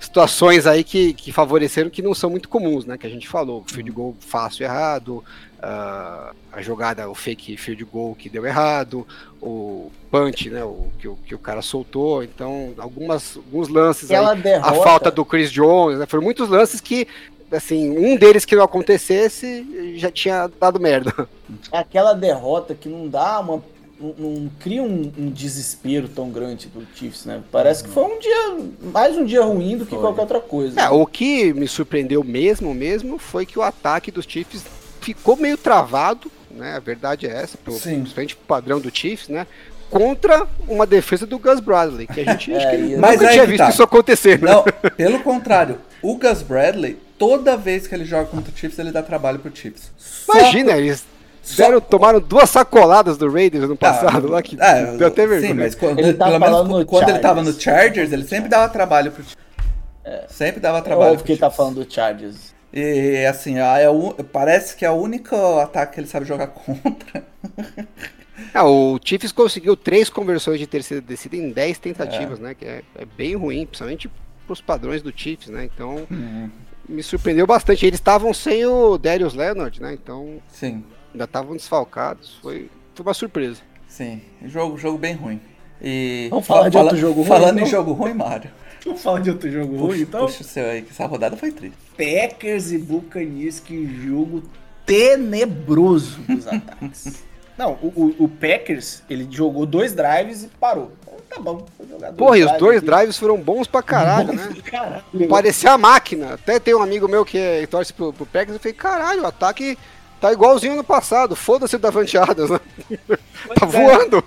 situações 0.00 0.66
aí 0.66 0.82
que, 0.84 1.12
que 1.12 1.32
favoreceram 1.32 1.90
que 1.90 2.00
não 2.00 2.14
são 2.14 2.30
muito 2.30 2.48
comuns, 2.48 2.86
né? 2.86 2.96
Que 2.96 3.06
a 3.06 3.10
gente 3.10 3.28
falou, 3.28 3.64
field 3.66 3.90
goal 3.90 4.16
fácil 4.20 4.64
errado, 4.64 5.22
ah, 5.62 6.32
a 6.52 6.60
jogada, 6.60 7.08
o 7.08 7.14
fake 7.14 7.56
field 7.56 7.84
goal 7.84 8.14
que 8.14 8.28
deu 8.28 8.44
errado, 8.46 9.06
o 9.40 9.90
punch, 10.10 10.50
né? 10.50 10.62
O 10.64 10.88
que, 10.98 11.08
o 11.08 11.16
que 11.16 11.34
o 11.34 11.38
cara 11.38 11.62
soltou. 11.62 12.22
Então, 12.22 12.74
algumas, 12.78 13.36
alguns 13.36 13.68
lances 13.68 14.10
aí 14.10 14.16
a 14.62 14.74
falta 14.74 15.10
do 15.10 15.24
Chris 15.24 15.50
Jones, 15.50 15.98
né? 15.98 16.06
Foram 16.06 16.24
muitos 16.24 16.48
lances 16.48 16.80
que, 16.80 17.06
assim, 17.50 17.96
um 17.96 18.16
deles 18.16 18.44
que 18.44 18.56
não 18.56 18.64
acontecesse 18.64 19.94
já 19.96 20.10
tinha 20.10 20.50
dado 20.60 20.78
merda. 20.78 21.28
Aquela 21.72 22.12
derrota 22.12 22.74
que 22.74 22.88
não 22.88 23.08
dá 23.08 23.40
uma. 23.40 23.62
Não, 23.98 24.14
não 24.18 24.50
cria 24.60 24.82
um, 24.82 25.10
um 25.16 25.30
desespero 25.30 26.06
tão 26.06 26.28
grande 26.28 26.66
do 26.68 26.86
Chiefs, 26.94 27.24
né? 27.24 27.42
Parece 27.50 27.82
que 27.82 27.88
foi 27.88 28.04
um 28.04 28.18
dia. 28.18 28.58
Mais 28.92 29.16
um 29.16 29.24
dia 29.24 29.42
ruim 29.42 29.78
do 29.78 29.86
que 29.86 29.92
Foi. 29.92 30.00
qualquer 30.00 30.20
outra 30.20 30.40
coisa. 30.40 30.78
É, 30.78 30.90
o 30.90 31.06
que 31.06 31.54
me 31.54 31.66
surpreendeu 31.66 32.22
mesmo, 32.22 32.74
mesmo, 32.74 33.16
foi 33.16 33.46
que 33.46 33.58
o 33.58 33.62
ataque 33.62 34.10
dos 34.10 34.26
Chiefs 34.26 34.64
ficou 35.14 35.36
meio 35.36 35.56
travado, 35.56 36.30
né? 36.50 36.74
A 36.76 36.80
verdade 36.80 37.26
é 37.26 37.30
essa, 37.30 37.56
pro, 37.58 37.72
Sim. 37.74 38.00
principalmente 38.00 38.34
pro 38.36 38.46
padrão 38.46 38.80
do 38.80 38.90
Chiefs, 38.94 39.28
né? 39.28 39.46
Contra 39.88 40.46
uma 40.66 40.84
defesa 40.84 41.24
do 41.26 41.38
Gus 41.38 41.60
Bradley, 41.60 42.06
que 42.08 42.20
a 42.20 42.24
gente 42.32 42.52
acho 42.54 42.68
que 42.70 42.74
É, 42.74 42.78
e- 42.80 42.82
nunca 42.96 43.00
Mas 43.00 43.18
tinha 43.20 43.30
que 43.44 43.46
visto 43.46 43.58
tá. 43.58 43.68
isso 43.68 43.82
acontecer, 43.82 44.40
né? 44.42 44.50
Não, 44.50 44.64
pelo 44.96 45.20
contrário, 45.20 45.78
o 46.02 46.16
Gus 46.18 46.42
Bradley, 46.42 46.98
toda 47.16 47.56
vez 47.56 47.86
que 47.86 47.94
ele 47.94 48.04
joga 48.04 48.26
contra 48.26 48.52
o 48.52 48.56
Chiefs, 48.56 48.78
ele 48.80 48.90
dá 48.90 49.02
trabalho 49.02 49.38
pro 49.38 49.54
Chiefs. 49.54 49.92
Só 49.96 50.32
Imagina, 50.38 50.72
eles 50.72 51.04
deram, 51.56 51.80
tomaram 51.80 52.18
duas 52.18 52.50
sacoladas 52.50 53.16
do 53.16 53.30
Raiders 53.30 53.68
no 53.68 53.76
passado, 53.76 54.26
lá 54.28 54.42
que 54.42 54.56
é, 54.60 54.96
deu 54.96 55.06
até 55.06 55.24
vergonha. 55.24 55.52
Sim, 55.52 55.54
mas 55.60 55.74
quando, 55.76 56.00
Ele 56.00 56.14
tá 56.14 56.24
pelo 56.26 56.40
menos 56.64 56.84
quando 56.84 57.08
ele 57.08 57.18
tava 57.20 57.42
no 57.44 57.52
Chargers. 57.52 58.12
Ele 58.12 58.24
sempre 58.26 58.48
dava 58.48 58.68
trabalho 58.72 59.12
pro 59.12 59.22
Chiefs. 59.22 59.36
Sempre 60.28 60.60
dava 60.60 60.78
É 60.78 60.82
trabalho 60.82 61.10
óbvio 61.12 61.18
pro 61.18 61.26
que 61.26 61.32
ele 61.32 61.38
tá 61.40 61.50
falando 61.50 61.84
do 61.84 61.92
Chargers. 61.92 62.55
E 62.78 63.24
assim, 63.24 63.58
é 63.58 63.88
o- 63.88 64.12
parece 64.24 64.76
que 64.76 64.84
é 64.84 64.90
o 64.90 64.94
único 64.94 65.34
ataque 65.60 65.94
que 65.94 66.00
ele 66.00 66.06
sabe 66.06 66.26
jogar 66.26 66.48
contra. 66.52 67.24
Ah, 68.52 68.64
o 68.64 68.98
Chiefs 69.02 69.32
conseguiu 69.32 69.74
três 69.76 70.10
conversões 70.10 70.58
de 70.58 70.66
terceira 70.66 71.00
descida 71.00 71.36
em 71.36 71.50
10 71.50 71.78
tentativas, 71.78 72.38
né? 72.38 72.54
Que 72.54 72.66
é, 72.66 72.82
é 72.96 73.04
bem 73.06 73.34
ruim, 73.34 73.64
principalmente 73.64 74.10
pros 74.46 74.60
padrões 74.60 75.00
do 75.00 75.10
Chiefs, 75.16 75.48
né? 75.48 75.64
Então, 75.64 76.06
me 76.86 77.02
surpreendeu 77.02 77.46
bastante. 77.46 77.86
Eles 77.86 77.98
estavam 77.98 78.34
sem 78.34 78.66
o 78.66 78.98
Darius 78.98 79.32
Leonard, 79.32 79.80
né? 79.80 79.94
Então, 79.94 80.36
Sim, 80.48 80.84
ainda 81.14 81.24
estavam 81.24 81.56
desfalcados. 81.56 82.38
Foi, 82.42 82.68
foi 82.94 83.06
uma 83.06 83.14
surpresa. 83.14 83.62
sim. 83.88 84.20
Jogo, 84.44 84.76
jogo 84.76 84.98
bem 84.98 85.14
ruim. 85.14 85.40
E 85.80 86.28
Vamos 86.30 86.46
falar 86.46 86.68
de 86.68 86.76
outro 86.76 86.96
jogo 86.98 87.20
ruim, 87.20 87.28
Falando 87.28 87.58
em 87.58 87.62
então? 87.62 87.70
jogo 87.70 87.92
ruim, 87.92 88.12
Mário. 88.14 88.50
Vamos 88.86 89.02
falar 89.02 89.20
de 89.20 89.30
outro 89.30 89.50
jogo 89.50 89.76
ruim, 89.76 89.88
Puxa, 89.90 90.02
então? 90.02 90.20
puxa 90.26 90.40
o 90.42 90.46
seu 90.46 90.64
aí, 90.64 90.82
que 90.82 90.90
essa 90.92 91.04
rodada 91.06 91.36
foi 91.36 91.50
triste. 91.52 91.76
Packers 91.96 92.72
e 92.72 92.78
Buccaneers, 92.78 93.60
que 93.60 93.86
jogo 94.06 94.42
tenebroso 94.84 96.18
dos 96.20 96.46
ataques. 96.48 97.24
Não, 97.58 97.72
o, 97.82 97.86
o- 98.18 98.24
o 98.24 98.28
Packers, 98.28 99.02
ele 99.08 99.26
jogou 99.30 99.66
dois 99.66 99.92
drives 99.94 100.44
e 100.44 100.48
parou. 100.48 100.92
Então, 101.02 101.16
Tá 101.28 101.40
bom, 101.42 101.66
jogar 101.90 102.12
dois 102.12 102.16
Porra, 102.16 102.38
e 102.38 102.44
os 102.44 102.52
dois 102.58 102.78
aqui. 102.78 102.86
drives 102.86 103.18
foram 103.18 103.36
bons 103.36 103.66
pra 103.66 103.82
caralho, 103.82 104.32
né? 104.32 104.48
Caralho. 104.64 105.02
Parecia 105.28 105.72
a 105.72 105.76
máquina. 105.78 106.34
Até 106.34 106.58
tem 106.60 106.74
um 106.74 106.82
amigo 106.82 107.08
meu 107.08 107.24
que 107.24 107.36
é, 107.36 107.66
torce 107.66 107.92
pro, 107.92 108.12
pro 108.12 108.24
Packers 108.24 108.52
e 108.52 108.54
eu 108.54 108.60
falei, 108.60 108.72
caralho, 108.74 109.22
o 109.22 109.26
ataque 109.26 109.76
tá 110.20 110.32
igualzinho 110.32 110.76
no 110.76 110.84
passado. 110.84 111.34
Foda-se 111.34 111.74
o 111.76 111.78
Davante 111.80 112.16
Adams, 112.16 112.50
né? 112.50 112.60
tá 113.58 113.66
é. 113.66 113.66
voando. 113.66 114.24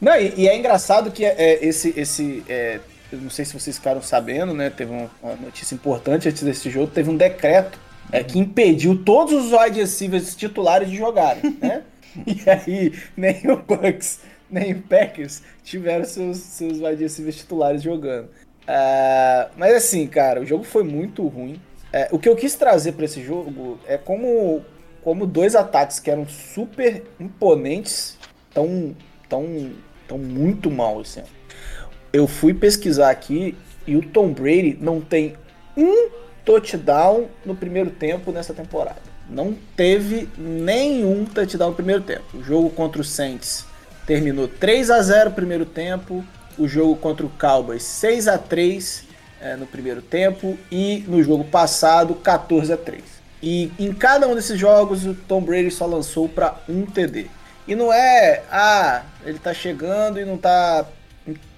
Não, 0.00 0.16
e, 0.16 0.34
e 0.40 0.48
é 0.48 0.58
engraçado 0.58 1.10
que 1.12 1.24
é, 1.24 1.64
esse, 1.64 1.94
esse 1.96 2.42
é, 2.48 2.80
eu 3.12 3.20
não 3.20 3.30
sei 3.30 3.44
se 3.44 3.52
vocês 3.52 3.76
ficaram 3.76 4.00
sabendo, 4.00 4.54
né? 4.54 4.70
Teve 4.70 4.92
uma, 4.92 5.36
notícia 5.36 5.74
importante 5.74 6.28
antes 6.28 6.42
desse 6.42 6.70
jogo, 6.70 6.90
teve 6.90 7.10
um 7.10 7.16
decreto 7.16 7.78
é, 8.10 8.24
que 8.24 8.38
impediu 8.38 9.04
todos 9.04 9.32
os 9.32 9.52
wide 9.52 9.78
receivers 9.78 10.34
titulares 10.34 10.90
de 10.90 10.96
jogarem, 10.96 11.56
né? 11.60 11.82
E 12.26 12.50
aí, 12.50 12.92
nem 13.16 13.40
o 13.50 13.56
Bucks, 13.56 14.20
nem 14.50 14.74
o 14.74 14.82
Packers 14.82 15.42
tiveram 15.64 16.04
seus, 16.04 16.36
seus 16.36 16.78
wide 16.78 17.02
receivers 17.02 17.36
titulares 17.36 17.82
jogando. 17.82 18.28
Ah, 18.68 19.48
mas 19.56 19.74
assim, 19.74 20.06
cara, 20.06 20.42
o 20.42 20.44
jogo 20.44 20.62
foi 20.62 20.82
muito 20.82 21.26
ruim. 21.26 21.58
É, 21.90 22.08
o 22.12 22.18
que 22.18 22.28
eu 22.28 22.36
quis 22.36 22.54
trazer 22.54 22.92
pra 22.92 23.06
esse 23.06 23.22
jogo 23.22 23.78
é 23.86 23.96
como, 23.96 24.62
como 25.02 25.26
dois 25.26 25.54
ataques 25.54 25.98
que 25.98 26.10
eram 26.10 26.28
super 26.28 27.02
imponentes 27.18 28.18
tão, 28.52 28.94
tão, 29.28 29.72
tão 30.06 30.18
muito 30.18 30.70
mal 30.70 31.00
assim. 31.00 31.22
Eu 32.12 32.26
fui 32.26 32.52
pesquisar 32.52 33.10
aqui 33.10 33.56
e 33.86 33.96
o 33.96 34.02
Tom 34.02 34.32
Brady 34.32 34.76
não 34.80 35.00
tem 35.00 35.34
um 35.76 36.10
touchdown 36.44 37.28
no 37.44 37.54
primeiro 37.54 37.90
tempo 37.90 38.30
nessa 38.30 38.52
temporada. 38.52 39.00
não 39.30 39.56
teve 39.76 40.28
nenhum 40.36 41.24
touchdown 41.24 41.70
no 41.70 41.74
primeiro 41.74 42.02
tempo. 42.02 42.24
O 42.34 42.42
jogo 42.42 42.68
contra 42.68 43.00
o 43.00 43.04
Saints 43.04 43.64
terminou 44.06 44.46
3 44.46 44.90
a 44.90 45.00
0 45.00 45.30
no 45.30 45.36
primeiro 45.36 45.64
tempo, 45.64 46.22
o 46.58 46.68
jogo 46.68 46.96
contra 46.96 47.24
o 47.24 47.30
Cowboys 47.30 47.82
6 47.82 48.28
a 48.28 48.36
3 48.36 49.04
é, 49.40 49.56
no 49.56 49.66
primeiro 49.66 50.02
tempo 50.02 50.58
e 50.70 51.04
no 51.08 51.22
jogo 51.22 51.44
passado 51.44 52.14
14 52.14 52.72
a 52.72 52.76
3. 52.76 53.02
E 53.42 53.72
em 53.78 53.92
cada 53.92 54.28
um 54.28 54.34
desses 54.34 54.58
jogos 54.58 55.06
o 55.06 55.14
Tom 55.14 55.40
Brady 55.40 55.70
só 55.70 55.86
lançou 55.86 56.28
para 56.28 56.56
um 56.68 56.84
TD. 56.84 57.26
E 57.66 57.74
não 57.74 57.92
é, 57.92 58.42
ah, 58.50 59.02
ele 59.24 59.38
tá 59.38 59.54
chegando 59.54 60.20
e 60.20 60.24
não 60.24 60.36
tá 60.36 60.84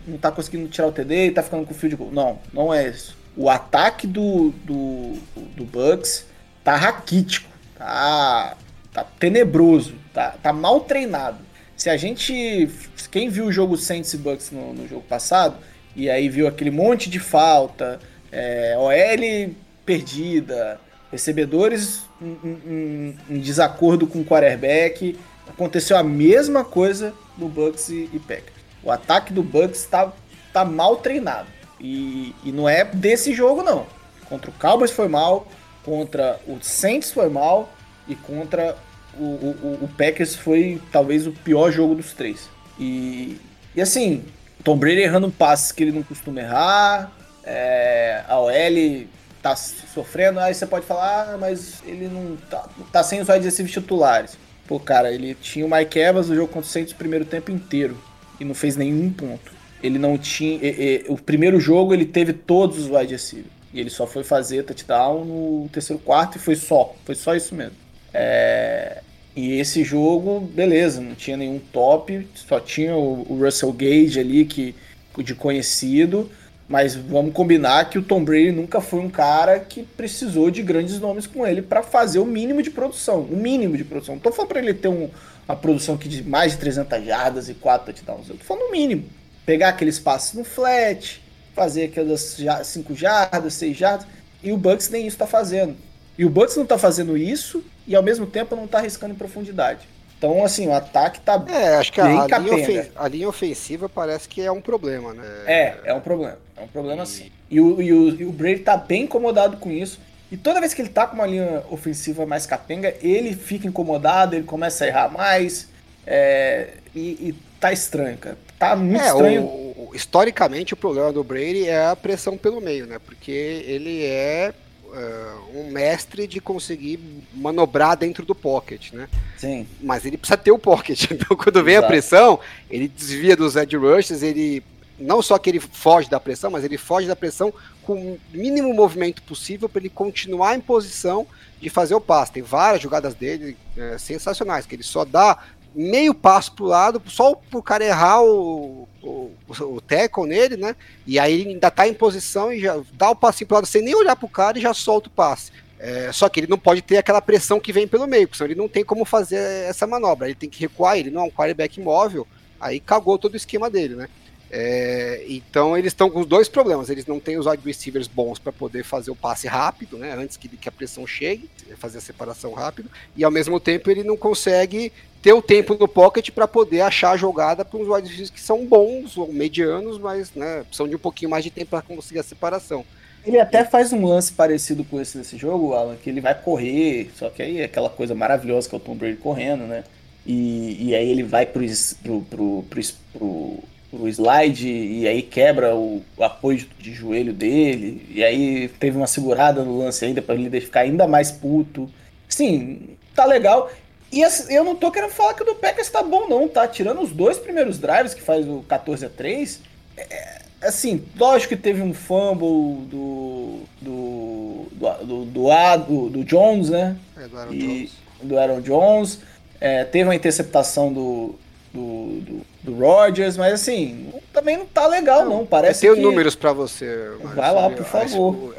não 0.06 0.18
tá 0.18 0.30
conseguindo 0.30 0.68
tirar 0.68 0.88
o 0.88 0.92
TD 0.92 1.26
e 1.26 1.30
tá 1.30 1.42
ficando 1.42 1.66
com 1.66 1.74
o 1.74 1.96
goal. 1.96 2.10
Não, 2.12 2.38
não 2.52 2.72
é 2.74 2.88
isso. 2.88 3.16
O 3.36 3.50
ataque 3.50 4.06
do, 4.06 4.50
do, 4.64 5.18
do 5.56 5.64
Bucks 5.64 6.26
tá 6.62 6.76
raquítico, 6.76 7.50
tá, 7.76 8.56
tá 8.92 9.04
tenebroso, 9.18 9.94
tá, 10.12 10.34
tá 10.42 10.52
mal 10.52 10.80
treinado. 10.80 11.38
Se 11.76 11.90
a 11.90 11.96
gente. 11.96 12.70
Quem 13.10 13.28
viu 13.28 13.46
o 13.46 13.52
jogo 13.52 13.76
Saints 13.76 14.12
e 14.14 14.16
Bucks 14.16 14.50
no, 14.50 14.72
no 14.72 14.88
jogo 14.88 15.02
passado, 15.02 15.56
e 15.96 16.08
aí 16.08 16.28
viu 16.28 16.46
aquele 16.46 16.70
monte 16.70 17.10
de 17.10 17.18
falta, 17.18 18.00
é, 18.30 18.76
OL 18.78 19.54
perdida, 19.84 20.80
recebedores 21.10 22.02
em, 22.20 22.38
em, 22.44 23.18
em, 23.30 23.38
desacordo 23.38 24.06
com 24.06 24.20
o 24.20 24.24
quarterback, 24.24 25.18
aconteceu 25.46 25.96
a 25.96 26.02
mesma 26.02 26.64
coisa 26.64 27.12
no 27.36 27.48
Bucks 27.48 27.88
e, 27.88 28.08
e 28.12 28.18
Packers. 28.18 28.53
O 28.84 28.90
ataque 28.90 29.32
do 29.32 29.42
Bucks 29.42 29.80
está 29.80 30.12
tá 30.52 30.64
mal 30.64 30.96
treinado. 30.96 31.48
E, 31.80 32.34
e 32.44 32.52
não 32.52 32.68
é 32.68 32.84
desse 32.84 33.34
jogo, 33.34 33.62
não. 33.62 33.86
Contra 34.28 34.50
o 34.50 34.54
Cowboys 34.54 34.90
foi 34.90 35.08
mal, 35.08 35.46
contra 35.84 36.38
o 36.46 36.58
Saints 36.62 37.12
foi 37.12 37.28
mal 37.28 37.72
e 38.06 38.14
contra 38.14 38.76
o, 39.18 39.22
o, 39.22 39.78
o 39.82 39.90
Packers 39.96 40.34
foi 40.34 40.80
talvez 40.92 41.26
o 41.26 41.32
pior 41.32 41.70
jogo 41.70 41.94
dos 41.94 42.12
três. 42.12 42.48
E, 42.78 43.40
e 43.74 43.80
assim, 43.80 44.24
Tom 44.62 44.76
Brady 44.76 45.00
errando 45.00 45.30
passes 45.30 45.72
que 45.72 45.82
ele 45.82 45.92
não 45.92 46.02
costuma 46.02 46.40
errar, 46.40 47.12
é, 47.44 48.22
a 48.28 48.38
OL 48.38 49.06
tá 49.42 49.54
sofrendo, 49.54 50.40
aí 50.40 50.54
você 50.54 50.66
pode 50.66 50.86
falar, 50.86 51.34
ah, 51.34 51.38
mas 51.38 51.82
ele 51.84 52.08
não 52.08 52.36
tá, 52.48 52.66
tá 52.90 53.02
sem 53.02 53.20
os 53.20 53.28
wide 53.28 53.44
receivers 53.44 53.72
titulares. 53.72 54.38
Pô, 54.66 54.80
cara, 54.80 55.12
ele 55.12 55.34
tinha 55.34 55.66
o 55.66 55.70
Mike 55.70 55.98
Evans 55.98 56.30
no 56.30 56.34
jogo 56.34 56.48
contra 56.48 56.66
o 56.66 56.72
Saints 56.72 56.94
o 56.94 56.96
primeiro 56.96 57.26
tempo 57.26 57.50
inteiro 57.50 57.98
e 58.40 58.44
não 58.44 58.54
fez 58.54 58.76
nenhum 58.76 59.10
ponto. 59.10 59.52
Ele 59.82 59.98
não 59.98 60.16
tinha. 60.16 60.58
E, 60.62 61.04
e, 61.06 61.12
o 61.12 61.16
primeiro 61.16 61.60
jogo 61.60 61.92
ele 61.92 62.06
teve 62.06 62.32
todos 62.32 62.78
os 62.78 62.86
wide 62.86 63.12
receivers. 63.12 63.52
E 63.72 63.80
ele 63.80 63.90
só 63.90 64.06
foi 64.06 64.22
fazer 64.22 64.62
touchdown 64.62 65.24
no 65.24 65.68
terceiro 65.70 66.00
quarto 66.00 66.36
e 66.36 66.40
foi 66.40 66.54
só. 66.54 66.94
Foi 67.04 67.14
só 67.14 67.34
isso 67.34 67.54
mesmo. 67.54 67.76
É, 68.12 69.02
e 69.34 69.58
esse 69.58 69.82
jogo, 69.82 70.40
beleza, 70.40 71.00
não 71.00 71.14
tinha 71.14 71.36
nenhum 71.36 71.58
top, 71.72 72.26
só 72.34 72.60
tinha 72.60 72.94
o, 72.94 73.26
o 73.28 73.44
Russell 73.44 73.72
Gage 73.72 74.20
ali 74.20 74.44
que, 74.44 74.74
de 75.18 75.34
conhecido. 75.34 76.30
Mas 76.66 76.94
vamos 76.94 77.34
combinar 77.34 77.90
que 77.90 77.98
o 77.98 78.02
Tom 78.02 78.24
Brady 78.24 78.50
nunca 78.50 78.80
foi 78.80 79.00
um 79.00 79.10
cara 79.10 79.60
que 79.60 79.82
precisou 79.82 80.50
de 80.50 80.62
grandes 80.62 80.98
nomes 80.98 81.26
com 81.26 81.46
ele 81.46 81.60
para 81.60 81.82
fazer 81.82 82.20
o 82.20 82.24
mínimo 82.24 82.62
de 82.62 82.70
produção. 82.70 83.20
O 83.20 83.36
mínimo 83.36 83.76
de 83.76 83.84
produção. 83.84 84.14
Não 84.14 84.22
tô 84.22 84.32
falando 84.32 84.48
para 84.48 84.60
ele 84.60 84.72
ter 84.72 84.88
um, 84.88 85.10
uma 85.48 85.56
produção 85.56 85.94
aqui 85.94 86.08
de 86.08 86.22
mais 86.22 86.52
de 86.52 86.58
300 86.58 87.04
jardas 87.04 87.48
e 87.48 87.54
4 87.54 87.92
touchdowns. 87.92 88.28
Eu 88.28 88.36
tô 88.36 88.44
falando 88.44 88.68
o 88.68 88.72
mínimo. 88.72 89.04
Pegar 89.44 89.68
aqueles 89.68 89.98
passes 89.98 90.32
no 90.32 90.44
flat, 90.44 91.22
fazer 91.54 91.84
aquelas 91.84 92.38
5 92.64 92.94
jardas, 92.94 93.54
6 93.54 93.76
jardas. 93.76 94.06
E 94.42 94.52
o 94.52 94.56
Bucks 94.56 94.88
nem 94.88 95.06
isso 95.06 95.16
tá 95.16 95.26
fazendo. 95.26 95.76
E 96.16 96.24
o 96.24 96.30
Bucks 96.30 96.56
não 96.56 96.64
tá 96.64 96.78
fazendo 96.78 97.16
isso 97.16 97.64
e 97.86 97.94
ao 97.94 98.02
mesmo 98.02 98.26
tempo 98.26 98.56
não 98.56 98.66
tá 98.66 98.78
arriscando 98.78 99.14
em 99.14 99.16
profundidade. 99.16 99.88
Então, 100.16 100.42
assim, 100.44 100.68
o 100.68 100.72
ataque 100.72 101.20
tá 101.20 101.42
É, 101.48 101.76
acho 101.76 101.92
que 101.92 102.00
a, 102.00 102.04
a, 102.04 102.38
linha 102.38 102.90
a, 102.96 103.08
linha 103.08 103.28
ofensiva 103.28 103.88
parece 103.88 104.26
que 104.28 104.40
é 104.40 104.50
um 104.50 104.60
problema, 104.60 105.12
né? 105.12 105.24
É, 105.46 105.76
é 105.84 105.94
um 105.94 106.00
problema. 106.00 106.38
É 106.56 106.62
um 106.62 106.68
problema 106.68 107.02
e... 107.02 107.06
sim. 107.06 107.32
E 107.50 107.60
o, 107.60 107.82
e, 107.82 107.92
o, 107.92 108.08
e 108.20 108.24
o 108.24 108.32
Brady 108.32 108.60
tá 108.60 108.76
bem 108.76 109.02
incomodado 109.02 109.58
com 109.58 109.70
isso. 109.70 110.00
E 110.34 110.36
toda 110.36 110.58
vez 110.58 110.74
que 110.74 110.82
ele 110.82 110.88
tá 110.88 111.06
com 111.06 111.14
uma 111.14 111.28
linha 111.28 111.62
ofensiva 111.70 112.26
mais 112.26 112.44
capenga, 112.44 112.92
ele 113.00 113.36
fica 113.36 113.68
incomodado, 113.68 114.34
ele 114.34 114.42
começa 114.42 114.84
a 114.84 114.88
errar 114.88 115.08
mais. 115.08 115.68
É, 116.04 116.70
e, 116.92 117.28
e 117.28 117.34
tá 117.60 117.72
estranho, 117.72 118.18
cara. 118.18 118.36
Tá 118.58 118.74
muito 118.74 119.00
é, 119.00 119.06
estranho. 119.06 119.44
O, 119.44 119.92
historicamente, 119.94 120.74
o 120.74 120.76
problema 120.76 121.12
do 121.12 121.22
Brady 121.22 121.68
é 121.68 121.86
a 121.86 121.94
pressão 121.94 122.36
pelo 122.36 122.60
meio, 122.60 122.84
né? 122.84 122.98
Porque 122.98 123.30
ele 123.30 124.04
é 124.04 124.52
uh, 124.86 125.56
um 125.60 125.70
mestre 125.70 126.26
de 126.26 126.40
conseguir 126.40 126.98
manobrar 127.32 127.96
dentro 127.96 128.26
do 128.26 128.34
pocket, 128.34 128.92
né? 128.92 129.08
Sim. 129.38 129.68
Mas 129.80 130.04
ele 130.04 130.18
precisa 130.18 130.36
ter 130.36 130.50
o 130.50 130.58
pocket. 130.58 131.06
Então, 131.14 131.36
quando 131.36 131.62
vem 131.62 131.74
Exato. 131.74 131.86
a 131.86 131.88
pressão, 131.88 132.40
ele 132.68 132.88
desvia 132.88 133.36
dos 133.36 133.54
edge 133.54 133.76
rushes, 133.76 134.20
ele 134.20 134.64
não 134.98 135.20
só 135.20 135.38
que 135.38 135.50
ele 135.50 135.60
foge 135.60 136.08
da 136.08 136.20
pressão, 136.20 136.50
mas 136.50 136.64
ele 136.64 136.78
foge 136.78 137.06
da 137.06 137.16
pressão 137.16 137.52
com 137.82 137.94
o 137.94 138.20
mínimo 138.32 138.72
movimento 138.72 139.22
possível 139.22 139.68
para 139.68 139.80
ele 139.80 139.88
continuar 139.88 140.54
em 140.54 140.60
posição 140.60 141.26
de 141.60 141.68
fazer 141.68 141.94
o 141.94 142.00
passe. 142.00 142.32
Tem 142.32 142.42
várias 142.42 142.82
jogadas 142.82 143.14
dele 143.14 143.56
é, 143.76 143.98
sensacionais, 143.98 144.66
que 144.66 144.74
ele 144.74 144.82
só 144.82 145.04
dá 145.04 145.38
meio 145.74 146.14
passo 146.14 146.52
pro 146.52 146.66
lado, 146.66 147.02
só 147.06 147.34
pro 147.34 147.62
cara 147.62 147.84
errar 147.84 148.22
o, 148.22 148.88
o, 149.02 149.32
o 149.60 149.80
tackle 149.80 150.26
nele, 150.26 150.56
né? 150.56 150.76
E 151.06 151.18
aí 151.18 151.40
ele 151.40 151.50
ainda 151.50 151.70
tá 151.70 151.88
em 151.88 151.94
posição 151.94 152.52
e 152.52 152.60
já 152.60 152.80
dá 152.92 153.10
o 153.10 153.16
passinho 153.16 153.48
pro 153.48 153.56
lado 153.56 153.66
sem 153.66 153.82
nem 153.82 153.94
olhar 153.94 154.14
pro 154.14 154.28
cara 154.28 154.56
e 154.56 154.62
já 154.62 154.72
solta 154.72 155.08
o 155.08 155.12
passe. 155.12 155.50
É, 155.78 156.12
só 156.12 156.28
que 156.28 156.40
ele 156.40 156.46
não 156.46 156.58
pode 156.58 156.80
ter 156.80 156.96
aquela 156.96 157.20
pressão 157.20 157.58
que 157.58 157.72
vem 157.72 157.88
pelo 157.88 158.06
meio, 158.06 158.26
porque 158.26 158.38
senão 158.38 158.50
ele 158.50 158.58
não 158.58 158.68
tem 158.68 158.84
como 158.84 159.04
fazer 159.04 159.36
essa 159.68 159.86
manobra. 159.86 160.28
Ele 160.28 160.36
tem 160.36 160.48
que 160.48 160.60
recuar, 160.60 160.96
ele 160.96 161.10
não 161.10 161.22
é 161.22 161.24
um 161.24 161.30
quarterback 161.30 161.80
móvel, 161.80 162.26
aí 162.60 162.78
cagou 162.78 163.18
todo 163.18 163.34
o 163.34 163.36
esquema 163.36 163.68
dele, 163.68 163.96
né? 163.96 164.08
É, 164.56 165.24
então 165.28 165.76
eles 165.76 165.92
estão 165.92 166.08
com 166.08 166.20
os 166.20 166.26
dois 166.26 166.48
problemas. 166.48 166.88
Eles 166.88 167.06
não 167.06 167.18
têm 167.18 167.36
os 167.36 167.44
wide 167.44 167.62
receivers 167.66 168.06
bons 168.06 168.38
para 168.38 168.52
poder 168.52 168.84
fazer 168.84 169.10
o 169.10 169.16
passe 169.16 169.48
rápido, 169.48 169.98
né? 169.98 170.14
Antes 170.16 170.36
que, 170.36 170.48
que, 170.48 170.68
a 170.68 170.72
pressão 170.72 171.04
chegue, 171.04 171.50
fazer 171.76 171.98
a 171.98 172.00
separação 172.00 172.52
rápido. 172.52 172.88
E 173.16 173.24
ao 173.24 173.32
mesmo 173.32 173.58
tempo 173.58 173.90
ele 173.90 174.04
não 174.04 174.16
consegue 174.16 174.92
ter 175.20 175.32
o 175.32 175.42
tempo 175.42 175.74
no 175.74 175.88
pocket 175.88 176.30
para 176.30 176.46
poder 176.46 176.82
achar 176.82 177.10
a 177.10 177.16
jogada 177.16 177.64
para 177.64 177.80
uns 177.80 177.88
wide 177.88 178.06
receivers 178.06 178.30
que 178.30 178.40
são 178.40 178.64
bons 178.64 179.16
ou 179.16 179.32
medianos, 179.32 179.98
mas 179.98 180.32
né, 180.36 180.62
precisam 180.62 180.86
de 180.86 180.94
um 180.94 181.00
pouquinho 181.00 181.32
mais 181.32 181.42
de 181.42 181.50
tempo 181.50 181.70
para 181.70 181.82
conseguir 181.82 182.20
a 182.20 182.22
separação. 182.22 182.84
Ele 183.26 183.40
até 183.40 183.64
faz 183.64 183.92
um 183.92 184.06
lance 184.06 184.32
parecido 184.32 184.84
com 184.84 185.00
esse 185.00 185.18
nesse 185.18 185.36
jogo, 185.36 185.72
Alan, 185.72 185.96
que 185.96 186.08
ele 186.08 186.20
vai 186.20 186.40
correr, 186.40 187.10
só 187.16 187.28
que 187.28 187.42
aí 187.42 187.58
é 187.58 187.64
aquela 187.64 187.90
coisa 187.90 188.14
maravilhosa 188.14 188.68
que 188.68 188.74
é 188.76 188.78
o 188.78 188.80
Tom 188.80 188.94
Brady 188.94 189.16
correndo, 189.16 189.64
né? 189.64 189.82
E, 190.24 190.90
e 190.90 190.94
aí 190.94 191.08
ele 191.10 191.24
vai 191.24 191.44
pro, 191.44 191.64
pro, 192.02 192.20
pro, 192.22 192.62
pro, 192.70 192.82
pro 193.12 193.64
o 194.00 194.08
slide 194.08 194.68
e 194.68 195.06
aí 195.06 195.22
quebra 195.22 195.74
o, 195.74 196.02
o 196.16 196.24
apoio 196.24 196.58
de, 196.58 196.68
de, 196.78 196.92
joelho 196.92 197.32
dele. 197.32 198.06
E 198.10 198.22
aí 198.24 198.68
teve 198.80 198.96
uma 198.96 199.06
segurada 199.06 199.62
no 199.62 199.78
lance 199.78 200.04
ainda 200.04 200.20
para 200.20 200.34
ele 200.34 200.60
ficar 200.60 200.80
ainda 200.80 201.06
mais 201.06 201.30
puto. 201.30 201.90
Sim, 202.28 202.96
tá 203.14 203.24
legal. 203.24 203.70
E 204.12 204.22
eu 204.50 204.64
não 204.64 204.76
tô 204.76 204.90
querendo 204.90 205.10
falar 205.10 205.34
que 205.34 205.42
o 205.42 205.46
do 205.46 205.56
Packers 205.56 205.90
tá 205.90 206.02
bom, 206.02 206.28
não, 206.28 206.46
tá? 206.46 206.68
Tirando 206.68 207.00
os 207.00 207.10
dois 207.10 207.38
primeiros 207.38 207.78
drives 207.78 208.14
que 208.14 208.22
faz 208.22 208.48
o 208.48 208.64
14 208.68 209.06
a 209.06 209.08
3 209.08 209.60
é, 209.96 210.42
assim, 210.62 211.04
lógico 211.16 211.54
que 211.54 211.60
teve 211.60 211.82
um 211.82 211.94
fumble 211.94 212.86
do. 212.88 213.60
do. 213.80 214.66
do, 214.72 215.24
do, 215.24 216.10
do, 216.10 216.24
Jones, 216.24 216.70
né? 216.70 216.96
É, 217.16 217.28
do 217.28 217.38
Aaron 217.38 217.52
e, 217.52 217.58
Jones. 217.58 217.92
Do 218.22 218.38
Aaron 218.38 218.60
Jones. 218.60 219.20
É, 219.60 219.84
teve 219.84 220.04
uma 220.04 220.14
interceptação 220.14 220.92
do, 220.92 221.36
do, 221.74 222.20
do, 222.20 222.40
do 222.62 222.74
Rogers, 222.78 223.36
mas 223.36 223.54
assim, 223.54 224.12
também 224.32 224.56
não 224.56 224.64
tá 224.64 224.86
legal, 224.86 225.24
não. 225.24 225.38
não. 225.38 225.46
Parece 225.46 225.84
eu 225.84 225.94
tenho 225.94 226.06
que... 226.06 226.10
números 226.10 226.36
para 226.36 226.52
você. 226.52 227.10
Vai 227.34 227.52
lá, 227.52 227.68
por 227.68 227.84
favor. 227.84 228.54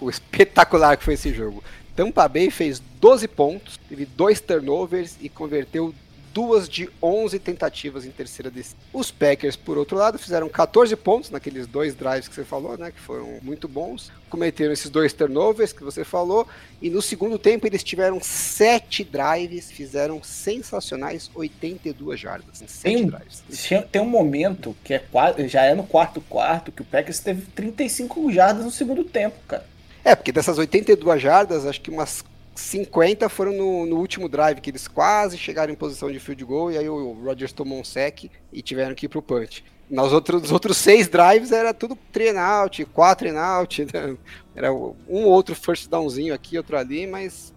O, 0.00 0.04
o, 0.04 0.10
espetacular 0.10 0.98
que 0.98 1.04
foi 1.04 1.14
esse 1.14 1.32
jogo. 1.32 1.64
Tampa 1.96 2.28
Bay 2.28 2.50
fez 2.50 2.80
12 3.00 3.26
pontos, 3.26 3.80
teve 3.88 4.04
dois 4.04 4.40
turnovers 4.40 5.16
e 5.20 5.28
converteu 5.28 5.94
duas 6.32 6.68
de 6.68 6.88
11 7.02 7.38
tentativas 7.38 8.04
em 8.04 8.10
terceira 8.10 8.50
descida. 8.50 8.80
Os 8.92 9.10
Packers, 9.10 9.56
por 9.56 9.78
outro 9.78 9.96
lado, 9.96 10.18
fizeram 10.18 10.48
14 10.48 10.94
pontos 10.96 11.30
naqueles 11.30 11.66
dois 11.66 11.94
drives 11.94 12.28
que 12.28 12.34
você 12.34 12.44
falou, 12.44 12.76
né, 12.76 12.90
que 12.90 13.00
foram 13.00 13.38
muito 13.42 13.68
bons. 13.68 14.10
Cometeram 14.30 14.72
esses 14.72 14.90
dois 14.90 15.12
turnovers 15.12 15.72
que 15.72 15.82
você 15.82 16.04
falou 16.04 16.46
e 16.80 16.90
no 16.90 17.00
segundo 17.00 17.38
tempo 17.38 17.66
eles 17.66 17.82
tiveram 17.82 18.20
sete 18.22 19.02
drives, 19.02 19.70
fizeram 19.70 20.22
sensacionais 20.22 21.30
82 21.34 22.20
jardas 22.20 22.60
tem, 22.82 23.06
drives. 23.06 23.42
Tem 23.90 24.02
um 24.02 24.08
momento 24.08 24.76
que 24.84 24.94
é 24.94 25.04
já 25.46 25.64
é 25.64 25.74
no 25.74 25.84
quarto 25.84 26.20
quarto 26.20 26.70
que 26.70 26.82
o 26.82 26.84
Packers 26.84 27.20
teve 27.20 27.42
35 27.52 28.30
jardas 28.32 28.64
no 28.64 28.70
segundo 28.70 29.04
tempo, 29.04 29.36
cara. 29.46 29.66
É, 30.04 30.14
porque 30.14 30.32
dessas 30.32 30.58
82 30.58 31.20
jardas, 31.20 31.66
acho 31.66 31.80
que 31.80 31.90
umas 31.90 32.24
50 32.58 33.28
foram 33.28 33.52
no, 33.52 33.86
no, 33.86 33.96
último 33.96 34.28
drive, 34.28 34.60
que 34.60 34.70
eles 34.70 34.88
quase 34.88 35.38
chegaram 35.38 35.72
em 35.72 35.76
posição 35.76 36.10
de 36.10 36.18
field 36.18 36.44
goal, 36.44 36.72
e 36.72 36.78
aí 36.78 36.88
o 36.88 37.12
Rodgers 37.12 37.52
tomou 37.52 37.80
um 37.80 37.84
sec 37.84 38.24
e 38.52 38.60
tiveram 38.62 38.94
que 38.94 39.06
ir 39.06 39.08
pro 39.08 39.22
punch. 39.22 39.64
Nos 39.88 40.12
outros, 40.12 40.42
nos 40.42 40.52
outros 40.52 40.76
seis 40.76 41.08
drives 41.08 41.52
era 41.52 41.72
tudo 41.72 41.96
three 42.12 42.36
out, 42.36 42.84
quatro 42.86 43.28
out, 43.38 43.86
né? 43.94 44.16
era 44.54 44.72
um 44.72 45.24
outro 45.24 45.54
first 45.54 45.88
downzinho 45.88 46.34
aqui, 46.34 46.58
outro 46.58 46.76
ali, 46.76 47.06
mas 47.06 47.54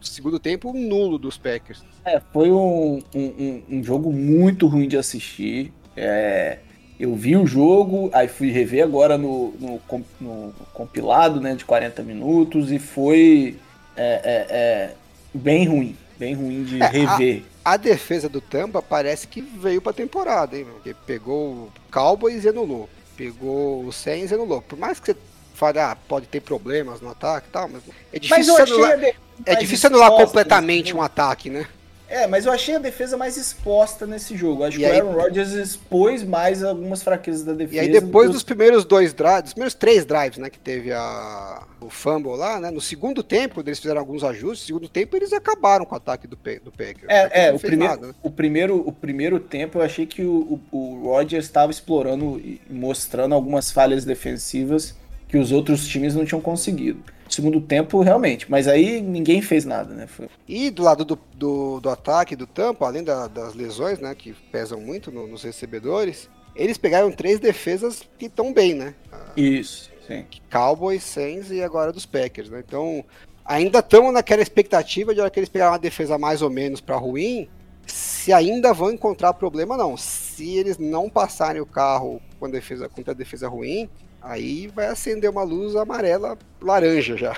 segundo 0.00 0.38
tempo 0.40 0.72
nulo 0.72 1.18
dos 1.18 1.38
Packers. 1.38 1.84
É, 2.04 2.20
foi 2.32 2.50
um, 2.50 3.00
um, 3.14 3.62
um- 3.70 3.82
jogo 3.84 4.12
muito 4.12 4.66
ruim 4.66 4.88
de 4.88 4.96
assistir. 4.96 5.72
É, 5.96 6.58
eu 6.98 7.14
vi 7.14 7.36
o 7.36 7.46
jogo, 7.46 8.10
aí 8.12 8.26
fui 8.26 8.50
rever 8.50 8.82
agora 8.82 9.16
no, 9.16 9.54
no, 9.58 9.80
no 10.20 10.52
compilado 10.74 11.40
né, 11.40 11.54
de 11.54 11.64
40 11.64 12.02
minutos 12.02 12.72
e 12.72 12.80
foi 12.80 13.56
é, 13.96 14.20
é, 14.24 14.46
é, 14.56 14.94
bem 15.34 15.66
ruim. 15.66 15.96
Bem 16.18 16.34
ruim 16.34 16.64
de 16.64 16.80
É, 16.82 16.84
a- 16.84 16.88
rever. 16.88 17.42
A 17.64 17.76
defesa 17.76 18.28
do 18.28 18.40
Tampa 18.40 18.82
parece 18.82 19.26
que 19.28 19.40
veio 19.40 19.80
pra 19.80 19.92
temporada, 19.92 20.56
hein? 20.56 20.66
Porque 20.72 20.94
pegou 21.06 21.52
o 21.52 21.72
Cowboys 21.92 22.44
e 22.44 22.48
anulou. 22.48 22.88
Pegou 23.16 23.84
o 23.84 23.92
Saints 23.92 24.30
e 24.30 24.34
anulou. 24.34 24.60
Por 24.62 24.76
mais 24.78 24.98
que 24.98 25.06
você 25.12 25.16
fale, 25.54 25.78
ah, 25.78 25.96
pode 26.08 26.26
ter 26.26 26.40
problemas 26.40 27.00
no 27.00 27.08
ataque 27.10 27.46
e 27.48 27.52
tal, 27.52 27.68
mas 27.68 27.82
é 27.88 27.92
Mas 28.12 28.20
difícil, 28.46 28.56
eu 28.58 28.62
anular, 28.64 28.92
a 28.92 28.96
de- 28.96 29.14
é 29.46 29.54
difícil 29.56 29.88
anular 29.88 30.10
completamente 30.10 30.94
um 30.94 31.00
ataque, 31.02 31.50
né? 31.50 31.66
É, 32.12 32.26
mas 32.26 32.44
eu 32.44 32.52
achei 32.52 32.76
a 32.76 32.78
defesa 32.78 33.16
mais 33.16 33.38
exposta 33.38 34.06
nesse 34.06 34.36
jogo. 34.36 34.64
Acho 34.64 34.76
E 34.76 34.80
que 34.80 34.84
aí- 34.84 35.00
o 35.00 35.08
Aaron 35.08 35.18
Rodgers 35.18 35.52
expôs 35.52 36.22
mais 36.22 36.62
algumas 36.62 37.02
fraquezas 37.02 37.42
da 37.42 37.54
defesa. 37.54 37.76
E 37.76 37.80
aí 37.80 37.90
depois 37.90 38.28
do 38.28 38.34
dos 38.34 38.42
primeiros 38.42 38.84
dois 38.84 39.14
drives, 39.14 39.44
dos 39.44 39.52
primeiros 39.54 39.74
três 39.74 40.04
drives, 40.04 40.36
né, 40.36 40.50
que 40.50 40.58
teve 40.58 40.92
a, 40.92 41.62
o 41.80 41.88
fumble 41.88 42.36
lá, 42.36 42.60
né, 42.60 42.70
no 42.70 42.82
segundo 42.82 43.22
tempo 43.22 43.60
eles 43.60 43.78
fizeram 43.78 43.98
alguns 43.98 44.22
ajustes, 44.22 44.64
no 44.64 44.66
segundo 44.66 44.88
tempo 44.90 45.16
eles 45.16 45.32
acabaram 45.32 45.86
com 45.86 45.94
o 45.94 45.96
ataque 45.96 46.26
do, 46.26 46.36
do 46.36 46.70
Packers. 46.70 47.06
É, 47.08 47.46
é 47.46 47.52
o, 47.52 47.58
primeiro, 47.58 47.94
nada, 47.94 48.06
né? 48.08 48.14
o, 48.22 48.30
primeiro, 48.30 48.76
o 48.86 48.92
primeiro 48.92 49.40
tempo 49.40 49.78
eu 49.78 49.82
achei 49.82 50.04
que 50.04 50.22
o, 50.22 50.60
o, 50.70 50.76
o 50.78 51.02
Rodgers 51.06 51.46
estava 51.46 51.72
explorando 51.72 52.38
e 52.38 52.60
mostrando 52.68 53.34
algumas 53.34 53.70
falhas 53.70 54.04
defensivas 54.04 54.94
que 55.28 55.38
os 55.38 55.50
outros 55.50 55.86
times 55.88 56.14
não 56.14 56.26
tinham 56.26 56.42
conseguido. 56.42 57.02
Segundo 57.32 57.62
tempo, 57.62 58.02
realmente, 58.02 58.50
mas 58.50 58.68
aí 58.68 59.00
ninguém 59.00 59.40
fez 59.40 59.64
nada, 59.64 59.94
né? 59.94 60.06
Foi- 60.06 60.28
E 60.46 60.68
do 60.70 60.82
lado 60.82 61.02
do, 61.02 61.18
do, 61.34 61.80
do 61.80 61.88
ataque 61.88 62.36
do 62.36 62.46
Tampa, 62.46 62.84
além 62.86 63.02
da- 63.02 63.26
das 63.26 63.54
lesões, 63.54 63.98
né, 63.98 64.14
que 64.14 64.34
pesam 64.52 64.78
muito 64.78 65.10
no- 65.10 65.26
nos 65.26 65.42
recebedores, 65.42 66.28
eles 66.54 66.76
pegaram 66.76 67.10
três 67.10 67.40
defesas 67.40 68.02
que 68.18 68.26
estão 68.26 68.52
bem, 68.52 68.74
né? 68.74 68.94
Isso, 69.34 69.90
sim. 70.06 70.26
Cowboys, 70.50 71.02
Saints 71.02 71.50
e 71.50 71.62
agora 71.62 71.90
dos 71.90 72.04
Packers, 72.04 72.50
né? 72.50 72.62
Então, 72.66 73.02
ainda 73.46 73.78
estamos 73.78 74.12
naquela 74.12 74.42
expectativa 74.42 75.14
de 75.14 75.20
hora 75.22 75.30
que 75.30 75.40
eles 75.40 75.48
pegarem 75.48 75.72
uma 75.72 75.78
defesa 75.78 76.18
mais 76.18 76.42
ou 76.42 76.50
menos 76.50 76.82
para 76.82 76.96
ruim, 76.96 77.48
se 77.86 78.30
ainda 78.30 78.74
vão 78.74 78.92
encontrar 78.92 79.32
problema 79.32 79.74
não. 79.78 79.96
Se 79.96 80.54
eles 80.58 80.76
não 80.76 81.08
passarem 81.08 81.62
o 81.62 81.66
carro 81.66 82.20
com 82.38 82.44
a 82.44 82.50
defesa 82.50 82.90
contra 82.90 83.12
a 83.12 83.16
defesa 83.16 83.48
ruim, 83.48 83.88
aí 84.22 84.68
vai 84.68 84.86
acender 84.86 85.30
uma 85.30 85.42
luz 85.42 85.74
amarela 85.76 86.38
laranja 86.60 87.16
já. 87.16 87.36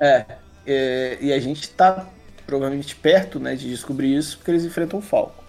É, 0.00 0.24
é, 0.66 1.18
e 1.20 1.32
a 1.32 1.38
gente 1.40 1.68
tá 1.70 2.06
provavelmente 2.46 2.94
perto, 2.96 3.38
né, 3.40 3.54
de 3.56 3.68
descobrir 3.68 4.16
isso, 4.16 4.36
porque 4.38 4.50
eles 4.50 4.64
enfrentam 4.64 4.98
o 4.98 5.02
Falco. 5.02 5.42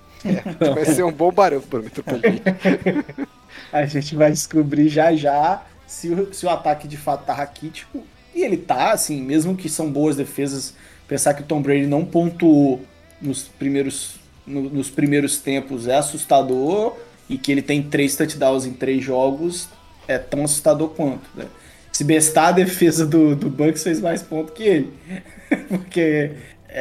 Vai 0.73 0.85
ser 0.85 1.03
um 1.03 1.11
bom 1.11 1.31
parâmetro 1.31 2.03
pra 2.03 2.17
mim. 2.17 2.41
A 3.71 3.85
gente 3.85 4.15
vai 4.15 4.31
descobrir 4.31 4.89
já 4.89 5.15
já 5.15 5.63
se 5.87 6.09
o, 6.09 6.33
se 6.33 6.45
o 6.45 6.49
ataque 6.49 6.87
de 6.87 6.97
fato 6.97 7.25
tá 7.25 7.33
raquítico. 7.33 8.03
E 8.33 8.43
ele 8.43 8.57
tá, 8.57 8.91
assim, 8.91 9.21
mesmo 9.21 9.55
que 9.55 9.69
são 9.69 9.91
boas 9.91 10.15
defesas, 10.15 10.73
pensar 11.07 11.33
que 11.33 11.41
o 11.41 11.45
Tom 11.45 11.61
Brady 11.61 11.87
não 11.87 12.03
pontuou 12.05 12.81
nos 13.21 13.43
primeiros, 13.43 14.15
no- 14.45 14.69
nos 14.69 14.89
primeiros 14.89 15.37
tempos 15.37 15.87
é 15.87 15.95
assustador. 15.95 16.95
E 17.29 17.37
que 17.37 17.51
ele 17.51 17.61
tem 17.61 17.81
três 17.81 18.15
touchdowns 18.15 18.65
em 18.65 18.73
três 18.73 19.03
jogos 19.03 19.67
é 20.07 20.17
tão 20.17 20.43
assustador 20.43 20.89
quanto. 20.89 21.27
Né? 21.35 21.45
Se 21.91 22.03
bestar, 22.03 22.49
a 22.49 22.51
defesa 22.51 23.05
do, 23.05 23.35
do 23.35 23.49
Bucks 23.49 23.83
fez 23.83 24.01
mais 24.01 24.21
ponto 24.21 24.51
que 24.51 24.63
ele. 24.63 24.93
Porque, 25.69 26.31
é, 26.67 26.75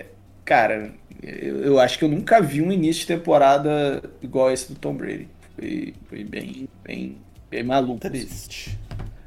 é, 0.00 0.06
cara, 0.44 0.92
eu, 1.22 1.62
eu 1.62 1.80
acho 1.80 1.98
que 1.98 2.04
eu 2.04 2.08
nunca 2.08 2.40
vi 2.40 2.60
um 2.60 2.70
início 2.70 3.00
de 3.00 3.06
temporada 3.06 4.02
igual 4.22 4.50
esse 4.50 4.72
do 4.72 4.78
Tom 4.78 4.94
Brady. 4.94 5.28
Foi, 5.56 5.94
foi 6.08 6.24
bem, 6.24 6.68
bem, 6.84 7.16
bem 7.50 7.62
maluco. 7.62 8.00
Triste. 8.00 8.78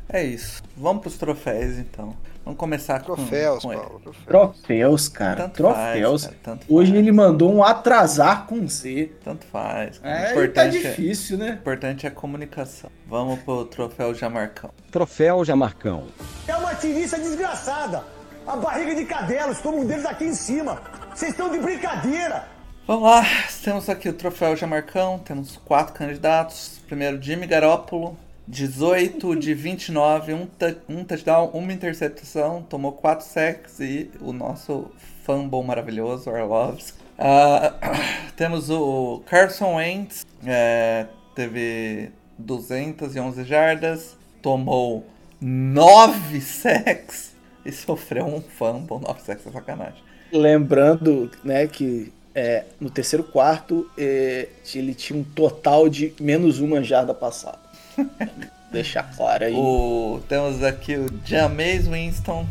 É 0.08 0.24
isso. 0.24 0.62
Vamos 0.76 1.02
pros 1.02 1.18
troféus 1.18 1.78
então. 1.78 2.16
Vamos 2.50 2.58
começar 2.58 3.00
com, 3.02 3.14
Troféus, 3.14 3.62
com 3.62 3.72
ele. 3.72 3.82
Paulo. 3.82 4.00
Troféus. 4.00 4.26
Troféus, 4.26 5.08
cara. 5.08 5.36
Tanto 5.36 5.54
troféus. 5.54 6.24
faz, 6.24 6.34
cara, 6.34 6.38
tanto 6.44 6.66
Hoje 6.68 6.92
faz. 6.92 7.00
ele 7.04 7.12
mandou 7.12 7.54
um 7.54 7.64
atrasar 7.64 8.48
com 8.48 8.68
Z. 8.68 9.12
Tanto 9.24 9.46
faz. 9.46 10.00
cara. 10.00 10.20
É, 10.20 10.24
o 10.24 10.26
tá 10.26 10.32
importante, 10.32 10.78
é, 10.78 10.90
difícil, 10.90 11.38
né? 11.38 11.60
importante 11.62 12.06
é 12.08 12.10
a 12.10 12.12
comunicação. 12.12 12.90
Vamos 13.08 13.40
pro 13.42 13.66
troféu 13.66 14.16
Jamarcão. 14.16 14.72
Troféu 14.90 15.46
Jamarcão. 15.46 16.08
É 16.48 16.56
uma 16.56 16.74
tirista 16.74 17.20
desgraçada. 17.20 18.04
A 18.48 18.56
barriga 18.56 18.96
de 18.96 19.06
cadela, 19.06 19.52
estou 19.52 19.80
um 19.80 19.86
deles 19.86 20.06
aqui 20.06 20.24
em 20.26 20.34
cima. 20.34 20.82
Vocês 21.14 21.32
estão 21.32 21.52
de 21.52 21.60
brincadeira. 21.60 22.48
Vamos 22.88 23.04
lá, 23.04 23.24
temos 23.64 23.88
aqui 23.88 24.10
o 24.10 24.14
troféu 24.14 24.56
Jamarcão, 24.56 25.20
temos 25.20 25.56
quatro 25.58 25.94
candidatos. 25.94 26.82
Primeiro, 26.88 27.22
Jimmy 27.22 27.46
Garoppolo, 27.46 28.18
18 28.50 29.36
de 29.36 29.54
29, 29.54 30.34
um, 30.34 30.48
um 30.90 31.04
touchdown, 31.04 31.52
uma 31.54 31.72
interceptação, 31.72 32.64
tomou 32.64 32.94
quatro 32.94 33.24
sacks 33.24 33.80
e 33.80 34.10
o 34.20 34.34
nosso 34.34 34.90
fumble 35.24 35.64
maravilhoso, 35.64 36.32
Orlovs. 36.32 36.96
Ah, 37.16 37.76
temos 38.36 38.72
o 38.72 39.22
Carson 39.28 39.76
Wentz, 39.76 40.26
é, 40.44 41.06
teve 41.36 42.12
211 42.40 43.44
jardas, 43.44 44.18
tomou 44.42 45.06
9 45.40 46.42
sacks 46.42 47.36
e 47.64 47.72
sofreu 47.72 48.26
um 48.26 48.42
fumble, 48.42 48.98
9 49.00 49.22
sacks 49.22 49.46
é 49.46 49.52
sacanagem. 49.52 50.02
Lembrando, 50.34 51.30
né, 51.44 51.68
que 51.68 52.12
é, 52.34 52.66
no 52.80 52.90
terceiro 52.90 53.24
quarto 53.24 53.88
é, 53.96 54.48
ele 54.74 54.96
tinha 54.96 55.20
um 55.20 55.24
total 55.24 55.88
de 55.88 56.16
menos 56.20 56.60
uma 56.60 56.82
jarda 56.82 57.14
passada. 57.14 57.69
Deixar 58.72 59.04
claro 59.16 59.46
aí. 59.46 59.54
O, 59.54 60.22
temos 60.30 60.64
aqui 60.64 60.96
o 60.96 61.08
Jameis 61.26 61.88
Winston, 61.88 62.46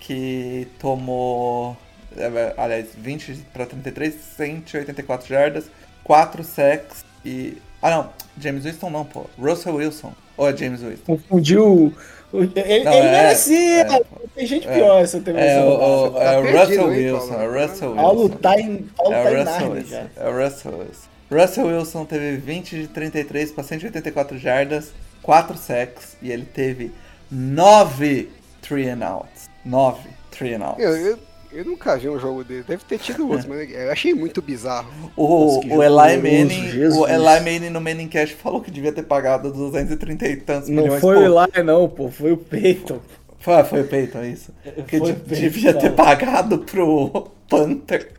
que 0.00 0.68
tomou, 0.78 1.76
é, 2.16 2.54
aliás, 2.56 2.88
20 2.96 3.32
para 3.52 3.66
33, 3.66 4.14
184 4.36 5.26
jardas, 5.28 5.64
4 6.04 6.44
sacks 6.44 7.04
e... 7.24 7.58
Ah 7.82 7.90
não, 7.90 8.10
James 8.40 8.64
Winston 8.64 8.90
não, 8.90 9.04
pô. 9.04 9.26
Russell 9.38 9.74
Wilson. 9.76 10.12
Ou 10.36 10.48
é 10.48 10.56
James 10.56 10.80
Winston? 10.82 11.04
Confundiu. 11.16 11.92
o- 12.32 12.42
Ele, 12.42 12.84
Não, 12.84 12.92
ele 12.92 13.06
é, 13.08 13.10
merecia! 13.22 13.80
é. 13.82 14.02
Tem 14.34 14.46
gente 14.46 14.66
pior 14.68 15.02
essa 15.02 15.16
É 15.18 15.20
temporada. 15.20 15.64
o, 15.64 16.06
o- 16.06 16.10
Tá 16.10 16.22
é 16.24 16.38
o 16.38 16.42
perdido, 16.42 16.58
Russell 16.60 16.86
Wilson, 16.88 17.28
Paulo? 17.28 17.42
é 17.42 17.46
o 17.48 17.52
Russell 17.68 17.94
Paulo 17.94 18.22
Wilson. 18.22 18.36
tá 18.36 18.60
em, 18.60 18.76
Paulo 18.96 19.12
É 19.14 19.22
tá 19.24 19.30
o 19.30 19.32
em 19.34 19.44
Russell 19.44 19.70
Wilson. 19.72 20.06
É 20.16 20.28
o 20.28 20.44
Russell 20.44 20.78
Wilson. 20.78 21.08
Russell 21.30 21.66
Wilson 21.66 22.04
teve 22.04 22.36
20 22.36 22.82
de 22.82 22.88
33 22.88 23.52
para 23.52 23.64
184 23.64 24.38
jardas, 24.38 24.92
4 25.22 25.56
sacks 25.58 26.16
e 26.22 26.30
ele 26.32 26.44
teve 26.46 26.92
9 27.30 28.30
three 28.62 28.88
and 28.88 29.04
outs. 29.04 29.48
9 29.64 30.08
three 30.30 30.54
and 30.54 30.64
outs. 30.64 30.82
Eu, 30.82 30.96
eu, 30.96 31.18
eu 31.52 31.64
nunca 31.64 31.96
vi 31.96 32.08
um 32.08 32.18
jogo 32.18 32.44
dele. 32.44 32.64
Deve 32.66 32.82
ter 32.84 32.98
tido 32.98 33.26
outros, 33.28 33.46
mas 33.46 33.70
eu 33.70 33.90
achei 33.90 34.14
muito 34.14 34.40
bizarro. 34.40 34.90
O, 35.16 35.56
Nossa, 35.56 35.68
o 35.68 35.82
Eli 35.82 36.16
Manning, 36.16 36.70
Jesus. 36.70 36.96
o 36.96 37.06
Eli 37.06 37.40
Manning 37.40 37.70
no 37.70 37.80
Manning 37.80 38.08
Cash 38.08 38.30
falou 38.30 38.60
que 38.60 38.70
devia 38.70 38.92
ter 38.92 39.02
pagado 39.02 39.52
230 39.52 40.28
e 40.28 40.36
tantos 40.36 40.68
Não 40.68 40.82
milhões. 40.82 41.00
foi 41.00 41.16
pô, 41.16 41.20
o 41.22 41.24
Eli, 41.44 41.62
não, 41.62 41.88
pô. 41.88 42.10
Foi 42.10 42.32
o 42.32 42.36
Peyton. 42.36 43.00
Foi, 43.38 43.64
foi 43.64 43.80
o 43.82 43.84
Peyton, 43.86 44.24
isso. 44.24 44.52
Que 44.86 44.98
Foi 44.98 45.12
Peyton, 45.12 45.34
devia 45.34 45.74
ter 45.74 45.90
pagado 45.92 46.58
pro 46.58 47.30
Panther. 47.48 48.12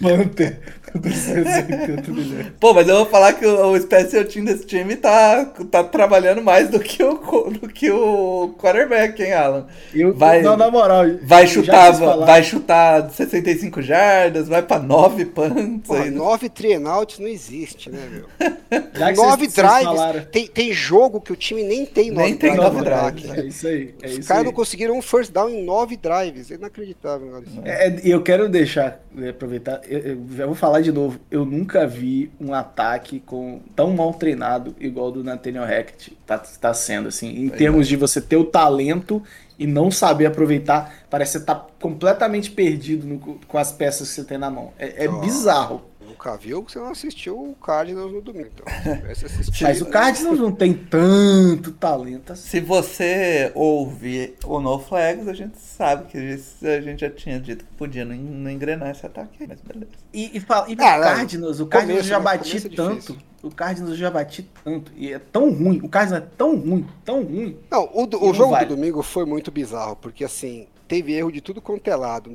Panther. 0.00 0.60
280 0.94 2.10
milhões. 2.12 2.46
Pô, 2.60 2.72
mas 2.72 2.86
eu 2.88 2.94
vou 2.96 3.06
falar 3.06 3.32
que 3.32 3.44
o, 3.44 3.72
o 3.72 3.80
special 3.80 4.24
team 4.24 4.44
desse 4.44 4.64
time 4.64 4.94
tá, 4.94 5.44
tá 5.68 5.82
trabalhando 5.82 6.40
mais 6.40 6.68
do 6.68 6.78
que 6.78 7.02
o, 7.02 7.14
do 7.50 7.68
que 7.68 7.90
o 7.90 8.54
quarterback, 8.58 9.20
hein, 9.20 9.32
Alan? 9.32 9.66
Eu, 9.92 10.14
Vai- 10.14 10.40
não, 10.40 10.56
na 10.56 10.70
moral. 10.70 11.02
Vai 11.24 11.48
chutar, 11.48 11.90
vai 11.92 12.44
chutar 12.44 13.10
65 13.10 13.82
jardas, 13.82 14.46
vai 14.46 14.62
pra 14.62 14.78
9 14.78 15.24
punts 15.26 15.88
né? 15.90 16.10
nove 16.10 16.48
trienouts 16.48 17.18
não 17.18 17.26
existe, 17.26 17.90
né, 17.90 17.98
meu? 18.12 18.26
Já 18.94 19.10
que 19.12 19.16
nove 19.16 19.46
vocês- 19.48 19.52
vocês 19.52 19.54
drives. 19.54 19.84
falaram- 19.84 20.24
Tem, 20.26 20.46
tem 20.46 20.72
jogo 20.72 21.20
que 21.20 21.32
o 21.32 21.36
time 21.36 21.64
nem 21.64 21.84
tem 21.84 22.10
nove 22.12 22.22
Nem 22.28 22.36
tem 22.36 22.50
drives. 22.52 22.64
nove 22.72 22.76
no 22.78 22.84
drives, 22.84 23.24
ataque. 23.30 23.40
É 23.40 23.44
isso 23.48 23.66
aí. 23.66 23.94
É 24.00 24.06
Os 24.06 24.12
isso 24.18 24.28
caras 24.28 24.40
aí. 24.42 24.46
não 24.46 24.52
conseguiram 24.52 24.96
um 24.96 25.02
first 25.02 25.32
down 25.32 25.48
em 25.50 25.64
nove 25.64 25.96
drives. 25.96 26.52
É 26.52 26.54
inacreditável. 26.54 27.42
É, 27.64 27.88
é, 27.88 28.00
E 28.04 28.10
eu 28.12 28.22
quero 28.22 28.48
deixar, 28.48 29.00
né, 29.12 29.30
aproveitar, 29.30 29.63
eu, 29.88 29.98
eu 29.98 30.26
já 30.36 30.46
vou 30.46 30.54
falar 30.54 30.80
de 30.80 30.92
novo. 30.92 31.18
Eu 31.30 31.44
nunca 31.44 31.86
vi 31.86 32.30
um 32.40 32.52
ataque 32.54 33.20
com 33.20 33.60
tão 33.74 33.90
mal 33.94 34.12
treinado 34.14 34.74
igual 34.78 35.08
o 35.08 35.12
do 35.12 35.24
Nathaniel 35.24 35.64
Hackett 35.64 36.16
tá, 36.26 36.38
tá 36.38 36.72
sendo, 36.74 37.08
assim, 37.08 37.28
em 37.28 37.48
termos 37.48 37.88
de 37.88 37.96
você 37.96 38.20
ter 38.20 38.36
o 38.36 38.44
talento 38.44 39.22
e 39.58 39.66
não 39.66 39.90
saber 39.90 40.26
aproveitar. 40.26 41.04
Parece 41.08 41.32
que 41.32 41.38
você 41.40 41.44
tá 41.44 41.66
completamente 41.80 42.50
perdido 42.50 43.06
no- 43.06 43.18
com 43.46 43.58
as 43.58 43.70
peças 43.72 44.08
que 44.08 44.14
você 44.16 44.24
tem 44.24 44.38
na 44.38 44.50
mão. 44.50 44.72
É, 44.78 45.04
é 45.04 45.08
Ó. 45.08 45.18
bizarro. 45.20 45.82
Nunca 46.14 46.36
viu, 46.36 46.62
você 46.66 46.78
não 46.78 46.88
assistiu 46.88 47.36
o 47.38 47.54
Cardinals 47.56 48.12
no 48.12 48.20
domingo. 48.22 48.48
Então, 48.54 48.66
assistido, 49.10 49.62
Mas 49.68 49.80
o 49.82 49.86
Cardinals 49.86 50.38
não 50.38 50.52
tem 50.52 50.72
tanto 50.72 51.72
talento 51.72 52.32
assim. 52.32 52.48
Se 52.48 52.60
você 52.60 53.50
ouvir 53.54 54.36
o 54.44 54.60
No 54.60 54.78
Flags, 54.78 55.28
a 55.28 55.34
gente 55.34 55.58
sabe 55.58 56.06
que 56.10 56.18
a 56.66 56.80
gente 56.80 57.00
já 57.00 57.10
tinha 57.10 57.38
dito 57.40 57.64
que 57.64 57.72
podia 57.74 58.04
não, 58.04 58.16
não 58.16 58.50
engrenar 58.50 58.90
esse 58.90 59.04
ataque 59.04 59.46
mas 59.46 59.60
beleza. 59.60 59.90
E, 60.12 60.36
e, 60.36 60.40
fala, 60.40 60.70
e 60.70 60.74
o 60.74 60.76
Ah. 60.80 60.98
Cardinals, 61.00 61.60
o 61.60 61.66
Cardinals 61.66 61.96
Começo, 61.98 62.08
já 62.08 62.20
bati 62.20 62.56
é 62.56 62.60
tanto. 62.60 62.94
difícil. 62.94 63.16
O 63.42 63.50
Cardinals 63.50 63.98
já 63.98 64.10
bati 64.10 64.42
tanto. 64.64 64.90
E 64.96 65.12
é 65.12 65.18
tão 65.18 65.52
ruim. 65.52 65.80
O 65.82 65.88
Cardinals 65.88 66.22
é 66.24 66.26
tão 66.38 66.56
ruim, 66.56 66.86
tão 67.04 67.22
ruim. 67.22 67.58
Não, 67.70 67.90
o, 67.92 68.06
do- 68.06 68.18
Não 68.18 68.30
o 68.30 68.34
jogo 68.34 68.52
vai. 68.52 68.64
do 68.64 68.74
domingo 68.74 69.02
foi 69.02 69.26
muito 69.26 69.50
bizarro, 69.50 69.96
porque 69.96 70.24
assim, 70.24 70.66
teve 70.86 71.12
erro 71.14 71.32
de 71.32 71.40
tudo 71.40 71.60
quanto 71.60 71.88
é 71.88 71.96
lado. 71.96 72.30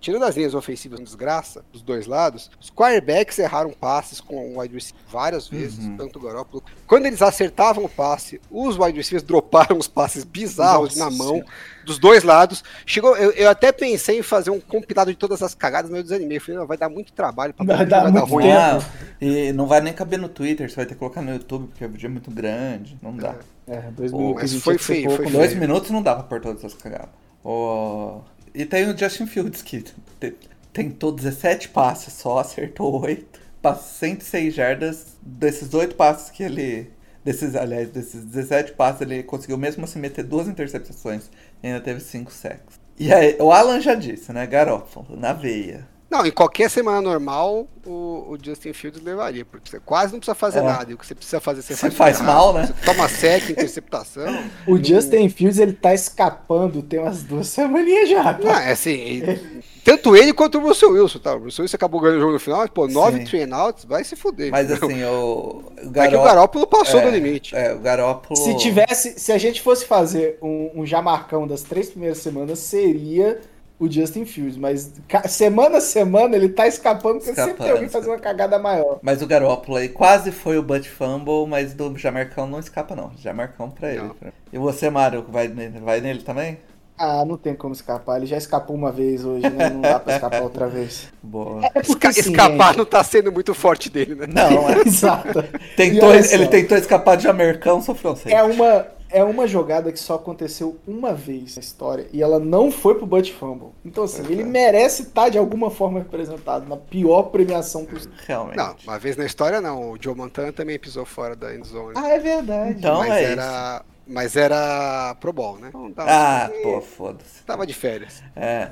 Tirando 0.00 0.24
as 0.24 0.36
linhas 0.36 0.54
ofensivas 0.54 1.00
desgraça, 1.00 1.64
dos 1.72 1.82
dois 1.82 2.06
lados, 2.06 2.50
os 2.60 2.70
quarterbacks 2.70 3.38
erraram 3.38 3.70
passes 3.70 4.20
com 4.20 4.36
o 4.54 4.60
wide 4.60 4.74
receiver 4.74 5.00
várias 5.10 5.48
vezes, 5.48 5.84
Uhum. 5.84 5.96
tanto 5.96 6.18
o 6.18 6.22
Garoppolo. 6.22 6.62
Quando 6.86 7.06
eles 7.06 7.22
acertavam 7.22 7.84
o 7.84 7.88
passe, 7.88 8.40
os 8.50 8.76
wide 8.78 8.96
receivers 8.98 9.22
droparam 9.22 9.78
os 9.78 9.88
passes 9.88 10.24
bizarros 10.24 10.96
Nossa 10.96 11.10
na 11.10 11.16
mão, 11.16 11.34
Senhora. 11.34 11.50
dos 11.84 11.98
dois 11.98 12.22
lados. 12.22 12.62
Chegou, 12.84 13.16
eu, 13.16 13.30
eu 13.32 13.48
até 13.48 13.72
pensei 13.72 14.18
em 14.18 14.22
fazer 14.22 14.50
um 14.50 14.60
compilado 14.60 15.10
de 15.10 15.16
todas 15.16 15.42
as 15.42 15.54
cagadas, 15.54 15.90
mas 15.90 15.98
eu 15.98 16.02
desanimei. 16.04 16.38
Falei, 16.38 16.58
não, 16.60 16.66
vai 16.66 16.76
dar 16.76 16.88
muito 16.88 17.12
trabalho 17.12 17.54
pra 17.54 17.64
Vai 17.64 17.76
vai 17.78 17.86
dar 17.86 18.04
dar 18.04 18.10
muito 18.10 18.26
ruim. 18.26 18.50
Ah, 18.52 18.78
e 19.20 19.52
não 19.52 19.66
vai 19.66 19.80
nem 19.80 19.92
caber 19.92 20.18
no 20.18 20.28
Twitter, 20.28 20.68
você 20.68 20.76
vai 20.76 20.86
ter 20.86 20.94
que 20.94 20.98
colocar 20.98 21.22
no 21.22 21.32
YouTube, 21.32 21.68
porque 21.68 21.84
o 21.84 21.88
vídeo 21.88 22.06
é 22.06 22.10
muito 22.10 22.30
grande, 22.30 22.98
não 23.02 23.16
dá. 23.16 23.36
É, 23.66 23.80
dois 23.90 24.10
Pô, 24.12 24.18
minutos 24.18 24.62
foi 24.62 24.78
feio, 24.78 25.04
pouco, 25.08 25.16
foi 25.22 25.26
né? 25.32 25.38
Dois 25.38 25.54
minutos 25.54 25.90
não 25.90 26.02
dá 26.02 26.14
pra 26.14 26.22
pôr 26.24 26.40
todas 26.40 26.58
essas 26.64 26.74
cagadas. 26.74 27.08
O- 27.48 28.22
E 28.54 28.64
tem 28.66 28.88
o 28.90 28.96
Justin 28.96 29.26
Fields, 29.26 29.62
que 29.62 29.82
te- 30.18 30.34
tentou 30.72 31.12
17 31.12 31.68
passes 31.68 32.12
só, 32.14 32.38
acertou 32.38 33.00
8. 33.02 33.40
Passou 33.62 33.84
106 33.84 34.54
jardas. 34.54 35.06
Desses 35.22 35.72
8 35.74 35.94
passes 35.94 36.30
que 36.30 36.42
ele. 36.42 36.90
Desses, 37.24 37.54
aliás, 37.56 37.90
desses 37.90 38.24
17 38.24 38.72
passes, 38.72 39.00
ele 39.02 39.22
conseguiu 39.22 39.58
mesmo 39.58 39.84
assim 39.84 39.98
meter 39.98 40.24
duas 40.24 40.48
interceptações. 40.48 41.30
E 41.62 41.66
ainda 41.66 41.80
teve 41.80 42.00
5 42.00 42.32
sacks. 42.32 42.78
E 42.98 43.12
aí, 43.12 43.36
o 43.40 43.50
Alan 43.52 43.80
já 43.80 43.94
disse, 43.94 44.32
né? 44.32 44.46
Garófalo, 44.46 45.16
na 45.16 45.32
veia. 45.32 45.86
Não, 46.16 46.26
em 46.26 46.30
qualquer 46.30 46.70
semana 46.70 47.00
normal, 47.00 47.66
o, 47.84 47.90
o 48.30 48.38
Justin 48.42 48.72
Fields 48.72 49.02
levaria, 49.02 49.44
porque 49.44 49.70
você 49.70 49.78
quase 49.78 50.12
não 50.12 50.18
precisa 50.18 50.34
fazer 50.34 50.60
É. 50.60 50.62
nada. 50.62 50.90
E 50.90 50.94
o 50.94 50.98
que 50.98 51.06
você 51.06 51.14
precisa 51.14 51.40
fazer, 51.40 51.62
você, 51.62 51.74
Você 51.74 51.90
faz, 51.90 52.16
faz 52.18 52.20
mal, 52.26 52.52
né? 52.54 52.66
Você 52.66 52.84
toma 52.86 53.08
sec, 53.08 53.50
interceptação. 53.50 54.24
O 54.66 54.82
Justin 54.82 55.28
Fields, 55.28 55.58
ele 55.58 55.72
tá 55.74 55.92
escapando 55.94 56.82
tem 56.82 56.98
umas 56.98 57.22
duas 57.22 57.48
semaninhas 57.48 58.08
já. 58.08 58.32
Não, 58.32 58.38
Tá? 58.40 58.62
é 58.64 58.72
assim, 58.72 58.92
e- 58.92 59.60
tanto 59.84 60.16
ele 60.16 60.32
quanto 60.32 60.58
o 60.58 60.60
Russell 60.62 60.90
Wilson, 60.92 61.18
tá? 61.20 61.34
O 61.34 61.44
Russell 61.44 61.62
Wilson 61.62 61.76
acabou 61.76 62.00
ganhando 62.00 62.16
o 62.18 62.20
jogo 62.20 62.32
no 62.32 62.40
final, 62.40 62.58
mas, 62.60 62.70
pô, 62.70 62.88
nove 62.88 63.18
Sim. 63.20 63.24
train 63.24 63.52
outs, 63.52 63.84
vai 63.84 64.02
se 64.02 64.16
fuder. 64.16 64.50
Mas 64.50 64.70
entendeu? 64.70 64.88
assim, 64.88 65.04
o. 65.04 65.62
O 65.66 65.72
é 65.76 65.80
que 65.82 65.86
o 65.86 65.90
Garópolo. 65.90 66.24
Garópolo 66.24 66.66
passou 66.66 67.00
é, 67.00 67.04
do 67.04 67.10
limite. 67.10 67.54
É, 67.54 67.72
o 67.74 67.78
Garópolo. 67.78 68.36
Se 68.36 68.56
tivesse, 68.56 69.18
se 69.20 69.30
a 69.32 69.38
gente 69.38 69.60
fosse 69.62 69.84
fazer 69.84 70.38
um, 70.42 70.70
um 70.80 70.86
jamarcão 70.86 71.46
das 71.46 71.62
três 71.62 71.88
primeiras 71.90 72.18
semanas, 72.18 72.58
seria 72.58 73.40
o 73.78 73.90
Justin 73.90 74.24
Fields. 74.24 74.56
Mas 74.56 74.92
semana 75.28 75.78
a 75.78 75.80
semana 75.80 76.36
ele 76.36 76.48
tá 76.48 76.66
escapando, 76.66 77.18
porque 77.18 77.34
sempre 77.34 77.54
tem 77.54 77.70
alguém 77.70 77.86
Escapando, 77.86 77.90
fazendo 77.90 78.10
uma 78.12 78.18
cagada 78.20 78.58
maior. 78.58 78.98
Mas 79.02 79.22
o 79.22 79.26
Garópolo 79.26 79.76
aí 79.78 79.88
quase 79.88 80.30
foi 80.32 80.58
o 80.58 80.62
Butt 80.62 80.88
Fumble, 80.88 81.46
mas 81.48 81.74
do 81.74 81.96
Jamarcão 81.96 82.46
não 82.46 82.58
escapa 82.58 82.94
não. 82.96 83.10
Jamarcão 83.18 83.70
pra 83.70 83.92
ele. 83.92 84.10
Pra- 84.18 84.32
E 84.52 84.58
você, 84.58 84.88
Mário, 84.90 85.24
vai 85.28 85.48
nele, 85.48 85.78
vai 85.80 86.00
nele 86.00 86.22
também? 86.22 86.58
Ah, 86.98 87.26
não 87.26 87.36
tem 87.36 87.54
como 87.54 87.74
escapar. 87.74 88.16
Ele 88.16 88.24
já 88.24 88.38
escapou 88.38 88.74
uma 88.74 88.90
vez 88.90 89.22
hoje, 89.22 89.50
né? 89.50 89.68
Não 89.68 89.82
dá 89.82 90.00
pra 90.00 90.14
escapar 90.14 90.40
outra 90.42 90.66
vez. 90.66 91.08
Boa. 91.22 91.60
É 91.74 91.80
Esca- 91.80 92.08
assim, 92.08 92.20
escapar 92.20 92.68
gente- 92.68 92.78
não 92.78 92.86
tá 92.86 93.04
sendo 93.04 93.30
muito 93.30 93.52
forte 93.52 93.90
dele, 93.90 94.14
né? 94.14 94.26
Não, 94.26 94.64
é. 94.70 94.80
Exato. 94.80 95.42
tentou, 95.76 96.14
ele, 96.14 96.46
tentou 96.46 96.78
escapar 96.78 97.18
de 97.18 97.24
Jamarcão, 97.24 97.82
sofreu 97.82 98.12
um 98.12 98.30
É 98.30 98.42
uma, 98.42 98.86
é 99.08 99.22
uma 99.22 99.46
jogada 99.46 99.92
que 99.92 99.98
só 99.98 100.14
aconteceu 100.14 100.78
uma 100.86 101.12
vez 101.14 101.56
na 101.56 101.60
história 101.60 102.08
e 102.12 102.22
ela 102.22 102.38
não 102.38 102.70
foi 102.70 102.94
pro 102.94 103.06
Butt 103.06 103.32
Fumble. 103.32 103.68
Então, 103.84 104.04
assim, 104.04 104.22
Pois 104.22 104.30
ele 104.30 104.42
é. 104.42 104.44
merece 104.44 105.02
estar 105.02 105.28
de 105.28 105.38
alguma 105.38 105.70
forma 105.70 105.98
representado 106.00 106.68
na 106.68 106.76
pior 106.76 107.24
premiação 107.24 107.84
possível. 107.84 108.12
Realmente. 108.26 108.56
Não, 108.56 108.76
uma 108.84 108.98
vez 108.98 109.16
na 109.16 109.24
história 109.24 109.60
não. 109.60 109.92
O 109.92 109.96
Joe 110.00 110.14
Montana 110.14 110.52
também 110.52 110.78
pisou 110.78 111.04
fora 111.04 111.34
da 111.36 111.54
endzone. 111.54 111.94
Ah, 111.96 112.08
é 112.08 112.18
verdade. 112.18 112.78
Então 112.78 112.98
mas 112.98 113.12
é 113.12 113.32
era. 113.32 113.84
Mas 114.08 114.36
era 114.36 115.16
Pro 115.20 115.32
Bowl, 115.32 115.58
né? 115.58 115.68
Então, 115.68 115.90
tava, 115.92 116.08
Ah, 116.10 116.50
pô, 116.62 116.80
foda-se. 116.80 117.42
tava 117.44 117.66
de 117.66 117.74
férias. 117.74 118.22
É. 118.36 118.70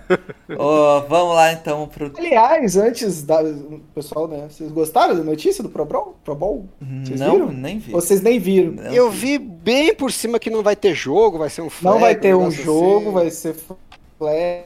Ô, 0.56 1.00
vamos 1.08 1.34
lá 1.34 1.52
então 1.52 1.88
pro. 1.88 2.12
Aliás, 2.16 2.76
antes 2.76 3.22
da. 3.24 3.38
Pessoal, 3.94 4.28
né? 4.28 4.46
Vocês 4.48 4.70
gostaram 4.70 5.16
da 5.16 5.24
notícia 5.24 5.62
do 5.62 5.68
Pro 5.68 5.84
Bowl? 5.84 6.16
Pro 6.24 6.34
Bowl? 6.36 6.68
Vocês 7.04 7.18
Não, 7.18 7.32
viram? 7.32 7.46
nem 7.52 7.78
vi. 7.80 7.90
Vocês 7.90 8.20
nem 8.20 8.38
viram. 8.38 8.72
Não 8.72 8.92
Eu 8.92 9.10
vi 9.10 9.36
bem 9.38 9.92
por 9.94 10.12
cima 10.12 10.38
que 10.38 10.50
não 10.50 10.62
vai 10.62 10.76
ter 10.76 10.94
jogo, 10.94 11.36
vai 11.38 11.50
ser 11.50 11.62
um 11.62 11.70
flag, 11.70 11.94
Não 11.94 12.00
vai 12.00 12.14
ter 12.14 12.34
um 12.36 12.50
jogo, 12.50 12.96
assim. 13.06 13.12
vai 13.12 13.30
ser 13.30 13.56
flag, 14.18 14.64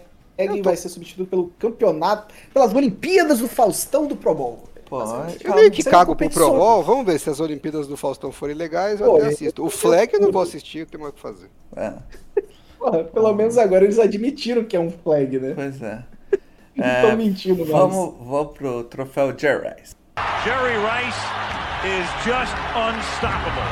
tô- 0.58 0.62
vai 0.64 0.76
ser 0.76 0.88
substituído 0.90 1.30
pelo 1.30 1.48
campeonato, 1.58 2.34
pelas 2.52 2.74
Olimpíadas 2.74 3.38
do 3.38 3.48
Faustão 3.48 4.06
do 4.06 4.16
Pro 4.16 4.34
Bowl. 4.34 4.64
Pô, 4.88 5.02
Eu 5.44 5.54
meio 5.54 5.70
que 5.70 5.82
cago 5.84 6.16
pro. 6.16 6.30
Pro 6.30 6.50
Bowl, 6.50 6.82
vamos 6.82 7.04
ver 7.06 7.18
se 7.20 7.28
as 7.28 7.40
Olimpíadas 7.40 7.86
do 7.86 7.96
Faustão 7.96 8.32
forem 8.32 8.54
legais, 8.56 9.00
eu 9.00 9.06
Pô, 9.06 9.16
até 9.16 9.26
eu- 9.26 9.30
assisto. 9.30 9.64
O 9.64 9.68
flag 9.70 10.14
eu 10.14 10.20
não 10.20 10.32
vou 10.32 10.42
assistir, 10.42 10.78
eu 10.78 10.86
tenho 10.86 11.02
mais 11.02 11.12
o 11.12 11.16
que 11.16 11.20
fazer. 11.22 11.50
É, 11.76 11.92
Porra, 12.78 13.04
pelo 13.04 13.34
menos 13.34 13.58
agora 13.58 13.84
eles 13.84 13.98
admitiram 13.98 14.64
que 14.64 14.76
é 14.76 14.80
um 14.80 14.90
flag, 14.90 15.38
né? 15.38 15.52
pois 15.54 15.82
é. 15.82 16.02
Não 16.76 16.84
É, 16.86 17.02
estão 17.02 17.16
mentindo, 17.16 17.58
mais. 17.58 17.70
Vamos, 17.70 18.14
vamos 18.24 18.52
pro 18.56 18.84
troféu 18.84 19.34
Jerry 19.36 19.66
Rice. 19.68 19.94
Jerry 20.44 20.76
Rice 20.76 21.18
is 21.84 22.06
just 22.24 22.54
unstoppable. 22.76 23.62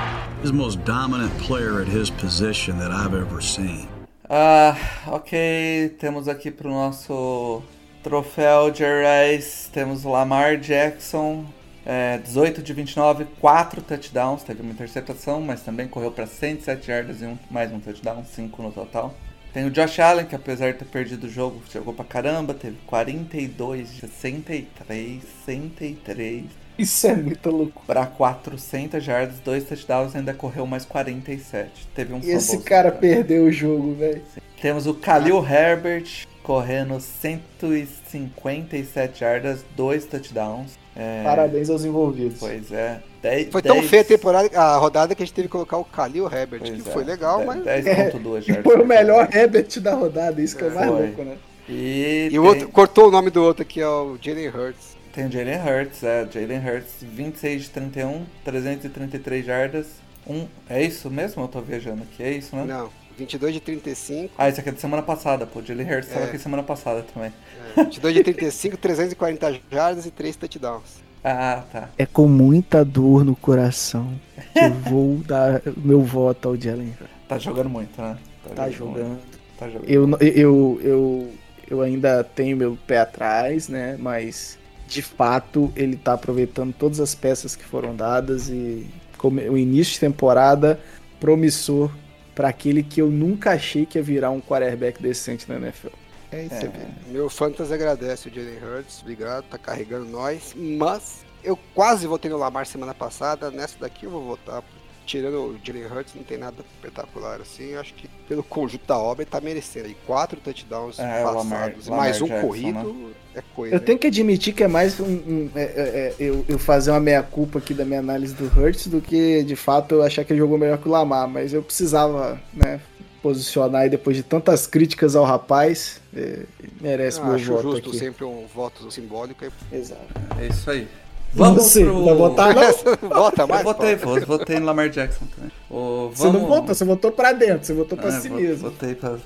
He's 0.42 0.50
the 0.50 0.56
most 0.56 0.78
dominant 0.84 1.32
player 1.46 1.80
at 1.80 1.88
his 1.88 2.10
position 2.10 2.78
that 2.78 2.90
I've 2.90 3.14
ever 3.16 3.40
seen. 3.40 3.88
Ah, 4.28 4.76
ok. 5.06 5.94
Temos 6.00 6.26
aqui 6.28 6.50
pro 6.50 6.68
nosso 6.68 7.62
troféu 8.06 8.72
Jerry 8.72 9.34
Rice. 9.34 9.68
Temos 9.68 10.04
o 10.04 10.10
Lamar 10.10 10.56
Jackson. 10.58 11.44
é, 11.84 12.18
18 12.18 12.62
de 12.62 12.72
29, 12.72 13.26
4 13.40 13.82
touchdowns. 13.82 14.44
Teve 14.44 14.62
uma 14.62 14.70
interceptação, 14.70 15.40
mas 15.40 15.62
também 15.62 15.88
correu 15.88 16.12
para 16.12 16.24
107 16.24 16.88
yardas 16.88 17.20
e 17.20 17.24
um, 17.24 17.36
mais 17.50 17.72
um 17.72 17.80
touchdown, 17.80 18.24
5 18.24 18.62
no 18.62 18.70
total. 18.70 19.12
Tem 19.52 19.64
o 19.64 19.70
Josh 19.72 19.98
Allen, 19.98 20.24
que 20.24 20.36
apesar 20.36 20.72
de 20.72 20.78
ter 20.78 20.84
perdido 20.84 21.26
o 21.26 21.28
jogo, 21.30 21.60
jogou 21.72 21.92
pra 21.92 22.04
caramba. 22.04 22.54
Teve 22.54 22.76
42 22.86 23.92
de 23.92 24.00
63, 24.02 25.22
103 25.44 26.44
Isso 26.78 27.06
é 27.08 27.16
muita 27.16 27.50
loucura. 27.50 27.86
para 27.86 28.06
400 28.06 29.04
yardas, 29.04 29.40
2 29.40 29.64
touchdowns 29.64 30.14
ainda 30.14 30.32
correu 30.32 30.64
mais 30.64 30.84
47. 30.84 31.88
Teve 31.92 32.14
um 32.14 32.20
E 32.22 32.30
esse 32.30 32.58
cara 32.58 32.92
perdeu 32.92 33.46
o 33.46 33.50
jogo, 33.50 33.94
velho. 33.94 34.22
Temos 34.60 34.86
o 34.86 34.94
Khalil 34.94 35.44
Herbert 35.44 36.24
correndo 36.46 37.00
157 37.00 39.24
yardas, 39.24 39.64
2 39.76 40.04
touchdowns. 40.06 40.78
É, 40.94 41.24
Parabéns 41.24 41.68
aos 41.68 41.84
envolvidos. 41.84 42.38
Pois 42.38 42.70
é. 42.70 43.00
10, 43.20 43.48
Foi 43.50 43.60
tão 43.60 43.76
10 43.78 43.90
feia 43.90 44.02
a 44.02 44.04
temporada, 44.04 44.48
a 44.58 44.76
rodada 44.76 45.14
que 45.16 45.22
a 45.24 45.26
gente 45.26 45.34
teve 45.34 45.48
que 45.48 45.52
colocar 45.52 45.76
o 45.78 45.82
Khalil 45.82 46.26
Herbert, 46.32 46.60
pois 46.60 46.82
que 46.82 46.88
é, 46.88 46.92
foi 46.92 47.02
legal, 47.04 47.40
de- 47.40 47.46
mas. 47.46 47.64
10.2 47.64 48.44
E 48.46 48.50
yardas. 48.52 48.72
foi 48.72 48.80
o 48.80 48.86
melhor 48.86 49.28
Herbert 49.34 49.80
da 49.80 49.94
rodada, 49.94 50.40
isso 50.40 50.56
que 50.56 50.62
é 50.62 50.68
o 50.68 50.74
mais 50.74 50.88
Foi. 50.88 51.06
louco, 51.06 51.22
né? 51.24 51.36
E, 51.68 52.26
E 52.26 52.30
tem, 52.30 52.38
o 52.38 52.44
outro 52.44 52.68
cortou 52.68 53.08
o 53.08 53.10
nome 53.10 53.28
do 53.30 53.42
outro 53.42 53.62
aqui, 53.62 53.80
é 53.80 53.88
o 53.88 54.16
Jalen 54.22 54.48
Hurts. 54.48 54.96
tem 55.12 55.26
o 55.26 55.32
Jalen 55.32 55.58
Hurts, 55.60 56.04
é. 56.04 56.28
Jalen 56.32 56.60
Hurts, 56.60 56.92
26 57.02 57.62
de 57.64 57.70
31, 57.70 58.24
333 58.44 59.44
jardas. 59.44 59.86
Um, 60.28 60.46
é 60.70 60.80
isso 60.82 61.10
mesmo? 61.10 61.42
Eu 61.42 61.48
tô 61.48 61.60
viajando 61.60 62.04
aqui, 62.04 62.22
é 62.22 62.30
isso, 62.30 62.54
né? 62.54 62.64
Não, 62.64 62.88
22 63.18 63.54
de 63.54 63.60
35. 63.60 64.34
Ah, 64.36 64.48
isso 64.48 64.60
aqui 64.60 64.68
é 64.68 64.72
de 64.72 64.80
semana 64.80 65.02
passada, 65.02 65.46
pô. 65.46 65.62
Jalen 65.62 65.86
Hurts 65.90 66.08
tava 66.10 66.24
É. 66.26 66.28
aqui 66.28 66.38
semana 66.38 66.62
passada 66.62 67.04
também. 67.14 67.32
É, 67.76 67.84
22 67.84 68.14
de 68.14 68.22
35, 68.24 68.76
340 68.76 69.60
jardas 69.70 70.06
e 70.06 70.10
3 70.10 70.36
touchdowns. 70.36 71.06
Ah, 71.28 71.64
tá. 71.72 71.88
É 71.98 72.06
com 72.06 72.28
muita 72.28 72.84
dor 72.84 73.24
no 73.24 73.34
coração 73.34 74.12
que 74.52 74.60
eu 74.60 74.72
vou 74.88 75.16
dar 75.26 75.60
meu 75.76 76.00
voto 76.00 76.48
ao 76.50 76.56
Jalen. 76.56 76.94
Tá 77.28 77.36
jogando 77.36 77.68
muito, 77.68 78.00
né? 78.00 78.16
Tá 78.54 78.62
muito. 78.62 78.76
jogando. 78.76 79.18
Tá 79.58 79.68
jogando. 79.68 79.90
Eu, 79.90 80.08
eu, 80.20 80.80
eu, 80.84 81.32
eu 81.68 81.80
ainda 81.82 82.22
tenho 82.22 82.56
meu 82.56 82.78
pé 82.86 82.98
atrás, 83.00 83.68
né? 83.68 83.96
Mas 83.98 84.56
de 84.86 85.02
fato 85.02 85.72
ele 85.74 85.96
tá 85.96 86.12
aproveitando 86.12 86.72
todas 86.72 87.00
as 87.00 87.12
peças 87.12 87.56
que 87.56 87.64
foram 87.64 87.96
dadas 87.96 88.48
e 88.48 88.86
como 89.18 89.40
o 89.40 89.58
início 89.58 89.94
de 89.94 90.00
temporada 90.00 90.78
promissor 91.18 91.90
para 92.36 92.48
aquele 92.48 92.82
que 92.82 93.00
eu 93.00 93.08
nunca 93.10 93.52
achei 93.52 93.86
que 93.86 93.98
ia 93.98 94.02
virar 94.04 94.30
um 94.30 94.40
quarterback 94.42 95.02
decente 95.02 95.48
na 95.48 95.56
NFL. 95.56 95.88
É 96.30 96.44
isso 96.44 96.54
É. 96.54 96.58
aí. 96.66 97.12
Meu 97.12 97.30
Fantasy 97.30 97.72
agradece 97.72 98.28
o 98.28 98.32
Jalen 98.32 98.58
Hurts, 98.62 99.00
obrigado, 99.00 99.44
tá 99.46 99.56
carregando 99.56 100.04
nós. 100.04 100.54
Mas 100.54 101.24
eu 101.42 101.58
quase 101.74 102.06
votei 102.06 102.30
no 102.30 102.36
Lamar 102.36 102.66
semana 102.66 102.92
passada, 102.94 103.50
nessa 103.50 103.78
daqui 103.80 104.04
eu 104.04 104.10
vou 104.10 104.22
votar. 104.22 104.62
Tirando 105.06 105.34
o 105.36 105.56
Jalen 105.64 105.86
Hurts, 105.86 106.14
não 106.14 106.22
tem 106.24 106.36
nada 106.36 106.56
espetacular 106.74 107.40
assim. 107.40 107.70
Eu 107.70 107.80
acho 107.80 107.94
que 107.94 108.08
pelo 108.28 108.42
conjunto 108.42 108.86
da 108.86 108.98
obra 108.98 109.22
ele 109.22 109.30
tá 109.30 109.40
merecendo. 109.40 109.88
E 109.88 109.94
quatro 110.06 110.38
touchdowns 110.40 110.98
É, 110.98 111.22
o 111.22 111.26
Lamar- 111.32 111.60
passados, 111.60 111.86
Lamar 111.86 112.04
mais 112.04 112.20
um 112.20 112.26
Jackson, 112.26 112.46
corrido, 112.46 113.10
é 113.34 113.42
coisa. 113.54 113.74
Eu 113.76 113.80
tenho 113.80 113.98
que 113.98 114.06
admitir 114.08 114.52
que 114.52 114.64
é 114.64 114.68
mais 114.68 114.98
um, 115.00 115.04
um- 115.06 115.50
é- 115.54 115.62
é- 115.62 115.64
é, 115.66 116.14
eu, 116.18 116.44
eu 116.48 116.58
fazer 116.58 116.90
uma 116.90 117.00
meia-culpa 117.00 117.58
aqui 117.58 117.72
da 117.72 117.84
minha 117.84 118.00
análise 118.00 118.34
do 118.34 118.44
Hurts 118.46 118.88
do 118.88 119.00
que, 119.00 119.42
de 119.44 119.56
fato, 119.56 119.94
eu 119.94 120.02
achar 120.02 120.24
que 120.24 120.32
ele 120.32 120.40
jogou 120.40 120.58
melhor 120.58 120.78
que 120.78 120.88
o 120.88 120.90
Lamar. 120.90 121.28
Mas 121.28 121.52
eu 121.52 121.62
precisava, 121.62 122.40
né, 122.52 122.80
posicionar 123.22 123.82
aí 123.82 123.88
depois 123.90 124.16
de 124.16 124.22
tantas 124.22 124.66
críticas 124.66 125.16
ao 125.16 125.24
rapaz. 125.24 126.00
é, 126.16 126.44
merece 126.80 127.18
Eu 127.18 127.26
meu 127.26 127.34
acho 127.34 127.52
voto 127.52 127.62
justo 127.72 127.88
aqui. 127.90 127.98
sempre 127.98 128.24
um 128.24 128.46
voto 128.46 128.90
simbólico. 128.90 129.44
e- 129.44 129.76
Exato. 129.76 130.02
É 130.40 130.46
isso 130.46 130.70
aí. 130.70 130.88
Vamos 131.36 131.56
Vamos 131.56 131.64
você, 131.64 131.84
pro... 131.84 132.04
vai 132.04 132.14
votar 132.14 132.54
não? 132.54 132.62
Vota 133.10 133.46
mais? 133.46 133.60
Eu 133.60 133.64
votei, 133.66 133.96
vou- 133.96 134.20
votei 134.26 134.58
no 134.58 134.66
Lamar 134.66 134.88
Jackson 134.88 135.24
também. 135.34 135.50
Ô, 135.70 136.10
Você 136.14 136.24
não 136.24 136.32
vamos- 136.32 136.48
votou, 136.48 136.74
você 136.74 136.84
votou 136.84 137.12
pra 137.12 137.32
dentro, 137.32 137.66
você 137.66 137.74
votou 137.74 137.98
pra 137.98 138.08
Ah, 138.08 138.20
si 138.20 138.28
vo- 138.28 138.36
mesmo. 138.36 138.70
Votei 138.70 138.94
pra, 138.94 139.16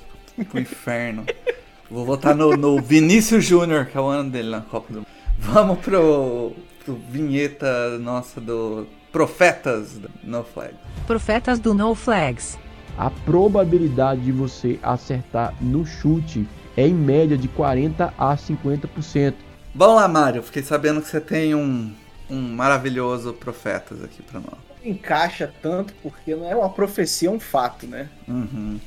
pro 0.49 0.59
inferno. 0.59 1.23
Vou 1.89 2.05
votar 2.05 2.35
no, 2.35 2.55
no 2.57 2.81
Vinícius 2.81 3.43
Júnior, 3.45 3.85
que 3.85 3.97
é 3.97 4.01
o 4.01 4.05
ano 4.07 4.29
dele 4.29 4.49
na 4.49 4.61
Copa 4.61 4.87
do 4.91 4.95
Mundo. 4.99 5.07
Vamos 5.39 5.79
pro, 5.79 6.51
pro 6.85 6.99
vinheta 7.09 7.97
nossa 7.99 8.39
do 8.41 8.85
Profetas 9.11 9.93
do 9.97 10.09
No 10.23 10.43
Flag. 10.43 10.73
Profetas 11.07 11.59
do 11.59 11.73
No 11.73 11.93
Flags. 11.95 12.57
A 12.97 13.09
probabilidade 13.09 14.21
de 14.21 14.31
você 14.31 14.79
acertar 14.83 15.53
no 15.61 15.85
chute 15.85 16.47
é 16.77 16.87
em 16.87 16.93
média 16.93 17.37
de 17.37 17.47
40 17.47 18.13
a 18.17 18.35
50%. 18.37 19.33
Vamos 19.73 19.95
lá, 19.95 20.07
Mário. 20.07 20.43
Fiquei 20.43 20.61
sabendo 20.63 21.01
que 21.01 21.07
você 21.07 21.19
tem 21.21 21.55
um, 21.55 21.91
um 22.31 22.41
maravilhoso 22.55 23.33
Profetas 23.33 24.03
aqui 24.03 24.21
pra 24.23 24.39
nós. 24.39 24.59
Encaixa 24.83 25.53
tanto 25.61 25.93
porque 26.01 26.33
não 26.35 26.49
é 26.49 26.55
uma 26.55 26.69
profecia, 26.69 27.27
é 27.29 27.31
um 27.31 27.39
fato, 27.39 27.85
né? 27.85 28.07
Uhum. 28.27 28.79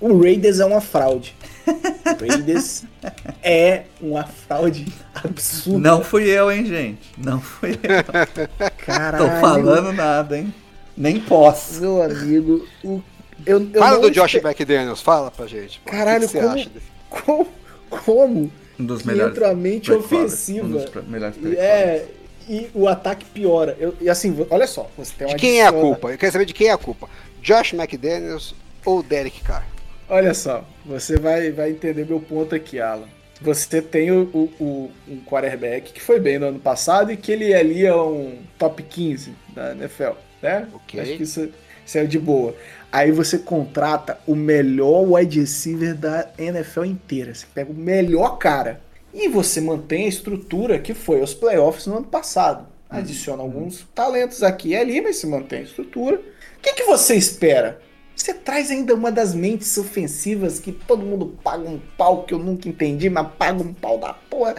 O 0.00 0.22
Raiders 0.22 0.60
é 0.60 0.64
uma 0.64 0.80
fraude. 0.80 1.34
O 1.66 2.26
Raiders 2.26 2.84
é 3.42 3.82
uma 4.00 4.24
fraude 4.24 4.86
absurda. 5.14 5.78
Não 5.78 6.02
fui 6.02 6.24
eu, 6.24 6.50
hein, 6.50 6.64
gente. 6.64 7.00
Não 7.18 7.40
fui 7.40 7.72
eu. 7.82 8.70
Caralho. 8.78 9.24
Tô 9.24 9.30
falando 9.40 9.92
nada, 9.92 10.38
hein. 10.38 10.54
Nem 10.96 11.20
posso. 11.20 11.80
Meu 11.80 12.02
amigo, 12.02 12.66
o, 12.82 13.02
eu, 13.44 13.60
eu 13.72 13.80
Fala 13.80 13.94
não 13.96 14.00
do 14.02 14.10
Josh 14.10 14.34
espe- 14.34 14.46
McDaniels, 14.46 15.02
fala 15.02 15.30
pra 15.30 15.46
gente. 15.46 15.80
pô. 15.84 15.90
Caralho, 15.90 16.24
o 16.24 16.28
que, 16.28 16.32
que 16.34 16.40
você 16.40 16.40
como- 16.46 16.54
acha 16.54 16.70
desse? 16.70 16.86
Como, 17.10 17.48
como 17.90 18.52
Um 18.80 18.84
dos 18.86 19.02
melhores. 19.02 19.32
entra 19.36 19.50
a 19.50 19.54
mente 19.54 19.86
play 19.90 20.02
callers, 20.02 20.32
ofensiva 20.32 20.66
Um 20.66 20.70
dos 20.70 21.06
melhores 21.08 21.36
e, 21.42 21.56
é, 21.56 22.06
e 22.48 22.70
o 22.74 22.88
ataque 22.88 23.24
piora. 23.26 23.76
Eu- 23.78 23.94
e 24.00 24.08
assim, 24.08 24.46
olha 24.50 24.66
só, 24.66 24.90
você 24.96 25.12
tem 25.16 25.26
De 25.28 25.32
uma 25.34 25.38
quem 25.38 25.60
é 25.60 25.66
a 25.66 25.72
culpa? 25.72 26.10
Eu 26.10 26.18
quero 26.18 26.32
saber 26.32 26.44
de 26.46 26.54
quem 26.54 26.68
é 26.68 26.72
a 26.72 26.78
culpa. 26.78 27.08
Josh 27.42 27.72
McDaniels 27.72 28.54
ou 28.84 29.02
Derek 29.02 29.40
Carr? 29.42 29.66
Olha 30.08 30.34
só, 30.34 30.64
você 30.84 31.16
vai, 31.16 31.50
vai 31.52 31.70
entender 31.70 32.04
meu 32.04 32.20
ponto 32.20 32.54
aqui, 32.54 32.80
Alan. 32.80 33.06
Você 33.40 33.80
tem 33.80 34.10
o, 34.10 34.22
o- 34.34 34.50
o- 34.62 34.90
um 35.08 35.20
quarterback 35.24 35.92
que 35.92 36.00
foi 36.02 36.20
bem 36.20 36.38
no 36.38 36.48
ano 36.48 36.58
passado 36.58 37.10
e 37.12 37.16
que 37.16 37.32
ele 37.32 37.54
ali 37.54 37.86
é 37.86 37.94
um 37.94 38.38
top 38.58 38.82
15 38.82 39.32
da 39.54 39.72
NFL, 39.72 40.10
né? 40.42 40.68
Ok. 40.74 41.00
Acho 41.00 41.16
que 41.16 41.22
isso, 41.22 41.48
isso 41.86 41.98
é 41.98 42.04
de 42.04 42.18
boa. 42.18 42.54
Aí 42.92 43.12
você 43.12 43.38
contrata 43.38 44.18
o 44.26 44.34
melhor 44.34 45.02
wide 45.02 45.40
receiver 45.40 45.94
da 45.94 46.28
NFL 46.36 46.84
inteira. 46.84 47.34
Você 47.34 47.46
pega 47.54 47.70
o 47.70 47.74
melhor 47.74 48.38
cara. 48.38 48.80
E 49.14 49.28
você 49.28 49.60
mantém 49.60 50.06
a 50.06 50.08
estrutura 50.08 50.78
que 50.78 50.94
foi 50.94 51.20
os 51.20 51.34
playoffs 51.34 51.86
no 51.86 51.98
ano 51.98 52.06
passado. 52.06 52.66
Adiciona 52.88 53.42
alguns 53.42 53.86
talentos 53.94 54.42
aqui 54.42 54.70
e 54.70 54.76
ali, 54.76 55.00
mas 55.00 55.16
se 55.16 55.26
mantém 55.26 55.60
a 55.60 55.62
estrutura. 55.62 56.16
O 56.16 56.60
que, 56.60 56.74
que 56.74 56.84
você 56.84 57.14
espera? 57.14 57.80
Você 58.14 58.34
traz 58.34 58.70
ainda 58.70 58.94
uma 58.94 59.10
das 59.10 59.32
mentes 59.34 59.78
ofensivas 59.78 60.58
que 60.58 60.72
todo 60.72 61.06
mundo 61.06 61.38
paga 61.42 61.68
um 61.68 61.80
pau 61.96 62.24
que 62.24 62.34
eu 62.34 62.38
nunca 62.38 62.68
entendi, 62.68 63.08
mas 63.08 63.28
paga 63.38 63.62
um 63.62 63.72
pau 63.72 63.98
da 63.98 64.12
porra. 64.12 64.56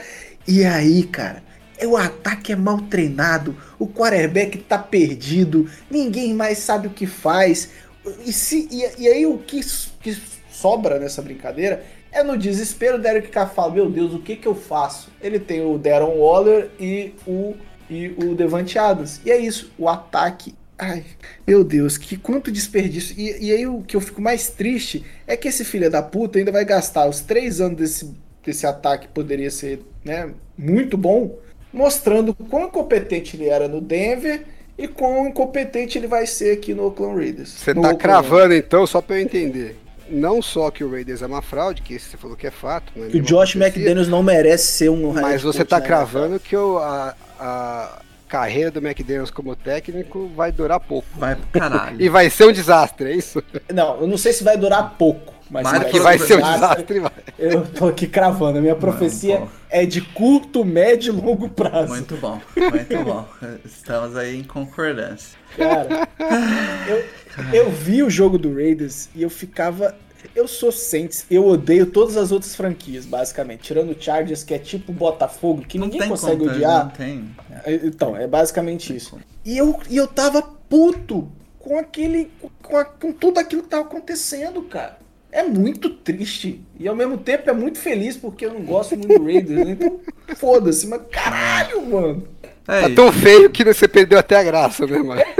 E 0.48 0.64
aí, 0.64 1.03
cara, 1.03 1.44
é 1.78 1.86
o 1.86 1.98
ataque 1.98 2.53
é 2.53 2.56
mal 2.56 2.80
treinado, 2.82 3.56
o 3.78 3.88
quarterback 3.88 4.58
tá 4.60 4.78
perdido, 4.78 5.70
ninguém 5.90 6.34
mais 6.34 6.60
sabe 6.60 6.88
o 6.88 6.91
que 6.91 7.06
faz. 7.06 7.70
E, 8.26 8.34
se, 8.34 8.68
e, 8.72 9.03
e 9.03 9.07
aí 9.07 9.26
o 9.26 9.38
que, 9.38 9.61
que 10.02 10.18
sobra 10.49 10.99
nessa 10.99 11.22
brincadeira 11.22 11.84
é 12.11 12.23
no 12.23 12.38
desespero 12.38 12.98
o 12.98 13.02
Derek 13.02 13.30
Carr 13.30 13.53
fala, 13.53 13.73
meu 13.73 13.90
Deus, 13.90 14.14
o 14.14 14.19
que 14.19 14.36
que 14.36 14.48
eu 14.48 14.56
faço? 14.56 15.10
Ele 15.22 15.40
tem 15.40 15.61
o 15.61 15.78
Darren 15.78 16.18
Waller 16.18 16.69
e 16.80 17.14
o, 17.26 17.56
e 17.90 18.10
o 18.10 18.36
Devante 18.36 18.78
Adams. 18.78 19.22
E 19.26 19.32
é 19.32 19.38
isso, 19.38 19.72
o 19.78 19.88
ataque 19.88 20.53
Ai, 20.84 21.06
meu 21.45 21.64
Deus, 21.64 21.95
que 21.95 22.18
quanto 22.18 22.52
desperdício. 22.52 23.15
E, 23.15 23.49
e 23.49 23.52
aí 23.52 23.68
o 23.68 23.84
que 23.84 23.95
eu 23.95 24.02
fico 24.02 24.19
mais 24.19 24.49
triste 24.49 25.06
é 25.28 25.38
que 25.38 25.48
esse 25.48 25.64
filho 25.64 25.91
da 25.91 26.02
puta 26.02 26.40
ainda 26.40 26.52
vai 26.52 26.65
gastar 26.65 27.07
os 27.07 27.22
três 27.22 27.61
anos 27.61 27.78
desse, 27.78 28.11
desse 28.44 28.65
ataque 28.65 29.06
que 29.06 29.14
poderia 29.14 29.52
ser 29.52 29.86
né, 30.03 30.34
muito 30.57 30.98
bom, 30.98 31.38
mostrando 31.72 32.34
quão 32.34 32.65
incompetente 32.65 33.38
ele 33.38 33.48
era 33.48 33.68
no 33.68 33.80
Denver 33.80 34.44
e 34.84 34.88
quão 34.88 35.28
incompetente 35.28 35.98
ele 35.98 36.08
vai 36.08 36.26
ser 36.26 36.53
aqui 36.58 36.74
no 36.74 36.86
Oakland 36.86 37.16
Raiders. 37.20 37.49
Você 37.49 37.74
tá 37.74 37.80
Oakland 37.80 37.98
cravando 37.99 38.53
então, 38.53 38.86
só 38.88 39.02
pra 39.02 39.18
eu 39.18 39.22
entender. 39.22 39.78
Não 40.10 40.41
só 40.41 40.70
que 40.70 40.84
o 40.84 40.91
Raiders 40.91 41.22
é 41.22 41.26
uma 41.26 41.41
fraude, 41.41 41.82
que 41.82 41.98
você 41.98 42.18
falou 42.18 42.36
que 42.36 42.45
é 42.45 42.52
fato. 42.52 42.91
não 42.95 43.06
é 43.06 43.10
Que 43.10 43.18
o 43.18 43.22
Josh 43.22 43.56
McDaniels 43.56 44.10
não 44.10 44.22
merece 44.22 44.68
ser 44.68 44.90
um 44.90 45.14
Mas 45.14 45.41
você 45.41 45.64
tá 45.64 45.80
na 45.80 45.86
cravando 45.86 46.38
que 46.38 46.53
o- 46.56 46.78
a, 46.80 47.16
a 47.40 47.99
carreira 48.28 48.70
do 48.72 48.80
McDaniels 48.86 49.32
como 49.32 49.56
técnico 49.56 50.30
vai 50.36 50.52
durar 50.52 50.82
pouco. 50.82 51.08
Vai 51.16 51.36
pro 51.38 51.48
caralho. 51.60 51.95
E 52.02 52.10
vai 52.10 52.30
ser 52.30 52.45
um 52.45 52.52
desastre, 52.52 53.10
é 53.10 53.16
isso? 53.16 53.41
Não, 53.74 54.02
eu 54.02 54.08
não 54.08 54.18
sei 54.18 54.34
se 54.34 54.44
vai 54.44 54.58
durar 54.58 54.95
pouco. 54.98 55.34
Mas 55.52 55.68
Que 55.91 55.99
vai 55.99 56.18
ser 56.18 56.38
um 56.38 56.41
desastre, 56.53 56.99
vai. 56.99 57.11
Eu 57.38 57.65
tô 57.68 57.88
aqui 57.88 58.07
cravando. 58.07 58.57
A 58.60 58.61
minha 58.61 58.76
profecia 58.76 59.44
é 59.69 59.86
de 59.86 59.99
curto, 60.02 60.64
médio 60.64 61.14
e 61.14 61.22
longo 61.22 61.49
prazo. 61.49 61.90
Muito 61.90 62.15
bom, 62.15 62.40
muito 62.56 63.03
bom. 63.03 63.28
Estamos 63.65 64.15
aí 64.15 64.40
em 64.40 64.44
concordância. 64.44 65.38
Cara, 65.57 66.07
eu, 66.88 67.03
eu 67.53 67.69
vi 67.72 68.02
o 68.02 68.10
jogo 68.10 68.38
do 68.38 68.53
Raiders 68.53 69.10
e 69.14 69.22
eu 69.23 69.30
ficava. 69.30 69.95
Eu 70.36 70.48
sou 70.48 70.72
Saints, 70.72 71.26
eu 71.32 71.45
odeio 71.48 71.88
todas 71.88 72.15
as 72.15 72.32
outras 72.32 72.56
franquias, 72.56 73.06
basicamente. 73.06 73.64
Tirando 73.64 73.90
o 73.91 73.95
Chargers, 73.99 74.44
que 74.44 74.53
é 74.53 74.60
tipo 74.60 74.94
Botafogo, 74.94 75.64
que 75.68 75.78
Não 75.80 75.88
ninguém 75.88 76.07
consegue 76.07 76.38
como, 76.38 76.52
odiar. 76.52 76.86
Não 76.86 76.91
tem. 76.91 77.26
Então, 77.84 78.15
é 78.15 78.28
basicamente 78.28 78.95
isso. 78.95 79.19
E 79.44 79.57
eu, 79.57 79.78
e 79.90 79.98
eu 79.98 80.07
tava 80.07 80.41
puto 80.44 81.28
com 81.60 81.78
aquele. 81.78 82.32
Com, 82.61 82.78
a- 82.78 82.86
com 82.86 83.11
tudo 83.11 83.40
aquilo 83.40 83.64
que 83.64 83.69
tava 83.69 83.84
acontecendo, 83.84 84.61
cara. 84.61 85.01
É 85.32 85.44
muito 85.44 85.90
triste. 85.90 86.62
E 86.80 86.88
ao 86.88 86.95
mesmo 86.95 87.18
tempo 87.18 87.49
é 87.49 87.53
muito 87.53 87.78
feliz, 87.80 88.18
porque 88.18 88.45
eu 88.45 88.53
não 88.53 88.62
gosto 88.62 88.98
muito 88.98 89.18
do 89.18 89.24
Raiders. 89.26 89.66
né? 89.66 89.72
Então, 89.72 89.99
foda-se, 90.36 90.88
mas 90.88 91.02
caralho, 91.12 91.82
mano. 91.86 92.28
É 92.68 92.82
Tá 92.82 92.90
tão 92.95 93.12
feio 93.12 93.49
que 93.49 93.64
você 93.64 93.88
perdeu 93.88 94.20
até 94.20 94.36
a 94.38 94.44
graça, 94.44 94.86
né, 94.86 94.99
mano? 94.99 95.22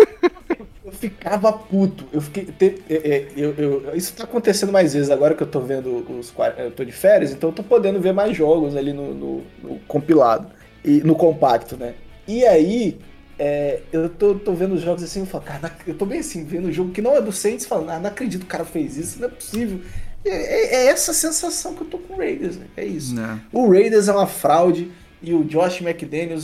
Eu 0.84 0.92
ficava 0.92 1.54
puto. 1.54 2.06
Eu 2.12 2.20
fiquei. 2.22 2.46
te- 2.46 2.82
é, 2.90 2.96
é, 2.96 3.28
eu- 3.38 3.54
eu- 3.58 3.96
isso 3.96 4.14
tá 4.14 4.24
acontecendo 4.24 4.72
mais 4.72 4.94
vezes 4.94 5.10
agora 5.10 5.34
que 5.36 5.42
eu 5.44 5.48
tô 5.48 5.60
vendo 5.62 6.04
os. 6.20 6.34
Eu 6.58 6.72
tô 6.72 6.84
de 6.84 6.92
férias, 6.92 7.32
então 7.32 7.50
eu 7.50 7.54
tô 7.56 7.64
podendo 7.64 8.00
ver 8.02 8.12
mais 8.14 8.36
jogos 8.36 8.76
ali 8.76 8.92
no, 8.92 9.14
no- 9.14 9.44
no 9.64 9.80
compilado. 9.88 10.48
E 10.84 11.00
no 11.02 11.16
compacto, 11.16 11.78
né? 11.78 11.94
E 12.28 12.44
aí. 12.46 12.98
É, 13.44 13.82
eu 13.92 14.08
tô, 14.08 14.36
tô 14.36 14.54
vendo 14.54 14.76
os 14.76 14.82
jogos 14.82 15.02
assim, 15.04 15.22
eu 15.22 15.26
falo, 15.26 15.44
cara, 15.44 15.60
não 15.64 15.70
eu 15.88 15.96
tô 15.96 16.06
bem 16.06 16.20
assim, 16.20 16.44
vendo 16.46 16.68
o 16.68 16.72
jogo 16.72 16.92
que 16.92 17.02
não 17.02 17.16
é 17.18 17.22
do 17.22 17.32
Saints, 17.32 17.66
falando, 17.66 17.90
ah, 17.90 18.00
não 18.00 18.08
acredito 18.10 18.42
que 18.42 18.46
o 18.46 18.50
cara 18.50 18.64
fez 18.66 18.98
isso, 18.98 19.20
não 19.20 19.28
é 19.28 19.32
possível. 19.32 19.82
É, 20.24 20.30
é- 20.30 20.76
é 20.76 20.86
essa 20.88 21.12
sensação 21.12 21.74
que 21.74 21.82
eu 21.82 21.88
tô 21.88 21.98
com 21.98 22.14
o 22.14 22.18
Raiders, 22.18 22.56
né? 22.58 22.68
é 22.78 22.86
isso. 22.86 23.16
Né? 23.16 23.40
O 23.52 23.68
Raiders 23.72 24.08
é 24.08 24.12
uma 24.14 24.28
fraude 24.28 24.92
e 25.24 25.34
o 25.34 25.44
Josh 25.44 25.82
McDaniels 25.82 26.44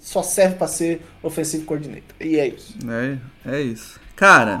só 0.00 0.20
serve 0.22 0.56
pra 0.56 0.66
ser 0.66 1.00
offensive 1.22 1.64
coordinator. 1.64 2.16
E 2.20 2.38
é 2.40 2.48
isso. 2.48 2.74
É, 3.46 3.54
é 3.54 3.60
isso. 3.60 4.00
Cara, 4.16 4.60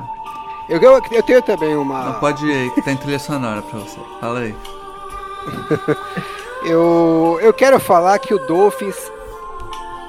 Eu, 0.68 0.80
eu, 0.80 1.02
eu 1.10 1.22
tenho 1.24 1.42
também 1.42 1.74
uma. 1.74 2.04
não 2.12 2.20
pode 2.20 2.46
ir 2.46 2.52
aí 2.52 2.70
que 2.70 2.82
tem 2.82 2.96
trilha 2.96 3.18
sonora 3.18 3.60
pra 3.62 3.80
você. 3.80 3.98
Fala 4.20 4.38
aí. 4.40 4.54
Eu, 6.64 7.40
eu 7.42 7.52
quero 7.52 7.80
falar 7.80 8.16
que 8.20 8.32
o 8.32 8.38
Dolphins 8.46 8.94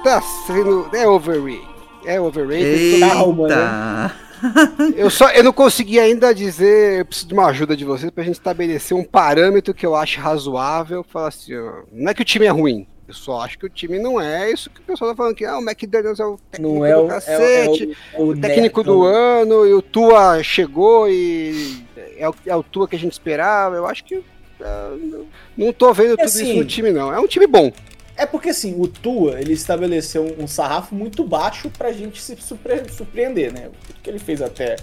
tá 0.04 0.20
sendo. 0.46 0.88
É 0.94 1.08
overrated. 1.08 1.66
É 2.04 2.20
overrated. 2.20 3.00
Calma, 3.00 3.48
né? 3.48 3.54
Eita! 3.54 4.24
Eu 4.94 5.08
só 5.08 5.30
eu 5.30 5.42
não 5.42 5.54
consegui 5.54 5.98
ainda 5.98 6.34
dizer, 6.34 6.98
eu 6.98 7.04
preciso 7.06 7.28
de 7.28 7.32
uma 7.32 7.46
ajuda 7.46 7.74
de 7.74 7.82
vocês 7.82 8.10
pra 8.10 8.22
gente 8.22 8.34
estabelecer 8.34 8.94
um 8.94 9.02
parâmetro 9.02 9.72
que 9.72 9.86
eu 9.86 9.94
acho 9.94 10.20
razoável. 10.20 11.02
Falar 11.02 11.28
assim, 11.28 11.56
ó, 11.56 11.82
não 11.90 12.10
é 12.10 12.14
que 12.14 12.20
o 12.20 12.24
time 12.26 12.44
é 12.44 12.50
ruim. 12.50 12.86
Eu 13.08 13.14
só 13.14 13.40
acho 13.40 13.58
que 13.58 13.64
o 13.64 13.70
time 13.70 13.98
não 13.98 14.20
é 14.20 14.50
isso 14.50 14.68
que 14.68 14.80
o 14.80 14.84
pessoal 14.84 15.12
tá 15.12 15.16
falando 15.16 15.34
que 15.34 15.46
ah, 15.46 15.56
o 15.58 15.62
McDaniels 15.62 16.20
é 16.20 16.26
o 16.26 16.38
técnico 16.50 16.74
Não 16.74 16.84
é 16.84 16.94
do 16.94 17.04
o, 17.04 17.08
cacete, 17.08 17.96
é, 18.12 18.18
o, 18.18 18.22
é 18.22 18.24
o, 18.24 18.28
o 18.28 18.36
técnico 18.38 18.80
Neto. 18.80 18.92
do 18.92 19.04
ano, 19.04 19.66
e 19.66 19.72
o 19.72 19.80
Tua 19.80 20.42
chegou 20.42 21.08
e 21.08 21.82
é 22.18 22.28
o, 22.28 22.34
é 22.44 22.56
o 22.56 22.62
Tua 22.62 22.86
que 22.86 22.96
a 22.96 22.98
gente 22.98 23.12
esperava. 23.12 23.76
Eu 23.76 23.86
acho 23.86 24.04
que 24.04 24.22
ah, 24.60 24.94
não- 25.00 25.26
não 25.56 25.72
tô 25.72 25.90
vendo 25.94 26.16
tudo 26.18 26.24
assim, 26.24 26.50
isso 26.50 26.56
no 26.58 26.64
time, 26.66 26.90
não. 26.90 27.14
É 27.14 27.18
um 27.18 27.26
time 27.26 27.46
bom. 27.46 27.72
É 28.16 28.24
porque 28.26 28.50
assim, 28.50 28.74
o 28.80 28.86
Tua, 28.86 29.40
ele 29.40 29.52
estabeleceu 29.52 30.24
um, 30.24 30.44
um 30.44 30.46
sarrafo 30.46 30.94
muito 30.94 31.24
baixo 31.24 31.70
pra 31.76 31.92
gente 31.92 32.20
se 32.22 32.36
surpre- 32.36 32.88
surpreender, 32.90 33.52
né? 33.52 33.68
O 33.90 34.00
que 34.02 34.08
ele 34.08 34.18
fez 34.18 34.40
até 34.40 34.76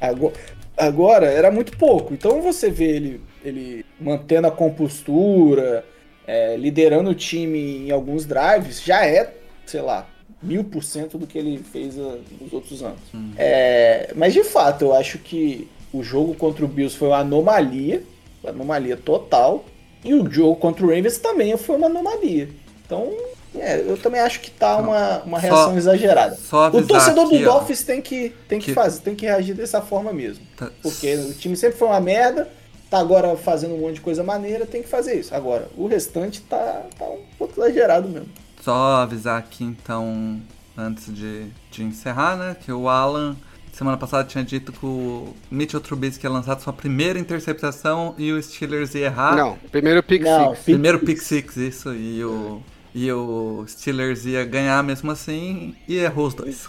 ago- 0.00 0.32
agora 0.76 1.26
era 1.26 1.50
muito 1.50 1.76
pouco. 1.76 2.14
Então 2.14 2.40
você 2.40 2.70
vê 2.70 2.86
ele, 2.96 3.20
ele 3.44 3.84
mantendo 4.00 4.46
a 4.46 4.50
compostura, 4.50 5.84
é, 6.26 6.56
liderando 6.56 7.10
o 7.10 7.14
time 7.14 7.88
em 7.88 7.90
alguns 7.90 8.24
drives, 8.24 8.82
já 8.82 9.04
é, 9.04 9.34
sei 9.66 9.80
lá, 9.82 10.06
mil 10.42 10.64
por 10.64 10.82
cento 10.82 11.18
do 11.18 11.26
que 11.26 11.36
ele 11.36 11.58
fez 11.58 11.98
ah, 11.98 12.16
nos 12.40 12.52
outros 12.52 12.82
anos. 12.82 13.00
É, 13.36 14.12
mas 14.14 14.32
de 14.32 14.44
fato, 14.44 14.86
eu 14.86 14.94
acho 14.94 15.18
que 15.18 15.68
o 15.92 16.02
jogo 16.02 16.34
contra 16.34 16.64
o 16.64 16.68
Bills 16.68 16.96
foi 16.96 17.08
uma 17.08 17.18
anomalia, 17.18 18.02
uma 18.42 18.50
anomalia 18.50 18.96
total. 18.96 19.64
E 20.04 20.14
o 20.14 20.30
jogo 20.30 20.54
contra 20.56 20.84
o 20.86 20.88
Ravens 20.88 21.18
também 21.18 21.56
foi 21.56 21.76
uma 21.76 21.86
anomalia. 21.88 22.48
Então, 22.88 23.12
é, 23.54 23.80
eu 23.86 23.98
também 23.98 24.18
acho 24.18 24.40
que 24.40 24.50
tá 24.50 24.78
uma, 24.78 25.18
uma 25.24 25.38
Só- 25.40 25.46
reação 25.46 25.76
exagerada. 25.76 26.36
só 26.36 26.56
o 26.60 26.62
avisar 26.64 26.86
torcedor 26.86 27.26
aqui, 27.26 27.38
do 27.38 27.44
Dolphins 27.44 27.82
tem 27.84 28.00
que, 28.00 28.34
tem 28.48 28.58
que, 28.58 28.64
que- 28.66 28.72
fazer, 28.72 29.00
tem 29.02 29.14
que 29.14 29.26
reagir 29.26 29.54
dessa 29.54 29.82
forma 29.82 30.10
mesmo. 30.10 30.42
Tá- 30.56 30.70
Porque 30.82 31.14
o 31.14 31.34
time 31.34 31.54
sempre 31.54 31.76
foi 31.78 31.86
uma 31.88 32.00
merda, 32.00 32.48
tá 32.90 32.98
agora 32.98 33.36
fazendo 33.36 33.74
um 33.74 33.78
monte 33.80 33.96
de 33.96 34.00
coisa 34.00 34.24
maneira, 34.24 34.64
tem 34.64 34.82
que 34.82 34.88
fazer 34.88 35.20
isso. 35.20 35.34
Agora, 35.34 35.68
o 35.76 35.86
restante 35.86 36.40
tá, 36.40 36.86
tá 36.98 37.04
um 37.04 37.20
pouco 37.38 37.60
exagerado 37.60 38.08
mesmo. 38.08 38.28
Só 38.62 38.96
avisar 39.02 39.38
aqui 39.38 39.64
então, 39.64 40.40
antes 40.76 41.14
de, 41.14 41.46
de 41.70 41.82
encerrar, 41.84 42.36
né? 42.36 42.56
Que 42.58 42.72
o 42.72 42.88
Alan, 42.88 43.36
semana 43.72 43.98
passada, 43.98 44.24
tinha 44.26 44.42
dito 44.42 44.72
que 44.72 44.84
o 44.86 45.34
Mitchell 45.50 45.80
Trubisky 45.80 46.24
ia 46.26 46.30
lançar 46.30 46.58
sua 46.58 46.72
primeira 46.72 47.18
interceptação 47.18 48.14
e 48.16 48.32
o 48.32 48.42
Steelers 48.42 48.94
ia 48.94 49.06
errar. 49.06 49.36
Não, 49.36 49.58
primeiro 49.70 50.02
pick 50.02 50.22
Não, 50.22 50.50
six. 50.54 50.64
Primeiro 50.64 50.98
pick 51.00 51.18
six, 51.20 51.56
isso. 51.56 51.94
E 51.94 52.24
o, 52.24 52.62
e 52.94 53.12
o 53.12 53.64
Steelers 53.68 54.24
ia 54.24 54.44
ganhar 54.44 54.82
mesmo 54.82 55.10
assim 55.10 55.74
e 55.86 55.96
errou 55.98 56.26
os 56.26 56.34
dois. 56.34 56.68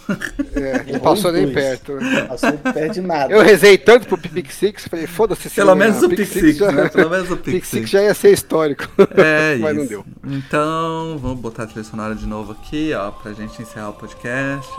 É, 0.54 0.84
não 0.92 1.00
passou 1.00 1.32
nem 1.32 1.44
dois. 1.44 1.54
perto. 1.54 1.94
né? 1.94 2.22
Passou 2.22 2.52
perto 2.52 2.92
de 2.94 3.00
nada. 3.00 3.32
Eu 3.32 3.42
rezei 3.42 3.76
tanto 3.78 4.06
pro 4.06 4.16
pick 4.18 4.50
six, 4.50 4.86
falei, 4.88 5.06
foda-se 5.06 5.48
se 5.48 5.54
Pelo 5.56 5.74
menos 5.74 5.96
ganhar. 5.96 6.06
o 6.06 6.16
pick 6.16 6.26
six, 6.26 6.56
já- 6.58 6.70
né? 6.72 6.88
Pelo 6.88 7.10
menos 7.10 7.30
o 7.30 7.36
pick 7.38 7.64
six 7.64 7.88
já 7.90 8.02
ia 8.02 8.14
ser 8.14 8.32
histórico. 8.32 8.84
É 9.16 9.56
Mas 9.60 9.70
isso. 9.76 9.80
não 9.80 9.86
deu. 9.86 10.04
Então, 10.26 11.18
vamos 11.20 11.40
botar 11.40 11.64
a 11.64 11.66
trilha 11.66 11.84
sonora 11.84 12.14
de 12.14 12.26
novo 12.26 12.52
aqui, 12.52 12.92
ó, 12.94 13.10
pra 13.10 13.32
gente 13.32 13.60
encerrar 13.62 13.88
o 13.90 13.94
podcast. 13.94 14.70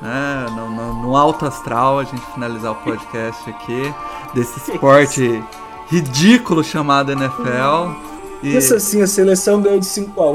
Né? 0.00 0.46
No, 0.50 0.70
no- 0.70 1.02
no 1.02 1.16
alto 1.16 1.44
astral, 1.44 1.98
a 1.98 2.04
gente 2.04 2.24
finalizar 2.32 2.70
o 2.72 2.76
podcast 2.76 3.50
aqui, 3.50 3.92
desse 4.34 4.70
esporte 4.70 5.42
ridículo 5.90 6.62
chamado 6.62 7.10
NFL. 7.10 8.17
E 8.42 8.56
Isso 8.56 8.74
assim, 8.74 9.02
a 9.02 9.06
seleção 9.06 9.60
ganhou 9.60 9.80
de 9.80 9.86
5x1, 9.86 10.34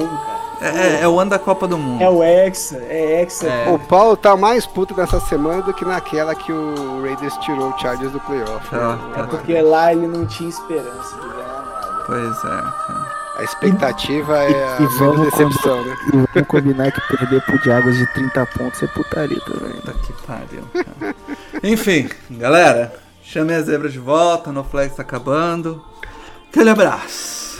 cara. 0.59 0.77
é, 0.77 1.01
é 1.01 1.07
o 1.07 1.19
ano 1.19 1.31
da 1.31 1.39
Copa 1.39 1.67
do 1.67 1.77
Mundo. 1.77 2.01
É 2.01 2.09
o 2.09 2.23
Hexa, 2.23 2.77
é 2.89 3.21
Hexa. 3.21 3.47
É. 3.47 3.69
O 3.69 3.79
Paulo 3.79 4.15
tá 4.17 4.35
mais 4.35 4.65
puto 4.65 4.95
nessa 4.95 5.19
semana 5.21 5.61
do 5.61 5.73
que 5.73 5.85
naquela 5.85 6.35
que 6.35 6.51
o 6.51 7.01
Raiders 7.01 7.35
tirou 7.37 7.69
o 7.69 7.79
Chargers 7.79 8.11
do 8.11 8.19
playoff. 8.21 8.69
Tá, 8.69 8.95
né? 8.95 9.13
tá. 9.15 9.23
Porque 9.25 9.61
lá 9.61 9.91
ele 9.91 10.07
não 10.07 10.25
tinha 10.25 10.49
esperança 10.49 11.15
de 11.15 11.27
ganhar 11.27 11.63
nada. 11.65 12.03
Pois 12.05 12.37
é, 12.37 12.41
cara. 12.41 13.23
A 13.35 13.43
expectativa 13.43 14.37
é 14.43 14.77
a 14.77 14.81
e 14.81 14.85
vamos 14.99 15.21
decepção, 15.21 15.83
né? 15.83 15.97
E 16.07 16.11
vamos 16.11 16.47
combinar 16.47 16.91
que 16.91 17.01
perder 17.01 17.41
pro 17.41 17.59
Diagos 17.63 17.97
de 17.97 18.05
30 18.13 18.45
pontos 18.45 18.83
é 18.83 18.87
putaria 18.87 19.39
também. 19.41 19.73
Puta 19.73 19.93
que 19.93 20.13
pariu, 20.27 20.63
cara. 20.71 21.15
Enfim, 21.63 22.09
galera, 22.29 22.93
chamei 23.23 23.55
a 23.55 23.61
zebra 23.61 23.89
de 23.89 23.97
volta, 23.97 24.51
no 24.51 24.63
flex 24.63 24.95
tá 24.95 25.01
acabando. 25.01 25.83
Aquele 26.47 26.69
abraço. 26.69 27.52